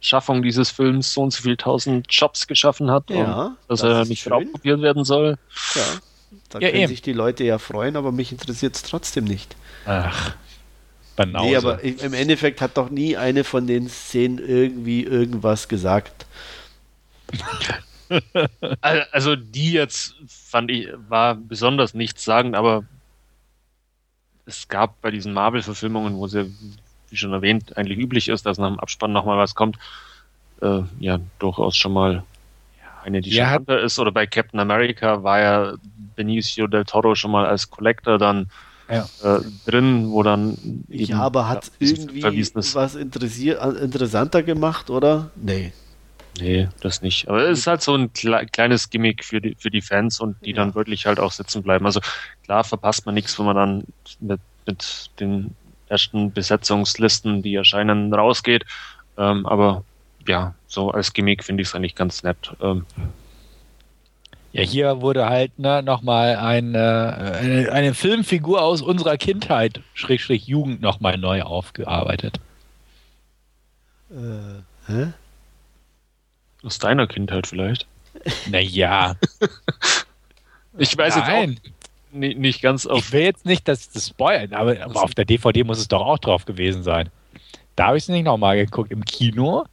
Schaffung 0.00 0.42
dieses 0.42 0.70
Films 0.70 1.12
so 1.12 1.22
und 1.22 1.32
so 1.32 1.42
viele 1.42 1.56
tausend 1.56 2.06
Jobs 2.08 2.46
geschaffen 2.46 2.90
hat 2.90 3.10
ja, 3.10 3.46
und 3.46 3.56
dass 3.68 3.80
das 3.80 3.82
er 3.82 4.04
nicht 4.06 4.24
kopiert 4.24 4.80
werden 4.80 5.04
soll. 5.04 5.36
Ja, 5.74 5.82
da 6.48 6.58
ja, 6.58 6.68
können 6.68 6.82
eben. 6.82 6.88
sich 6.88 7.02
die 7.02 7.12
Leute 7.12 7.44
ja 7.44 7.58
freuen, 7.58 7.96
aber 7.96 8.10
mich 8.12 8.32
interessiert 8.32 8.76
es 8.76 8.82
trotzdem 8.82 9.24
nicht. 9.24 9.56
Ach. 9.84 10.34
Banause. 11.16 11.46
Nee, 11.46 11.56
aber 11.56 11.82
im 11.82 12.14
Endeffekt 12.14 12.60
hat 12.60 12.76
doch 12.76 12.88
nie 12.88 13.16
eine 13.16 13.44
von 13.44 13.66
den 13.66 13.88
Szenen 13.88 14.38
irgendwie 14.38 15.02
irgendwas 15.02 15.68
gesagt. 15.68 16.26
also 18.80 19.36
die 19.36 19.72
jetzt 19.72 20.14
fand 20.26 20.70
ich, 20.70 20.88
war 21.08 21.34
besonders 21.34 21.94
nichts 21.94 22.24
sagen, 22.24 22.54
aber 22.54 22.84
es 24.46 24.68
gab 24.68 25.00
bei 25.02 25.10
diesen 25.10 25.32
Marvel-Verfilmungen, 25.32 26.16
wo 26.16 26.26
sie 26.26 26.52
wie 27.10 27.16
schon 27.16 27.32
erwähnt, 27.32 27.76
eigentlich 27.76 27.98
üblich 27.98 28.28
ist, 28.28 28.46
dass 28.46 28.58
nach 28.58 28.68
dem 28.68 28.80
Abspann 28.80 29.12
nochmal 29.12 29.38
was 29.38 29.54
kommt. 29.54 29.76
äh, 30.62 30.82
ja 30.98 31.18
durchaus 31.38 31.76
schon 31.76 31.92
mal 31.92 32.24
eine, 33.02 33.20
die 33.20 33.30
Ja, 33.30 33.46
charmanter 33.46 33.80
ist. 33.80 33.98
Oder 33.98 34.12
bei 34.12 34.26
Captain 34.26 34.60
America 34.60 35.22
war 35.22 35.40
ja 35.40 35.74
Benicio 36.16 36.66
del 36.66 36.84
Toro 36.84 37.14
schon 37.14 37.30
mal 37.30 37.46
als 37.46 37.70
Collector 37.70 38.18
dann 38.18 38.50
Ja. 38.90 39.08
äh, 39.22 39.40
drin, 39.64 40.10
wo 40.10 40.22
dann 40.22 40.84
eben, 40.90 41.06
Ja, 41.06 41.20
aber 41.20 41.48
hat 41.48 41.64
es 41.64 41.78
dieses 41.78 42.06
irgendwie 42.06 42.74
was 42.74 42.94
interessier 42.94 43.60
äh, 43.62 43.84
interessanter 43.84 44.42
gemacht, 44.42 44.90
oder? 44.90 45.30
Nee. 45.36 45.72
Nee, 46.38 46.68
das 46.80 47.02
nicht. 47.02 47.28
Aber 47.28 47.42
es 47.48 47.60
ist 47.60 47.66
halt 47.66 47.82
so 47.82 47.94
ein 47.94 48.12
kle 48.12 48.46
kleines 48.46 48.88
Gimmick 48.88 49.24
für 49.24 49.40
die, 49.40 49.56
für 49.58 49.70
die 49.70 49.82
Fans 49.82 50.20
und 50.20 50.36
die 50.44 50.52
dann 50.52 50.74
wirklich 50.74 51.06
halt 51.06 51.18
auch 51.18 51.32
sitzen 51.32 51.62
bleiben. 51.62 51.84
Also 51.86 52.00
klar 52.44 52.62
verpasst 52.64 53.04
man 53.04 53.14
nichts, 53.14 53.38
wenn 53.38 53.46
man 53.46 53.56
dann 53.56 53.84
mit, 54.20 54.40
mit 54.66 55.10
den 55.18 55.56
ersten 55.90 56.32
Besetzungslisten, 56.32 57.42
die 57.42 57.54
erscheinen, 57.54 58.12
rausgeht. 58.14 58.64
Ähm, 59.18 59.44
aber 59.46 59.84
ja, 60.26 60.54
so 60.66 60.90
als 60.90 61.12
Gimmick 61.12 61.44
finde 61.44 61.62
ich 61.62 61.68
es 61.68 61.74
eigentlich 61.74 61.94
ganz 61.94 62.22
nett. 62.22 62.52
Ähm, 62.62 62.86
Ja, 64.52 64.62
hier 64.62 65.00
wurde 65.00 65.28
halt 65.28 65.58
ne, 65.58 65.82
nochmal 65.82 66.36
eine, 66.36 67.36
eine, 67.38 67.72
eine 67.72 67.94
Filmfigur 67.94 68.62
aus 68.62 68.82
unserer 68.82 69.16
Kindheit, 69.16 69.80
Schrägstrich 69.94 70.46
Jugend, 70.46 70.80
nochmal 70.80 71.18
neu 71.18 71.42
aufgearbeitet. 71.42 72.40
Äh, 74.10 74.62
hä? 74.92 75.12
aus 76.62 76.78
deiner 76.78 77.06
Kindheit 77.06 77.46
vielleicht. 77.46 77.86
Naja, 78.50 79.14
Ich 80.78 80.96
weiß 80.96 81.16
jetzt 81.16 81.26
nein. 81.26 81.58
auch 81.64 81.79
ni- 82.12 82.34
nicht 82.34 82.62
ganz 82.62 82.86
auf. 82.86 82.98
Ich 82.98 83.12
will 83.12 83.22
jetzt 83.22 83.46
nicht 83.46 83.66
das, 83.68 83.90
das 83.90 84.08
spoilern, 84.08 84.52
aber, 84.54 84.76
aber 84.82 85.02
auf 85.02 85.14
der 85.14 85.24
DVD 85.24 85.64
muss 85.64 85.78
es 85.78 85.88
doch 85.88 86.00
auch 86.02 86.18
drauf 86.18 86.44
gewesen 86.44 86.82
sein. 86.82 87.08
Da 87.76 87.88
habe 87.88 87.96
ich 87.96 88.04
es 88.04 88.08
nicht 88.08 88.24
nochmal 88.24 88.56
geguckt. 88.56 88.90
Im 88.92 89.04
Kino 89.04 89.64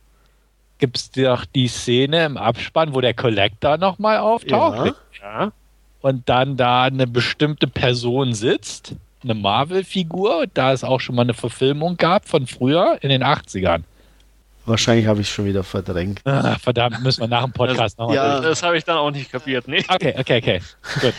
gibt 0.80 0.98
es 0.98 1.12
doch 1.12 1.46
die 1.46 1.68
Szene 1.68 2.26
im 2.26 2.38
Abspann, 2.38 2.94
wo 2.94 3.02
der 3.02 3.14
Collector 3.14 3.78
nochmal 3.78 4.20
auftaucht 4.20 4.94
Ja. 5.22 5.42
Ja, 5.42 5.52
und 6.02 6.30
dann 6.30 6.56
da 6.58 6.84
eine 6.84 7.08
bestimmte 7.08 7.68
Person 7.68 8.34
sitzt, 8.34 8.94
eine 9.24 9.34
Marvel-Figur, 9.34 10.46
da 10.54 10.72
es 10.72 10.84
auch 10.84 11.00
schon 11.02 11.16
mal 11.16 11.24
eine 11.24 11.34
Verfilmung 11.34 11.98
gab 11.98 12.30
von 12.30 12.46
früher 12.46 13.00
in 13.02 13.10
den 13.10 13.24
80ern. 13.24 13.82
Wahrscheinlich 14.68 15.08
habe 15.08 15.22
ich 15.22 15.30
schon 15.30 15.46
wieder 15.46 15.64
verdrängt. 15.64 16.20
Ah, 16.26 16.58
verdammt, 16.60 17.02
müssen 17.02 17.22
wir 17.22 17.28
nach 17.28 17.44
dem 17.44 17.54
Podcast 17.54 17.98
nochmal 17.98 18.16
Ja. 18.16 18.34
durch. 18.36 18.50
das 18.50 18.64
habe 18.64 18.78
ich 18.78 18.84
dann 18.84 18.98
auch 18.98 19.10
nicht 19.12 19.32
kapiert. 19.32 19.68
Nee. 19.68 19.84
Okay, 19.88 20.14
okay, 20.18 20.38
okay. 20.38 20.62
Gut. 21.02 21.14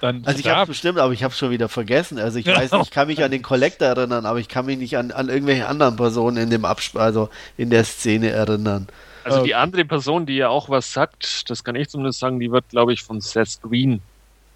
Dann, 0.00 0.24
Also 0.24 0.40
ich 0.40 0.48
habe 0.48 0.68
bestimmt, 0.68 0.98
aber 0.98 1.12
ich 1.12 1.22
habe 1.24 1.34
schon 1.34 1.50
wieder 1.50 1.68
vergessen. 1.68 2.18
Also 2.18 2.38
ich 2.38 2.46
weiß, 2.54 2.72
ich 2.82 2.90
kann 2.90 3.08
mich 3.08 3.22
an 3.22 3.30
den 3.30 3.42
Collector 3.42 3.88
erinnern, 3.88 4.26
aber 4.26 4.38
ich 4.40 4.48
kann 4.48 4.66
mich 4.66 4.78
nicht 4.78 4.96
an, 4.96 5.10
an 5.12 5.28
irgendwelche 5.28 5.68
anderen 5.68 5.96
Personen 5.96 6.38
in 6.38 6.50
dem 6.50 6.64
Absp 6.64 6.96
also 6.96 7.28
in 7.56 7.70
der 7.70 7.84
Szene 7.84 8.30
erinnern. 8.30 8.88
Also 9.22 9.40
Oh. 9.40 9.44
die 9.44 9.54
andere 9.54 9.84
Person, 9.84 10.24
die 10.26 10.36
ja 10.36 10.48
auch 10.48 10.70
was 10.70 10.92
sagt, 10.92 11.50
das 11.50 11.62
kann 11.64 11.76
ich 11.76 11.88
zumindest 11.90 12.20
sagen, 12.20 12.40
die 12.40 12.50
wird, 12.50 12.68
glaube 12.70 12.92
ich, 12.94 13.02
von 13.02 13.20
Seth 13.20 13.60
Green 13.62 14.00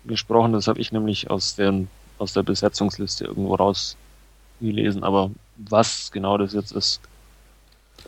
gesprochen. 0.05 0.53
Das 0.55 0.67
habe 0.69 0.81
ich 0.81 0.93
nämlich 0.93 1.31
aus, 1.31 1.55
den, 1.57 1.91
aus 2.19 2.33
der 2.33 2.43
Besetzungsliste 2.43 3.27
irgendwo 3.27 3.55
rausgelesen. 3.57 5.05
Aber 5.05 5.31
was 5.57 6.11
genau 6.13 6.39
das 6.39 6.55
jetzt 6.55 6.73
ist, 6.73 7.01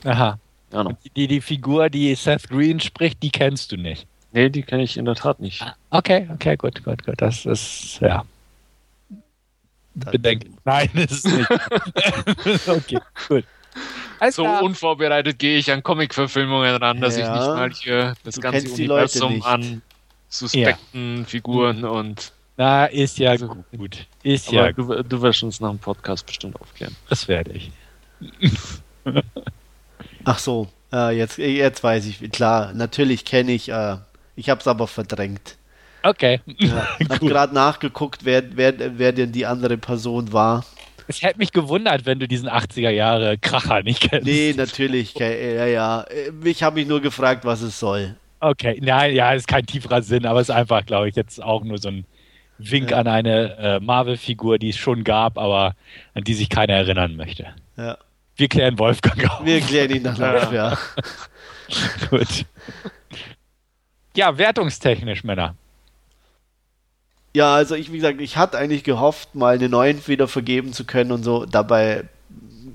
aha. 0.05 0.39
ja, 0.73 0.85
no. 0.85 0.97
Die, 1.15 1.29
die 1.29 1.41
Figur, 1.43 1.91
die 1.91 2.15
Seth 2.15 2.49
Green 2.49 2.81
spricht, 2.81 3.23
die 3.23 3.31
kennst 3.31 3.73
du 3.73 3.77
nicht. 3.77 4.07
Nee, 4.33 4.49
die 4.51 4.63
kenne 4.63 4.83
ich 4.83 4.97
in 4.97 5.05
der 5.05 5.15
Tat 5.15 5.41
nicht. 5.41 5.65
Okay, 5.91 6.29
okay, 6.33 6.57
gut, 6.57 6.83
gut, 6.85 7.05
gut. 7.05 7.15
Das 7.21 7.47
ist, 7.47 7.99
ja, 8.01 8.25
bedenklich. 9.95 10.53
Nein, 10.65 10.91
das 10.95 11.13
ist 11.13 11.27
nicht. 11.27 11.51
okay, 12.69 12.99
gut. 13.29 13.45
Alles 14.19 14.37
So 14.37 14.43
klar. 14.45 14.63
unvorbereitet 14.63 15.39
gehe 15.39 15.59
ich 15.59 15.71
an 15.71 15.83
Comic-Verfilmungen 15.83 16.77
ran, 16.77 17.01
dass 17.01 17.17
Ja. 17.19 17.25
ich 17.27 17.31
nicht 17.41 17.47
mal 17.49 17.71
hier 17.73 18.15
das 18.25 18.37
Du 18.37 18.41
ganze 18.41 18.71
Universum 18.73 19.43
an 19.43 19.83
suspekten 20.29 21.27
Figuren 21.27 21.85
und 21.85 22.33
Na, 22.57 22.87
ist 22.87 23.19
ja 23.19 23.31
Also, 23.33 23.55
gut. 23.77 24.07
Ist 24.23 24.49
aber 24.49 24.57
ja, 24.69 24.73
du, 24.73 25.03
du 25.03 25.21
wirst 25.23 25.43
uns 25.43 25.61
nach 25.61 25.69
dem 25.71 25.79
Podcast 25.79 26.25
bestimmt 26.27 26.59
aufklären. 26.61 26.97
das 27.11 27.29
werde 27.29 27.53
ich. 27.53 27.71
Ach 30.25 30.39
so, 30.39 30.69
äh, 30.93 31.17
jetzt, 31.17 31.39
jetzt 31.39 31.85
weiß 31.85 32.07
ich. 32.07 32.31
Klar, 32.33 32.73
natürlich 32.73 33.25
kenne 33.25 33.53
ich. 33.53 33.69
Äh, 33.69 33.97
ich 34.37 34.49
habe 34.51 34.61
es 34.61 34.69
aber 34.69 34.87
verdrängt. 34.87 35.57
Okay. 36.03 36.41
Ja, 36.59 36.87
habe 37.11 37.27
gerade 37.27 37.55
nachgeguckt, 37.55 38.25
wer, 38.25 38.43
wer, 38.57 38.75
wer 38.99 39.13
denn 39.13 39.33
die 39.33 39.47
andere 39.47 39.77
Person 39.77 40.33
war. 40.33 40.65
Es 41.09 41.23
hätte 41.23 41.39
mich 41.39 41.53
gewundert, 41.53 42.05
wenn 42.07 42.19
du 42.19 42.27
diesen 42.29 42.49
80er 42.49 42.91
Jahre 42.91 43.39
Kracher 43.39 43.83
nicht 43.83 44.01
kennst. 44.09 44.27
Nee, 44.27 44.55
natürlich. 44.57 45.15
Ja, 45.15 45.29
ja. 45.67 46.03
Äh, 46.03 46.31
Ich 46.45 46.63
habe 46.63 46.77
mich 46.81 46.89
nur 46.89 47.01
gefragt, 47.01 47.45
was 47.45 47.61
es 47.63 47.79
soll. 47.79 48.17
Okay, 48.41 48.79
nein, 48.83 49.15
ja, 49.15 49.33
ist 49.33 49.49
kein 49.49 49.65
tieferer 49.67 50.03
Sinn, 50.03 50.27
aber 50.27 50.41
es 50.41 50.49
ist 50.49 50.55
einfach, 50.55 50.85
glaube 50.85 51.09
ich, 51.09 51.17
jetzt 51.17 51.43
auch 51.43 51.65
nur 51.65 51.79
so 51.79 51.89
ein 51.89 52.05
Wink 52.59 52.91
Ja. 52.91 52.99
an 52.99 53.07
eine 53.09 53.57
äh, 53.59 53.81
Marvel-Figur, 53.81 54.59
die 54.59 54.71
es 54.71 54.77
schon 54.77 55.05
gab, 55.05 55.39
aber 55.39 55.75
an 56.15 56.25
die 56.25 56.35
sich 56.35 56.49
keiner 56.51 56.75
erinnern 56.75 57.17
möchte. 57.17 57.47
Ja. 57.77 57.99
Wir 58.37 58.49
klären 58.49 58.79
Wolfgang 58.79 59.31
auf. 59.31 59.45
Wir 59.45 59.61
klären 59.61 59.91
ihn 59.91 60.03
dann 60.05 60.23
auf, 60.23 60.53
ja. 60.53 60.77
Gut. 62.11 62.45
Ja, 64.17 64.39
wertungstechnisch, 64.39 65.25
Männer. 65.25 65.55
Ja, 67.35 67.55
also 67.55 67.75
ich, 67.75 67.93
wie 67.93 67.99
gesagt, 67.99 68.21
ich 68.23 68.39
hatte 68.39 68.57
eigentlich 68.57 68.83
gehofft, 68.83 69.35
mal 69.35 69.57
eine 69.57 69.69
neuen 69.69 70.07
wieder 70.09 70.27
vergeben 70.27 70.73
zu 70.73 70.87
können 70.87 71.13
und 71.13 71.23
so. 71.23 71.45
Dabei, 71.45 72.05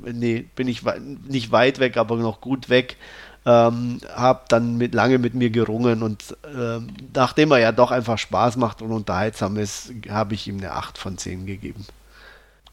nee, 0.04 0.46
bin 0.56 0.68
ich 0.68 0.84
nicht 1.28 1.52
weit 1.52 1.80
weg, 1.80 1.98
aber 1.98 2.16
noch 2.18 2.42
gut 2.42 2.70
weg. 2.70 2.96
Ähm, 3.44 4.02
hab 4.16 4.50
dann 4.50 4.78
mit, 4.78 4.94
lange 4.94 5.18
mit 5.18 5.34
mir 5.34 5.50
gerungen 5.50 6.04
und 6.04 6.38
ähm, 6.56 6.90
nachdem 7.16 7.50
er 7.52 7.58
ja 7.58 7.72
doch 7.72 7.90
einfach 7.90 8.20
Spaß 8.20 8.58
macht 8.58 8.84
und 8.84 8.92
unterhaltsam 8.92 9.58
ist, 9.58 9.92
habe 10.10 10.36
ich 10.36 10.48
ihm 10.48 10.58
eine 10.60 10.74
8 10.74 11.00
von 11.00 11.18
10 11.18 11.48
gegeben. 11.48 11.88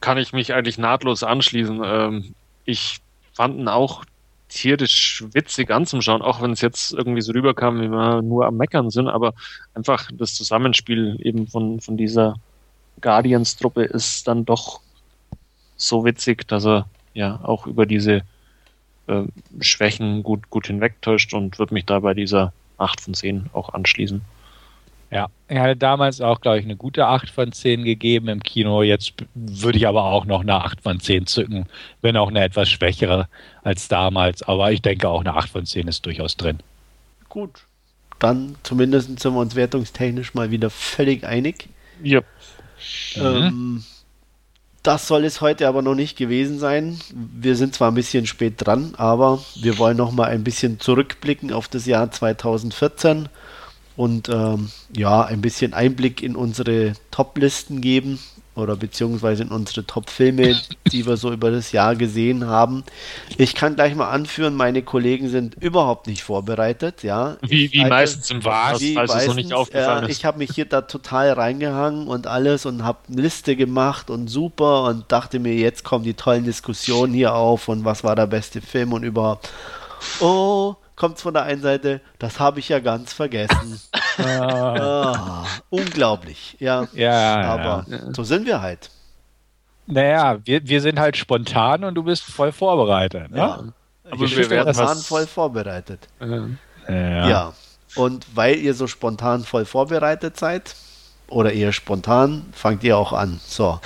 kann 0.01 0.19
ich 0.19 0.35
mich 0.35 0.53
eigentlich 0.53 0.77
nahtlos 0.77 1.23
anschließen. 1.23 1.81
Ähm, 1.85 2.35
ich 2.67 3.01
fand 3.33 3.57
ihn 3.59 3.69
auch 3.69 4.05
tierisch 4.49 5.25
witzig 5.33 5.71
anzuschauen, 5.71 6.23
auch 6.23 6.41
wenn 6.43 6.53
es 6.53 6.61
jetzt 6.61 6.93
irgendwie 6.93 7.21
so 7.21 7.33
rüberkam, 7.33 7.81
wie 7.81 7.89
wir 7.89 8.23
nur 8.23 8.47
am 8.47 8.57
Meckern 8.57 8.91
sind, 8.91 9.09
aber 9.09 9.35
einfach 9.75 10.11
das 10.13 10.35
Zusammenspiel 10.35 11.19
eben 11.21 11.47
von, 11.47 11.81
von 11.81 11.97
dieser 11.97 12.37
Guardians-Truppe 13.01 13.85
ist 13.85 14.27
dann 14.27 14.45
doch 14.45 14.81
so 15.77 16.05
witzig, 16.05 16.49
dass 16.49 16.67
er 16.67 16.89
ja 17.15 17.41
auch 17.43 17.67
über 17.67 17.87
diese 17.87 18.23
äh, 19.07 19.23
Schwächen 19.61 20.23
gut, 20.23 20.51
gut 20.51 20.67
hinwegtäuscht 20.67 21.35
und 21.35 21.59
wird 21.59 21.73
mich 21.73 21.85
da 21.85 22.01
bei 22.01 22.15
dieser 22.15 22.53
8 22.79 23.01
von 23.01 23.15
10 23.15 23.51
auch 23.53 23.75
anschließen. 23.75 24.23
Ja, 25.11 25.29
er 25.47 25.63
hatte 25.63 25.77
damals 25.77 26.21
auch, 26.21 26.41
glaube 26.41 26.59
ich, 26.59 26.65
eine 26.65 26.77
gute 26.77 27.07
8 27.07 27.31
von 27.31 27.51
10 27.53 27.85
gegeben 27.85 28.29
im 28.29 28.43
Kino. 28.43 28.83
Jetzt 28.83 29.15
würde 29.35 29.79
ich 29.79 29.89
aber 29.89 30.05
auch 30.05 30.27
noch 30.27 30.43
eine 30.43 30.55
8 30.55 30.83
von 30.83 31.01
10 31.01 31.27
zücken, 31.27 31.67
wenn 32.03 32.17
auch 32.17 32.29
eine 32.29 32.45
etwas 32.45 32.69
schwächere 32.69 33.29
als 33.63 33.89
damals. 33.89 34.43
Aber 34.43 34.71
ich 34.71 34.83
denke 34.83 35.09
auch 35.09 35.21
eine 35.21 35.35
8 35.35 35.49
von 35.49 35.67
10 35.67 35.89
ist 35.89 36.05
durchaus 36.05 36.37
drin. 36.37 36.59
Gut. 37.29 37.63
Dann 38.19 38.57
zumindest 38.65 39.19
sind 39.21 39.33
wir 39.33 39.41
uns 39.41 39.55
wertungstechnisch 39.55 40.35
mal 40.35 40.51
wieder 40.51 40.71
völlig 40.71 41.25
einig. 41.25 41.69
Ja, 42.03 42.21
Ähm, 43.17 43.85
das 44.83 45.09
soll 45.09 45.25
es 45.25 45.41
heute 45.41 45.69
aber 45.69 45.83
noch 45.83 45.95
nicht 45.95 46.17
gewesen 46.17 46.59
sein. 46.59 46.99
Wir 47.15 47.57
sind 47.57 47.75
zwar 47.75 47.91
ein 47.91 47.95
bisschen 47.95 48.27
spät 48.27 48.55
dran, 48.59 48.95
aber 48.97 49.43
wir 49.57 49.79
wollen 49.79 49.97
noch 49.97 50.13
mal 50.13 50.29
ein 50.29 50.45
bisschen 50.45 50.81
zurückblicken 50.81 51.53
auf 51.53 51.69
das 51.69 51.87
Jahr 51.87 52.11
2014 52.11 53.29
und 53.99 54.29
ähm, 54.29 54.71
ja, 54.97 55.25
ein 55.25 55.41
bisschen 55.41 55.75
Einblick 55.75 56.23
in 56.23 56.37
unsere 56.37 56.93
Top-Listen 57.11 57.81
geben 57.81 58.21
oder 58.55 58.77
beziehungsweise 58.77 59.43
in 59.43 59.49
unsere 59.49 59.85
Top-Filme, 59.85 60.57
die 60.93 61.05
wir 61.05 61.17
so 61.17 61.33
über 61.33 61.51
das 61.51 61.73
Jahr 61.73 61.97
gesehen 61.97 62.47
haben. 62.47 62.85
Ich 63.39 63.57
kann 63.57 63.75
gleich 63.75 63.97
mal 63.97 64.09
anführen, 64.09 64.55
meine 64.55 64.83
Kollegen 64.83 65.29
sind 65.29 65.57
überhaupt 65.61 66.07
nicht 66.07 66.23
vorbereitet, 66.23 67.03
ja. 67.03 67.39
wie, 67.43 67.73
wie 67.73 67.81
halte- 67.81 67.89
meistens 67.91 68.31
im 68.31 68.45
wie 68.45 68.95
falls 68.95 69.15
es 69.17 69.27
noch 69.27 69.35
nicht 69.35 69.53
aufgefallen 69.53 70.05
äh, 70.05 70.11
ist. 70.11 70.19
Ich 70.19 70.25
habe 70.25 70.39
mich 70.39 70.51
hier 70.55 70.67
da 70.67 70.83
total 70.83 71.33
reingehangen 71.33 72.07
und 72.07 72.29
alles 72.29 72.67
und 72.67 72.85
habe 72.85 72.99
eine 73.11 73.23
Liste 73.23 73.57
gemacht 73.57 74.11
und 74.11 74.29
super 74.29 74.85
und 74.85 75.11
dachte 75.11 75.41
mir, 75.41 75.55
jetzt 75.55 75.83
kommen 75.83 76.05
die 76.05 76.15
tollen 76.15 76.45
Diskussionen 76.45 77.13
hier 77.15 77.35
auf 77.35 77.67
und 77.67 77.85
was 77.85 78.05
war 78.05 78.15
der 78.15 78.29
beste 78.29 78.61
Film 78.61 78.93
und 78.93 79.03
überhaupt. 79.03 79.51
Oh, 80.21 80.77
kommt's 80.99 81.23
von 81.23 81.33
der 81.33 81.45
einen 81.45 81.63
Seite, 81.63 82.01
das 82.19 82.39
habe 82.39 82.59
ich 82.59 82.69
ja 82.69 82.81
ganz 82.81 83.13
vergessen. 83.13 83.81
ah, 84.19 85.45
unglaublich, 85.71 86.57
ja. 86.59 86.87
Ja, 86.93 87.41
Aber 87.43 87.87
so 88.13 88.25
sind 88.25 88.47
wir 88.47 88.61
halt. 88.61 88.91
Naja, 89.87 90.39
wir, 90.45 90.69
wir 90.69 90.83
sind 90.83 90.99
halt 90.99 91.17
spontan 91.17 91.85
und 91.85 91.95
du 91.95 92.03
bist 92.03 92.25
voll 92.25 92.53
vorbereitet. 92.53 93.31
Ne? 93.31 93.39
Ja. 93.39 93.65
Aber 94.11 94.25
ich 94.25 94.37
wir 94.37 94.49
bin 94.49 94.51
werden 94.51 94.75
spontan 94.75 94.99
voll 94.99 95.27
vorbereitet. 95.27 96.09
Ja. 96.89 97.29
Ja. 97.29 97.53
Und 97.95 98.27
weil 98.35 98.57
ihr 98.57 98.75
so 98.75 98.87
spontan 98.87 99.45
voll 99.45 99.65
vorbereitet 99.65 100.37
seid, 100.37 100.75
oder 101.29 101.53
eher 101.53 101.73
spontan, 101.73 102.47
fangt 102.53 102.83
ihr 102.85 102.97
auch 102.97 103.13
an. 103.13 103.41
So. 103.45 103.81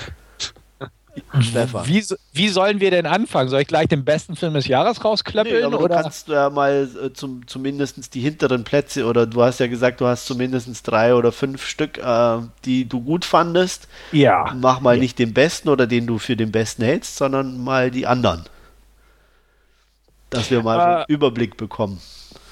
Stefan. 1.41 1.87
Wie, 1.87 2.03
wie 2.33 2.47
sollen 2.49 2.79
wir 2.79 2.89
denn 2.89 3.05
anfangen? 3.05 3.49
Soll 3.49 3.61
ich 3.61 3.67
gleich 3.67 3.87
den 3.87 4.03
besten 4.03 4.35
Film 4.35 4.55
des 4.55 4.67
Jahres 4.67 5.03
rausklöppeln? 5.03 5.59
Nee, 5.59 5.63
aber 5.63 5.79
oder? 5.79 5.97
du 5.97 6.01
kannst 6.01 6.27
ja 6.27 6.49
mal 6.49 6.89
äh, 7.03 7.13
zum, 7.13 7.45
zumindest 7.47 8.13
die 8.15 8.21
hinteren 8.21 8.63
Plätze 8.63 9.05
oder 9.05 9.27
du 9.27 9.43
hast 9.43 9.59
ja 9.59 9.67
gesagt, 9.67 10.01
du 10.01 10.07
hast 10.07 10.25
zumindest 10.25 10.87
drei 10.87 11.13
oder 11.13 11.31
fünf 11.31 11.65
Stück, 11.65 11.99
äh, 11.99 12.37
die 12.65 12.87
du 12.89 13.01
gut 13.01 13.25
fandest. 13.25 13.87
Ja. 14.11 14.55
Mach 14.59 14.79
mal 14.79 14.95
ja. 14.95 15.01
nicht 15.01 15.19
den 15.19 15.33
besten 15.33 15.69
oder 15.69 15.85
den 15.85 16.07
du 16.07 16.17
für 16.17 16.35
den 16.35 16.51
besten 16.51 16.83
hältst, 16.83 17.17
sondern 17.17 17.63
mal 17.63 17.91
die 17.91 18.07
anderen. 18.07 18.43
Dass 20.31 20.49
wir 20.49 20.63
mal 20.63 20.79
äh, 20.79 20.81
einen 20.81 21.05
Überblick 21.07 21.57
bekommen. 21.57 22.01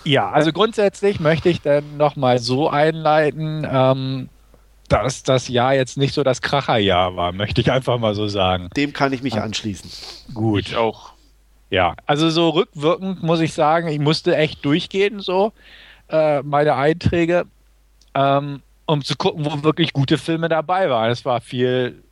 Ja, 0.04 0.32
also 0.32 0.52
grundsätzlich 0.52 1.20
möchte 1.20 1.50
ich 1.50 1.62
dann 1.62 1.98
nochmal 1.98 2.40
so 2.40 2.70
einleiten, 2.70 3.68
ähm, 3.70 4.30
dass 4.92 5.24
das 5.24 5.48
Jahr 5.48 5.74
jetzt 5.74 5.98
nicht 5.98 6.14
so 6.14 6.24
das 6.24 6.42
Kracherjahr 6.42 7.16
war, 7.16 7.32
möchte 7.32 7.62
ich 7.62 7.72
einfach 7.72 7.98
mal 7.98 8.14
so 8.16 8.28
sagen. 8.28 8.70
Dem 8.76 8.94
kann 8.94 9.14
ich 9.14 9.24
mich 9.24 9.36
anschließen. 9.36 9.90
Gut. 10.34 10.70
Ich 10.70 10.76
auch. 10.76 11.14
Ja, 11.70 11.96
also 12.06 12.30
so 12.30 12.50
rückwirkend 12.50 13.24
muss 13.24 13.40
ich 13.40 13.54
sagen, 13.54 13.88
ich 13.88 14.00
musste 14.00 14.36
echt 14.36 14.66
durchgehen, 14.66 15.22
so 15.22 15.54
äh, 16.10 16.42
meine 16.44 16.76
Einträge, 16.76 17.46
ähm, 18.14 18.62
um 18.86 19.02
zu 19.04 19.16
gucken, 19.16 19.46
wo 19.46 19.64
wirklich 19.64 19.94
gute 19.94 20.18
Filme 20.18 20.50
dabei 20.50 20.90
waren. 20.90 21.12
Es 21.12 21.24
war 21.24 21.40
viel 21.40 22.04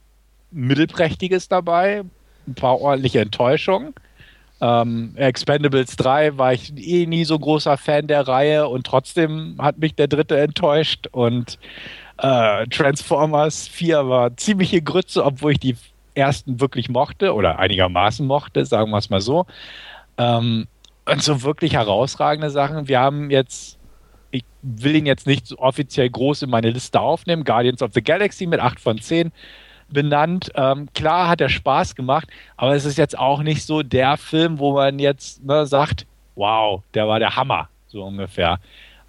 Mittelprächtiges 0.51 1.49
dabei, 1.49 2.03
ein 2.47 2.56
paar 2.56 2.80
ordentliche 2.80 3.19
Enttäuschungen. 3.19 3.93
Ähm, 4.61 5.14
Expendables 5.15 5.95
3 5.97 6.38
war 6.38 6.53
ich 6.53 6.73
eh 6.77 7.06
nie 7.06 7.26
so 7.26 7.38
großer 7.38 7.77
Fan 7.77 8.07
der 8.07 8.27
Reihe 8.27 8.68
und 8.68 8.85
trotzdem 8.85 9.56
hat 9.60 9.77
mich 9.77 9.95
der 9.95 10.07
dritte 10.07 10.39
enttäuscht 10.39 11.07
und 11.11 11.60
äh, 12.21 12.67
Transformers 12.67 13.67
4 13.67 14.07
war 14.07 14.35
ziemliche 14.37 14.81
Grütze, 14.81 15.23
obwohl 15.23 15.53
ich 15.53 15.59
die 15.59 15.75
ersten 16.15 16.59
wirklich 16.59 16.89
mochte 16.89 17.33
oder 17.33 17.59
einigermaßen 17.59 18.25
mochte, 18.25 18.65
sagen 18.65 18.91
wir 18.91 18.97
es 18.97 19.09
mal 19.09 19.21
so. 19.21 19.45
Ähm, 20.17 20.67
und 21.05 21.23
so 21.23 21.41
wirklich 21.43 21.73
herausragende 21.73 22.49
Sachen. 22.49 22.87
Wir 22.87 22.99
haben 22.99 23.31
jetzt, 23.31 23.79
ich 24.31 24.43
will 24.61 24.95
ihn 24.95 25.05
jetzt 25.05 25.27
nicht 25.27 25.47
so 25.47 25.57
offiziell 25.57 26.09
groß 26.09 26.43
in 26.43 26.49
meine 26.49 26.69
Liste 26.69 26.99
aufnehmen, 26.99 27.43
Guardians 27.43 27.81
of 27.81 27.91
the 27.93 28.01
Galaxy 28.01 28.45
mit 28.45 28.59
8 28.59 28.79
von 28.79 28.99
10 28.99 29.31
benannt. 29.89 30.51
Ähm, 30.55 30.87
klar 30.93 31.27
hat 31.27 31.41
er 31.41 31.49
Spaß 31.49 31.95
gemacht, 31.95 32.27
aber 32.57 32.75
es 32.75 32.85
ist 32.85 32.97
jetzt 32.97 33.17
auch 33.17 33.41
nicht 33.41 33.65
so 33.65 33.81
der 33.81 34.17
Film, 34.17 34.59
wo 34.59 34.73
man 34.73 34.99
jetzt 34.99 35.43
ne, 35.43 35.65
sagt, 35.65 36.05
wow, 36.35 36.83
der 36.93 37.07
war 37.07 37.19
der 37.19 37.35
Hammer, 37.35 37.69
so 37.87 38.03
ungefähr. 38.03 38.59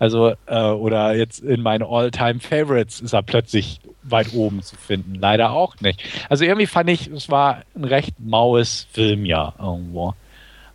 Also, 0.00 0.32
äh, 0.46 0.62
oder 0.62 1.14
jetzt 1.14 1.40
in 1.40 1.60
meinen 1.62 1.84
All-Time-Favorites 1.84 3.02
ist 3.02 3.12
er 3.12 3.22
plötzlich 3.22 3.80
weit 4.02 4.32
oben 4.32 4.62
zu 4.62 4.74
finden. 4.74 5.14
Leider 5.14 5.50
auch 5.52 5.78
nicht. 5.80 6.02
Also 6.30 6.44
irgendwie 6.44 6.66
fand 6.66 6.88
ich, 6.88 7.08
es 7.08 7.28
war 7.28 7.64
ein 7.76 7.84
recht 7.84 8.14
maues 8.18 8.86
Filmjahr 8.92 9.54
irgendwo. 9.58 10.14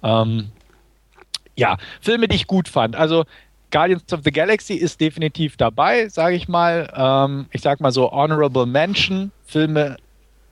Ähm, 0.03 0.51
ja, 1.55 1.77
Filme, 2.01 2.27
die 2.27 2.35
ich 2.35 2.45
gut 2.45 2.69
fand. 2.69 2.95
Also 2.95 3.25
Guardians 3.71 4.13
of 4.13 4.19
the 4.23 4.31
Galaxy 4.31 4.75
ist 4.75 5.01
definitiv 5.01 5.57
dabei, 5.57 6.07
sage 6.07 6.35
ich 6.35 6.47
mal. 6.47 6.93
Ähm, 6.95 7.47
ich 7.51 7.61
sag 7.61 7.81
mal 7.81 7.91
so 7.91 8.11
Honorable 8.11 8.67
Mention, 8.67 9.31
Filme, 9.47 9.97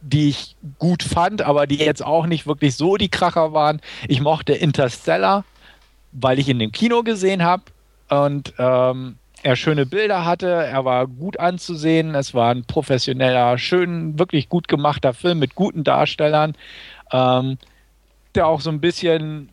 die 0.02 0.30
ich 0.30 0.56
gut 0.80 1.04
fand, 1.04 1.44
aber 1.44 1.68
die 1.68 1.78
jetzt 1.78 2.04
auch 2.04 2.26
nicht 2.26 2.48
wirklich 2.48 2.76
so 2.76 2.98
die 2.98 3.10
Kracher 3.10 3.54
waren. 3.54 3.82
Ich 4.08 4.20
mochte 4.20 4.54
Interstellar, 4.54 5.46
weil 6.12 6.40
ich 6.40 6.50
ihn 6.50 6.60
im 6.60 6.72
Kino 6.72 7.04
gesehen 7.04 7.44
habe 7.44 7.62
und 8.22 8.54
ähm, 8.58 9.18
er 9.44 9.56
schöne 9.56 9.86
Bilder 9.86 10.26
hatte, 10.26 10.48
er 10.48 10.86
war 10.86 11.06
gut 11.06 11.40
anzusehen, 11.40 12.16
es 12.16 12.34
war 12.34 12.52
ein 12.52 12.64
professioneller, 12.64 13.58
schön, 13.58 14.18
wirklich 14.18 14.48
gut 14.48 14.68
gemachter 14.68 15.14
Film 15.14 15.40
mit 15.40 15.54
guten 15.56 15.84
Darstellern, 15.84 16.56
ähm, 17.12 17.58
der 18.36 18.48
auch 18.48 18.62
so 18.62 18.70
ein 18.70 18.80
bisschen, 18.80 19.50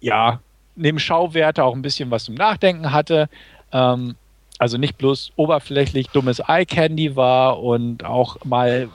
ja, 0.00 0.40
neben 0.76 0.98
Schauwerte 0.98 1.64
auch 1.64 1.74
ein 1.74 1.82
bisschen 1.82 2.10
was 2.10 2.24
zum 2.24 2.34
Nachdenken 2.34 2.92
hatte. 2.92 3.28
Ähm, 3.72 4.16
also 4.58 4.76
nicht 4.76 4.98
bloß 4.98 5.32
oberflächlich 5.36 6.08
dummes 6.08 6.38
Eye 6.38 6.66
Candy 6.66 7.16
war 7.16 7.60
und 7.62 8.04
auch 8.04 8.36
mal 8.44 8.88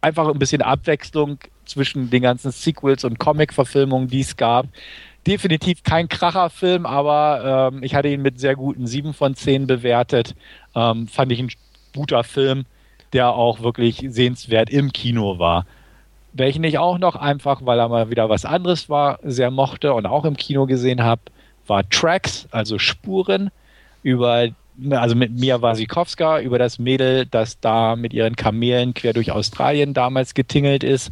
einfach 0.00 0.28
ein 0.28 0.38
bisschen 0.38 0.62
Abwechslung 0.62 1.38
zwischen 1.66 2.10
den 2.10 2.22
ganzen 2.22 2.52
Sequels 2.52 3.04
und 3.04 3.18
Comic-Verfilmungen, 3.18 4.08
die 4.08 4.20
es 4.20 4.36
gab 4.36 4.66
definitiv 5.26 5.82
kein 5.82 6.08
Kracherfilm, 6.08 6.86
aber 6.86 7.70
ähm, 7.72 7.82
ich 7.82 7.94
hatte 7.94 8.08
ihn 8.08 8.22
mit 8.22 8.38
sehr 8.38 8.56
guten 8.56 8.86
7 8.86 9.14
von 9.14 9.34
10 9.34 9.66
bewertet. 9.66 10.34
Ähm, 10.74 11.08
fand 11.08 11.32
ich 11.32 11.40
ein 11.40 11.50
guter 11.94 12.24
Film, 12.24 12.66
der 13.12 13.30
auch 13.32 13.62
wirklich 13.62 14.04
sehenswert 14.08 14.70
im 14.70 14.92
Kino 14.92 15.38
war. 15.38 15.66
Welchen 16.32 16.64
ich 16.64 16.78
auch 16.78 16.98
noch 16.98 17.16
einfach, 17.16 17.60
weil 17.64 17.78
er 17.78 17.88
mal 17.88 18.10
wieder 18.10 18.28
was 18.28 18.44
anderes 18.44 18.88
war, 18.88 19.18
sehr 19.22 19.50
mochte 19.50 19.94
und 19.94 20.06
auch 20.06 20.24
im 20.24 20.36
Kino 20.36 20.66
gesehen 20.66 21.02
habe, 21.02 21.22
war 21.66 21.88
Tracks, 21.88 22.48
also 22.50 22.78
Spuren 22.78 23.50
über 24.02 24.48
also 24.90 25.14
mit 25.14 25.32
Mia 25.32 25.62
Wasikowska 25.62 26.40
über 26.40 26.58
das 26.58 26.78
Mädel, 26.78 27.26
das 27.26 27.60
da 27.60 27.96
mit 27.96 28.12
ihren 28.12 28.36
Kamelen 28.36 28.94
quer 28.94 29.12
durch 29.12 29.30
Australien 29.30 29.94
damals 29.94 30.34
getingelt 30.34 30.84
ist. 30.84 31.10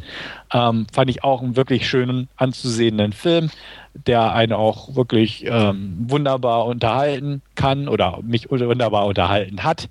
Ähm, 0.53 0.87
fand 0.91 1.09
ich 1.09 1.23
auch 1.23 1.41
einen 1.41 1.55
wirklich 1.55 1.87
schönen 1.87 2.27
anzusehenden 2.35 3.13
Film 3.13 3.49
der 3.93 4.33
einen 4.33 4.53
auch 4.53 4.95
wirklich 4.95 5.45
ähm, 5.47 5.95
wunderbar 6.07 6.65
unterhalten 6.65 7.41
kann 7.55 7.87
oder 7.87 8.19
mich 8.23 8.49
wunderbar 8.49 9.05
unterhalten 9.05 9.63
hat. 9.63 9.89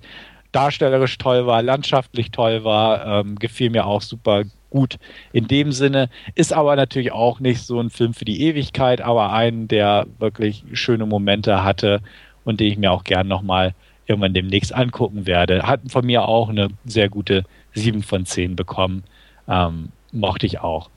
Darstellerisch 0.51 1.17
toll 1.17 1.47
war, 1.47 1.63
landschaftlich 1.63 2.31
toll 2.31 2.63
war, 2.63 3.05
ähm, 3.05 3.39
gefiel 3.39 3.69
mir 3.69 3.85
auch 3.87 4.01
super 4.01 4.43
gut 4.69 4.97
in 5.31 5.47
dem 5.47 5.71
Sinne. 5.71 6.09
Ist 6.35 6.53
aber 6.53 6.75
natürlich 6.75 7.11
auch 7.11 7.39
nicht 7.39 7.61
so 7.61 7.79
ein 7.79 7.89
Film 7.89 8.13
für 8.13 8.25
die 8.25 8.41
Ewigkeit, 8.41 9.01
aber 9.01 9.31
einen, 9.31 9.67
der 9.67 10.05
wirklich 10.19 10.63
schöne 10.73 11.05
Momente 11.05 11.63
hatte 11.63 12.01
und 12.43 12.59
den 12.59 12.67
ich 12.67 12.77
mir 12.77 12.91
auch 12.91 13.03
gern 13.03 13.27
nochmal 13.27 13.73
irgendwann 14.05 14.33
demnächst 14.33 14.73
angucken 14.73 15.25
werde. 15.25 15.63
Hat 15.63 15.81
von 15.89 16.05
mir 16.05 16.27
auch 16.27 16.49
eine 16.49 16.69
sehr 16.85 17.09
gute 17.09 17.45
7 17.73 18.03
von 18.03 18.25
10 18.25 18.55
bekommen. 18.55 19.03
Ähm, 19.47 19.89
mochte 20.11 20.45
ich 20.45 20.59
auch. 20.59 20.89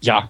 Ja, 0.00 0.28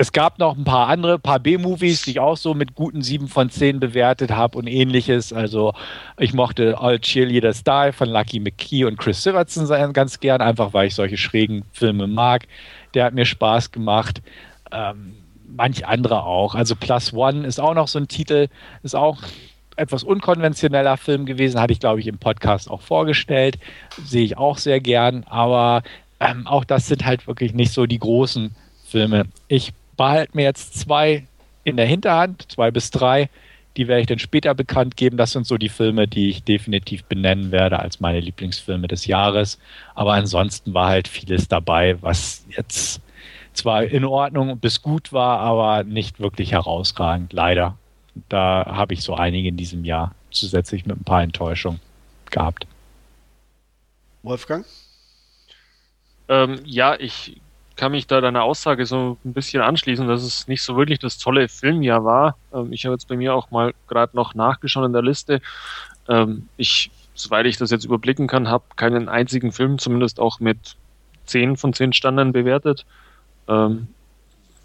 es 0.00 0.12
gab 0.12 0.38
noch 0.38 0.56
ein 0.56 0.62
paar 0.62 0.86
andere, 0.86 1.18
paar 1.18 1.40
B-Movies, 1.40 2.02
die 2.02 2.12
ich 2.12 2.20
auch 2.20 2.36
so 2.36 2.54
mit 2.54 2.76
guten 2.76 3.02
7 3.02 3.26
von 3.26 3.50
10 3.50 3.80
bewertet 3.80 4.30
habe 4.30 4.56
und 4.56 4.68
ähnliches. 4.68 5.32
Also 5.32 5.74
ich 6.16 6.32
mochte 6.32 6.78
All 6.78 7.00
Cheerleaders 7.00 7.64
Die 7.64 7.90
von 7.92 8.08
Lucky 8.08 8.38
McKee 8.38 8.84
und 8.84 8.96
Chris 8.96 9.24
Silverton 9.24 9.92
ganz 9.92 10.20
gern, 10.20 10.40
einfach 10.40 10.72
weil 10.72 10.86
ich 10.86 10.94
solche 10.94 11.16
schrägen 11.16 11.64
Filme 11.72 12.06
mag. 12.06 12.46
Der 12.94 13.06
hat 13.06 13.14
mir 13.14 13.24
Spaß 13.24 13.72
gemacht. 13.72 14.22
Ähm, 14.70 15.16
manch 15.48 15.86
andere 15.86 16.22
auch. 16.24 16.54
Also 16.54 16.76
Plus 16.76 17.12
One 17.12 17.46
ist 17.46 17.60
auch 17.60 17.74
noch 17.74 17.88
so 17.88 17.98
ein 17.98 18.08
Titel, 18.08 18.48
ist 18.82 18.94
auch 18.94 19.22
etwas 19.76 20.02
unkonventioneller 20.02 20.96
Film 20.96 21.24
gewesen, 21.24 21.60
hatte 21.60 21.72
ich 21.72 21.80
glaube 21.80 22.00
ich 22.00 22.06
im 22.06 22.18
Podcast 22.18 22.70
auch 22.70 22.80
vorgestellt. 22.80 23.58
Sehe 24.04 24.24
ich 24.24 24.36
auch 24.36 24.58
sehr 24.58 24.80
gern, 24.80 25.24
aber 25.28 25.82
ähm, 26.20 26.46
auch 26.46 26.64
das 26.64 26.88
sind 26.88 27.04
halt 27.04 27.26
wirklich 27.26 27.54
nicht 27.54 27.72
so 27.72 27.86
die 27.86 27.98
großen 27.98 28.54
Filme. 28.84 29.26
Ich 29.46 29.72
behalte 29.96 30.36
mir 30.36 30.44
jetzt 30.44 30.78
zwei 30.78 31.26
in 31.64 31.76
der 31.76 31.86
Hinterhand, 31.86 32.50
zwei 32.50 32.70
bis 32.70 32.90
drei. 32.90 33.28
Die 33.76 33.86
werde 33.86 34.00
ich 34.00 34.06
dann 34.08 34.18
später 34.18 34.54
bekannt 34.54 34.96
geben. 34.96 35.16
Das 35.16 35.32
sind 35.32 35.46
so 35.46 35.56
die 35.56 35.68
Filme, 35.68 36.08
die 36.08 36.30
ich 36.30 36.42
definitiv 36.42 37.04
benennen 37.04 37.52
werde 37.52 37.78
als 37.78 38.00
meine 38.00 38.18
Lieblingsfilme 38.18 38.88
des 38.88 39.06
Jahres. 39.06 39.58
Aber 39.94 40.14
ansonsten 40.14 40.74
war 40.74 40.88
halt 40.88 41.06
vieles 41.06 41.46
dabei, 41.46 42.00
was 42.02 42.44
jetzt 42.56 43.00
zwar 43.58 43.84
in 43.84 44.04
Ordnung 44.04 44.58
bis 44.58 44.82
gut 44.82 45.12
war, 45.12 45.40
aber 45.40 45.84
nicht 45.84 46.20
wirklich 46.20 46.52
herausragend, 46.52 47.32
leider. 47.32 47.76
Da 48.28 48.64
habe 48.66 48.94
ich 48.94 49.02
so 49.02 49.14
einige 49.14 49.48
in 49.48 49.56
diesem 49.56 49.84
Jahr 49.84 50.14
zusätzlich 50.30 50.86
mit 50.86 51.00
ein 51.00 51.04
paar 51.04 51.22
Enttäuschungen 51.22 51.80
gehabt. 52.30 52.66
Wolfgang? 54.22 54.64
Ähm, 56.28 56.60
ja, 56.64 56.98
ich 56.98 57.40
kann 57.76 57.92
mich 57.92 58.06
da 58.06 58.20
deiner 58.20 58.42
Aussage 58.42 58.84
so 58.86 59.16
ein 59.24 59.32
bisschen 59.32 59.62
anschließen, 59.62 60.08
dass 60.08 60.22
es 60.22 60.48
nicht 60.48 60.62
so 60.62 60.76
wirklich 60.76 60.98
das 60.98 61.16
tolle 61.18 61.48
Filmjahr 61.48 62.04
war. 62.04 62.36
Ähm, 62.52 62.72
ich 62.72 62.84
habe 62.84 62.94
jetzt 62.94 63.08
bei 63.08 63.16
mir 63.16 63.34
auch 63.34 63.50
mal 63.50 63.72
gerade 63.86 64.16
noch 64.16 64.34
nachgeschaut 64.34 64.84
in 64.84 64.92
der 64.92 65.02
Liste. 65.02 65.40
Ähm, 66.08 66.48
ich, 66.56 66.90
soweit 67.14 67.46
ich 67.46 67.56
das 67.56 67.70
jetzt 67.70 67.84
überblicken 67.84 68.26
kann, 68.26 68.48
habe 68.48 68.64
keinen 68.76 69.08
einzigen 69.08 69.52
Film, 69.52 69.78
zumindest 69.78 70.18
auch 70.18 70.40
mit 70.40 70.76
10 71.26 71.56
von 71.56 71.72
10 71.72 71.92
Sternen 71.92 72.32
bewertet. 72.32 72.84
Ähm, 73.48 73.88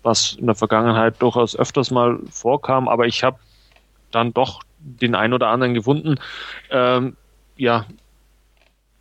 was 0.04 0.34
in 0.34 0.46
der 0.46 0.56
Vergangenheit 0.56 1.22
durchaus 1.22 1.56
öfters 1.56 1.90
mal 1.90 2.20
vorkam, 2.30 2.88
aber 2.88 3.08
ich 3.08 3.24
habe 3.24 3.40
dann 4.12 4.34
doch 4.34 4.62
den 4.80 5.16
einen 5.16 5.34
oder 5.34 5.48
anderen 5.48 5.74
gefunden, 5.74 6.16
ähm, 6.70 7.16
ja, 7.56 7.86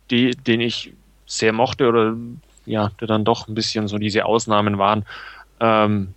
die, 0.09 0.31
den 0.31 0.61
ich 0.61 0.93
sehr 1.25 1.53
mochte 1.53 1.87
oder 1.89 2.15
ja, 2.65 2.91
der 3.01 3.07
dann 3.07 3.25
doch 3.25 3.47
ein 3.47 3.55
bisschen 3.55 3.87
so 3.87 3.97
diese 3.97 4.25
Ausnahmen 4.25 4.77
waren 4.77 5.05
ähm, 5.59 6.13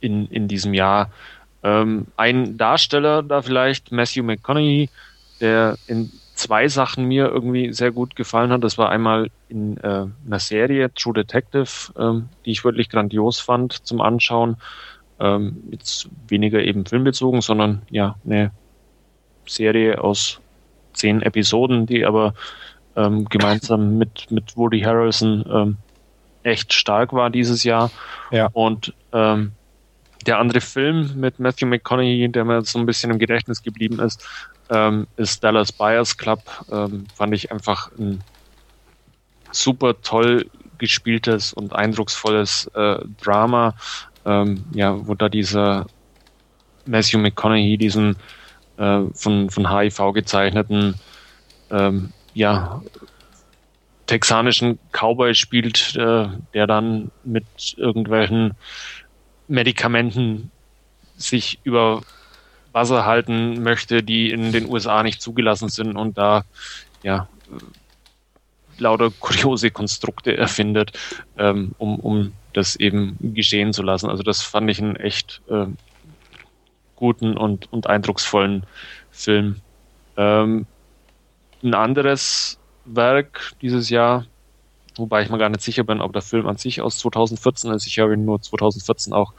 in, 0.00 0.28
in 0.28 0.46
diesem 0.48 0.74
Jahr. 0.74 1.10
Ähm, 1.62 2.06
ein 2.16 2.56
Darsteller 2.56 3.22
da 3.22 3.42
vielleicht, 3.42 3.92
Matthew 3.92 4.22
McConaughey, 4.22 4.88
der 5.40 5.76
in 5.86 6.10
zwei 6.40 6.68
Sachen 6.68 7.04
mir 7.04 7.28
irgendwie 7.28 7.72
sehr 7.74 7.90
gut 7.90 8.16
gefallen 8.16 8.50
hat. 8.50 8.64
Das 8.64 8.78
war 8.78 8.88
einmal 8.88 9.30
in 9.50 9.76
äh, 9.78 10.06
einer 10.26 10.38
Serie, 10.38 10.92
True 10.94 11.12
Detective, 11.12 11.92
ähm, 11.98 12.30
die 12.44 12.52
ich 12.52 12.64
wirklich 12.64 12.88
grandios 12.88 13.40
fand 13.40 13.74
zum 13.86 14.00
Anschauen. 14.00 14.56
Ähm, 15.18 15.62
jetzt 15.70 16.08
weniger 16.28 16.62
eben 16.62 16.86
filmbezogen, 16.86 17.42
sondern 17.42 17.82
ja, 17.90 18.16
eine 18.24 18.52
Serie 19.46 20.02
aus 20.02 20.40
zehn 20.94 21.20
Episoden, 21.20 21.84
die 21.84 22.06
aber 22.06 22.32
ähm, 22.96 23.26
gemeinsam 23.26 23.98
mit, 23.98 24.30
mit 24.30 24.56
Woody 24.56 24.80
Harrelson 24.80 25.44
ähm, 25.52 25.76
echt 26.42 26.72
stark 26.72 27.12
war 27.12 27.28
dieses 27.28 27.64
Jahr. 27.64 27.90
Ja. 28.30 28.48
Und 28.54 28.94
ähm, 29.12 29.52
der 30.26 30.38
andere 30.38 30.62
Film 30.62 31.12
mit 31.16 31.38
Matthew 31.38 31.66
McConaughey, 31.66 32.30
der 32.30 32.46
mir 32.46 32.62
so 32.62 32.78
ein 32.78 32.86
bisschen 32.86 33.10
im 33.10 33.18
Gedächtnis 33.18 33.62
geblieben 33.62 33.98
ist, 34.00 34.26
ähm, 34.70 35.06
ist 35.16 35.42
Dallas 35.44 35.72
Buyers 35.72 36.16
Club. 36.16 36.40
Ähm, 36.70 37.06
fand 37.14 37.34
ich 37.34 37.52
einfach 37.52 37.90
ein 37.98 38.22
super 39.52 40.00
toll 40.00 40.48
gespieltes 40.78 41.52
und 41.52 41.74
eindrucksvolles 41.74 42.70
äh, 42.74 42.98
Drama, 43.22 43.74
ähm, 44.24 44.64
ja, 44.72 45.06
wo 45.06 45.14
da 45.14 45.28
dieser 45.28 45.86
Matthew 46.86 47.18
McConaughey 47.18 47.76
diesen 47.76 48.16
äh, 48.78 49.02
von, 49.12 49.50
von 49.50 49.70
HIV 49.70 50.12
gezeichneten 50.14 50.94
ähm, 51.70 52.12
ja, 52.32 52.82
texanischen 54.06 54.78
Cowboy 54.92 55.34
spielt, 55.34 55.94
äh, 55.96 56.28
der 56.54 56.66
dann 56.66 57.10
mit 57.24 57.44
irgendwelchen 57.76 58.54
Medikamenten 59.46 60.50
sich 61.16 61.58
über 61.64 62.02
Wasser 62.72 63.04
halten 63.04 63.62
möchte, 63.62 64.02
die 64.02 64.30
in 64.30 64.52
den 64.52 64.70
USA 64.70 65.02
nicht 65.02 65.20
zugelassen 65.20 65.68
sind 65.68 65.96
und 65.96 66.18
da 66.18 66.44
ja 67.02 67.28
lauter 68.78 69.10
kuriose 69.10 69.70
Konstrukte 69.70 70.36
erfindet, 70.36 70.92
ähm, 71.36 71.72
um, 71.78 72.00
um 72.00 72.32
das 72.52 72.76
eben 72.76 73.16
geschehen 73.20 73.72
zu 73.72 73.82
lassen. 73.82 74.08
Also 74.08 74.22
das 74.22 74.42
fand 74.42 74.70
ich 74.70 74.80
einen 74.80 74.96
echt 74.96 75.42
äh, 75.48 75.66
guten 76.96 77.36
und, 77.36 77.72
und 77.72 77.86
eindrucksvollen 77.86 78.64
Film. 79.10 79.56
Ähm, 80.16 80.66
ein 81.62 81.74
anderes 81.74 82.58
Werk 82.84 83.52
dieses 83.60 83.90
Jahr, 83.90 84.26
wobei 84.96 85.22
ich 85.22 85.30
mir 85.30 85.38
gar 85.38 85.48
nicht 85.48 85.62
sicher 85.62 85.84
bin, 85.84 86.00
ob 86.00 86.12
der 86.12 86.22
Film 86.22 86.46
an 86.46 86.56
sich 86.56 86.80
aus 86.80 86.98
2014 86.98 87.72
ist. 87.72 87.86
Ich 87.86 87.98
habe 87.98 88.14
ihn 88.14 88.24
nur 88.24 88.40
2014 88.40 89.12
auch 89.12 89.34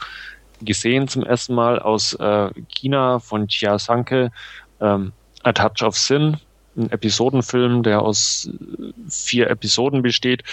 gesehen 0.65 1.07
zum 1.07 1.23
ersten 1.23 1.55
Mal 1.55 1.79
aus 1.79 2.13
äh, 2.15 2.49
China 2.69 3.19
von 3.19 3.47
Chia 3.47 3.79
Sanke, 3.79 4.31
ähm, 4.79 5.11
A 5.43 5.51
Touch 5.53 5.83
of 5.83 5.97
Sin, 5.97 6.38
ein 6.77 6.89
Episodenfilm, 6.91 7.83
der 7.83 8.01
aus 8.01 8.49
äh, 8.49 8.93
vier 9.09 9.49
Episoden 9.49 10.01
besteht. 10.01 10.43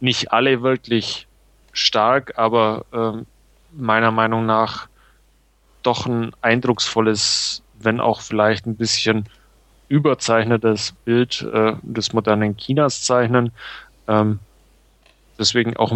Nicht 0.00 0.32
alle 0.32 0.62
wirklich 0.62 1.26
stark, 1.72 2.34
aber 2.36 2.84
ähm, 2.92 3.26
meiner 3.72 4.10
Meinung 4.10 4.46
nach 4.46 4.88
doch 5.82 6.06
ein 6.06 6.32
eindrucksvolles, 6.40 7.62
wenn 7.78 8.00
auch 8.00 8.20
vielleicht 8.20 8.66
ein 8.66 8.76
bisschen 8.76 9.28
überzeichnetes 9.88 10.92
Bild 11.04 11.42
äh, 11.52 11.74
des 11.82 12.12
modernen 12.12 12.56
Chinas 12.56 13.02
zeichnen. 13.02 13.52
Ähm, 14.08 14.40
deswegen 15.38 15.76
auch 15.76 15.94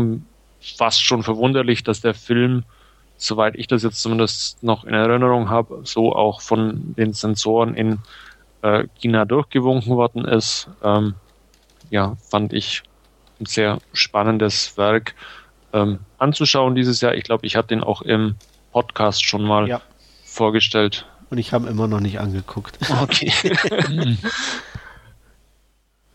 fast 0.61 1.03
schon 1.03 1.23
verwunderlich, 1.23 1.85
dass 1.85 2.01
der 2.01 2.15
Film 2.15 2.65
soweit 3.19 3.57
ich 3.57 3.67
das 3.67 3.83
jetzt 3.83 4.01
zumindest 4.01 4.63
noch 4.63 4.85
in 4.85 4.95
Erinnerung 4.95 5.51
habe, 5.51 5.81
so 5.85 6.15
auch 6.15 6.41
von 6.41 6.95
den 6.97 7.13
Sensoren 7.13 7.75
in 7.75 7.99
äh, 8.63 8.87
China 8.99 9.25
durchgewunken 9.25 9.97
worden 9.97 10.25
ist. 10.25 10.69
Ähm, 10.83 11.15
ja, 11.91 12.17
fand 12.31 12.53
ich 12.53 12.83
ein 13.41 13.47
sehr 13.47 13.79
spannendes 13.93 14.77
Werk 14.77 15.15
ähm, 15.73 16.01
anzuschauen 16.19 16.75
dieses 16.75 17.01
Jahr. 17.01 17.15
Ich 17.15 17.25
glaube, 17.25 17.47
ich 17.47 17.57
hatte 17.57 17.69
den 17.69 17.83
auch 17.83 18.03
im 18.03 18.37
Podcast 18.73 19.25
schon 19.25 19.43
mal 19.43 19.69
ja. 19.69 19.81
vorgestellt. 20.25 21.07
Und 21.31 21.39
ich 21.39 21.53
habe 21.53 21.69
immer 21.69 21.89
noch 21.89 22.01
nicht 22.01 22.21
angeguckt. 22.21 22.79
Okay. 23.03 23.33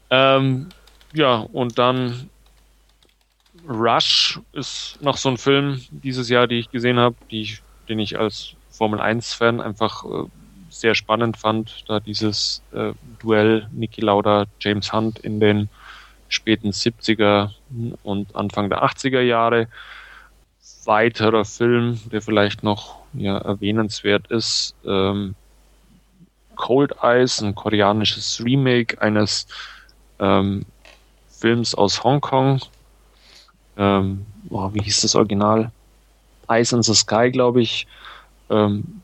ähm, 0.09 0.69
ja, 1.13 1.35
und 1.35 1.77
dann 1.77 2.29
Rush 3.67 4.39
ist 4.51 4.97
noch 5.01 5.17
so 5.17 5.29
ein 5.29 5.37
Film 5.37 5.81
dieses 5.89 6.29
Jahr, 6.29 6.47
die 6.47 6.59
ich 6.59 6.71
gesehen 6.71 6.99
habe, 6.99 7.15
die 7.31 7.57
den 7.89 7.99
ich 7.99 8.17
als 8.17 8.55
Formel 8.69 8.99
1-Fan 8.99 9.61
einfach 9.61 10.03
äh, 10.05 10.25
sehr 10.69 10.95
spannend 10.95 11.37
fand, 11.37 11.83
da 11.87 11.99
dieses 11.99 12.61
äh, 12.73 12.93
Duell 13.19 13.67
Niki 13.71 14.01
Lauda, 14.01 14.45
James 14.59 14.91
Hunt 14.91 15.19
in 15.19 15.39
den 15.39 15.69
späten 16.29 16.71
70er 16.71 17.51
und 18.01 18.35
Anfang 18.35 18.69
der 18.69 18.83
80er 18.83 19.21
Jahre. 19.21 19.67
Weiterer 20.85 21.45
Film, 21.45 21.99
der 22.11 22.21
vielleicht 22.21 22.63
noch 22.63 22.97
ja, 23.13 23.37
erwähnenswert 23.37 24.27
ist, 24.27 24.75
ähm, 24.85 25.35
Cold 26.55 26.93
Eyes, 27.01 27.41
ein 27.41 27.55
koreanisches 27.55 28.43
Remake 28.43 28.99
eines 29.01 29.47
ähm, 30.19 30.65
Films 31.29 31.75
aus 31.75 32.03
Hongkong 32.03 32.61
ähm, 33.77 34.25
oh, 34.49 34.69
wie 34.73 34.81
hieß 34.81 35.01
das 35.01 35.15
Original? 35.15 35.71
Ice 36.49 36.75
in 36.75 36.83
the 36.83 36.93
Sky, 36.93 37.31
glaube 37.31 37.61
ich, 37.61 37.87
ähm, 38.49 39.01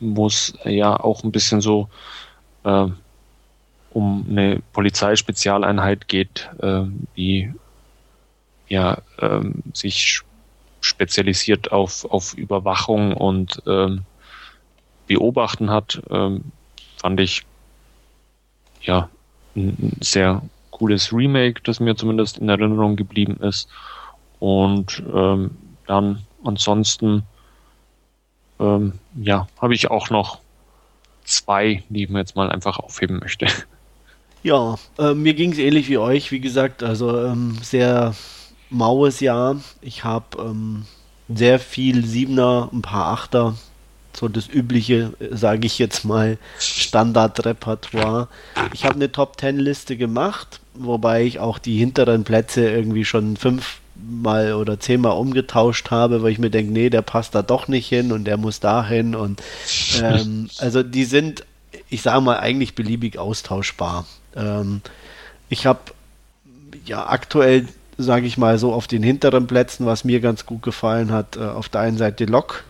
wo 0.00 0.26
es 0.26 0.54
ja 0.64 0.98
auch 0.98 1.24
ein 1.24 1.32
bisschen 1.32 1.60
so 1.60 1.88
äh, 2.64 2.86
um 3.90 4.26
eine 4.28 4.62
Polizeispezialeinheit 4.72 6.08
geht, 6.08 6.48
äh, 6.60 6.84
die 7.16 7.52
ja 8.68 8.98
ähm, 9.20 9.62
sich 9.74 10.22
spezialisiert 10.80 11.72
auf, 11.72 12.04
auf 12.06 12.34
Überwachung 12.34 13.12
und 13.14 13.62
ähm, 13.66 14.02
Beobachten 15.06 15.70
hat, 15.70 16.02
ähm, 16.10 16.52
fand 16.96 17.20
ich 17.20 17.42
ja 18.80 19.08
sehr 20.00 20.42
cooles 20.72 21.12
Remake, 21.12 21.60
das 21.62 21.78
mir 21.78 21.94
zumindest 21.94 22.38
in 22.38 22.48
Erinnerung 22.48 22.96
geblieben 22.96 23.36
ist. 23.36 23.68
Und 24.40 25.00
ähm, 25.14 25.52
dann 25.86 26.24
ansonsten, 26.42 27.22
ähm, 28.58 28.94
ja, 29.14 29.46
habe 29.60 29.74
ich 29.74 29.88
auch 29.88 30.10
noch 30.10 30.40
zwei, 31.24 31.84
die 31.88 32.04
ich 32.04 32.10
mir 32.10 32.18
jetzt 32.18 32.34
mal 32.34 32.50
einfach 32.50 32.78
aufheben 32.80 33.20
möchte. 33.20 33.46
Ja, 34.44 34.76
äh, 34.98 35.14
mir 35.14 35.34
ging 35.34 35.52
es 35.52 35.58
ähnlich 35.58 35.88
wie 35.88 35.98
euch, 35.98 36.32
wie 36.32 36.40
gesagt, 36.40 36.82
also 36.82 37.16
ähm, 37.26 37.56
sehr 37.62 38.12
maues 38.70 39.20
Jahr. 39.20 39.60
Ich 39.80 40.02
habe 40.02 40.36
ähm, 40.36 40.84
sehr 41.28 41.60
viel 41.60 42.04
Siebener, 42.04 42.68
ein 42.72 42.82
paar 42.82 43.12
Achter, 43.12 43.54
so 44.16 44.28
das 44.28 44.48
übliche, 44.48 45.12
sage 45.30 45.66
ich 45.66 45.78
jetzt 45.78 46.04
mal, 46.04 46.38
Standardrepertoire. 46.58 48.28
Ich 48.72 48.84
habe 48.84 48.94
eine 48.94 49.10
Top 49.10 49.36
Ten 49.36 49.58
Liste 49.58 49.96
gemacht 49.96 50.60
wobei 50.74 51.24
ich 51.24 51.38
auch 51.38 51.58
die 51.58 51.78
hinteren 51.78 52.24
Plätze 52.24 52.68
irgendwie 52.68 53.04
schon 53.04 53.36
fünfmal 53.36 54.54
oder 54.54 54.80
zehnmal 54.80 55.16
umgetauscht 55.16 55.90
habe, 55.90 56.22
weil 56.22 56.32
ich 56.32 56.38
mir 56.38 56.50
denke, 56.50 56.72
nee, 56.72 56.90
der 56.90 57.02
passt 57.02 57.34
da 57.34 57.42
doch 57.42 57.68
nicht 57.68 57.88
hin 57.88 58.12
und 58.12 58.24
der 58.24 58.36
muss 58.36 58.60
dahin 58.60 59.14
und 59.14 59.42
ähm, 60.00 60.48
also 60.58 60.82
die 60.82 61.04
sind, 61.04 61.44
ich 61.88 62.02
sage 62.02 62.20
mal, 62.20 62.38
eigentlich 62.38 62.74
beliebig 62.74 63.18
austauschbar. 63.18 64.06
Ähm, 64.34 64.80
ich 65.48 65.66
habe 65.66 65.80
ja 66.86 67.06
aktuell, 67.06 67.68
sage 67.98 68.26
ich 68.26 68.38
mal, 68.38 68.58
so 68.58 68.72
auf 68.72 68.86
den 68.86 69.02
hinteren 69.02 69.46
Plätzen, 69.46 69.86
was 69.86 70.04
mir 70.04 70.20
ganz 70.20 70.46
gut 70.46 70.62
gefallen 70.62 71.12
hat, 71.12 71.36
äh, 71.36 71.40
auf 71.40 71.68
der 71.68 71.82
einen 71.82 71.98
Seite 71.98 72.24
Lok, 72.24 72.64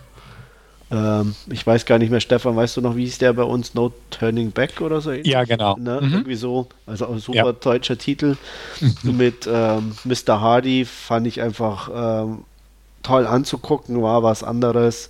ähm, 0.93 1.35
ich 1.51 1.67
weiß 1.67 1.87
gar 1.87 1.99
nicht 1.99 2.11
mehr, 2.11 2.21
Stefan, 2.21 2.55
weißt 2.55 2.77
du 2.77 2.83
noch, 2.83 2.97
wie 2.97 3.05
hieß 3.05 3.17
der 3.19 3.33
bei 3.33 3.45
uns? 3.45 3.73
No 3.73 3.93
Turning 4.11 4.51
Back 4.51 4.83
oder 4.83 5.01
so? 5.01 5.11
Ja, 5.13 5.45
genau. 5.45 5.77
Ne? 5.77 6.01
Mhm. 6.03 6.13
Irgendwie 6.13 6.35
so. 6.35 6.69
Also 6.87 7.09
ein 7.09 7.19
super 7.19 7.47
ja. 7.47 7.53
deutscher 7.53 7.97
Titel. 7.97 8.37
Mhm. 8.81 9.17
Mit 9.17 9.49
ähm, 9.51 9.95
Mr. 10.05 10.43
Hardy 10.43 10.85
fand 10.85 11.27
ich 11.27 11.41
einfach 11.41 11.89
ähm, 12.25 12.45
toll 13.03 13.27
anzugucken, 13.27 14.03
war 14.03 14.23
was 14.23 14.45
anderes. 14.45 15.09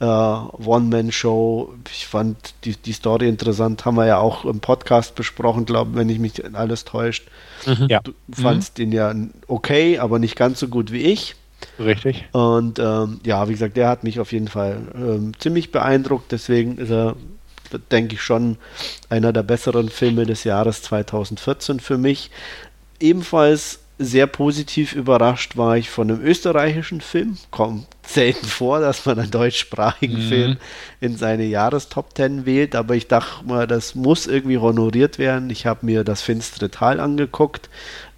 Äh, 0.00 0.04
One-Man-Show. 0.06 1.74
Ich 1.92 2.06
fand 2.06 2.54
die, 2.64 2.76
die 2.76 2.92
Story 2.92 3.28
interessant, 3.28 3.84
haben 3.84 3.96
wir 3.96 4.06
ja 4.06 4.18
auch 4.18 4.46
im 4.46 4.60
Podcast 4.60 5.14
besprochen, 5.14 5.66
glaube 5.66 5.94
wenn 5.94 6.08
ich 6.08 6.20
mich 6.20 6.42
alles 6.54 6.86
täuscht. 6.86 7.28
Mhm. 7.66 7.86
Ja. 7.90 8.00
Du 8.00 8.14
fandst 8.32 8.78
mhm. 8.78 8.82
den 8.82 8.92
ja 8.92 9.14
okay, 9.46 9.98
aber 9.98 10.18
nicht 10.18 10.36
ganz 10.36 10.60
so 10.60 10.68
gut 10.68 10.90
wie 10.90 11.02
ich. 11.02 11.34
Richtig. 11.78 12.26
Und 12.32 12.78
ähm, 12.78 13.20
ja, 13.24 13.48
wie 13.48 13.52
gesagt, 13.52 13.76
der 13.76 13.88
hat 13.88 14.04
mich 14.04 14.20
auf 14.20 14.32
jeden 14.32 14.48
Fall 14.48 14.80
ähm, 14.94 15.32
ziemlich 15.38 15.72
beeindruckt. 15.72 16.32
Deswegen 16.32 16.78
ist 16.78 16.90
er, 16.90 17.16
denke 17.90 18.14
ich, 18.14 18.22
schon 18.22 18.58
einer 19.08 19.32
der 19.32 19.42
besseren 19.42 19.88
Filme 19.88 20.26
des 20.26 20.44
Jahres 20.44 20.82
2014 20.82 21.80
für 21.80 21.98
mich. 21.98 22.30
Ebenfalls 23.00 23.80
sehr 23.98 24.26
positiv 24.26 24.94
überrascht 24.94 25.56
war 25.56 25.76
ich 25.76 25.90
von 25.90 26.10
einem 26.10 26.22
österreichischen 26.22 27.00
Film. 27.00 27.36
Kommt 27.50 27.86
selten 28.06 28.46
vor, 28.46 28.80
dass 28.80 29.04
man 29.04 29.18
einen 29.18 29.30
deutschsprachigen 29.30 30.24
mhm. 30.24 30.28
Film 30.28 30.56
in 31.00 31.16
seine 31.16 31.44
Jahrestop 31.44 32.16
10 32.16 32.46
wählt, 32.46 32.76
aber 32.76 32.94
ich 32.94 33.08
dachte 33.08 33.44
mal, 33.46 33.66
das 33.66 33.94
muss 33.94 34.26
irgendwie 34.26 34.58
honoriert 34.58 35.18
werden. 35.18 35.50
Ich 35.50 35.66
habe 35.66 35.84
mir 35.84 36.04
das 36.04 36.22
Finstere 36.22 36.70
Tal 36.70 37.00
angeguckt. 37.00 37.68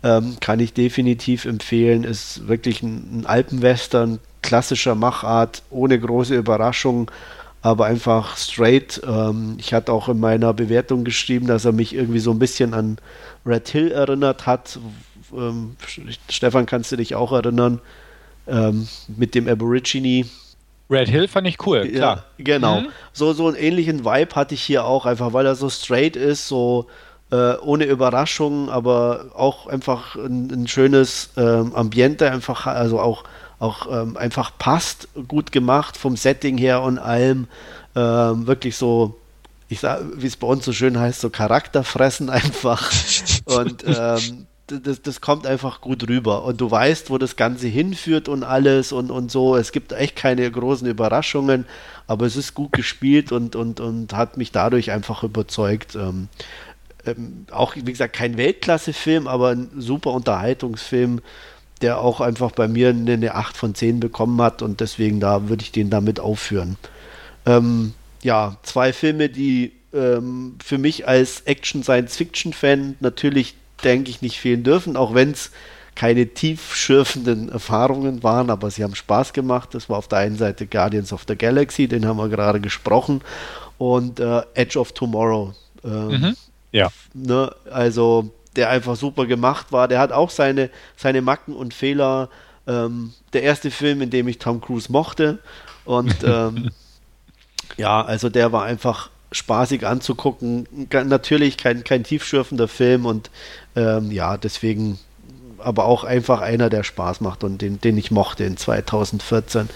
Ähm, 0.02 0.36
kann 0.40 0.61
ich 0.61 0.74
definitiv 0.74 1.44
empfehlen. 1.47 2.05
Ist 2.05 2.47
wirklich 2.47 2.82
ein, 2.82 3.20
ein 3.20 3.27
Alpenwestern, 3.27 4.19
klassischer 4.43 4.94
Machart, 4.94 5.62
ohne 5.70 5.98
große 5.98 6.35
Überraschung 6.35 7.11
aber 7.62 7.86
einfach 7.86 8.36
straight. 8.36 9.01
Ähm, 9.07 9.57
ich 9.59 9.74
hatte 9.74 9.93
auch 9.93 10.09
in 10.09 10.19
meiner 10.19 10.55
Bewertung 10.55 11.05
geschrieben, 11.05 11.47
dass 11.47 11.65
er 11.65 11.73
mich 11.73 11.94
irgendwie 11.94 12.19
so 12.19 12.31
ein 12.31 12.39
bisschen 12.39 12.74
an 12.74 12.98
Red 13.44 13.69
Hill 13.69 13.93
erinnert 13.93 14.47
hat. 14.47 14.78
Ähm, 15.32 15.77
Stefan, 16.28 16.66
kannst 16.66 16.93
du 16.93 16.97
dich 16.97 17.15
auch 17.15 17.32
erinnern? 17.32 17.81
Ähm, 18.47 18.89
mit 19.09 19.35
dem 19.35 19.48
Aborigine. 19.48 20.27
Red 20.89 21.09
Hill 21.09 21.28
fand 21.28 21.47
ich 21.47 21.65
cool, 21.66 21.86
klar. 21.89 22.24
Ja, 22.39 22.44
genau. 22.44 22.81
Mhm. 22.81 22.89
So, 23.12 23.32
so 23.32 23.47
einen 23.47 23.57
ähnlichen 23.57 24.05
Vibe 24.05 24.35
hatte 24.35 24.55
ich 24.55 24.62
hier 24.62 24.85
auch, 24.85 25.07
einfach 25.07 25.32
weil 25.32 25.47
er 25.47 25.55
so 25.55 25.70
straight 25.70 26.16
ist, 26.16 26.48
so 26.48 26.86
äh, 27.31 27.55
ohne 27.59 27.85
Überraschung, 27.85 28.69
aber 28.70 29.27
auch 29.35 29.69
einfach 29.69 30.16
ein, 30.16 30.51
ein 30.51 30.66
schönes 30.66 31.31
ähm, 31.36 31.74
Ambiente, 31.74 32.31
einfach, 32.31 32.66
also 32.66 32.98
auch 32.98 33.24
auch 33.61 33.86
ähm, 33.93 34.16
einfach 34.16 34.52
passt, 34.59 35.09
gut 35.28 35.52
gemacht 35.52 35.97
vom 35.97 36.16
Setting 36.16 36.59
her 36.59 36.82
und 36.82 36.98
allem. 36.98 37.47
Ähm, 37.94 38.47
wirklich 38.47 38.77
so, 38.77 39.19
ich 39.69 39.81
sag, 39.81 40.01
wie 40.16 40.27
es 40.27 40.36
bei 40.36 40.47
uns 40.47 40.65
so 40.65 40.73
schön 40.73 40.98
heißt, 40.98 41.20
so 41.20 41.31
Charakterfressen 41.31 42.31
einfach. 42.31 42.90
und 43.44 43.85
ähm, 43.86 44.47
das, 44.71 45.03
das 45.03 45.21
kommt 45.21 45.47
einfach 45.47 45.81
gut 45.81 46.09
rüber. 46.09 46.45
Und 46.45 46.61
du 46.61 46.71
weißt, 46.71 47.11
wo 47.11 47.19
das 47.19 47.37
Ganze 47.37 47.67
hinführt 47.67 48.29
und 48.29 48.45
alles 48.45 48.93
und, 48.93 49.11
und 49.11 49.31
so. 49.31 49.57
Es 49.57 49.73
gibt 49.73 49.93
echt 49.93 50.17
keine 50.17 50.51
großen 50.51 50.87
Überraschungen, 50.87 51.67
aber 52.07 52.27
es 52.27 52.37
ist 52.37 52.55
gut 52.55 52.73
gespielt 52.73 53.33
und, 53.33 53.57
und, 53.57 53.81
und 53.81 54.13
hat 54.13 54.37
mich 54.37 54.53
dadurch 54.53 54.91
einfach 54.91 55.23
überzeugt. 55.23 55.95
Ähm, 55.95 56.29
ähm, 57.07 57.47
auch, 57.51 57.77
wie 57.77 57.83
gesagt, 57.93 58.15
kein 58.15 58.37
Weltklasse-Film, 58.37 59.27
aber 59.27 59.51
ein 59.51 59.71
super 59.77 60.13
Unterhaltungsfilm 60.13 61.21
der 61.81 61.99
auch 62.01 62.21
einfach 62.21 62.51
bei 62.53 62.69
mir 62.69 62.91
eine 62.91 63.35
8 63.35 63.57
von 63.57 63.75
10 63.75 64.01
bekommen 64.01 64.41
hat 64.43 64.63
und 64.63 64.81
deswegen 64.81 65.21
da 65.21 65.49
würde 65.49 65.63
ich 65.63 65.73
den 65.73 65.91
damit 65.91 66.21
aufführen. 66.21 66.77
Ähm, 67.47 67.95
ja, 68.23 68.59
zwei 68.63 68.93
Filme, 68.93 69.29
die 69.29 69.73
ähm, 69.95 70.57
für 70.63 70.79
mich 70.79 71.09
als 71.09 71.43
Action-Science-Fiction-Fan 71.43 72.97
natürlich, 73.01 73.55
denke 73.85 74.11
ich, 74.11 74.23
nicht 74.23 74.40
fehlen 74.40 74.62
dürfen, 74.62 74.97
auch 74.97 75.15
wenn 75.15 75.32
es 75.32 75.51
keine 75.94 76.27
tiefschürfenden 76.27 77.51
Erfahrungen 77.51 78.23
waren, 78.23 78.48
aber 78.48 78.70
sie 78.70 78.85
haben 78.85 78.94
Spaß 78.94 79.32
gemacht. 79.32 79.74
Das 79.74 79.89
war 79.89 79.98
auf 79.98 80.09
der 80.09 80.20
einen 80.20 80.36
Seite 80.36 80.66
Guardians 80.66 81.12
of 81.12 81.24
the 81.28 81.36
Galaxy, 81.36 81.89
den 81.89 82.07
haben 82.07 82.16
wir 82.16 82.28
gerade 82.28 82.61
gesprochen, 82.61 83.20
und 83.78 84.20
äh, 84.20 84.43
Edge 84.55 84.78
of 84.78 84.93
Tomorrow. 84.93 85.52
Ähm, 85.85 86.09
mhm. 86.09 86.36
Ja. 86.73 86.90
Ne, 87.12 87.55
also 87.70 88.31
der 88.57 88.70
einfach 88.70 88.97
super 88.97 89.27
gemacht 89.27 89.73
war. 89.73 89.89
Der 89.89 89.98
hat 89.98 90.12
auch 90.12 90.31
seine, 90.31 90.70
seine 90.97 91.23
Macken 91.23 91.55
und 91.55 91.74
Fehler. 91.74 92.28
Ähm, 92.66 93.15
der 93.32 93.43
erste 93.43 93.70
Film, 93.70 94.02
in 94.02 94.11
dem 94.11 94.28
ich 94.28 94.39
Tom 94.39 94.61
Cruise 94.61 94.90
mochte. 94.90 95.39
Und 95.85 96.15
ähm, 96.24 96.70
ja, 97.77 98.02
also 98.02 98.28
der 98.28 98.52
war 98.52 98.65
einfach 98.65 99.11
spaßig 99.32 99.86
anzugucken. 99.86 100.66
Natürlich 100.90 101.57
kein, 101.57 101.85
kein 101.85 102.05
tiefschürfender 102.05 102.69
Film 102.69 103.07
und 103.07 103.31
ähm, 103.77 104.11
ja, 104.11 104.37
deswegen 104.37 104.99
aber 105.59 105.85
auch 105.85 106.05
einfach 106.05 106.41
einer, 106.41 106.71
der 106.71 106.83
Spaß 106.83 107.21
macht 107.21 107.45
und 107.45 107.61
den, 107.61 107.81
den 107.81 107.99
ich 107.99 108.11
mochte 108.11 108.45
in 108.45 108.57
2014. 108.57 109.69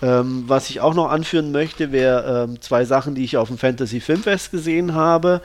Ähm, 0.00 0.44
was 0.46 0.70
ich 0.70 0.80
auch 0.80 0.94
noch 0.94 1.10
anführen 1.10 1.52
möchte, 1.52 1.92
wäre 1.92 2.44
ähm, 2.44 2.60
zwei 2.60 2.84
Sachen, 2.84 3.14
die 3.14 3.24
ich 3.24 3.36
auf 3.36 3.48
dem 3.48 3.58
Fantasy 3.58 4.00
Filmfest 4.00 4.50
gesehen 4.50 4.94
habe. 4.94 5.42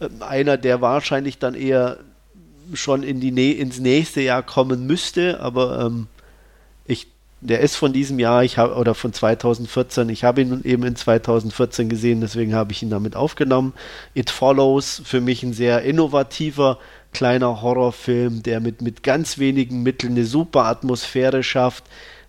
Ähm, 0.00 0.10
einer, 0.20 0.56
der 0.56 0.80
wahrscheinlich 0.80 1.38
dann 1.38 1.54
eher 1.54 1.98
schon 2.72 3.02
in 3.02 3.20
die 3.20 3.30
Nä 3.30 3.52
ins 3.52 3.78
nächste 3.78 4.20
Jahr 4.20 4.42
kommen 4.42 4.86
müsste, 4.86 5.40
aber 5.40 5.80
ähm, 5.86 6.06
ich, 6.86 7.08
der 7.40 7.60
ist 7.60 7.76
von 7.76 7.92
diesem 7.92 8.18
Jahr, 8.18 8.42
ich 8.42 8.58
habe 8.58 8.74
oder 8.74 8.94
von 8.94 9.12
2014, 9.12 10.08
ich 10.08 10.24
habe 10.24 10.42
ihn 10.42 10.62
eben 10.64 10.84
in 10.84 10.96
2014 10.96 11.88
gesehen, 11.88 12.20
deswegen 12.20 12.54
habe 12.54 12.72
ich 12.72 12.82
ihn 12.82 12.90
damit 12.90 13.16
aufgenommen. 13.16 13.74
It 14.14 14.30
Follows, 14.30 15.02
für 15.04 15.20
mich 15.20 15.42
ein 15.42 15.52
sehr 15.52 15.82
innovativer 15.82 16.78
kleiner 17.14 17.62
Horrorfilm, 17.62 18.42
der 18.42 18.60
mit, 18.60 18.82
mit 18.82 19.02
ganz 19.02 19.38
wenigen 19.38 19.82
Mitteln 19.82 20.12
eine 20.12 20.26
super 20.26 20.66
Atmosphäre 20.66 21.42
schafft, 21.42 21.84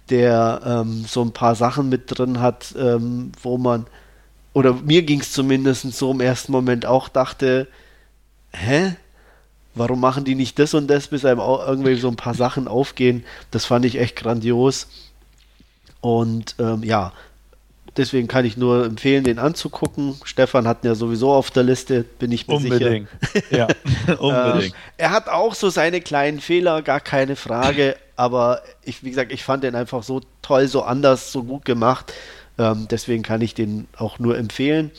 der 0.09 0.61
ähm, 0.65 1.03
so 1.05 1.21
ein 1.21 1.33
paar 1.33 1.55
Sachen 1.55 1.89
mit 1.89 2.17
drin 2.17 2.39
hat, 2.39 2.73
ähm, 2.77 3.33
wo 3.41 3.57
man, 3.57 3.87
oder 4.53 4.73
mir 4.73 5.01
ging 5.03 5.19
es 5.19 5.33
zumindest 5.33 5.91
so 5.91 6.11
im 6.11 6.21
ersten 6.21 6.53
Moment 6.53 6.85
auch 6.85 7.09
dachte, 7.09 7.67
hä? 8.53 8.95
warum 9.75 9.99
machen 9.99 10.23
die 10.23 10.35
nicht 10.35 10.57
das 10.57 10.73
und 10.73 10.87
das, 10.87 11.07
bis 11.07 11.25
einem 11.25 11.41
auch 11.41 11.67
irgendwie 11.67 11.95
so 11.95 12.07
ein 12.07 12.15
paar 12.15 12.33
Sachen 12.33 12.67
aufgehen. 12.67 13.25
Das 13.51 13.65
fand 13.65 13.85
ich 13.85 13.99
echt 13.99 14.15
grandios. 14.15 14.87
Und 16.01 16.55
ähm, 16.59 16.83
ja, 16.83 17.13
deswegen 17.97 18.27
kann 18.27 18.45
ich 18.45 18.57
nur 18.57 18.85
empfehlen, 18.85 19.23
den 19.23 19.39
anzugucken. 19.39 20.15
Stefan 20.23 20.67
hat 20.67 20.83
ihn 20.83 20.87
ja 20.87 20.95
sowieso 20.95 21.31
auf 21.31 21.51
der 21.51 21.63
Liste, 21.63 22.03
bin 22.03 22.31
ich 22.31 22.47
mir 22.47 22.55
unbedingt. 22.55 23.09
sicher. 23.33 23.45
Ja, 23.51 23.67
unbedingt. 24.17 24.73
Äh, 24.73 25.03
er 25.03 25.11
hat 25.11 25.29
auch 25.29 25.55
so 25.55 25.69
seine 25.69 26.01
kleinen 26.01 26.39
Fehler, 26.39 26.81
gar 26.81 26.99
keine 26.99 27.35
Frage. 27.35 27.95
Aber 28.15 28.61
ich, 28.83 29.03
wie 29.03 29.09
gesagt, 29.09 29.31
ich 29.31 29.43
fand 29.43 29.63
den 29.63 29.75
einfach 29.75 30.03
so 30.03 30.21
toll, 30.41 30.67
so 30.67 30.83
anders, 30.83 31.31
so 31.31 31.43
gut 31.43 31.65
gemacht. 31.65 32.13
Ähm, 32.57 32.87
deswegen 32.89 33.23
kann 33.23 33.41
ich 33.41 33.53
den 33.53 33.87
auch 33.97 34.19
nur 34.19 34.37
empfehlen. 34.37 34.91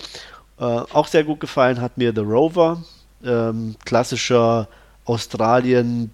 Äh, 0.59 0.64
auch 0.64 1.06
sehr 1.06 1.24
gut 1.24 1.40
gefallen 1.40 1.81
hat 1.81 1.97
mir 1.97 2.12
The 2.14 2.20
Rover 2.20 2.82
ähm, 3.24 3.77
klassischer 3.85 4.68
Australien, 5.05 6.10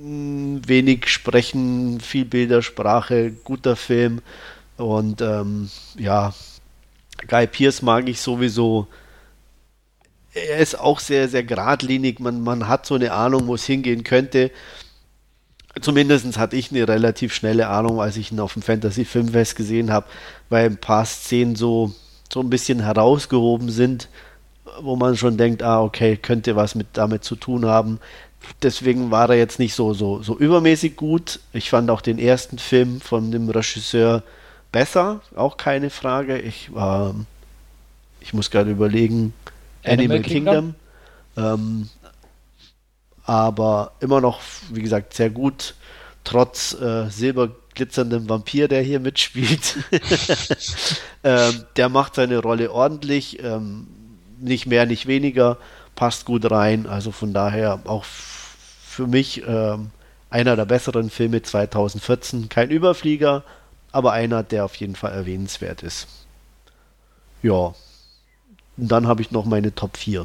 wenig 0.00 1.08
sprechen, 1.08 2.00
viel 2.00 2.24
Bildersprache, 2.24 3.32
guter 3.44 3.74
Film. 3.76 4.22
Und 4.78 5.20
ähm, 5.20 5.70
ja, 5.98 6.32
Guy 7.26 7.46
Pierce 7.46 7.82
mag 7.82 8.08
ich 8.08 8.20
sowieso. 8.20 8.86
Er 10.32 10.58
ist 10.58 10.78
auch 10.78 11.00
sehr, 11.00 11.28
sehr 11.28 11.42
geradlinig. 11.42 12.20
Man, 12.20 12.40
man 12.40 12.68
hat 12.68 12.86
so 12.86 12.94
eine 12.94 13.12
Ahnung, 13.12 13.46
wo 13.46 13.54
es 13.54 13.66
hingehen 13.66 14.04
könnte. 14.04 14.50
Zumindest 15.80 16.38
hatte 16.38 16.56
ich 16.56 16.70
eine 16.70 16.88
relativ 16.88 17.34
schnelle 17.34 17.68
Ahnung, 17.68 18.00
als 18.00 18.16
ich 18.16 18.32
ihn 18.32 18.40
auf 18.40 18.54
dem 18.54 18.62
Fantasy 18.62 19.04
Filmfest 19.04 19.56
gesehen 19.56 19.92
habe, 19.92 20.06
weil 20.48 20.66
ein 20.66 20.78
paar 20.78 21.04
Szenen 21.04 21.54
so, 21.54 21.92
so 22.32 22.40
ein 22.40 22.50
bisschen 22.50 22.80
herausgehoben 22.80 23.70
sind 23.70 24.08
wo 24.80 24.96
man 24.96 25.16
schon 25.16 25.36
denkt, 25.36 25.62
ah, 25.62 25.82
okay, 25.82 26.16
könnte 26.16 26.56
was 26.56 26.74
mit 26.74 26.88
damit 26.94 27.24
zu 27.24 27.36
tun 27.36 27.66
haben. 27.66 27.98
Deswegen 28.62 29.10
war 29.10 29.30
er 29.30 29.36
jetzt 29.36 29.58
nicht 29.58 29.74
so, 29.74 29.94
so, 29.94 30.22
so 30.22 30.36
übermäßig 30.36 30.96
gut. 30.96 31.40
Ich 31.52 31.70
fand 31.70 31.90
auch 31.90 32.00
den 32.00 32.18
ersten 32.18 32.58
Film 32.58 33.00
von 33.00 33.30
dem 33.32 33.48
Regisseur 33.48 34.22
besser, 34.72 35.20
auch 35.34 35.56
keine 35.56 35.90
Frage. 35.90 36.38
Ich 36.38 36.74
war, 36.74 37.14
ich 38.20 38.34
muss 38.34 38.50
gerade 38.50 38.70
überlegen, 38.70 39.32
Animal, 39.82 40.04
Animal 40.04 40.22
Kingdom. 40.22 40.54
Kingdom. 40.54 40.74
Ähm, 41.36 41.88
aber 43.24 43.92
immer 44.00 44.20
noch, 44.20 44.40
wie 44.70 44.82
gesagt, 44.82 45.14
sehr 45.14 45.30
gut, 45.30 45.74
trotz 46.24 46.74
äh, 46.74 47.08
silberglitzerndem 47.10 48.28
Vampir, 48.28 48.68
der 48.68 48.82
hier 48.82 49.00
mitspielt. 49.00 49.76
ähm, 51.24 51.64
der 51.76 51.88
macht 51.88 52.14
seine 52.14 52.38
Rolle 52.38 52.72
ordentlich. 52.72 53.42
Ähm, 53.42 53.86
nicht 54.40 54.66
mehr, 54.66 54.86
nicht 54.86 55.06
weniger, 55.06 55.58
passt 55.94 56.24
gut 56.24 56.50
rein. 56.50 56.86
Also 56.86 57.12
von 57.12 57.32
daher 57.34 57.80
auch 57.84 58.04
für 58.04 59.06
mich 59.06 59.42
ähm, 59.46 59.90
einer 60.30 60.56
der 60.56 60.64
besseren 60.64 61.10
Filme 61.10 61.42
2014. 61.42 62.48
Kein 62.48 62.70
Überflieger, 62.70 63.44
aber 63.92 64.12
einer, 64.12 64.42
der 64.42 64.64
auf 64.64 64.74
jeden 64.76 64.96
Fall 64.96 65.12
erwähnenswert 65.12 65.82
ist. 65.82 66.08
Ja. 67.42 67.74
Und 68.76 68.88
dann 68.88 69.06
habe 69.06 69.22
ich 69.22 69.30
noch 69.30 69.44
meine 69.44 69.74
Top 69.74 69.96
4. 69.96 70.20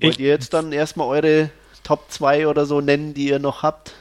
Wollt 0.00 0.14
ich, 0.14 0.20
ihr 0.20 0.28
jetzt 0.28 0.52
dann 0.52 0.72
erstmal 0.72 1.06
eure 1.08 1.50
Top 1.82 2.10
2 2.10 2.48
oder 2.48 2.66
so 2.66 2.80
nennen, 2.80 3.14
die 3.14 3.28
ihr 3.28 3.38
noch 3.38 3.62
habt? 3.62 3.94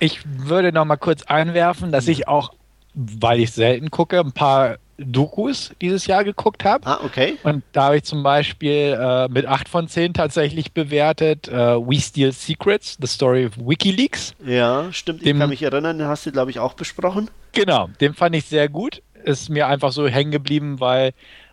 Ich 0.00 0.20
würde 0.26 0.72
noch 0.72 0.84
mal 0.84 0.96
kurz 0.96 1.22
einwerfen, 1.24 1.90
dass 1.90 2.06
ich 2.06 2.28
auch, 2.28 2.52
weil 2.98 3.38
ich 3.40 3.52
selten 3.52 3.90
gucke, 3.90 4.18
ein 4.18 4.32
paar 4.32 4.78
Dokus 4.98 5.72
dieses 5.80 6.06
Jahr 6.06 6.24
geguckt 6.24 6.64
habe. 6.64 6.84
Ah, 6.84 6.98
okay. 7.04 7.38
Und 7.44 7.62
da 7.70 7.84
habe 7.84 7.98
ich 7.98 8.02
zum 8.02 8.24
Beispiel 8.24 8.98
äh, 9.00 9.28
mit 9.28 9.46
8 9.46 9.68
von 9.68 9.86
10 9.86 10.14
tatsächlich 10.14 10.72
bewertet 10.72 11.46
äh, 11.46 11.52
We 11.54 12.00
Steal 12.00 12.32
Secrets, 12.32 12.98
The 13.00 13.06
Story 13.06 13.46
of 13.46 13.56
Wikileaks. 13.56 14.34
Ja, 14.44 14.92
stimmt. 14.92 15.24
Dem, 15.24 15.36
ich 15.36 15.40
kann 15.40 15.50
mich 15.50 15.62
erinnern, 15.62 15.98
den 15.98 16.08
hast 16.08 16.26
du, 16.26 16.32
glaube 16.32 16.50
ich, 16.50 16.58
auch 16.58 16.74
besprochen. 16.74 17.30
Genau, 17.52 17.88
den 18.00 18.14
fand 18.14 18.34
ich 18.34 18.46
sehr 18.46 18.68
gut. 18.68 19.00
Ist 19.22 19.48
mir 19.48 19.68
einfach 19.68 19.92
so 19.92 20.08
hängen 20.08 20.32
geblieben, 20.32 20.80
weil 20.80 21.12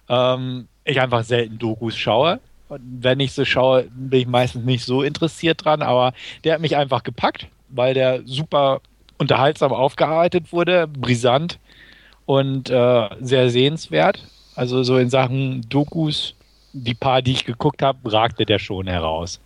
ähm, 0.09 0.67
ich 0.84 0.99
einfach 0.99 1.23
selten 1.23 1.59
Dokus 1.59 1.95
schaue. 1.95 2.39
Und 2.69 2.81
wenn 3.01 3.19
ich 3.19 3.34
so 3.34 3.45
schaue, 3.45 3.84
bin 3.91 4.22
ich 4.22 4.27
meistens 4.27 4.65
nicht 4.65 4.84
so 4.84 5.03
interessiert 5.03 5.63
dran, 5.63 5.84
aber 5.84 6.13
der 6.43 6.55
hat 6.55 6.61
mich 6.61 6.76
einfach 6.76 7.03
gepackt, 7.03 7.47
weil 7.69 7.93
der 7.93 8.23
super 8.26 8.81
unterhaltsam 9.17 9.71
aufgearbeitet 9.71 10.51
wurde, 10.51 10.87
brisant 10.87 11.59
und 12.25 12.69
äh, 12.69 13.09
sehr 13.21 13.49
sehenswert. 13.49 14.23
Also 14.55 14.83
so 14.83 14.97
in 14.97 15.09
Sachen 15.09 15.61
Dokus, 15.69 16.35
die 16.73 16.93
paar, 16.93 17.21
die 17.21 17.33
ich 17.33 17.45
geguckt 17.45 17.81
habe, 17.81 18.11
ragte 18.11 18.45
der 18.45 18.59
schon 18.59 18.87
heraus. 18.87 19.39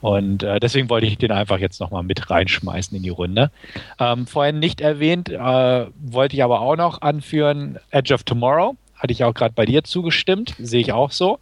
Und 0.00 0.42
äh, 0.42 0.60
deswegen 0.60 0.90
wollte 0.90 1.06
ich 1.06 1.18
den 1.18 1.32
einfach 1.32 1.58
jetzt 1.58 1.80
nochmal 1.80 2.02
mit 2.02 2.30
reinschmeißen 2.30 2.96
in 2.96 3.02
die 3.02 3.08
Runde. 3.08 3.50
Ähm, 3.98 4.26
vorhin 4.26 4.58
nicht 4.58 4.80
erwähnt, 4.80 5.30
äh, 5.30 5.86
wollte 5.98 6.36
ich 6.36 6.44
aber 6.44 6.60
auch 6.60 6.76
noch 6.76 7.00
anführen, 7.00 7.78
Edge 7.90 8.14
of 8.14 8.22
Tomorrow. 8.22 8.76
Hatte 8.94 9.12
ich 9.12 9.24
auch 9.24 9.34
gerade 9.34 9.54
bei 9.54 9.66
dir 9.66 9.84
zugestimmt, 9.84 10.54
sehe 10.58 10.80
ich 10.80 10.92
auch 10.92 11.10
so. 11.10 11.38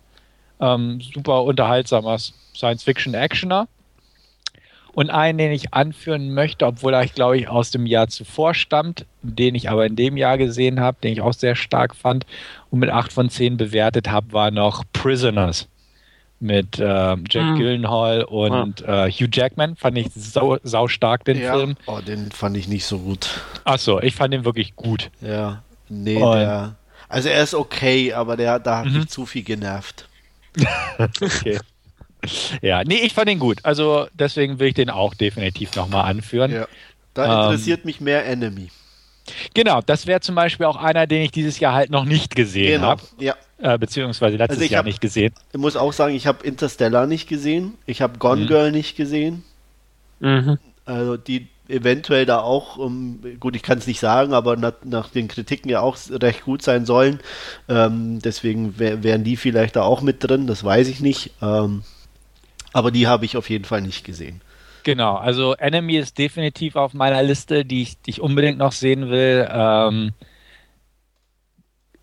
Ähm, 0.60 1.00
super 1.00 1.44
unterhaltsamer 1.44 2.18
Science-Fiction-Actioner. 2.18 3.68
Und 4.94 5.10
einen, 5.10 5.38
den 5.38 5.52
ich 5.52 5.74
anführen 5.74 6.32
möchte, 6.32 6.66
obwohl 6.66 6.94
er, 6.94 7.06
glaube 7.06 7.36
ich, 7.36 7.48
aus 7.48 7.70
dem 7.70 7.86
Jahr 7.86 8.08
zuvor 8.08 8.54
stammt, 8.54 9.06
den 9.22 9.54
ich 9.54 9.68
aber 9.68 9.86
in 9.86 9.96
dem 9.96 10.16
Jahr 10.16 10.38
gesehen 10.38 10.80
habe, 10.80 10.98
den 11.02 11.12
ich 11.12 11.20
auch 11.20 11.32
sehr 11.32 11.56
stark 11.56 11.96
fand 11.96 12.26
und 12.70 12.78
mit 12.78 12.90
8 12.90 13.12
von 13.12 13.28
10 13.28 13.56
bewertet 13.56 14.10
habe, 14.10 14.32
war 14.32 14.50
noch 14.50 14.84
Prisoners 14.92 15.68
mit 16.40 16.78
äh, 16.78 16.82
Jack 16.82 17.44
mhm. 17.44 17.56
Gyllenhaal 17.56 18.24
und 18.24 18.80
ja. 18.80 19.06
äh, 19.06 19.10
Hugh 19.10 19.28
Jackman. 19.32 19.76
Fand 19.76 19.96
ich 19.96 20.08
sau, 20.14 20.58
sau 20.62 20.88
stark, 20.88 21.24
den 21.24 21.40
ja. 21.40 21.54
Film. 21.54 21.76
Oh, 21.86 22.00
den 22.00 22.30
fand 22.30 22.56
ich 22.56 22.68
nicht 22.68 22.84
so 22.84 22.98
gut. 22.98 23.40
Achso, 23.64 24.00
ich 24.00 24.14
fand 24.14 24.34
den 24.34 24.44
wirklich 24.44 24.76
gut. 24.76 25.10
Ja, 25.20 25.62
nee, 25.88 26.18
der, 26.18 26.76
also 27.08 27.28
er 27.28 27.42
ist 27.42 27.54
okay, 27.54 28.12
aber 28.12 28.36
der, 28.36 28.58
da 28.58 28.78
hat 28.78 28.86
mhm. 28.86 28.98
mich 28.98 29.08
zu 29.08 29.24
viel 29.26 29.42
genervt. 29.42 30.08
okay. 30.98 31.58
Ja, 32.62 32.82
nee, 32.84 33.00
ich 33.02 33.14
fand 33.14 33.28
ihn 33.30 33.38
gut. 33.38 33.58
Also 33.62 34.06
deswegen 34.12 34.58
will 34.58 34.68
ich 34.68 34.74
den 34.74 34.90
auch 34.90 35.14
definitiv 35.14 35.74
nochmal 35.76 36.10
anführen. 36.10 36.52
Ja. 36.52 36.68
Da 37.14 37.44
interessiert 37.44 37.80
ähm, 37.80 37.86
mich 37.86 38.00
mehr 38.00 38.26
Enemy. 38.26 38.70
Genau, 39.54 39.80
das 39.80 40.06
wäre 40.06 40.20
zum 40.20 40.34
Beispiel 40.34 40.66
auch 40.66 40.76
einer, 40.76 41.06
den 41.06 41.22
ich 41.22 41.30
dieses 41.30 41.58
Jahr 41.58 41.72
halt 41.72 41.90
noch 41.90 42.04
nicht 42.04 42.34
gesehen 42.36 42.80
genau, 42.80 42.88
habe. 42.88 43.02
Ja. 43.18 43.34
Äh, 43.58 43.78
beziehungsweise 43.78 44.36
letztes 44.36 44.60
also 44.60 44.70
Jahr 44.70 44.80
hab, 44.80 44.86
nicht 44.86 45.00
gesehen. 45.00 45.32
Ich 45.52 45.58
muss 45.58 45.76
auch 45.76 45.92
sagen, 45.92 46.14
ich 46.14 46.26
habe 46.26 46.44
Interstellar 46.44 47.06
nicht 47.06 47.28
gesehen. 47.28 47.74
Ich 47.86 48.02
habe 48.02 48.18
Gone 48.18 48.42
mhm. 48.42 48.46
Girl 48.48 48.72
nicht 48.72 48.96
gesehen. 48.96 49.44
Mhm. 50.20 50.58
Also 50.84 51.16
die 51.16 51.48
eventuell 51.68 52.26
da 52.26 52.40
auch, 52.40 52.76
um, 52.76 53.20
gut, 53.40 53.56
ich 53.56 53.62
kann 53.62 53.78
es 53.78 53.86
nicht 53.86 54.00
sagen, 54.00 54.34
aber 54.34 54.56
nach, 54.56 54.74
nach, 54.84 55.08
den 55.08 55.28
Kritiken 55.28 55.70
ja 55.70 55.80
auch 55.80 55.96
recht 56.10 56.44
gut 56.44 56.62
sein 56.62 56.84
sollen. 56.84 57.20
Ähm, 57.68 58.20
deswegen 58.22 58.78
wär, 58.78 59.02
wären 59.02 59.24
die 59.24 59.36
vielleicht 59.36 59.76
da 59.76 59.82
auch 59.82 60.02
mit 60.02 60.22
drin, 60.22 60.46
das 60.46 60.62
weiß 60.62 60.88
ich 60.88 61.00
nicht. 61.00 61.32
Ähm, 61.40 61.82
aber 62.74 62.90
die 62.90 63.06
habe 63.06 63.24
ich 63.24 63.38
auf 63.38 63.48
jeden 63.48 63.64
Fall 63.64 63.80
nicht 63.80 64.04
gesehen. 64.04 64.42
Genau, 64.82 65.14
also 65.16 65.54
Enemy 65.54 65.96
ist 65.96 66.18
definitiv 66.18 66.76
auf 66.76 66.92
meiner 66.92 67.22
Liste, 67.22 67.64
die 67.64 67.82
ich, 67.82 68.02
die 68.02 68.10
ich 68.10 68.20
unbedingt 68.20 68.58
noch 68.58 68.72
sehen 68.72 69.08
will. 69.08 69.48
Ähm, 69.50 70.12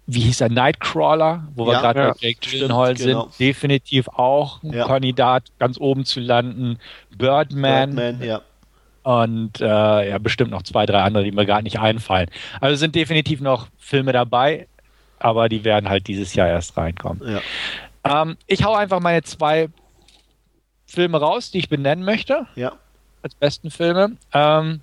wie 0.07 0.21
hieß 0.21 0.41
er, 0.41 0.49
Nightcrawler, 0.49 1.47
wo 1.55 1.67
wir 1.67 1.73
gerade 1.73 1.99
ja, 1.99 2.09
bei 2.09 2.15
Jake 2.19 2.39
Gyllenhaal 2.41 2.97
sind, 2.97 3.09
genau. 3.09 3.29
definitiv 3.39 4.07
auch 4.07 4.63
ein 4.63 4.73
ja. 4.73 4.87
Kandidat, 4.87 5.43
ganz 5.59 5.77
oben 5.77 6.05
zu 6.05 6.19
landen. 6.19 6.79
Birdman. 7.15 7.95
Birdman 7.95 8.27
ja. 8.27 8.41
Und 9.03 9.61
äh, 9.61 10.09
ja, 10.09 10.17
bestimmt 10.17 10.51
noch 10.51 10.63
zwei, 10.63 10.85
drei 10.85 11.01
andere, 11.01 11.23
die 11.23 11.31
mir 11.31 11.45
gar 11.45 11.61
nicht 11.61 11.79
einfallen. 11.79 12.29
Also 12.61 12.75
sind 12.77 12.95
definitiv 12.95 13.41
noch 13.41 13.67
Filme 13.77 14.11
dabei, 14.11 14.67
aber 15.19 15.49
die 15.49 15.63
werden 15.63 15.89
halt 15.89 16.07
dieses 16.07 16.33
Jahr 16.33 16.47
erst 16.47 16.77
reinkommen. 16.77 17.21
Ja. 18.05 18.21
Ähm, 18.23 18.37
ich 18.47 18.63
hau 18.63 18.73
einfach 18.73 18.99
meine 18.99 19.21
zwei 19.21 19.69
Filme 20.91 21.19
raus, 21.19 21.51
die 21.51 21.59
ich 21.59 21.69
benennen 21.69 22.03
möchte. 22.03 22.47
Ja. 22.55 22.73
Als 23.23 23.35
besten 23.35 23.71
Filme. 23.71 24.17
Ähm, 24.33 24.81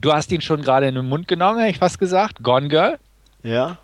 du 0.00 0.12
hast 0.12 0.32
ihn 0.32 0.40
schon 0.40 0.62
gerade 0.62 0.88
in 0.88 0.94
den 0.94 1.08
Mund 1.08 1.28
genommen, 1.28 1.58
hätte 1.58 1.72
ich 1.72 1.78
fast 1.78 1.98
gesagt. 1.98 2.42
Gone 2.42 2.68
Girl. 2.68 2.98
Ja. 3.42 3.78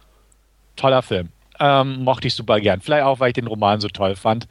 Toller 0.76 1.02
Film. 1.02 1.28
Ähm, 1.58 2.04
mochte 2.04 2.28
ich 2.28 2.34
super 2.34 2.60
gern. 2.60 2.80
Vielleicht 2.80 3.04
auch, 3.04 3.20
weil 3.20 3.28
ich 3.28 3.34
den 3.34 3.46
Roman 3.46 3.80
so 3.80 3.88
toll 3.88 4.16
fand. 4.16 4.48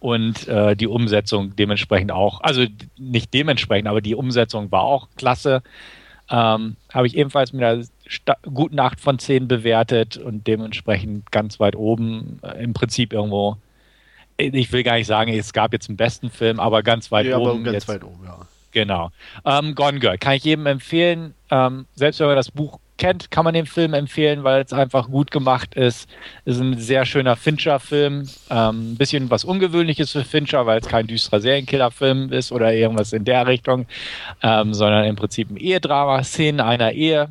Und 0.00 0.46
äh, 0.48 0.76
die 0.76 0.86
Umsetzung 0.86 1.56
dementsprechend 1.56 2.12
auch, 2.12 2.42
also 2.42 2.66
nicht 2.98 3.32
dementsprechend, 3.32 3.88
aber 3.88 4.02
die 4.02 4.14
Umsetzung 4.14 4.70
war 4.70 4.82
auch 4.82 5.08
klasse. 5.16 5.62
Ähm, 6.30 6.76
Habe 6.92 7.06
ich 7.06 7.16
ebenfalls 7.16 7.52
mit 7.52 7.62
einer 7.62 7.84
guten 8.52 8.78
8 8.78 9.00
von 9.00 9.18
10 9.18 9.48
bewertet 9.48 10.16
und 10.16 10.46
dementsprechend 10.46 11.30
ganz 11.32 11.58
weit 11.58 11.76
oben 11.76 12.38
äh, 12.42 12.62
im 12.62 12.74
Prinzip 12.74 13.12
irgendwo 13.12 13.56
ich 14.36 14.72
will 14.72 14.82
gar 14.82 14.96
nicht 14.96 15.06
sagen, 15.06 15.32
es 15.32 15.52
gab 15.52 15.72
jetzt 15.72 15.88
einen 15.88 15.96
besten 15.96 16.30
Film, 16.30 16.60
aber 16.60 16.82
ganz 16.82 17.10
weit 17.12 17.26
ja, 17.26 17.38
oben. 17.38 17.64
ganz 17.64 17.74
jetzt. 17.74 17.88
weit 17.88 18.04
oben, 18.04 18.24
ja. 18.24 18.38
Genau. 18.72 19.10
Ähm, 19.44 19.74
Gone 19.76 20.00
Girl 20.00 20.18
kann 20.18 20.34
ich 20.34 20.44
jedem 20.44 20.66
empfehlen. 20.66 21.34
Ähm, 21.50 21.86
selbst 21.94 22.18
wenn 22.18 22.26
man 22.26 22.36
das 22.36 22.50
Buch 22.50 22.80
kennt, 22.98 23.30
kann 23.30 23.44
man 23.44 23.54
den 23.54 23.66
Film 23.66 23.94
empfehlen, 23.94 24.42
weil 24.42 24.62
es 24.62 24.72
einfach 24.72 25.08
gut 25.08 25.30
gemacht 25.30 25.74
ist. 25.74 26.08
Ist 26.44 26.60
ein 26.60 26.76
sehr 26.78 27.06
schöner 27.06 27.36
Fincher-Film. 27.36 28.28
Ähm, 28.50 28.92
ein 28.92 28.96
bisschen 28.96 29.30
was 29.30 29.44
Ungewöhnliches 29.44 30.10
für 30.10 30.24
Fincher, 30.24 30.66
weil 30.66 30.80
es 30.80 30.88
kein 30.88 31.06
düsterer 31.06 31.40
Serienkiller-Film 31.40 32.32
ist 32.32 32.50
oder 32.50 32.74
irgendwas 32.74 33.12
in 33.12 33.24
der 33.24 33.46
Richtung, 33.46 33.86
ähm, 34.42 34.74
sondern 34.74 35.04
im 35.04 35.14
Prinzip 35.14 35.50
ein 35.50 35.56
Ehedrama, 35.56 36.24
Szenen 36.24 36.60
einer 36.60 36.92
Ehe 36.92 37.28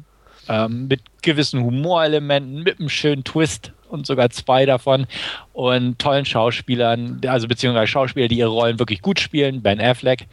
ähm, 0.48 0.88
mit 0.88 1.02
gewissen 1.22 1.62
Humorelementen, 1.64 2.64
mit 2.64 2.80
einem 2.80 2.90
schönen 2.90 3.24
Twist 3.24 3.74
und 3.94 4.06
sogar 4.06 4.30
zwei 4.32 4.66
davon 4.66 5.06
und 5.54 6.00
tollen 6.00 6.26
Schauspielern, 6.26 7.22
also 7.26 7.48
beziehungsweise 7.48 7.88
Schauspieler, 7.88 8.28
die 8.28 8.40
ihre 8.40 8.50
Rollen 8.50 8.80
wirklich 8.80 9.02
gut 9.02 9.20
spielen. 9.20 9.62
Ben 9.62 9.80
Affleck 9.80 10.28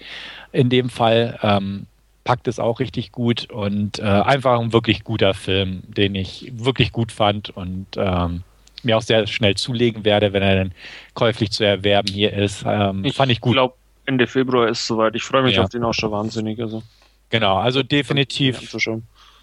in 0.53 0.71
dem 0.71 0.91
Fall 0.91 1.39
ähm, 1.43 1.87
packt 2.25 2.49
es 2.49 2.59
auch 2.59 2.81
richtig 2.81 3.13
gut 3.13 3.51
und 3.51 3.99
äh, 3.99 4.03
einfach 4.03 4.59
ein 4.59 4.73
wirklich 4.73 5.05
guter 5.05 5.35
Film, 5.35 5.83
den 5.87 6.15
ich 6.15 6.51
wirklich 6.55 6.93
gut 6.93 7.13
fand 7.13 7.51
und 7.51 7.87
ähm, 7.97 8.43
mir 8.83 8.97
auch 8.97 9.03
sehr 9.03 9.27
schnell 9.27 9.57
zulegen 9.57 10.05
werde, 10.05 10.33
wenn 10.33 10.43
er 10.43 10.57
dann 10.57 10.73
käuflich 11.15 11.51
zu 11.51 11.65
erwerben 11.65 12.13
hier 12.13 12.33
ist. 12.33 12.65
Ähm, 12.67 13.05
ich 13.05 13.15
fand 13.15 13.31
ich 13.31 13.41
gut. 13.41 13.53
Ich 13.53 13.57
glaube, 13.57 13.75
Ende 14.07 14.27
Februar 14.27 14.69
ist 14.69 14.87
soweit. 14.87 15.15
Ich 15.15 15.23
freue 15.23 15.43
mich 15.43 15.57
ja. 15.57 15.63
auf 15.63 15.69
den 15.69 15.85
auch 15.85 15.93
schon 15.93 16.11
wahnsinnig. 16.11 16.59
Also. 16.61 16.83
Genau, 17.29 17.59
also 17.59 17.83
definitiv. 17.83 18.75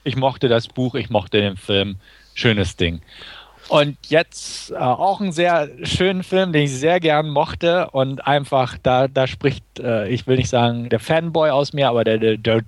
Ich 0.03 0.15
mochte 0.15 0.47
das 0.47 0.67
Buch, 0.67 0.95
ich 0.95 1.09
mochte 1.09 1.39
den 1.39 1.57
Film. 1.57 1.97
Schönes 2.33 2.75
Ding. 2.75 3.01
Und 3.69 3.97
jetzt 4.07 4.71
äh, 4.71 4.75
auch 4.75 5.19
einen 5.19 5.31
sehr 5.31 5.69
schönen 5.83 6.23
Film, 6.23 6.53
den 6.53 6.63
ich 6.63 6.73
sehr 6.73 6.99
gern 6.99 7.29
mochte 7.29 7.89
und 7.91 8.25
einfach 8.25 8.77
da, 8.81 9.07
da 9.07 9.27
spricht, 9.27 9.63
äh, 9.79 10.07
ich 10.07 10.25
will 10.27 10.37
nicht 10.37 10.49
sagen 10.49 10.89
der 10.89 10.99
Fanboy 10.99 11.49
aus 11.49 11.73
mir, 11.73 11.89
aber 11.89 12.03
der, 12.03 12.17
der, 12.17 12.37
der, 12.37 12.61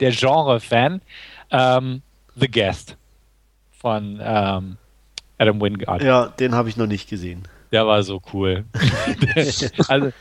der 0.00 0.10
Genre-Fan, 0.10 1.02
ähm, 1.50 2.02
The 2.34 2.50
Guest 2.50 2.96
von 3.78 4.18
ähm, 4.22 4.76
Adam 5.38 5.60
Wingard. 5.60 6.02
Ja, 6.02 6.26
den 6.26 6.54
habe 6.54 6.68
ich 6.68 6.76
noch 6.76 6.86
nicht 6.86 7.08
gesehen. 7.08 7.42
Der 7.72 7.86
war 7.86 8.02
so 8.02 8.22
cool. 8.32 8.64
also, 9.88 10.12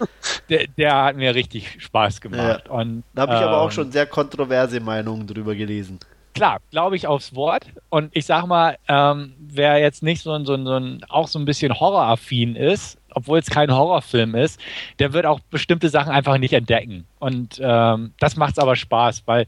der, 0.49 0.68
der, 0.78 1.03
hat 1.03 1.16
mir 1.16 1.36
richtig 1.36 1.82
Spaß 1.82 2.20
gemacht. 2.20 2.64
Ja. 2.66 2.72
Und, 2.72 3.03
da 3.14 3.22
habe 3.22 3.36
ich 3.36 3.41
ähm, 3.41 3.48
aber 3.48 3.62
auch 3.62 3.66
ähm, 3.66 3.72
schon 3.72 3.91
sehr 3.91 4.07
kontroverse 4.07 4.80
Meinungen 4.80 5.28
drüber 5.28 5.56
gelesen 5.56 5.99
klar, 6.36 6.60
glaube 6.70 6.95
ich 6.95 7.07
aufs 7.07 7.34
Wort. 7.34 7.66
Und 7.90 8.16
ich 8.16 8.26
sag 8.26 8.45
mal, 8.45 8.78
ähm, 8.88 9.34
wer 9.40 9.80
jetzt 9.80 10.03
nicht 10.03 10.22
so 10.22 10.34
ein, 10.34 10.45
so 10.45 10.53
ein, 10.53 10.66
so 10.66 10.76
ein, 10.76 11.03
auch 11.10 11.28
so 11.28 11.40
ein 11.40 11.45
bisschen 11.45 11.80
horroraffin 11.80 12.56
ist, 12.56 12.99
obwohl 13.16 13.40
es 13.40 13.49
kein 13.49 13.72
Horrorfilm 13.72 14.36
ist, 14.36 14.60
der 14.99 15.14
wird 15.14 15.26
auch 15.26 15.40
bestimmte 15.49 15.90
Sachen 15.90 16.12
einfach 16.12 16.38
nicht 16.38 16.53
entdecken. 16.53 17.07
Und 17.18 17.60
ähm, 17.64 18.14
das 18.20 18.36
macht 18.36 18.52
es 18.52 18.60
aber 18.60 18.76
Spaß, 18.76 19.24
weil 19.26 19.48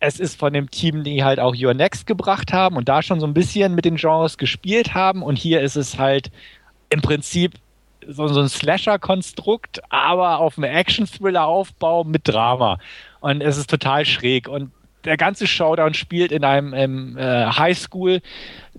es 0.00 0.20
ist 0.20 0.38
von 0.38 0.52
dem 0.52 0.70
Team, 0.70 1.04
die 1.04 1.24
halt 1.24 1.40
auch 1.40 1.54
Your 1.56 1.74
Next 1.74 2.06
gebracht 2.06 2.52
haben 2.52 2.76
und 2.76 2.88
da 2.88 3.02
schon 3.02 3.20
so 3.20 3.26
ein 3.26 3.34
bisschen 3.34 3.74
mit 3.74 3.84
den 3.84 3.96
Genres 3.96 4.36
gespielt 4.36 4.94
haben. 4.94 5.22
Und 5.22 5.38
hier 5.38 5.60
ist 5.60 5.76
es 5.76 5.98
halt 5.98 6.30
im 6.90 7.00
Prinzip 7.00 7.54
so, 8.06 8.26
so 8.28 8.40
ein 8.40 8.48
Slasher-Konstrukt, 8.48 9.80
aber 9.90 10.38
auf 10.38 10.56
einem 10.56 10.72
Action-Thriller-Aufbau 10.72 12.04
mit 12.04 12.26
Drama. 12.26 12.78
Und 13.20 13.42
es 13.42 13.58
ist 13.58 13.70
total 13.70 14.04
schräg. 14.04 14.48
Und 14.48 14.72
der 15.04 15.16
ganze 15.16 15.46
Showdown 15.46 15.94
spielt 15.94 16.32
in 16.32 16.44
einem 16.44 16.74
im, 16.74 17.16
äh, 17.16 17.46
Highschool 17.46 18.20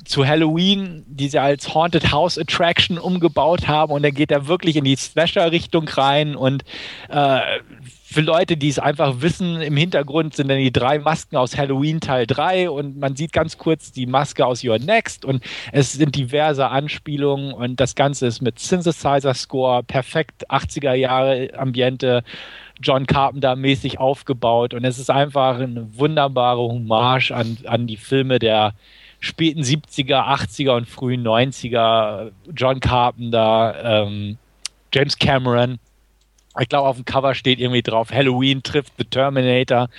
zu 0.05 0.25
Halloween, 0.25 1.03
die 1.07 1.29
sie 1.29 1.39
als 1.39 1.73
Haunted 1.73 2.11
House 2.11 2.37
Attraction 2.37 2.97
umgebaut 2.97 3.67
haben. 3.67 3.91
Und 3.91 4.03
dann 4.03 4.13
geht 4.13 4.31
er 4.31 4.47
wirklich 4.47 4.75
in 4.75 4.83
die 4.83 4.95
Slasher-Richtung 4.95 5.87
rein 5.87 6.35
und 6.35 6.63
äh, 7.09 7.59
für 8.11 8.21
Leute, 8.21 8.57
die 8.57 8.69
es 8.69 8.79
einfach 8.79 9.21
wissen, 9.21 9.61
im 9.61 9.77
Hintergrund 9.77 10.35
sind 10.35 10.47
dann 10.47 10.57
die 10.57 10.73
drei 10.73 10.97
Masken 10.97 11.35
aus 11.35 11.55
Halloween 11.55 11.99
Teil 11.99 12.25
3 12.25 12.71
und 12.71 12.97
man 12.97 13.15
sieht 13.15 13.31
ganz 13.31 13.59
kurz 13.59 13.91
die 13.91 14.07
Maske 14.07 14.47
aus 14.47 14.63
Your 14.63 14.79
Next 14.79 15.25
und 15.25 15.43
es 15.71 15.93
sind 15.93 16.15
diverse 16.15 16.69
Anspielungen 16.69 17.53
und 17.53 17.79
das 17.79 17.93
Ganze 17.93 18.25
ist 18.25 18.41
mit 18.41 18.57
Synthesizer-Score, 18.57 19.83
perfekt 19.83 20.49
80er 20.49 20.95
Jahre 20.95 21.51
Ambiente 21.55 22.23
John 22.81 23.05
Carpenter-mäßig 23.05 23.99
aufgebaut 23.99 24.73
und 24.73 24.85
es 24.85 24.97
ist 24.97 25.11
einfach 25.11 25.59
eine 25.59 25.95
wunderbare 25.95 26.61
Hommage 26.61 27.29
an, 27.31 27.59
an 27.65 27.85
die 27.85 27.97
Filme 27.97 28.39
der 28.39 28.73
späten 29.19 29.61
70er, 29.61 30.25
80er 30.25 30.77
und 30.77 30.87
frühen 30.87 31.23
90er. 31.23 32.31
John 32.55 32.79
Carpenter, 32.79 33.75
ähm, 33.83 34.37
James 34.91 35.19
Cameron. 35.19 35.77
Ich 36.59 36.69
glaube, 36.69 36.87
auf 36.87 36.95
dem 36.95 37.05
Cover 37.05 37.35
steht 37.35 37.59
irgendwie 37.59 37.81
drauf, 37.81 38.11
Halloween 38.11 38.63
trifft 38.63 38.93
The 38.97 39.05
Terminator. 39.05 39.89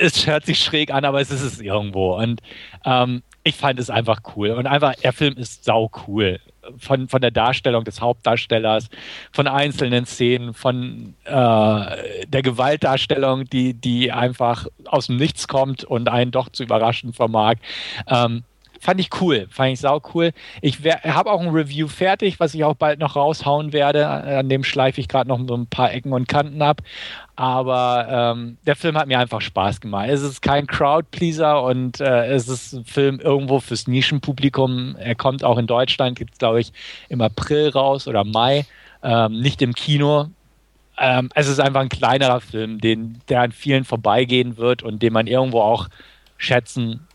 Es 0.00 0.26
hört 0.26 0.46
sich 0.46 0.58
schräg 0.60 0.92
an, 0.92 1.04
aber 1.04 1.20
es 1.20 1.30
ist 1.30 1.42
es 1.42 1.60
irgendwo. 1.60 2.16
Und 2.16 2.40
ähm, 2.84 3.22
ich 3.44 3.56
fand 3.56 3.78
es 3.78 3.90
einfach 3.90 4.20
cool. 4.34 4.50
Und 4.50 4.66
einfach, 4.66 4.94
der 4.96 5.12
Film 5.12 5.34
ist 5.36 5.64
sau 5.64 5.90
cool. 6.06 6.40
Von, 6.78 7.08
von 7.08 7.20
der 7.20 7.30
Darstellung 7.30 7.84
des 7.84 8.00
Hauptdarstellers, 8.00 8.88
von 9.32 9.46
einzelnen 9.46 10.06
Szenen, 10.06 10.54
von 10.54 11.14
äh, 11.24 11.30
der 12.26 12.40
Gewaltdarstellung, 12.42 13.44
die, 13.44 13.74
die 13.74 14.10
einfach 14.10 14.66
aus 14.86 15.08
dem 15.08 15.16
Nichts 15.16 15.46
kommt 15.46 15.84
und 15.84 16.08
einen 16.08 16.30
doch 16.30 16.48
zu 16.48 16.62
überraschen 16.62 17.12
vermag. 17.12 17.56
Ähm, 18.08 18.44
fand 18.84 19.00
ich 19.00 19.08
cool, 19.22 19.46
fand 19.48 19.72
ich 19.72 19.80
sau 19.80 19.98
cool. 20.12 20.32
Ich 20.60 20.80
habe 20.84 21.32
auch 21.32 21.40
ein 21.40 21.48
Review 21.48 21.88
fertig, 21.88 22.38
was 22.38 22.52
ich 22.52 22.64
auch 22.64 22.74
bald 22.74 23.00
noch 23.00 23.16
raushauen 23.16 23.72
werde. 23.72 24.06
An 24.06 24.50
dem 24.50 24.62
schleife 24.62 25.00
ich 25.00 25.08
gerade 25.08 25.26
noch 25.26 25.40
so 25.48 25.56
ein 25.56 25.66
paar 25.66 25.90
Ecken 25.90 26.12
und 26.12 26.28
Kanten 26.28 26.60
ab. 26.60 26.82
Aber 27.34 28.34
ähm, 28.36 28.58
der 28.66 28.76
Film 28.76 28.98
hat 28.98 29.08
mir 29.08 29.18
einfach 29.18 29.40
Spaß 29.40 29.80
gemacht. 29.80 30.08
Es 30.10 30.20
ist 30.20 30.42
kein 30.42 30.66
Crowdpleaser 30.66 31.62
und 31.62 31.98
äh, 32.00 32.26
es 32.26 32.46
ist 32.46 32.74
ein 32.74 32.84
Film 32.84 33.20
irgendwo 33.20 33.58
fürs 33.58 33.86
Nischenpublikum. 33.88 34.96
Er 34.96 35.14
kommt 35.14 35.44
auch 35.44 35.56
in 35.56 35.66
Deutschland, 35.66 36.18
gibt 36.18 36.34
es 36.34 36.38
glaube 36.38 36.60
ich 36.60 36.70
im 37.08 37.22
April 37.22 37.70
raus 37.70 38.06
oder 38.06 38.22
Mai, 38.22 38.66
ähm, 39.02 39.40
nicht 39.40 39.62
im 39.62 39.72
Kino. 39.72 40.26
Ähm, 40.98 41.30
es 41.34 41.48
ist 41.48 41.58
einfach 41.58 41.80
ein 41.80 41.88
kleinerer 41.88 42.40
Film, 42.40 42.82
den, 42.82 43.18
der 43.30 43.40
an 43.40 43.52
vielen 43.52 43.84
vorbeigehen 43.84 44.58
wird 44.58 44.82
und 44.82 45.02
den 45.02 45.14
man 45.14 45.26
irgendwo 45.26 45.62
auch 45.62 45.88
schätzen 46.36 47.08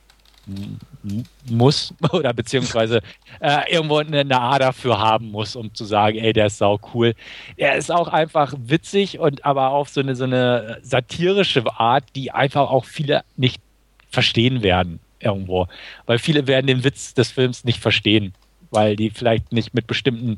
muss 1.50 1.94
oder 2.12 2.34
beziehungsweise 2.34 3.02
äh, 3.40 3.74
irgendwo 3.74 3.98
eine, 3.98 4.20
eine 4.20 4.42
A 4.42 4.60
dafür 4.60 5.00
haben 5.00 5.32
muss, 5.32 5.56
um 5.56 5.74
zu 5.74 5.86
sagen, 5.86 6.18
ey, 6.18 6.34
der 6.34 6.48
ist 6.48 6.58
sau 6.58 6.80
cool. 6.94 7.14
Er 7.58 7.76
ist 7.76 7.92
auch 7.92 8.08
einfach 8.08 8.54
witzig 8.58 9.20
und 9.20 9.46
aber 9.46 9.72
auf 9.72 9.90
so 9.90 10.02
eine, 10.02 10.16
so 10.16 10.26
eine 10.26 10.80
satirische 10.82 11.64
Art, 11.80 12.04
die 12.16 12.32
einfach 12.32 12.70
auch 12.70 12.86
viele 12.86 13.24
nicht 13.38 13.62
verstehen 14.10 14.64
werden 14.64 15.00
irgendwo. 15.20 15.68
Weil 16.06 16.20
viele 16.20 16.48
werden 16.48 16.68
den 16.68 16.84
Witz 16.84 17.14
des 17.14 17.32
Films 17.32 17.64
nicht 17.64 17.80
verstehen, 17.80 18.34
weil 18.72 18.96
die 18.96 19.10
vielleicht 19.10 19.52
nicht 19.52 19.74
mit 19.74 19.88
bestimmten 19.88 20.38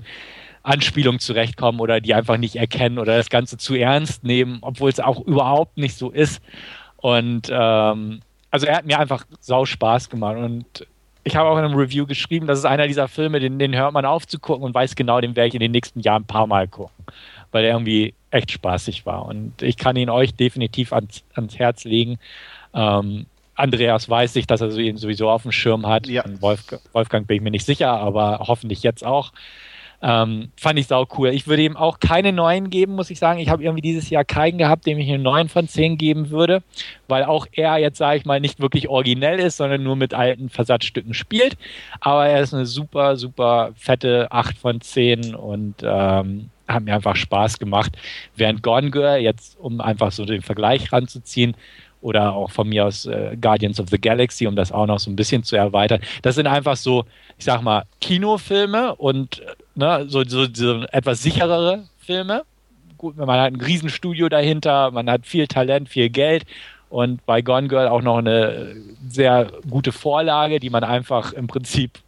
Anspielungen 0.63 1.19
zurechtkommen 1.19 1.79
oder 1.79 2.01
die 2.01 2.13
einfach 2.13 2.37
nicht 2.37 2.55
erkennen 2.55 2.99
oder 2.99 3.17
das 3.17 3.29
Ganze 3.29 3.57
zu 3.57 3.75
ernst 3.75 4.23
nehmen, 4.23 4.59
obwohl 4.61 4.89
es 4.89 4.99
auch 4.99 5.19
überhaupt 5.21 5.77
nicht 5.77 5.95
so 5.95 6.11
ist. 6.11 6.41
Und 6.97 7.49
ähm, 7.51 8.21
also 8.51 8.67
er 8.67 8.77
hat 8.77 8.85
mir 8.85 8.99
einfach 8.99 9.25
sau 9.39 9.65
Spaß 9.65 10.09
gemacht 10.09 10.37
und 10.37 10.85
ich 11.23 11.35
habe 11.35 11.49
auch 11.49 11.57
in 11.57 11.63
einem 11.63 11.75
Review 11.75 12.05
geschrieben, 12.05 12.47
das 12.47 12.59
ist 12.59 12.65
einer 12.65 12.87
dieser 12.87 13.07
Filme, 13.07 13.39
den, 13.39 13.59
den 13.59 13.75
hört 13.75 13.93
man 13.93 14.05
auf 14.05 14.27
zu 14.27 14.39
gucken 14.39 14.63
und 14.63 14.73
weiß 14.73 14.95
genau, 14.95 15.21
den 15.21 15.35
werde 15.35 15.49
ich 15.49 15.53
in 15.53 15.59
den 15.59 15.71
nächsten 15.71 15.99
Jahren 16.01 16.23
ein 16.23 16.27
paar 16.27 16.47
Mal 16.47 16.67
gucken, 16.67 17.05
weil 17.51 17.63
er 17.63 17.73
irgendwie 17.73 18.13
echt 18.31 18.51
spaßig 18.51 19.05
war 19.05 19.25
und 19.25 19.61
ich 19.61 19.77
kann 19.77 19.95
ihn 19.95 20.09
euch 20.09 20.33
definitiv 20.35 20.93
ans, 20.93 21.23
ans 21.33 21.57
Herz 21.57 21.83
legen. 21.83 22.19
Ähm, 22.73 23.25
Andreas 23.55 24.09
weiß 24.09 24.35
ich, 24.37 24.47
dass 24.47 24.61
er 24.61 24.75
ihn 24.77 24.97
sowieso 24.97 25.29
auf 25.29 25.43
dem 25.43 25.51
Schirm 25.51 25.85
hat. 25.85 26.07
Ja. 26.07 26.23
Wolfgang, 26.39 26.81
Wolfgang 26.93 27.27
bin 27.27 27.37
ich 27.37 27.43
mir 27.43 27.51
nicht 27.51 27.65
sicher, 27.65 27.91
aber 27.91 28.39
hoffentlich 28.47 28.81
jetzt 28.81 29.05
auch. 29.05 29.31
Ähm, 30.03 30.51
fand 30.57 30.79
ich 30.79 30.87
sau 30.87 31.05
cool. 31.17 31.29
Ich 31.29 31.47
würde 31.47 31.63
ihm 31.63 31.77
auch 31.77 31.99
keine 31.99 32.33
neuen 32.33 32.69
geben, 32.69 32.95
muss 32.95 33.11
ich 33.11 33.19
sagen. 33.19 33.39
Ich 33.39 33.49
habe 33.49 33.63
irgendwie 33.63 33.81
dieses 33.81 34.09
Jahr 34.09 34.23
keinen 34.23 34.57
gehabt, 34.57 34.85
dem 34.87 34.97
ich 34.97 35.07
eine 35.07 35.19
9 35.19 35.47
von 35.47 35.67
10 35.67 35.97
geben 35.97 36.31
würde, 36.31 36.63
weil 37.07 37.23
auch 37.23 37.45
er 37.51 37.77
jetzt, 37.77 37.99
sage 37.99 38.17
ich 38.17 38.25
mal, 38.25 38.39
nicht 38.39 38.59
wirklich 38.59 38.89
originell 38.89 39.39
ist, 39.39 39.57
sondern 39.57 39.83
nur 39.83 39.95
mit 39.95 40.13
alten 40.13 40.49
Versatzstücken 40.49 41.13
spielt. 41.13 41.57
Aber 41.99 42.27
er 42.27 42.41
ist 42.41 42.53
eine 42.53 42.65
super, 42.65 43.15
super 43.15 43.71
fette 43.75 44.31
8 44.31 44.57
von 44.57 44.81
10 44.81 45.35
und 45.35 45.75
ähm, 45.83 46.49
hat 46.67 46.83
mir 46.83 46.95
einfach 46.95 47.15
Spaß 47.15 47.59
gemacht. 47.59 47.95
Während 48.35 48.63
Gone 48.63 48.89
Girl, 48.89 49.19
jetzt 49.19 49.59
um 49.59 49.81
einfach 49.81 50.11
so 50.11 50.25
den 50.25 50.41
Vergleich 50.41 50.91
ranzuziehen, 50.91 51.55
oder 52.01 52.33
auch 52.33 52.49
von 52.49 52.67
mir 52.67 52.85
aus 52.85 53.05
äh, 53.05 53.37
Guardians 53.39 53.79
of 53.79 53.89
the 53.89 54.01
Galaxy, 54.01 54.47
um 54.47 54.55
das 54.55 54.71
auch 54.71 54.87
noch 54.87 54.99
so 54.99 55.09
ein 55.11 55.15
bisschen 55.15 55.43
zu 55.43 55.55
erweitern. 55.55 56.01
Das 56.23 56.35
sind 56.35 56.47
einfach 56.47 56.75
so, 56.75 57.05
ich 57.37 57.45
sag 57.45 57.61
mal, 57.61 57.83
Kinofilme 57.99 58.95
und 58.95 59.41
ne, 59.75 60.05
so, 60.07 60.23
so, 60.23 60.45
so 60.51 60.83
etwas 60.91 61.21
sicherere 61.23 61.87
Filme. 61.99 62.43
Gut, 62.97 63.17
man 63.17 63.29
hat 63.29 63.53
ein 63.53 63.61
Riesenstudio 63.61 64.29
dahinter, 64.29 64.91
man 64.91 65.09
hat 65.09 65.25
viel 65.25 65.47
Talent, 65.47 65.89
viel 65.89 66.09
Geld 66.09 66.45
und 66.89 67.25
bei 67.25 67.41
Gone 67.41 67.67
Girl 67.67 67.87
auch 67.87 68.01
noch 68.01 68.17
eine 68.17 68.75
sehr 69.07 69.49
gute 69.69 69.91
Vorlage, 69.91 70.59
die 70.59 70.69
man 70.69 70.83
einfach 70.83 71.33
im 71.33 71.47
Prinzip 71.47 71.99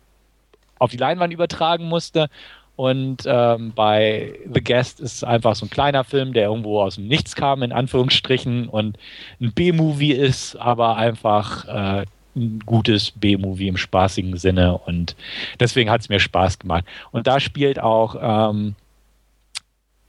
auf 0.78 0.92
die 0.92 0.98
Leinwand 0.98 1.34
übertragen 1.34 1.86
musste. 1.86 2.30
Und 2.76 3.24
ähm, 3.26 3.72
bei 3.76 4.34
The 4.52 4.62
Guest 4.62 5.00
ist 5.00 5.14
es 5.14 5.24
einfach 5.24 5.56
so 5.56 5.66
ein 5.66 5.70
kleiner 5.70 6.04
Film, 6.04 6.34
der 6.34 6.46
irgendwo 6.46 6.82
aus 6.82 6.96
dem 6.96 7.08
Nichts 7.08 7.36
kam, 7.36 7.62
in 7.62 7.72
Anführungsstrichen, 7.72 8.68
und 8.68 8.98
ein 9.40 9.54
B-Movie 9.54 10.12
ist, 10.12 10.56
aber 10.56 10.98
einfach 10.98 11.66
äh, 11.68 12.06
ein 12.36 12.60
gutes 12.66 13.12
B-Movie 13.12 13.68
im 13.68 13.78
spaßigen 13.78 14.38
Sinne. 14.38 14.78
Und 14.78 15.16
deswegen 15.60 15.90
hat 15.90 16.02
es 16.02 16.10
mir 16.10 16.20
Spaß 16.20 16.60
gemacht. 16.60 16.86
Und 17.12 17.28
da 17.28 17.40
spielt 17.40 17.80
auch 17.80 18.52
ähm, 18.52 18.76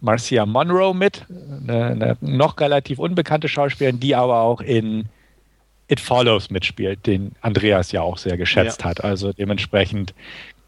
Marcia 0.00 0.46
Monroe 0.46 0.94
mit, 0.94 1.26
eine, 1.28 1.86
eine, 1.86 2.16
noch 2.20 2.58
relativ 2.60 2.98
unbekannte 2.98 3.48
Schauspielerin, 3.48 4.00
die 4.00 4.14
aber 4.14 4.40
auch 4.40 4.60
in 4.60 5.06
It 5.88 6.00
Follows 6.00 6.50
mitspielt, 6.50 7.06
den 7.06 7.32
Andreas 7.40 7.92
ja 7.92 8.02
auch 8.02 8.18
sehr 8.18 8.36
geschätzt 8.36 8.82
ja. 8.82 8.90
hat. 8.90 9.04
Also 9.04 9.32
dementsprechend 9.32 10.14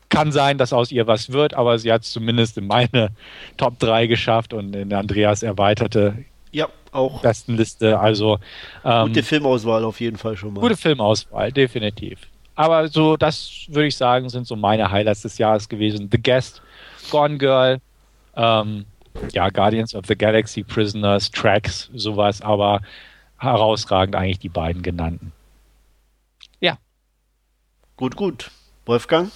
kann 0.08 0.30
sein, 0.30 0.58
dass 0.58 0.72
aus 0.72 0.92
ihr 0.92 1.06
was 1.06 1.32
wird, 1.32 1.54
aber 1.54 1.78
sie 1.78 1.92
hat 1.92 2.02
es 2.02 2.12
zumindest 2.12 2.58
in 2.58 2.66
meine 2.66 3.10
Top 3.56 3.78
3 3.78 4.06
geschafft 4.06 4.52
und 4.52 4.74
in 4.76 4.92
Andreas 4.92 5.42
erweiterte 5.42 6.24
ja, 6.52 6.68
auch. 6.96 7.22
Bestenliste. 7.22 7.98
Also 7.98 8.38
ähm, 8.84 9.08
gute 9.08 9.22
Filmauswahl 9.22 9.84
auf 9.84 10.00
jeden 10.00 10.16
Fall 10.16 10.36
schon 10.36 10.54
mal. 10.54 10.60
Gute 10.60 10.76
Filmauswahl, 10.76 11.52
definitiv. 11.52 12.20
Aber 12.54 12.88
so, 12.88 13.16
das 13.16 13.66
würde 13.68 13.88
ich 13.88 13.96
sagen, 13.96 14.28
sind 14.28 14.46
so 14.46 14.56
meine 14.56 14.90
Highlights 14.90 15.22
des 15.22 15.38
Jahres 15.38 15.68
gewesen. 15.68 16.08
The 16.10 16.20
Guest, 16.20 16.62
Gone 17.10 17.36
Girl, 17.36 17.80
ähm, 18.34 18.86
ja, 19.32 19.50
Guardians 19.50 19.94
of 19.94 20.06
the 20.06 20.16
Galaxy, 20.16 20.62
Prisoners, 20.62 21.30
Tracks, 21.30 21.90
sowas, 21.94 22.40
aber 22.40 22.80
herausragend 23.38 24.16
eigentlich 24.16 24.38
die 24.38 24.48
beiden 24.48 24.82
genannten. 24.82 25.32
Ja. 26.60 26.78
Gut, 27.96 28.16
gut. 28.16 28.50
Wolfgang? 28.86 29.30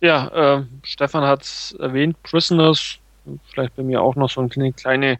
Ja, 0.00 0.58
äh, 0.58 0.64
Stefan 0.82 1.24
hat 1.24 1.42
es 1.42 1.72
erwähnt, 1.78 2.22
Prisoners, 2.22 2.98
vielleicht 3.50 3.74
bei 3.76 3.82
mir 3.82 4.02
auch 4.02 4.16
noch 4.16 4.30
so 4.30 4.40
eine 4.40 4.72
kleine 4.72 5.18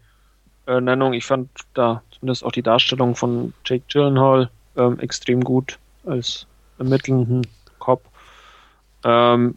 äh, 0.67 0.81
Nennung. 0.81 1.13
Ich 1.13 1.25
fand 1.25 1.49
da 1.75 2.03
zumindest 2.11 2.45
auch 2.45 2.53
die 2.53 2.63
Darstellung 2.63 3.15
von 3.15 3.53
Jake 3.65 3.85
Gyllenhaal 3.89 4.51
ähm, 4.77 4.99
extrem 5.01 5.43
gut 5.43 5.79
als 6.05 6.47
ermittelnden 6.79 7.47
Cop. 7.79 8.03
Ähm, 9.05 9.57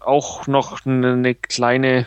auch 0.00 0.46
noch 0.46 0.84
eine, 0.84 1.12
eine, 1.12 1.34
kleine 1.34 2.06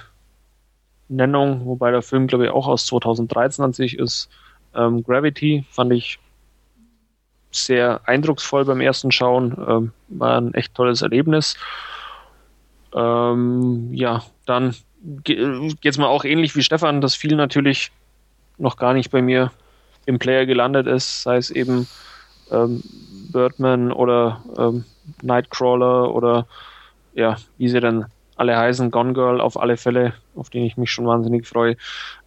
Nennung, 1.09 1.65
wobei 1.65 1.91
der 1.91 2.01
Film, 2.01 2.27
glaube 2.27 2.45
ich, 2.45 2.51
auch 2.51 2.68
aus 2.68 2.85
2013 2.85 3.65
an 3.65 3.73
sich 3.73 3.97
ist. 3.97 4.30
Ähm, 4.76 5.03
Gravity 5.03 5.65
fand 5.72 5.93
ich 5.93 6.19
sehr 7.51 8.01
eindrucksvoll 8.05 8.65
beim 8.65 8.81
ersten 8.81 9.11
Schauen. 9.11 9.55
Ähm, 9.68 9.91
war 10.09 10.39
ein 10.39 10.53
echt 10.53 10.76
tolles 10.76 11.01
Erlebnis. 11.01 11.55
Ähm, 12.93 13.93
ja, 13.93 14.23
dann 14.45 14.76
jetzt 15.81 15.97
mal 15.97 16.07
auch 16.07 16.26
ähnlich 16.26 16.55
wie 16.55 16.64
Stefan, 16.64 17.01
dass 17.01 17.15
viel 17.15 17.35
natürlich 17.35 17.91
noch 18.57 18.77
gar 18.77 18.93
nicht 18.93 19.11
bei 19.11 19.21
mir 19.21 19.51
im 20.05 20.19
Player 20.19 20.45
gelandet 20.45 20.88
ist, 20.88 21.23
sei 21.23 21.38
es 21.38 21.51
eben 21.51 21.88
ähm, 22.51 22.81
Birdman 23.31 23.91
oder 23.91 24.41
ähm, 24.57 24.85
Nightcrawler 25.21 26.13
oder 26.13 26.47
ja, 27.13 27.38
wie 27.57 27.69
sie 27.69 27.79
dann 27.79 28.05
alle 28.35 28.57
heißen, 28.57 28.91
Gone 28.91 29.13
Girl 29.13 29.41
auf 29.41 29.59
alle 29.59 29.77
Fälle, 29.77 30.13
auf 30.35 30.49
den 30.49 30.63
ich 30.63 30.77
mich 30.77 30.91
schon 30.91 31.07
wahnsinnig 31.07 31.47
freue. 31.47 31.75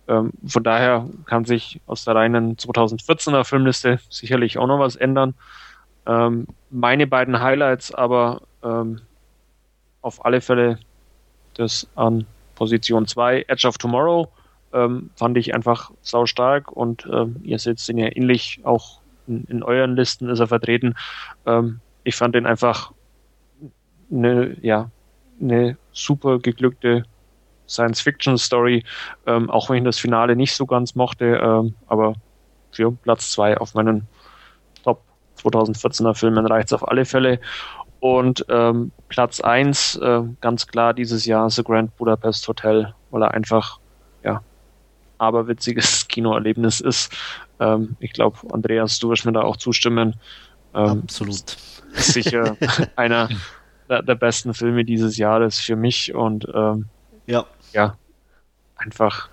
Ähm, 0.08 0.32
von 0.46 0.62
daher 0.62 1.06
kann 1.24 1.44
sich 1.44 1.80
aus 1.86 2.04
der 2.04 2.16
reinen 2.16 2.56
2014er 2.56 3.44
Filmliste 3.44 4.00
sicherlich 4.10 4.58
auch 4.58 4.66
noch 4.66 4.80
was 4.80 4.96
ändern. 4.96 5.34
Ähm, 6.06 6.48
meine 6.70 7.06
beiden 7.06 7.40
Highlights 7.40 7.94
aber 7.94 8.42
ähm, 8.62 9.00
auf 10.02 10.24
alle 10.24 10.40
Fälle 10.40 10.78
das 11.54 11.88
an 11.94 12.26
Position 12.56 13.06
2, 13.06 13.44
Edge 13.48 13.68
of 13.68 13.78
Tomorrow, 13.78 14.28
ähm, 14.72 15.10
fand 15.16 15.36
ich 15.36 15.54
einfach 15.54 15.90
sau 16.02 16.26
stark 16.26 16.72
und 16.72 17.08
ähm, 17.12 17.36
ihr 17.42 17.58
seht 17.58 17.86
ihn 17.88 17.98
ja 17.98 18.08
ähnlich 18.14 18.60
auch 18.64 19.00
in, 19.26 19.44
in, 19.44 19.62
euren 19.62 19.96
Listen 19.96 20.28
ist 20.28 20.40
er 20.40 20.48
vertreten. 20.48 20.94
Ähm, 21.46 21.80
ich 22.04 22.16
fand 22.16 22.34
den 22.34 22.46
einfach 22.46 22.92
eine, 24.10 24.56
ja, 24.60 24.90
eine 25.40 25.76
super 25.92 26.38
geglückte 26.38 27.04
Science-Fiction-Story, 27.68 28.84
ähm, 29.26 29.48
auch 29.48 29.70
wenn 29.70 29.78
ich 29.78 29.84
das 29.84 29.98
Finale 29.98 30.36
nicht 30.36 30.54
so 30.54 30.66
ganz 30.66 30.94
mochte, 30.94 31.40
ähm, 31.42 31.74
aber 31.86 32.14
für 32.72 32.92
Platz 32.92 33.30
2 33.32 33.58
auf 33.58 33.74
meinen 33.74 34.06
Top 34.82 35.02
2014er 35.38 36.14
Filmen 36.14 36.46
reicht 36.46 36.68
es 36.68 36.72
auf 36.72 36.86
alle 36.86 37.04
Fälle. 37.04 37.40
Und 38.00 38.46
ähm, 38.48 38.92
Platz 39.08 39.40
1, 39.40 39.96
äh, 39.96 40.22
ganz 40.40 40.66
klar 40.66 40.94
dieses 40.94 41.26
Jahr 41.26 41.50
The 41.50 41.62
Grand 41.62 41.96
Budapest 41.96 42.48
Hotel, 42.48 42.94
weil 43.10 43.22
er 43.22 43.34
einfach, 43.34 43.78
aberwitziges 45.20 46.06
Kinoerlebnis 46.08 46.80
ist. 46.80 47.12
Ähm, 47.58 47.96
ich 48.00 48.12
glaube, 48.12 48.38
Andreas, 48.52 48.98
du 48.98 49.10
wirst 49.10 49.26
mir 49.26 49.32
da 49.32 49.42
auch 49.42 49.56
zustimmen. 49.56 50.14
Ähm, 50.74 51.02
Absolut. 51.04 51.56
Ist 51.94 52.12
sicher 52.12 52.56
einer 52.96 53.28
der, 53.88 54.02
der, 54.02 54.14
besten 54.14 54.54
Filme 54.54 54.84
dieses 54.84 55.16
Jahres 55.16 55.58
für 55.58 55.76
mich 55.76 56.14
und 56.14 56.46
ähm, 56.54 56.86
ja. 57.26 57.46
ja, 57.72 57.96
einfach 58.76 59.28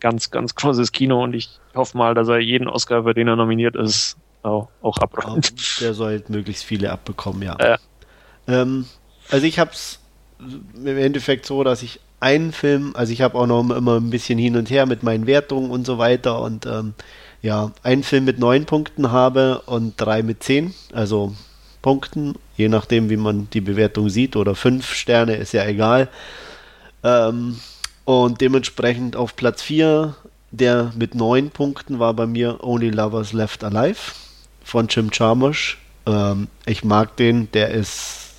ganz, 0.00 0.30
ganz 0.30 0.54
großes 0.54 0.92
Kino 0.92 1.22
und 1.22 1.34
ich 1.34 1.50
hoffe 1.74 1.96
mal, 1.96 2.14
dass 2.14 2.28
er 2.28 2.38
jeden 2.38 2.68
Oscar, 2.68 3.04
für 3.04 3.14
den 3.14 3.28
er 3.28 3.36
nominiert 3.36 3.76
ist, 3.76 4.16
auch, 4.42 4.68
auch 4.80 4.98
abräumt. 4.98 5.80
Der 5.80 5.94
soll 5.94 6.12
halt 6.12 6.30
möglichst 6.30 6.64
viele 6.64 6.90
abbekommen, 6.90 7.42
ja. 7.42 7.56
Äh. 7.56 7.78
Ähm, 8.48 8.86
also 9.30 9.46
ich 9.46 9.58
habe 9.58 9.70
es 9.70 10.00
im 10.74 10.98
Endeffekt 10.98 11.46
so, 11.46 11.62
dass 11.62 11.82
ich 11.82 12.00
einen 12.22 12.52
Film, 12.52 12.92
also 12.94 13.12
ich 13.12 13.20
habe 13.20 13.36
auch 13.36 13.46
noch 13.46 13.68
immer 13.70 13.96
ein 13.96 14.10
bisschen 14.10 14.38
hin 14.38 14.56
und 14.56 14.70
her 14.70 14.86
mit 14.86 15.02
meinen 15.02 15.26
Wertungen 15.26 15.70
und 15.70 15.84
so 15.84 15.98
weiter. 15.98 16.40
Und 16.40 16.66
ähm, 16.66 16.94
ja, 17.42 17.72
einen 17.82 18.04
Film 18.04 18.24
mit 18.24 18.38
neun 18.38 18.64
Punkten 18.64 19.10
habe 19.10 19.62
und 19.66 20.00
drei 20.00 20.22
mit 20.22 20.42
zehn, 20.42 20.72
also 20.92 21.34
Punkten, 21.82 22.34
je 22.56 22.68
nachdem, 22.68 23.10
wie 23.10 23.16
man 23.16 23.48
die 23.52 23.60
Bewertung 23.60 24.08
sieht, 24.08 24.36
oder 24.36 24.54
fünf 24.54 24.92
Sterne, 24.94 25.34
ist 25.34 25.52
ja 25.52 25.66
egal. 25.66 26.08
Ähm, 27.02 27.58
und 28.04 28.40
dementsprechend 28.40 29.16
auf 29.16 29.34
Platz 29.34 29.60
4, 29.62 30.14
der 30.52 30.92
mit 30.96 31.16
neun 31.16 31.50
Punkten 31.50 31.98
war 31.98 32.14
bei 32.14 32.26
mir 32.26 32.62
Only 32.62 32.90
Lovers 32.90 33.32
Left 33.32 33.64
Alive 33.64 34.12
von 34.62 34.86
Jim 34.88 35.10
Jarmusch. 35.12 35.78
Ähm, 36.06 36.46
ich 36.66 36.84
mag 36.84 37.16
den, 37.16 37.50
der 37.52 37.70
ist 37.70 38.31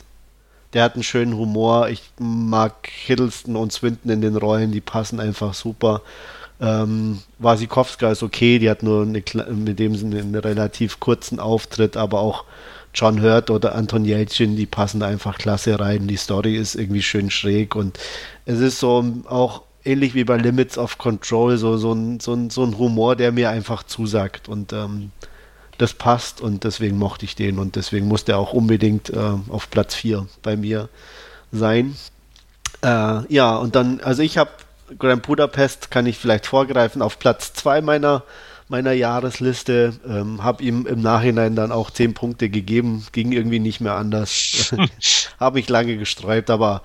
der 0.74 0.84
hat 0.84 0.96
einen 0.96 1.04
schönen 1.04 1.38
Humor. 1.38 1.90
Ich 1.90 2.04
mag 2.20 2.88
Hiddleston 2.88 3.56
und 3.56 3.72
Swinton 3.72 4.12
in 4.12 4.22
den 4.22 4.36
Rollen, 4.36 4.72
die 4.72 4.82
passen 4.82 5.20
einfach 5.20 5.54
super. 5.54 6.02
Ähm, 6.60 7.20
Wasikowska 7.40 8.12
ist 8.12 8.24
okay, 8.24 8.60
die 8.60 8.70
hat 8.70 8.84
nur 8.84 9.04
eine, 9.04 9.24
mit 9.54 9.80
dem 9.80 9.96
Sinne 9.96 10.20
einen 10.20 10.36
relativ 10.36 11.00
kurzen 11.00 11.40
Auftritt, 11.40 11.98
aber 11.98 12.20
auch 12.20 12.46
John 12.94 13.22
Hurt 13.22 13.50
oder 13.50 13.76
Anton 13.76 14.06
Yelchin, 14.06 14.56
die 14.56 14.68
passen 14.68 15.02
einfach 15.02 15.38
klasse 15.38 15.80
rein. 15.80 16.08
Die 16.08 16.16
Story 16.16 16.56
ist 16.56 16.76
irgendwie 16.76 17.02
schön 17.02 17.30
schräg 17.30 17.76
und 17.76 18.00
es 18.46 18.60
ist 18.60 18.80
so 18.80 19.04
auch 19.26 19.64
ähnlich 19.84 20.14
wie 20.14 20.24
bei 20.24 20.38
Limits 20.38 20.78
of 20.78 20.98
Control, 20.98 21.58
so, 21.58 21.78
so, 21.78 21.94
ein, 21.94 22.20
so, 22.20 22.34
ein, 22.34 22.50
so 22.50 22.64
ein 22.64 22.78
Humor, 22.78 23.16
der 23.16 23.32
mir 23.32 23.50
einfach 23.50 23.84
zusagt 23.84 24.48
und 24.48 24.74
ähm, 24.74 25.12
das 25.84 25.94
passt 25.94 26.40
und 26.40 26.64
deswegen 26.64 26.98
mochte 26.98 27.26
ich 27.26 27.36
den 27.36 27.60
und 27.60 27.76
deswegen 27.76 28.08
musste 28.08 28.32
er 28.32 28.40
auch 28.40 28.54
unbedingt 28.54 29.10
äh, 29.10 29.34
auf 29.50 29.70
Platz 29.70 29.94
4 29.96 30.26
bei 30.42 30.56
mir 30.56 30.88
sein. 31.52 31.96
Äh, 32.82 33.22
ja, 33.28 33.58
und 33.58 33.76
dann, 33.76 34.00
also 34.00 34.24
ich 34.24 34.38
habe 34.38 34.52
Grand 34.98 35.24
Budapest 35.24 35.92
kann 35.92 36.06
ich 36.06 36.18
vielleicht 36.18 36.46
vorgreifen 36.46 37.02
auf 37.02 37.20
Platz 37.20 37.52
2 37.54 37.82
meiner, 37.82 38.24
meiner 38.70 38.94
Jahresliste. 38.94 39.94
Ähm, 40.08 40.42
habe 40.42 40.64
ihm 40.64 40.86
im 40.86 41.02
Nachhinein 41.02 41.56
dann 41.56 41.74
auch 41.74 41.92
10 41.92 42.14
Punkte 42.14 42.50
gegeben. 42.50 43.06
Ging 43.12 43.34
irgendwie 43.34 43.60
nicht 43.60 43.82
mehr 43.82 43.96
anders. 43.96 44.74
habe 45.40 45.56
mich 45.58 45.68
lange 45.68 45.98
gesträubt, 45.98 46.50
aber 46.50 46.82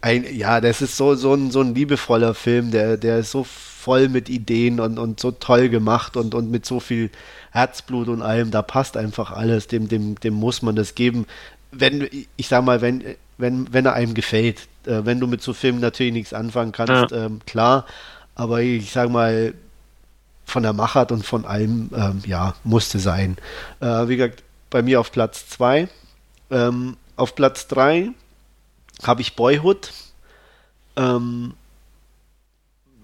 ein, 0.00 0.24
ja, 0.34 0.60
das 0.60 0.82
ist 0.82 0.96
so, 0.96 1.14
so, 1.14 1.34
ein, 1.34 1.52
so 1.52 1.60
ein 1.60 1.74
liebevoller 1.74 2.34
Film, 2.34 2.72
der, 2.72 2.96
der 2.96 3.18
ist 3.18 3.30
so 3.30 3.46
voll 3.80 4.08
mit 4.08 4.28
Ideen 4.28 4.78
und, 4.78 4.98
und 4.98 5.20
so 5.20 5.30
toll 5.30 5.70
gemacht 5.70 6.16
und, 6.16 6.34
und 6.34 6.50
mit 6.50 6.66
so 6.66 6.80
viel 6.80 7.10
Herzblut 7.50 8.08
und 8.08 8.20
allem. 8.22 8.50
Da 8.50 8.62
passt 8.62 8.96
einfach 8.96 9.32
alles. 9.32 9.68
Dem, 9.68 9.88
dem, 9.88 10.20
dem 10.20 10.34
muss 10.34 10.60
man 10.60 10.76
das 10.76 10.94
geben. 10.94 11.26
Wenn, 11.72 12.08
ich 12.36 12.48
sag 12.48 12.64
mal, 12.64 12.82
wenn, 12.82 13.02
wenn, 13.38 13.72
wenn 13.72 13.86
er 13.86 13.94
einem 13.94 14.14
gefällt. 14.14 14.68
Äh, 14.84 15.04
wenn 15.04 15.18
du 15.18 15.26
mit 15.26 15.42
so 15.42 15.54
Filmen 15.54 15.80
natürlich 15.80 16.12
nichts 16.12 16.34
anfangen 16.34 16.72
kannst, 16.72 17.10
ja. 17.10 17.26
ähm, 17.26 17.40
klar. 17.46 17.86
Aber 18.34 18.60
ich 18.60 18.92
sag 18.92 19.08
mal, 19.10 19.54
von 20.44 20.62
der 20.62 20.72
Machart 20.72 21.10
und 21.10 21.24
von 21.24 21.46
allem, 21.46 21.90
ähm, 21.94 22.22
ja, 22.26 22.54
musste 22.64 22.98
sein. 22.98 23.36
Äh, 23.80 24.08
wie 24.08 24.16
gesagt, 24.16 24.42
bei 24.68 24.82
mir 24.82 25.00
auf 25.00 25.10
Platz 25.10 25.48
2. 25.48 25.88
Ähm, 26.50 26.96
auf 27.16 27.34
Platz 27.34 27.66
3 27.68 28.10
habe 29.02 29.22
ich 29.22 29.36
Boyhood. 29.36 29.92
Ähm, 30.96 31.54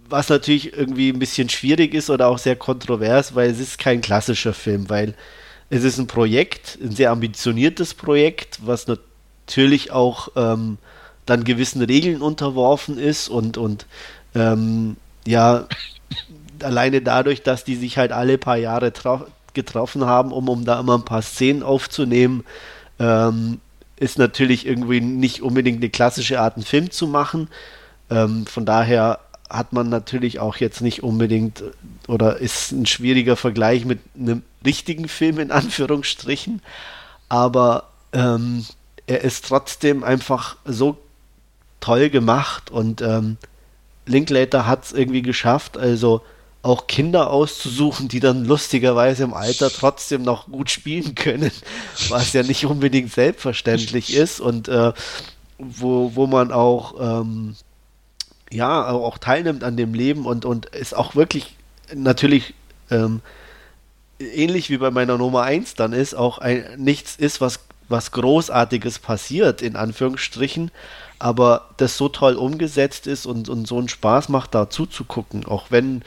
was 0.08 0.28
natürlich 0.28 0.72
irgendwie 0.72 1.10
ein 1.10 1.18
bisschen 1.18 1.48
schwierig 1.48 1.94
ist 1.94 2.10
oder 2.10 2.28
auch 2.28 2.38
sehr 2.38 2.56
kontrovers, 2.56 3.34
weil 3.34 3.50
es 3.50 3.60
ist 3.60 3.78
kein 3.78 4.00
klassischer 4.00 4.54
Film, 4.54 4.88
weil 4.88 5.14
es 5.70 5.84
ist 5.84 5.98
ein 5.98 6.06
Projekt, 6.06 6.78
ein 6.82 6.92
sehr 6.92 7.10
ambitioniertes 7.10 7.94
Projekt, 7.94 8.60
was 8.64 8.86
natürlich 8.86 9.90
auch 9.90 10.28
ähm, 10.36 10.78
dann 11.24 11.44
gewissen 11.44 11.82
Regeln 11.82 12.22
unterworfen 12.22 12.98
ist 12.98 13.28
und, 13.28 13.58
und 13.58 13.86
ähm, 14.34 14.96
ja, 15.26 15.66
alleine 16.62 17.02
dadurch, 17.02 17.42
dass 17.42 17.64
die 17.64 17.76
sich 17.76 17.98
halt 17.98 18.12
alle 18.12 18.38
paar 18.38 18.56
Jahre 18.56 18.92
getroffen 19.54 20.04
haben, 20.04 20.32
um, 20.32 20.48
um 20.48 20.64
da 20.64 20.78
immer 20.78 20.96
ein 20.96 21.04
paar 21.04 21.22
Szenen 21.22 21.62
aufzunehmen, 21.62 22.44
ähm, 22.98 23.60
ist 23.96 24.18
natürlich 24.18 24.66
irgendwie 24.66 25.00
nicht 25.00 25.42
unbedingt 25.42 25.78
eine 25.78 25.90
klassische 25.90 26.40
Art, 26.40 26.56
einen 26.56 26.64
Film 26.64 26.90
zu 26.90 27.06
machen. 27.06 27.48
Ähm, 28.10 28.46
von 28.46 28.66
daher 28.66 29.20
hat 29.48 29.72
man 29.72 29.88
natürlich 29.88 30.40
auch 30.40 30.56
jetzt 30.56 30.80
nicht 30.80 31.02
unbedingt 31.02 31.62
oder 32.08 32.38
ist 32.38 32.72
ein 32.72 32.86
schwieriger 32.86 33.36
Vergleich 33.36 33.84
mit 33.84 34.00
einem 34.18 34.42
richtigen 34.64 35.08
Film 35.08 35.38
in 35.38 35.50
Anführungsstrichen. 35.50 36.62
Aber 37.28 37.90
ähm, 38.12 38.64
er 39.06 39.22
ist 39.22 39.46
trotzdem 39.46 40.04
einfach 40.04 40.56
so 40.64 40.98
toll 41.80 42.10
gemacht 42.10 42.70
und 42.70 43.02
ähm, 43.02 43.36
Linklater 44.06 44.66
hat 44.66 44.84
es 44.84 44.92
irgendwie 44.92 45.22
geschafft, 45.22 45.76
also 45.76 46.22
auch 46.62 46.88
Kinder 46.88 47.30
auszusuchen, 47.30 48.08
die 48.08 48.18
dann 48.18 48.44
lustigerweise 48.44 49.22
im 49.22 49.34
Alter 49.34 49.70
trotzdem 49.70 50.22
noch 50.22 50.46
gut 50.46 50.70
spielen 50.70 51.14
können, 51.14 51.52
was 52.08 52.32
ja 52.32 52.42
nicht 52.42 52.66
unbedingt 52.66 53.12
selbstverständlich 53.12 54.14
ist 54.14 54.40
und 54.40 54.68
äh, 54.68 54.92
wo, 55.58 56.12
wo 56.14 56.26
man 56.26 56.50
auch 56.52 57.20
ähm, 57.20 57.54
ja 58.50 58.88
auch 58.88 59.18
teilnimmt 59.18 59.64
an 59.64 59.76
dem 59.76 59.94
Leben 59.94 60.26
und, 60.26 60.44
und 60.44 60.66
ist 60.66 60.94
auch 60.94 61.14
wirklich 61.14 61.56
natürlich 61.94 62.54
ähm, 62.90 63.20
ähnlich 64.18 64.70
wie 64.70 64.78
bei 64.78 64.90
meiner 64.90 65.18
Nummer 65.18 65.42
1 65.42 65.74
dann 65.74 65.92
ist, 65.92 66.14
auch 66.14 66.38
ein, 66.38 66.64
nichts 66.78 67.16
ist, 67.16 67.40
was, 67.40 67.60
was 67.88 68.12
Großartiges 68.12 68.98
passiert, 68.98 69.62
in 69.62 69.76
Anführungsstrichen, 69.76 70.70
aber 71.18 71.70
das 71.76 71.96
so 71.96 72.08
toll 72.08 72.34
umgesetzt 72.34 73.06
ist 73.06 73.26
und, 73.26 73.48
und 73.48 73.66
so 73.66 73.78
einen 73.78 73.88
Spaß 73.88 74.28
macht, 74.28 74.54
da 74.54 74.70
zuzugucken, 74.70 75.44
auch 75.46 75.66
wenn 75.70 76.02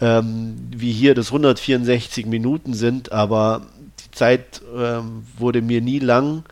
ähm, 0.00 0.56
wie 0.74 0.92
hier 0.92 1.14
das 1.14 1.28
164 1.28 2.26
Minuten 2.26 2.74
sind, 2.74 3.12
aber 3.12 3.62
die 4.04 4.10
Zeit 4.12 4.62
ähm, 4.76 5.26
wurde 5.36 5.62
mir 5.62 5.80
nie 5.80 5.98
lang. 5.98 6.44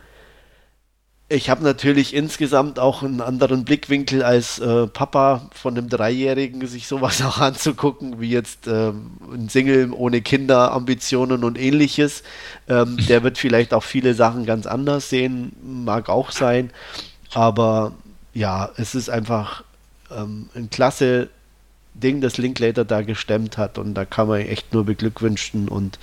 Ich 1.31 1.51
habe 1.51 1.63
natürlich 1.63 2.15
insgesamt 2.15 2.79
auch 2.79 3.03
einen 3.03 3.21
anderen 3.21 3.63
Blickwinkel 3.63 4.23
als 4.23 4.57
äh, 4.57 4.87
Papa 4.87 5.47
von 5.53 5.77
einem 5.77 5.87
Dreijährigen, 5.87 6.65
sich 6.65 6.87
sowas 6.87 7.21
auch 7.25 7.37
anzugucken, 7.37 8.19
wie 8.19 8.31
jetzt 8.31 8.65
ähm, 8.65 9.11
ein 9.31 9.47
Single 9.47 9.93
ohne 9.93 10.21
Kinder, 10.21 10.71
Ambitionen 10.71 11.43
und 11.43 11.59
ähnliches. 11.59 12.23
Ähm, 12.67 12.97
der 13.07 13.21
wird 13.21 13.37
vielleicht 13.37 13.75
auch 13.75 13.83
viele 13.83 14.15
Sachen 14.15 14.47
ganz 14.47 14.65
anders 14.65 15.09
sehen, 15.09 15.51
mag 15.63 16.09
auch 16.09 16.31
sein. 16.31 16.71
Aber 17.31 17.93
ja, 18.33 18.71
es 18.77 18.95
ist 18.95 19.11
einfach 19.11 19.63
ähm, 20.09 20.49
ein 20.55 20.71
klasse 20.71 21.29
Ding, 21.93 22.21
das 22.21 22.37
Linklater 22.37 22.85
da 22.85 23.03
gestemmt 23.03 23.59
hat 23.59 23.77
und 23.77 23.93
da 23.93 24.03
kann 24.03 24.27
man 24.27 24.41
echt 24.41 24.73
nur 24.73 24.83
beglückwünschen 24.85 25.67
und 25.67 25.99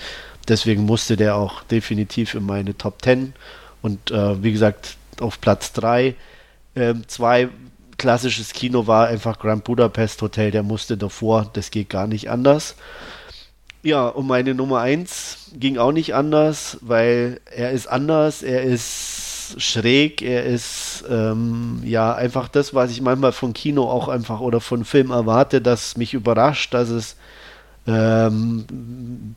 deswegen 0.47 0.85
musste 0.85 1.17
der 1.17 1.35
auch 1.35 1.65
definitiv 1.65 2.35
in 2.35 2.45
meine 2.45 2.77
Top 2.77 3.03
10 3.03 3.33
und 3.83 4.11
äh, 4.13 4.41
wie 4.43 4.53
gesagt 4.53 4.97
auf 5.23 5.41
Platz 5.41 5.73
3. 5.73 6.15
Ähm, 6.75 7.05
zwei 7.07 7.49
klassisches 7.99 8.53
Kino 8.53 8.87
war 8.87 9.09
einfach 9.09 9.39
Grand 9.39 9.65
Budapest 9.65 10.21
Hotel, 10.23 10.51
der 10.51 10.63
musste 10.63 10.97
davor, 10.97 11.49
das 11.53 11.71
geht 11.71 11.89
gar 11.89 12.07
nicht 12.07 12.31
anders. 12.31 12.77
Ja, 13.83 14.09
und 14.09 14.27
meine 14.27 14.55
Nummer 14.55 14.81
1 14.81 15.53
ging 15.55 15.79
auch 15.79 15.93
nicht 15.93 16.15
anders, 16.15 16.79
weil 16.81 17.41
er 17.47 17.71
ist 17.71 17.87
anders, 17.87 18.43
er 18.43 18.63
ist 18.63 19.55
schräg, 19.59 20.23
er 20.23 20.45
ist 20.45 21.05
ähm, 21.09 21.81
ja 21.85 22.13
einfach 22.15 22.49
das, 22.49 22.75
was 22.75 22.91
ich 22.91 23.01
manchmal 23.01 23.33
von 23.33 23.53
Kino 23.53 23.85
auch 23.89 24.09
einfach 24.09 24.41
oder 24.41 24.61
von 24.61 24.85
Film 24.85 25.11
erwarte, 25.11 25.61
das 25.61 25.97
mich 25.97 26.15
überrascht, 26.15 26.75
dass 26.75 26.89
es 26.89 27.17
ähm, 27.87 29.37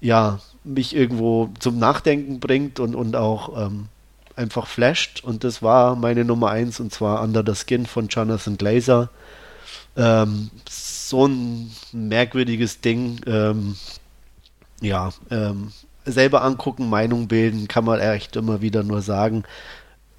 ja 0.00 0.38
mich 0.62 0.94
irgendwo 0.94 1.50
zum 1.58 1.78
Nachdenken 1.78 2.38
bringt 2.38 2.78
und, 2.78 2.94
und 2.94 3.16
auch 3.16 3.66
ähm, 3.66 3.88
einfach 4.36 4.66
flasht. 4.66 5.24
Und 5.24 5.44
das 5.44 5.62
war 5.62 5.96
meine 5.96 6.24
Nummer 6.24 6.50
1 6.50 6.80
und 6.80 6.92
zwar 6.92 7.22
Under 7.22 7.42
the 7.46 7.54
Skin 7.54 7.86
von 7.86 8.08
Jonathan 8.08 8.56
Glazer. 8.56 9.10
Ähm, 9.96 10.50
so 10.68 11.26
ein 11.26 11.72
merkwürdiges 11.92 12.80
Ding. 12.80 13.20
Ähm, 13.26 13.76
ja, 14.80 15.10
ähm, 15.30 15.72
selber 16.04 16.42
angucken, 16.42 16.88
Meinung 16.88 17.28
bilden, 17.28 17.68
kann 17.68 17.84
man 17.84 18.00
echt 18.00 18.36
immer 18.36 18.60
wieder 18.60 18.82
nur 18.82 19.02
sagen. 19.02 19.44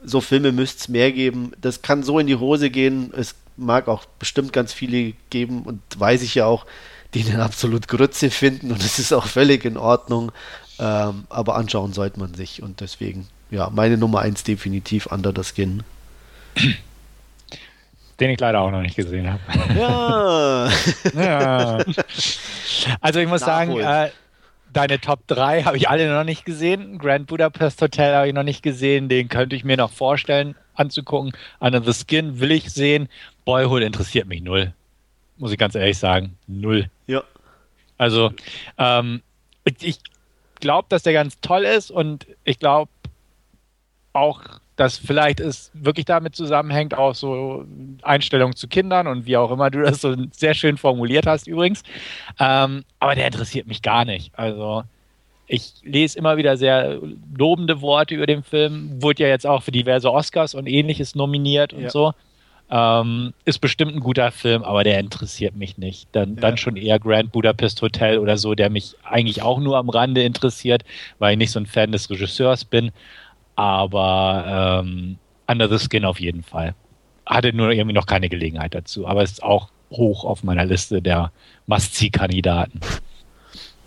So 0.04 0.22
Filme 0.22 0.52
müsste 0.52 0.80
es 0.80 0.90
mehr 0.90 1.12
geben. 1.12 1.52
Das 1.62 1.82
kann 1.82 2.04
so 2.04 2.20
in 2.20 2.28
die 2.28 2.36
Hose 2.36 2.70
gehen. 2.70 3.14
Es 3.16 3.36
mag 3.56 3.88
auch 3.88 4.06
bestimmt 4.20 4.54
ganz 4.54 4.74
viele 4.74 5.14
geben 5.30 5.64
und 5.64 5.82
weiß 5.98 6.22
ich 6.22 6.36
ja 6.36 6.46
auch, 6.46 6.66
die 7.14 7.24
den 7.24 7.40
absolut 7.40 7.88
Grütze 7.88 8.30
finden 8.30 8.72
und 8.72 8.84
es 8.84 9.00
ist 9.00 9.14
auch 9.14 9.26
völlig 9.26 9.66
in 9.66 9.78
Ordnung. 9.78 10.32
Ähm, 10.80 11.26
aber 11.30 11.56
anschauen 11.56 11.94
sollte 11.94 12.20
man 12.20 12.36
sich 12.36 12.62
und 12.62 12.82
deswegen, 12.82 13.28
ja, 13.50 13.70
meine 13.70 13.98
Nummer 13.98 14.20
1 14.20 14.44
definitiv 14.44 15.08
Under 15.08 15.34
the 15.36 15.44
Skin. 15.44 15.84
Den 18.20 18.32
ich 18.32 18.40
leider 18.40 18.62
auch 18.62 18.72
noch 18.72 18.82
nicht 18.82 18.96
gesehen 18.96 19.30
habe. 19.32 19.42
Ja. 19.78 20.70
ja. 21.14 21.84
Also 23.02 23.20
ich 23.20 23.28
muss 23.28 23.42
Nachholen. 23.42 23.84
sagen, 23.84 24.08
äh, 24.08 24.12
deine 24.74 25.00
Top 25.00 25.28
3 25.28 25.64
habe 25.64 25.78
ich 25.78 25.90
alle 25.90 26.12
noch 26.12 26.24
nicht 26.24 26.46
gesehen. 26.46 26.98
Grand 26.98 27.28
Budapest 27.28 27.82
Hotel 27.82 28.16
habe 28.16 28.28
ich 28.28 28.34
noch 28.34 28.44
nicht 28.44 28.64
gesehen. 28.64 29.08
Den 29.10 29.30
könnte 29.30 29.56
ich 29.56 29.64
mir 29.64 29.78
noch 29.78 29.92
vorstellen 29.92 30.56
anzugucken. 30.74 31.34
Under 31.60 31.82
the 31.82 31.94
Skin 31.94 32.40
will 32.40 32.52
ich 32.52 32.72
sehen. 32.72 33.08
Boyhood 33.46 33.84
interessiert 33.84 34.28
mich 34.28 34.42
null. 34.42 34.74
Muss 35.38 35.52
ich 35.52 35.58
ganz 35.58 35.76
ehrlich 35.76 35.98
sagen. 35.98 36.38
Null. 36.48 36.90
Ja. 37.06 37.24
Also, 37.98 38.32
ähm, 38.78 39.22
ich 39.82 40.00
glaube, 40.60 40.88
dass 40.90 41.04
der 41.04 41.14
ganz 41.14 41.40
toll 41.42 41.64
ist 41.64 41.92
und 41.92 42.26
ich 42.44 42.60
glaube 42.60 42.90
auch, 44.18 44.42
dass 44.76 44.98
vielleicht 44.98 45.40
es 45.40 45.72
wirklich 45.74 46.06
damit 46.06 46.36
zusammenhängt, 46.36 46.96
auch 46.96 47.16
so 47.16 47.66
Einstellungen 48.02 48.56
zu 48.56 48.68
Kindern 48.68 49.08
und 49.08 49.26
wie 49.26 49.38
auch 49.38 49.52
immer 49.52 49.72
du 49.72 49.82
das 49.82 50.02
so 50.02 50.16
sehr 50.32 50.54
schön 50.54 50.78
formuliert 50.78 51.26
hast 51.26 51.48
übrigens. 51.48 51.84
Ähm, 52.40 52.84
aber 53.00 53.16
der 53.16 53.28
interessiert 53.28 53.68
mich 53.68 53.82
gar 53.82 54.06
nicht. 54.06 54.38
Also 54.38 54.84
ich 55.48 55.74
lese 55.84 56.20
immer 56.20 56.38
wieder 56.38 56.58
sehr 56.58 57.00
lobende 57.36 57.82
Worte 57.82 58.16
über 58.16 58.28
den 58.28 58.44
Film, 58.44 59.02
wurde 59.02 59.24
ja 59.24 59.30
jetzt 59.30 59.48
auch 59.48 59.64
für 59.64 59.72
diverse 59.72 60.12
Oscars 60.12 60.54
und 60.54 60.68
ähnliches 60.68 61.16
nominiert 61.16 61.74
und 61.74 61.84
ja. 61.84 61.90
so. 61.90 62.14
Ähm, 62.70 63.34
ist 63.46 63.60
bestimmt 63.60 63.96
ein 63.96 64.02
guter 64.02 64.30
Film, 64.30 64.64
aber 64.64 64.84
der 64.84 65.00
interessiert 65.00 65.56
mich 65.56 65.78
nicht. 65.78 66.10
Dann, 66.12 66.36
ja. 66.36 66.42
dann 66.42 66.58
schon 66.58 66.76
eher 66.76 67.00
Grand 67.00 67.32
Budapest 67.32 67.82
Hotel 67.82 68.20
oder 68.20 68.38
so, 68.38 68.56
der 68.56 68.70
mich 68.70 68.96
eigentlich 69.06 69.42
auch 69.42 69.60
nur 69.60 69.78
am 69.78 69.88
Rande 69.88 70.24
interessiert, 70.24 70.84
weil 71.18 71.32
ich 71.32 71.38
nicht 71.38 71.52
so 71.52 71.62
ein 71.62 71.66
Fan 71.66 71.94
des 71.94 72.10
Regisseurs 72.10 72.66
bin. 72.66 72.92
Aber 73.58 74.82
ähm, 74.86 75.18
Under 75.48 75.68
the 75.68 75.84
Skin 75.84 76.06
auf 76.06 76.20
jeden 76.20 76.44
Fall. 76.44 76.76
Hatte 77.26 77.52
nur 77.52 77.72
irgendwie 77.72 77.96
noch 77.96 78.06
keine 78.06 78.30
Gelegenheit 78.30 78.74
dazu, 78.74 79.06
aber 79.08 79.24
ist 79.24 79.44
auch 79.44 79.70
hoch 79.92 80.24
auf 80.24 80.44
meiner 80.44 80.64
Liste 80.64 81.02
der 81.02 81.32
Must-See-Kandidaten. 81.66 82.80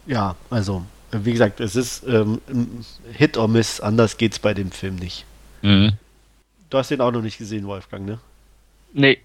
Ja, 0.07 0.35
also, 0.51 0.85
wie 1.13 1.33
gesagt, 1.33 1.61
es 1.61 1.77
ist 1.77 2.05
ähm, 2.07 2.41
Hit 3.13 3.37
or 3.37 3.49
Miss, 3.49 3.81
anders 3.81 4.17
geht's 4.17 4.39
bei 4.39 4.55
dem 4.55 4.71
Film 4.73 4.97
nicht. 4.97 5.25
Mhm. 5.63 5.93
Du 6.69 6.79
hast 6.79 6.91
den 6.91 7.01
auch 7.01 7.13
noch 7.13 7.23
nicht 7.23 7.39
gesehen, 7.39 7.67
Wolfgang, 7.67 8.07
ne? 8.07 8.19
Nee. 8.93 9.19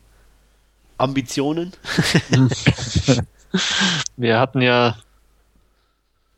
Ambitionen? 0.97 1.73
Wir 4.15 4.39
hatten 4.39 4.61
ja 4.61 4.97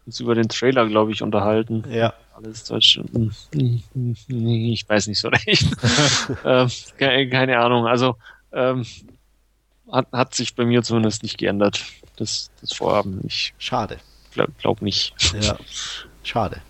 uns 0.06 0.20
über 0.20 0.36
den 0.36 0.48
Trailer, 0.48 0.88
glaube 0.88 1.12
ich, 1.12 1.22
unterhalten. 1.22 1.84
Ja. 1.92 2.14
Alles 2.38 2.64
Deutsch. 2.66 3.00
Ich 3.52 4.90
weiß 4.90 5.08
nicht 5.08 5.20
so 5.20 5.28
recht. 5.48 5.68
ähm, 6.46 6.70
keine, 7.00 7.60
Ahnung. 7.60 7.88
Also 7.88 8.16
ähm, 8.54 8.86
hat, 9.92 10.12
hat 10.12 10.36
sich 10.36 10.56
bei 10.56 10.64
mir 10.64 10.84
zumindest 10.84 11.24
nicht 11.24 11.40
geändert. 11.40 11.84
Das, 12.16 12.52
das 12.62 12.74
Vorhaben 12.74 13.20
nicht. 13.24 13.54
Schade. 13.58 13.98
Glaub, 14.34 14.56
glaub 14.60 14.82
nicht. 14.84 15.16
Ja. 15.42 15.58
Schade 16.24 16.62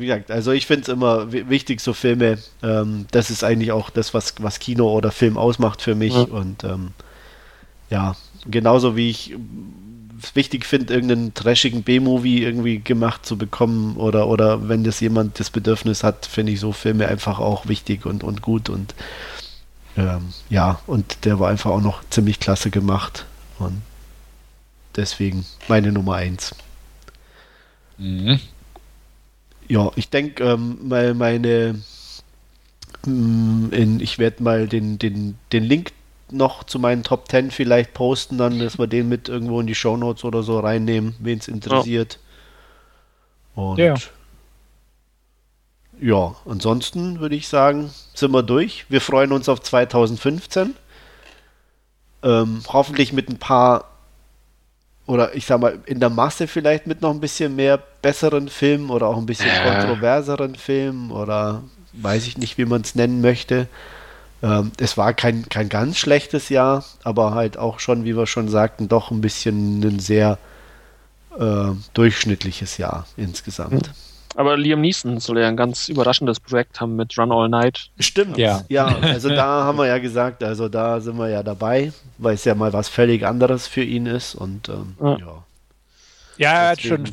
wie 0.00 0.06
gesagt, 0.06 0.30
also 0.30 0.50
ich 0.52 0.66
finde 0.66 0.82
es 0.82 0.88
immer 0.88 1.30
wichtig, 1.30 1.80
so 1.80 1.92
Filme, 1.92 2.38
ähm, 2.62 3.06
das 3.10 3.30
ist 3.30 3.44
eigentlich 3.44 3.70
auch 3.70 3.90
das, 3.90 4.14
was, 4.14 4.34
was 4.38 4.58
Kino 4.58 4.90
oder 4.90 5.12
Film 5.12 5.36
ausmacht 5.36 5.82
für 5.82 5.94
mich. 5.94 6.14
Ja. 6.14 6.22
Und 6.22 6.64
ähm, 6.64 6.92
ja, 7.90 8.16
genauso 8.46 8.96
wie 8.96 9.10
ich 9.10 9.36
es 10.22 10.36
wichtig 10.36 10.66
finde, 10.66 10.94
irgendeinen 10.94 11.34
trashigen 11.34 11.82
B-Movie 11.82 12.42
irgendwie 12.42 12.80
gemacht 12.80 13.26
zu 13.26 13.36
bekommen 13.36 13.96
oder, 13.96 14.28
oder 14.28 14.68
wenn 14.68 14.84
das 14.84 15.00
jemand 15.00 15.40
das 15.40 15.50
Bedürfnis 15.50 16.02
hat, 16.04 16.26
finde 16.26 16.52
ich 16.52 16.60
so 16.60 16.72
Filme 16.72 17.08
einfach 17.08 17.38
auch 17.38 17.68
wichtig 17.68 18.06
und, 18.06 18.24
und 18.24 18.42
gut 18.42 18.68
und 18.68 18.94
ähm, 19.96 20.32
ja, 20.48 20.80
und 20.86 21.24
der 21.24 21.40
war 21.40 21.50
einfach 21.50 21.70
auch 21.70 21.80
noch 21.80 22.02
ziemlich 22.10 22.38
klasse 22.38 22.70
gemacht 22.70 23.26
und 23.58 23.82
deswegen 24.96 25.44
meine 25.68 25.92
Nummer 25.92 26.14
eins. 26.14 26.54
Mhm 27.98 28.40
ja, 29.70 29.90
ich 29.94 30.10
denke, 30.10 30.42
ähm, 30.44 30.78
mal 30.82 31.14
meine, 31.14 31.80
mm, 33.06 33.68
in, 33.70 34.00
ich 34.00 34.18
werde 34.18 34.42
mal 34.42 34.66
den, 34.66 34.98
den, 34.98 35.38
den 35.52 35.62
Link 35.64 35.92
noch 36.32 36.64
zu 36.64 36.78
meinen 36.78 37.02
Top 37.02 37.28
10 37.28 37.50
vielleicht 37.50 37.94
posten, 37.94 38.38
dann, 38.38 38.58
dass 38.58 38.78
wir 38.78 38.86
den 38.86 39.08
mit 39.08 39.28
irgendwo 39.28 39.60
in 39.60 39.66
die 39.66 39.74
Show 39.74 39.96
Notes 39.96 40.24
oder 40.24 40.42
so 40.42 40.58
reinnehmen, 40.60 41.14
wen 41.18 41.38
es 41.38 41.48
interessiert. 41.48 42.18
Ja. 43.56 43.62
Und 43.62 43.78
ja. 43.78 43.94
ja, 46.00 46.34
ansonsten 46.46 47.20
würde 47.20 47.34
ich 47.34 47.48
sagen, 47.48 47.90
sind 48.14 48.32
wir 48.32 48.42
durch. 48.42 48.86
Wir 48.88 49.00
freuen 49.00 49.32
uns 49.32 49.48
auf 49.48 49.60
2015. 49.60 50.74
Ähm, 52.22 52.62
hoffentlich 52.68 53.12
mit 53.12 53.28
ein 53.28 53.38
paar 53.38 53.90
oder 55.10 55.34
ich 55.34 55.44
sag 55.44 55.60
mal, 55.60 55.80
in 55.86 55.98
der 55.98 56.08
Masse 56.08 56.46
vielleicht 56.46 56.86
mit 56.86 57.02
noch 57.02 57.10
ein 57.10 57.18
bisschen 57.18 57.56
mehr 57.56 57.78
besseren 58.00 58.48
Filmen 58.48 58.90
oder 58.90 59.08
auch 59.08 59.16
ein 59.16 59.26
bisschen 59.26 59.48
ja. 59.48 59.64
kontroverseren 59.64 60.54
Filmen 60.54 61.10
oder 61.10 61.64
weiß 61.94 62.28
ich 62.28 62.38
nicht, 62.38 62.58
wie 62.58 62.64
man 62.64 62.82
es 62.82 62.94
nennen 62.94 63.20
möchte. 63.20 63.66
Ähm, 64.42 64.72
es 64.78 64.96
war 64.96 65.12
kein, 65.12 65.48
kein 65.48 65.68
ganz 65.68 65.98
schlechtes 65.98 66.48
Jahr, 66.48 66.84
aber 67.04 67.34
halt 67.34 67.58
auch 67.58 67.78
schon, 67.78 68.04
wie 68.04 68.16
wir 68.16 68.26
schon 68.26 68.48
sagten, 68.48 68.88
doch 68.88 69.10
ein 69.10 69.20
bisschen 69.20 69.80
ein 69.82 69.98
sehr 69.98 70.38
äh, 71.38 71.70
durchschnittliches 71.94 72.78
Jahr 72.78 73.06
insgesamt. 73.16 73.88
Mhm. 73.88 73.94
Aber 74.36 74.56
Liam 74.56 74.80
Neeson 74.80 75.18
soll 75.18 75.40
ja 75.40 75.48
ein 75.48 75.56
ganz 75.56 75.88
überraschendes 75.88 76.38
Projekt 76.38 76.80
haben 76.80 76.94
mit 76.94 77.18
Run 77.18 77.32
All 77.32 77.48
Night. 77.48 77.90
Stimmt, 77.98 78.38
ja. 78.38 78.62
Ja, 78.68 78.86
also 79.00 79.28
da 79.28 79.64
haben 79.64 79.76
wir 79.78 79.86
ja 79.86 79.98
gesagt, 79.98 80.42
also 80.44 80.68
da 80.68 81.00
sind 81.00 81.18
wir 81.18 81.28
ja 81.28 81.42
dabei, 81.42 81.92
weil 82.18 82.34
es 82.34 82.44
ja 82.44 82.54
mal 82.54 82.72
was 82.72 82.88
völlig 82.88 83.26
anderes 83.26 83.66
für 83.66 83.82
ihn 83.82 84.06
ist 84.06 84.34
und 84.34 84.68
ähm, 84.68 84.96
ja. 85.00 85.18
ja. 85.18 85.44
Ja, 86.38 86.52
er 86.52 86.68
hat 86.70 86.80
schon 86.80 87.06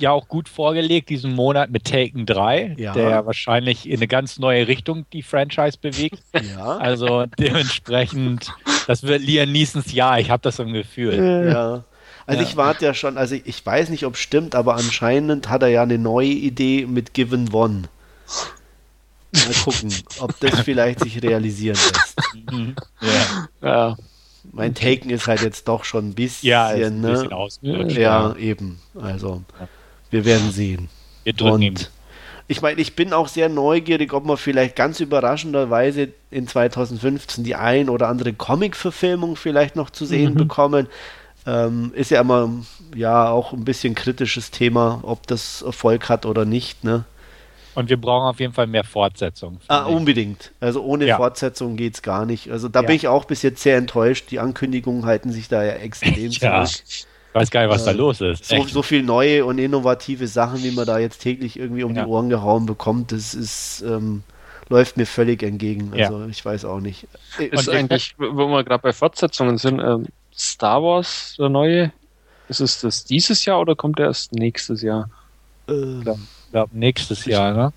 ja 0.00 0.10
auch 0.10 0.28
gut 0.28 0.48
vorgelegt 0.48 1.08
diesen 1.08 1.34
Monat 1.34 1.70
mit 1.70 1.84
Taken 1.84 2.26
3, 2.26 2.76
ja. 2.78 2.92
der 2.92 3.10
ja 3.10 3.26
wahrscheinlich 3.26 3.88
in 3.88 3.96
eine 3.96 4.08
ganz 4.08 4.38
neue 4.38 4.68
Richtung 4.68 5.06
die 5.12 5.22
Franchise 5.22 5.78
bewegt. 5.80 6.22
Ja. 6.56 6.78
Also 6.78 7.26
dementsprechend, 7.38 8.52
das 8.86 9.02
wird 9.02 9.22
Liam 9.22 9.52
Neesons 9.52 9.92
Jahr, 9.92 10.18
ich 10.18 10.30
habe 10.30 10.42
das 10.42 10.58
im 10.58 10.72
Gefühl. 10.72 11.46
Ja. 11.50 11.84
Also 12.26 12.42
ja. 12.42 12.48
ich 12.48 12.56
warte 12.56 12.84
ja 12.84 12.94
schon, 12.94 13.18
also 13.18 13.34
ich 13.44 13.64
weiß 13.64 13.88
nicht, 13.88 14.06
ob 14.06 14.14
es 14.14 14.20
stimmt, 14.20 14.54
aber 14.54 14.76
anscheinend 14.76 15.48
hat 15.48 15.62
er 15.62 15.68
ja 15.68 15.82
eine 15.82 15.98
neue 15.98 16.28
Idee 16.28 16.86
mit 16.86 17.14
Given 17.14 17.52
One. 17.52 17.88
Mal 19.32 19.54
gucken, 19.64 19.92
ob 20.20 20.38
das 20.40 20.60
vielleicht 20.64 21.00
sich 21.00 21.22
realisieren 21.22 21.76
lässt. 21.76 22.52
Mhm. 22.52 22.74
Ja. 23.00 23.68
ja. 23.68 23.96
Mein 24.52 24.74
Taken 24.74 25.10
ist 25.10 25.26
halt 25.26 25.42
jetzt 25.42 25.68
doch 25.68 25.84
schon 25.84 26.08
ein 26.08 26.14
bisschen, 26.14 26.48
ja, 26.48 26.68
ein 26.68 27.00
ne? 27.00 27.28
bisschen 27.28 27.90
ja, 27.90 28.34
eben. 28.36 28.80
Also, 28.94 29.42
wir 30.10 30.24
werden 30.24 30.50
sehen. 30.50 30.88
Wir 31.24 31.32
drücken 31.32 31.54
Und 31.54 31.62
ihm. 31.62 31.74
Ich 32.48 32.62
meine, 32.62 32.80
ich 32.80 32.96
bin 32.96 33.12
auch 33.12 33.28
sehr 33.28 33.48
neugierig, 33.48 34.12
ob 34.12 34.26
wir 34.26 34.36
vielleicht 34.36 34.74
ganz 34.74 34.98
überraschenderweise 34.98 36.08
in 36.32 36.48
2015 36.48 37.44
die 37.44 37.54
ein 37.54 37.88
oder 37.88 38.08
andere 38.08 38.32
Comic-Verfilmung 38.32 39.36
vielleicht 39.36 39.76
noch 39.76 39.88
zu 39.90 40.04
sehen 40.04 40.34
mhm. 40.34 40.38
bekommen. 40.38 40.88
Ähm, 41.46 41.92
ist 41.94 42.10
ja 42.10 42.20
immer 42.20 42.50
ja 42.94 43.30
auch 43.30 43.52
ein 43.52 43.64
bisschen 43.64 43.94
kritisches 43.94 44.50
Thema, 44.50 44.98
ob 45.02 45.28
das 45.28 45.62
Erfolg 45.62 46.08
hat 46.08 46.26
oder 46.26 46.44
nicht. 46.44 46.82
Ne? 46.82 47.04
Und 47.74 47.88
wir 47.88 48.00
brauchen 48.00 48.26
auf 48.26 48.40
jeden 48.40 48.52
Fall 48.52 48.66
mehr 48.66 48.84
Fortsetzung. 48.84 49.60
Ah, 49.68 49.84
unbedingt. 49.84 50.50
Also 50.58 50.82
ohne 50.82 51.06
ja. 51.06 51.16
Fortsetzung 51.16 51.76
geht 51.76 51.94
es 51.94 52.02
gar 52.02 52.26
nicht. 52.26 52.50
Also 52.50 52.68
da 52.68 52.80
ja. 52.80 52.86
bin 52.88 52.96
ich 52.96 53.06
auch 53.06 53.26
bis 53.26 53.42
jetzt 53.42 53.62
sehr 53.62 53.76
enttäuscht. 53.76 54.30
Die 54.30 54.40
Ankündigungen 54.40 55.06
halten 55.06 55.30
sich 55.30 55.48
da 55.48 55.62
ja 55.62 55.74
extrem 55.74 56.30
ja. 56.30 56.64
zurück. 56.64 56.84
Ich 57.30 57.34
weiß 57.34 57.50
gar 57.50 57.62
nicht, 57.62 57.70
was 57.70 57.82
äh, 57.82 57.86
da 57.86 57.90
los 57.92 58.20
ist. 58.20 58.44
So, 58.44 58.64
so, 58.64 58.82
viel 58.82 59.04
neue 59.04 59.44
und 59.44 59.58
innovative 59.58 60.26
Sachen, 60.26 60.64
wie 60.64 60.72
man 60.72 60.84
da 60.84 60.98
jetzt 60.98 61.20
täglich 61.20 61.58
irgendwie 61.58 61.84
um 61.84 61.94
ja. 61.94 62.02
die 62.02 62.08
Ohren 62.08 62.28
gehauen 62.28 62.66
bekommt, 62.66 63.12
das 63.12 63.34
ist, 63.34 63.84
ähm, 63.86 64.24
läuft 64.68 64.96
mir 64.96 65.06
völlig 65.06 65.42
entgegen. 65.44 65.92
Also 65.94 66.26
ich 66.26 66.44
weiß 66.44 66.64
auch 66.64 66.80
nicht. 66.80 67.06
Ist 67.38 67.68
und 67.68 67.74
eigentlich, 67.74 68.14
wo 68.18 68.48
wir 68.48 68.64
gerade 68.64 68.82
bei 68.82 68.92
Fortsetzungen 68.92 69.58
sind, 69.58 69.80
ähm, 69.80 70.06
Star 70.36 70.82
Wars, 70.82 71.36
der 71.38 71.48
neue? 71.48 71.92
Ist 72.48 72.60
es 72.60 72.80
das 72.80 73.04
dieses 73.04 73.44
Jahr 73.44 73.60
oder 73.60 73.76
kommt 73.76 74.00
der 74.00 74.06
erst 74.06 74.32
nächstes 74.32 74.82
Jahr? 74.82 75.08
Ähm, 75.68 76.02
ich 76.46 76.50
glaube, 76.50 76.76
nächstes 76.76 77.24
Jahr, 77.26 77.52
ne? 77.52 77.72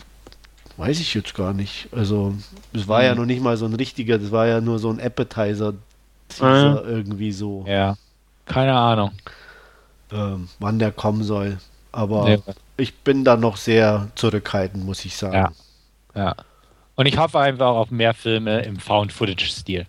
Weiß 0.77 0.99
ich 0.99 1.13
jetzt 1.13 1.35
gar 1.35 1.53
nicht. 1.53 1.89
Also, 1.91 2.33
es 2.73 2.87
war 2.87 3.01
hm. 3.01 3.05
ja 3.05 3.15
noch 3.15 3.25
nicht 3.25 3.43
mal 3.43 3.55
so 3.57 3.65
ein 3.65 3.75
richtiger, 3.75 4.17
das 4.17 4.31
war 4.31 4.47
ja 4.47 4.61
nur 4.61 4.79
so 4.79 4.89
ein 4.89 4.99
Appetizer 4.99 5.75
hm. 6.39 6.79
irgendwie 6.87 7.31
so. 7.31 7.65
Ja, 7.67 7.95
keine 8.45 8.73
Ahnung. 8.73 9.11
Ähm, 10.13 10.49
wann 10.59 10.79
der 10.79 10.91
kommen 10.91 11.23
soll. 11.23 11.57
aber 11.91 12.29
Ja. 12.29 12.37
ich 12.77 12.93
bin 12.99 13.23
da 13.23 13.35
noch 13.35 13.57
sehr 13.57 14.09
zurückhaltend, 14.15 14.85
muss 14.85 15.03
ich 15.05 15.15
sagen. 15.17 15.33
Ja. 15.33 15.51
Ja. 16.15 16.35
Und 16.95 17.05
ich 17.07 17.17
hoffe 17.17 17.39
einfach 17.39 17.69
auf 17.75 17.89
mehr 17.91 18.13
Filme 18.13 18.61
im 18.61 18.77
Found-Footage-Stil. 18.79 19.87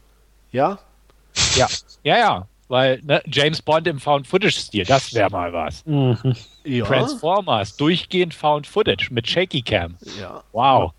Ja? 0.52 0.78
Ja, 1.56 1.68
ja, 2.02 2.18
ja. 2.18 2.48
Weil 2.68 3.00
ne, 3.04 3.22
James 3.26 3.60
Bond 3.60 3.86
im 3.86 4.00
Found-Footage-Stil, 4.00 4.84
das 4.86 5.12
wäre 5.12 5.28
mal 5.30 5.52
was. 5.52 5.84
Mhm. 5.84 6.16
Ja. 6.64 6.84
Transformers, 6.86 7.76
durchgehend 7.76 8.32
Found-Footage 8.32 9.08
mit 9.10 9.28
Shaky 9.28 9.60
Cam. 9.62 9.96
ja. 10.18 10.42
Wow, 10.52 10.92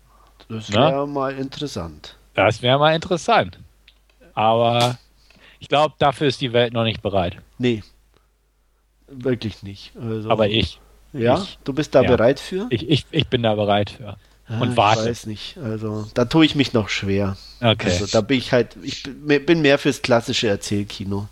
Das 0.48 0.68
Na? 0.68 0.90
wäre 0.92 1.08
mal 1.08 1.34
interessant. 1.36 2.16
das 2.34 2.62
wäre 2.62 2.78
mal 2.78 2.94
interessant. 2.94 3.58
Aber 4.34 4.98
ich 5.58 5.68
glaube, 5.68 5.94
dafür 5.98 6.28
ist 6.28 6.40
die 6.40 6.52
Welt 6.52 6.72
noch 6.72 6.84
nicht 6.84 7.02
bereit. 7.02 7.38
Nee. 7.58 7.82
Wirklich 9.08 9.62
nicht. 9.62 9.92
Also, 10.00 10.30
Aber 10.30 10.48
ich, 10.48 10.80
Ja, 11.12 11.38
ich- 11.42 11.58
du 11.64 11.72
bist 11.72 11.94
da 11.94 12.02
ja. 12.02 12.08
bereit 12.10 12.40
für? 12.40 12.66
ich, 12.70 12.88
ich, 12.88 13.06
ich 13.10 13.26
bin 13.28 13.42
da 13.42 13.54
bereit 13.54 13.90
für. 13.90 14.16
Ah, 14.48 14.60
und 14.60 14.70
ich 14.72 14.76
warte. 14.76 15.04
weiß 15.06 15.26
nicht. 15.26 15.58
Also, 15.58 16.06
da 16.14 16.24
tue 16.24 16.44
ich 16.46 16.54
mich 16.54 16.72
noch 16.72 16.88
schwer. 16.88 17.36
Okay. 17.60 17.88
Also, 17.90 18.06
da 18.06 18.20
bin 18.20 18.38
ich 18.38 18.52
halt, 18.52 18.76
ich 18.82 19.02
bin 19.04 19.60
mehr 19.62 19.78
fürs 19.78 20.02
klassische 20.02 20.46
Erzählkino. 20.48 21.28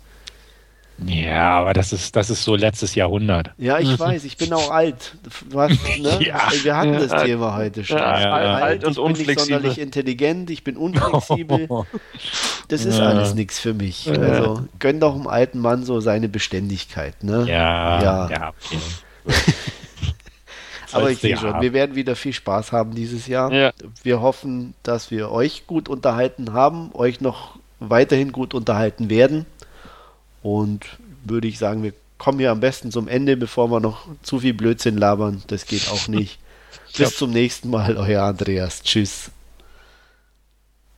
Ja, 1.05 1.59
aber 1.59 1.73
das 1.73 1.91
ist, 1.93 2.15
das 2.15 2.29
ist 2.29 2.43
so 2.43 2.55
letztes 2.55 2.95
Jahrhundert. 2.95 3.51
Ja, 3.57 3.79
ich 3.79 3.99
weiß, 3.99 4.23
ich 4.23 4.37
bin 4.37 4.53
auch 4.53 4.71
alt. 4.71 5.15
Was, 5.49 5.71
ne? 5.99 6.19
Ja. 6.21 6.41
Wir 6.63 6.77
hatten 6.77 6.93
Ja, 6.93 6.99
das 7.05 7.23
Thema 7.23 7.55
heute 7.57 7.83
schon. 7.83 7.97
ja, 7.97 8.13
Ich 8.17 8.23
bin 8.23 8.31
alt- 8.31 8.63
alt 8.63 8.83
und 8.85 8.89
ich 8.91 8.95
bin 8.95 9.03
nicht 9.03 9.19
unflexibel. 9.19 9.37
sonderlich 9.55 9.79
intelligent, 9.79 10.49
ich 10.49 10.63
bin 10.63 10.77
unflexibel. 10.77 11.67
Das 12.67 12.83
ist 12.83 12.97
Ja. 12.97 13.09
alles 13.09 13.35
nichts 13.35 13.59
für 13.59 13.75
mich. 13.75 14.09
Also 14.09 14.65
gönn 14.79 14.99
doch 14.99 15.13
einem 15.13 15.27
alten 15.27 15.59
Mann 15.59 15.83
so 15.83 15.99
seine 15.99 16.27
Beständigkeit. 16.29 17.23
Ne? 17.23 17.45
Ja, 17.47 18.01
Ja. 18.01 18.29
ja. 18.29 18.49
okay. 18.49 18.79
Aber 20.91 21.11
ich 21.11 21.19
sehe 21.19 21.31
ja 21.31 21.37
schon, 21.37 21.61
wir 21.61 21.73
werden 21.73 21.95
wieder 21.95 22.15
viel 22.15 22.31
Spaß 22.33 22.71
haben 22.71 22.95
dieses 22.95 23.27
Jahr. 23.27 23.51
Ja. 23.51 23.71
Wir 24.03 24.21
hoffen, 24.21 24.73
dass 24.83 25.11
wir 25.11 25.29
euch 25.31 25.67
gut 25.67 25.89
unterhalten 25.89 26.53
haben, 26.53 26.89
euch 26.93 27.19
noch 27.21 27.57
weiterhin 27.79 28.31
gut 28.31 28.53
unterhalten 28.53 29.09
werden. 29.09 29.45
Und 30.45 30.85
würde 31.23 31.47
ich 31.47 31.57
sagen, 31.57 31.81
wir 31.81 31.93
kommen 32.19 32.37
hier 32.37 32.51
am 32.51 32.59
besten 32.59 32.91
zum 32.91 33.07
Ende, 33.07 33.35
bevor 33.35 33.71
wir 33.71 33.79
noch 33.79 34.05
zu 34.21 34.41
viel 34.41 34.53
Blödsinn 34.53 34.95
labern. 34.95 35.41
Das 35.47 35.65
geht 35.65 35.89
auch 35.89 36.07
nicht. 36.07 36.37
Bis 36.95 37.17
zum 37.17 37.31
nächsten 37.31 37.71
Mal, 37.71 37.97
euer 37.97 38.21
Andreas. 38.21 38.83
Tschüss. 38.83 39.31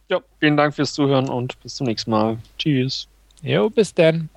Ja, 0.10 0.20
vielen 0.42 0.58
Dank 0.58 0.76
fürs 0.76 0.94
Zuhören 0.94 1.30
und 1.30 1.62
bis 1.64 1.76
zum 1.76 1.88
nächsten 1.88 2.12
Mal. 2.12 2.38
Tschüss. 2.58 3.08
Jo, 3.42 3.70
bis 3.70 3.94
dann. 3.94 4.30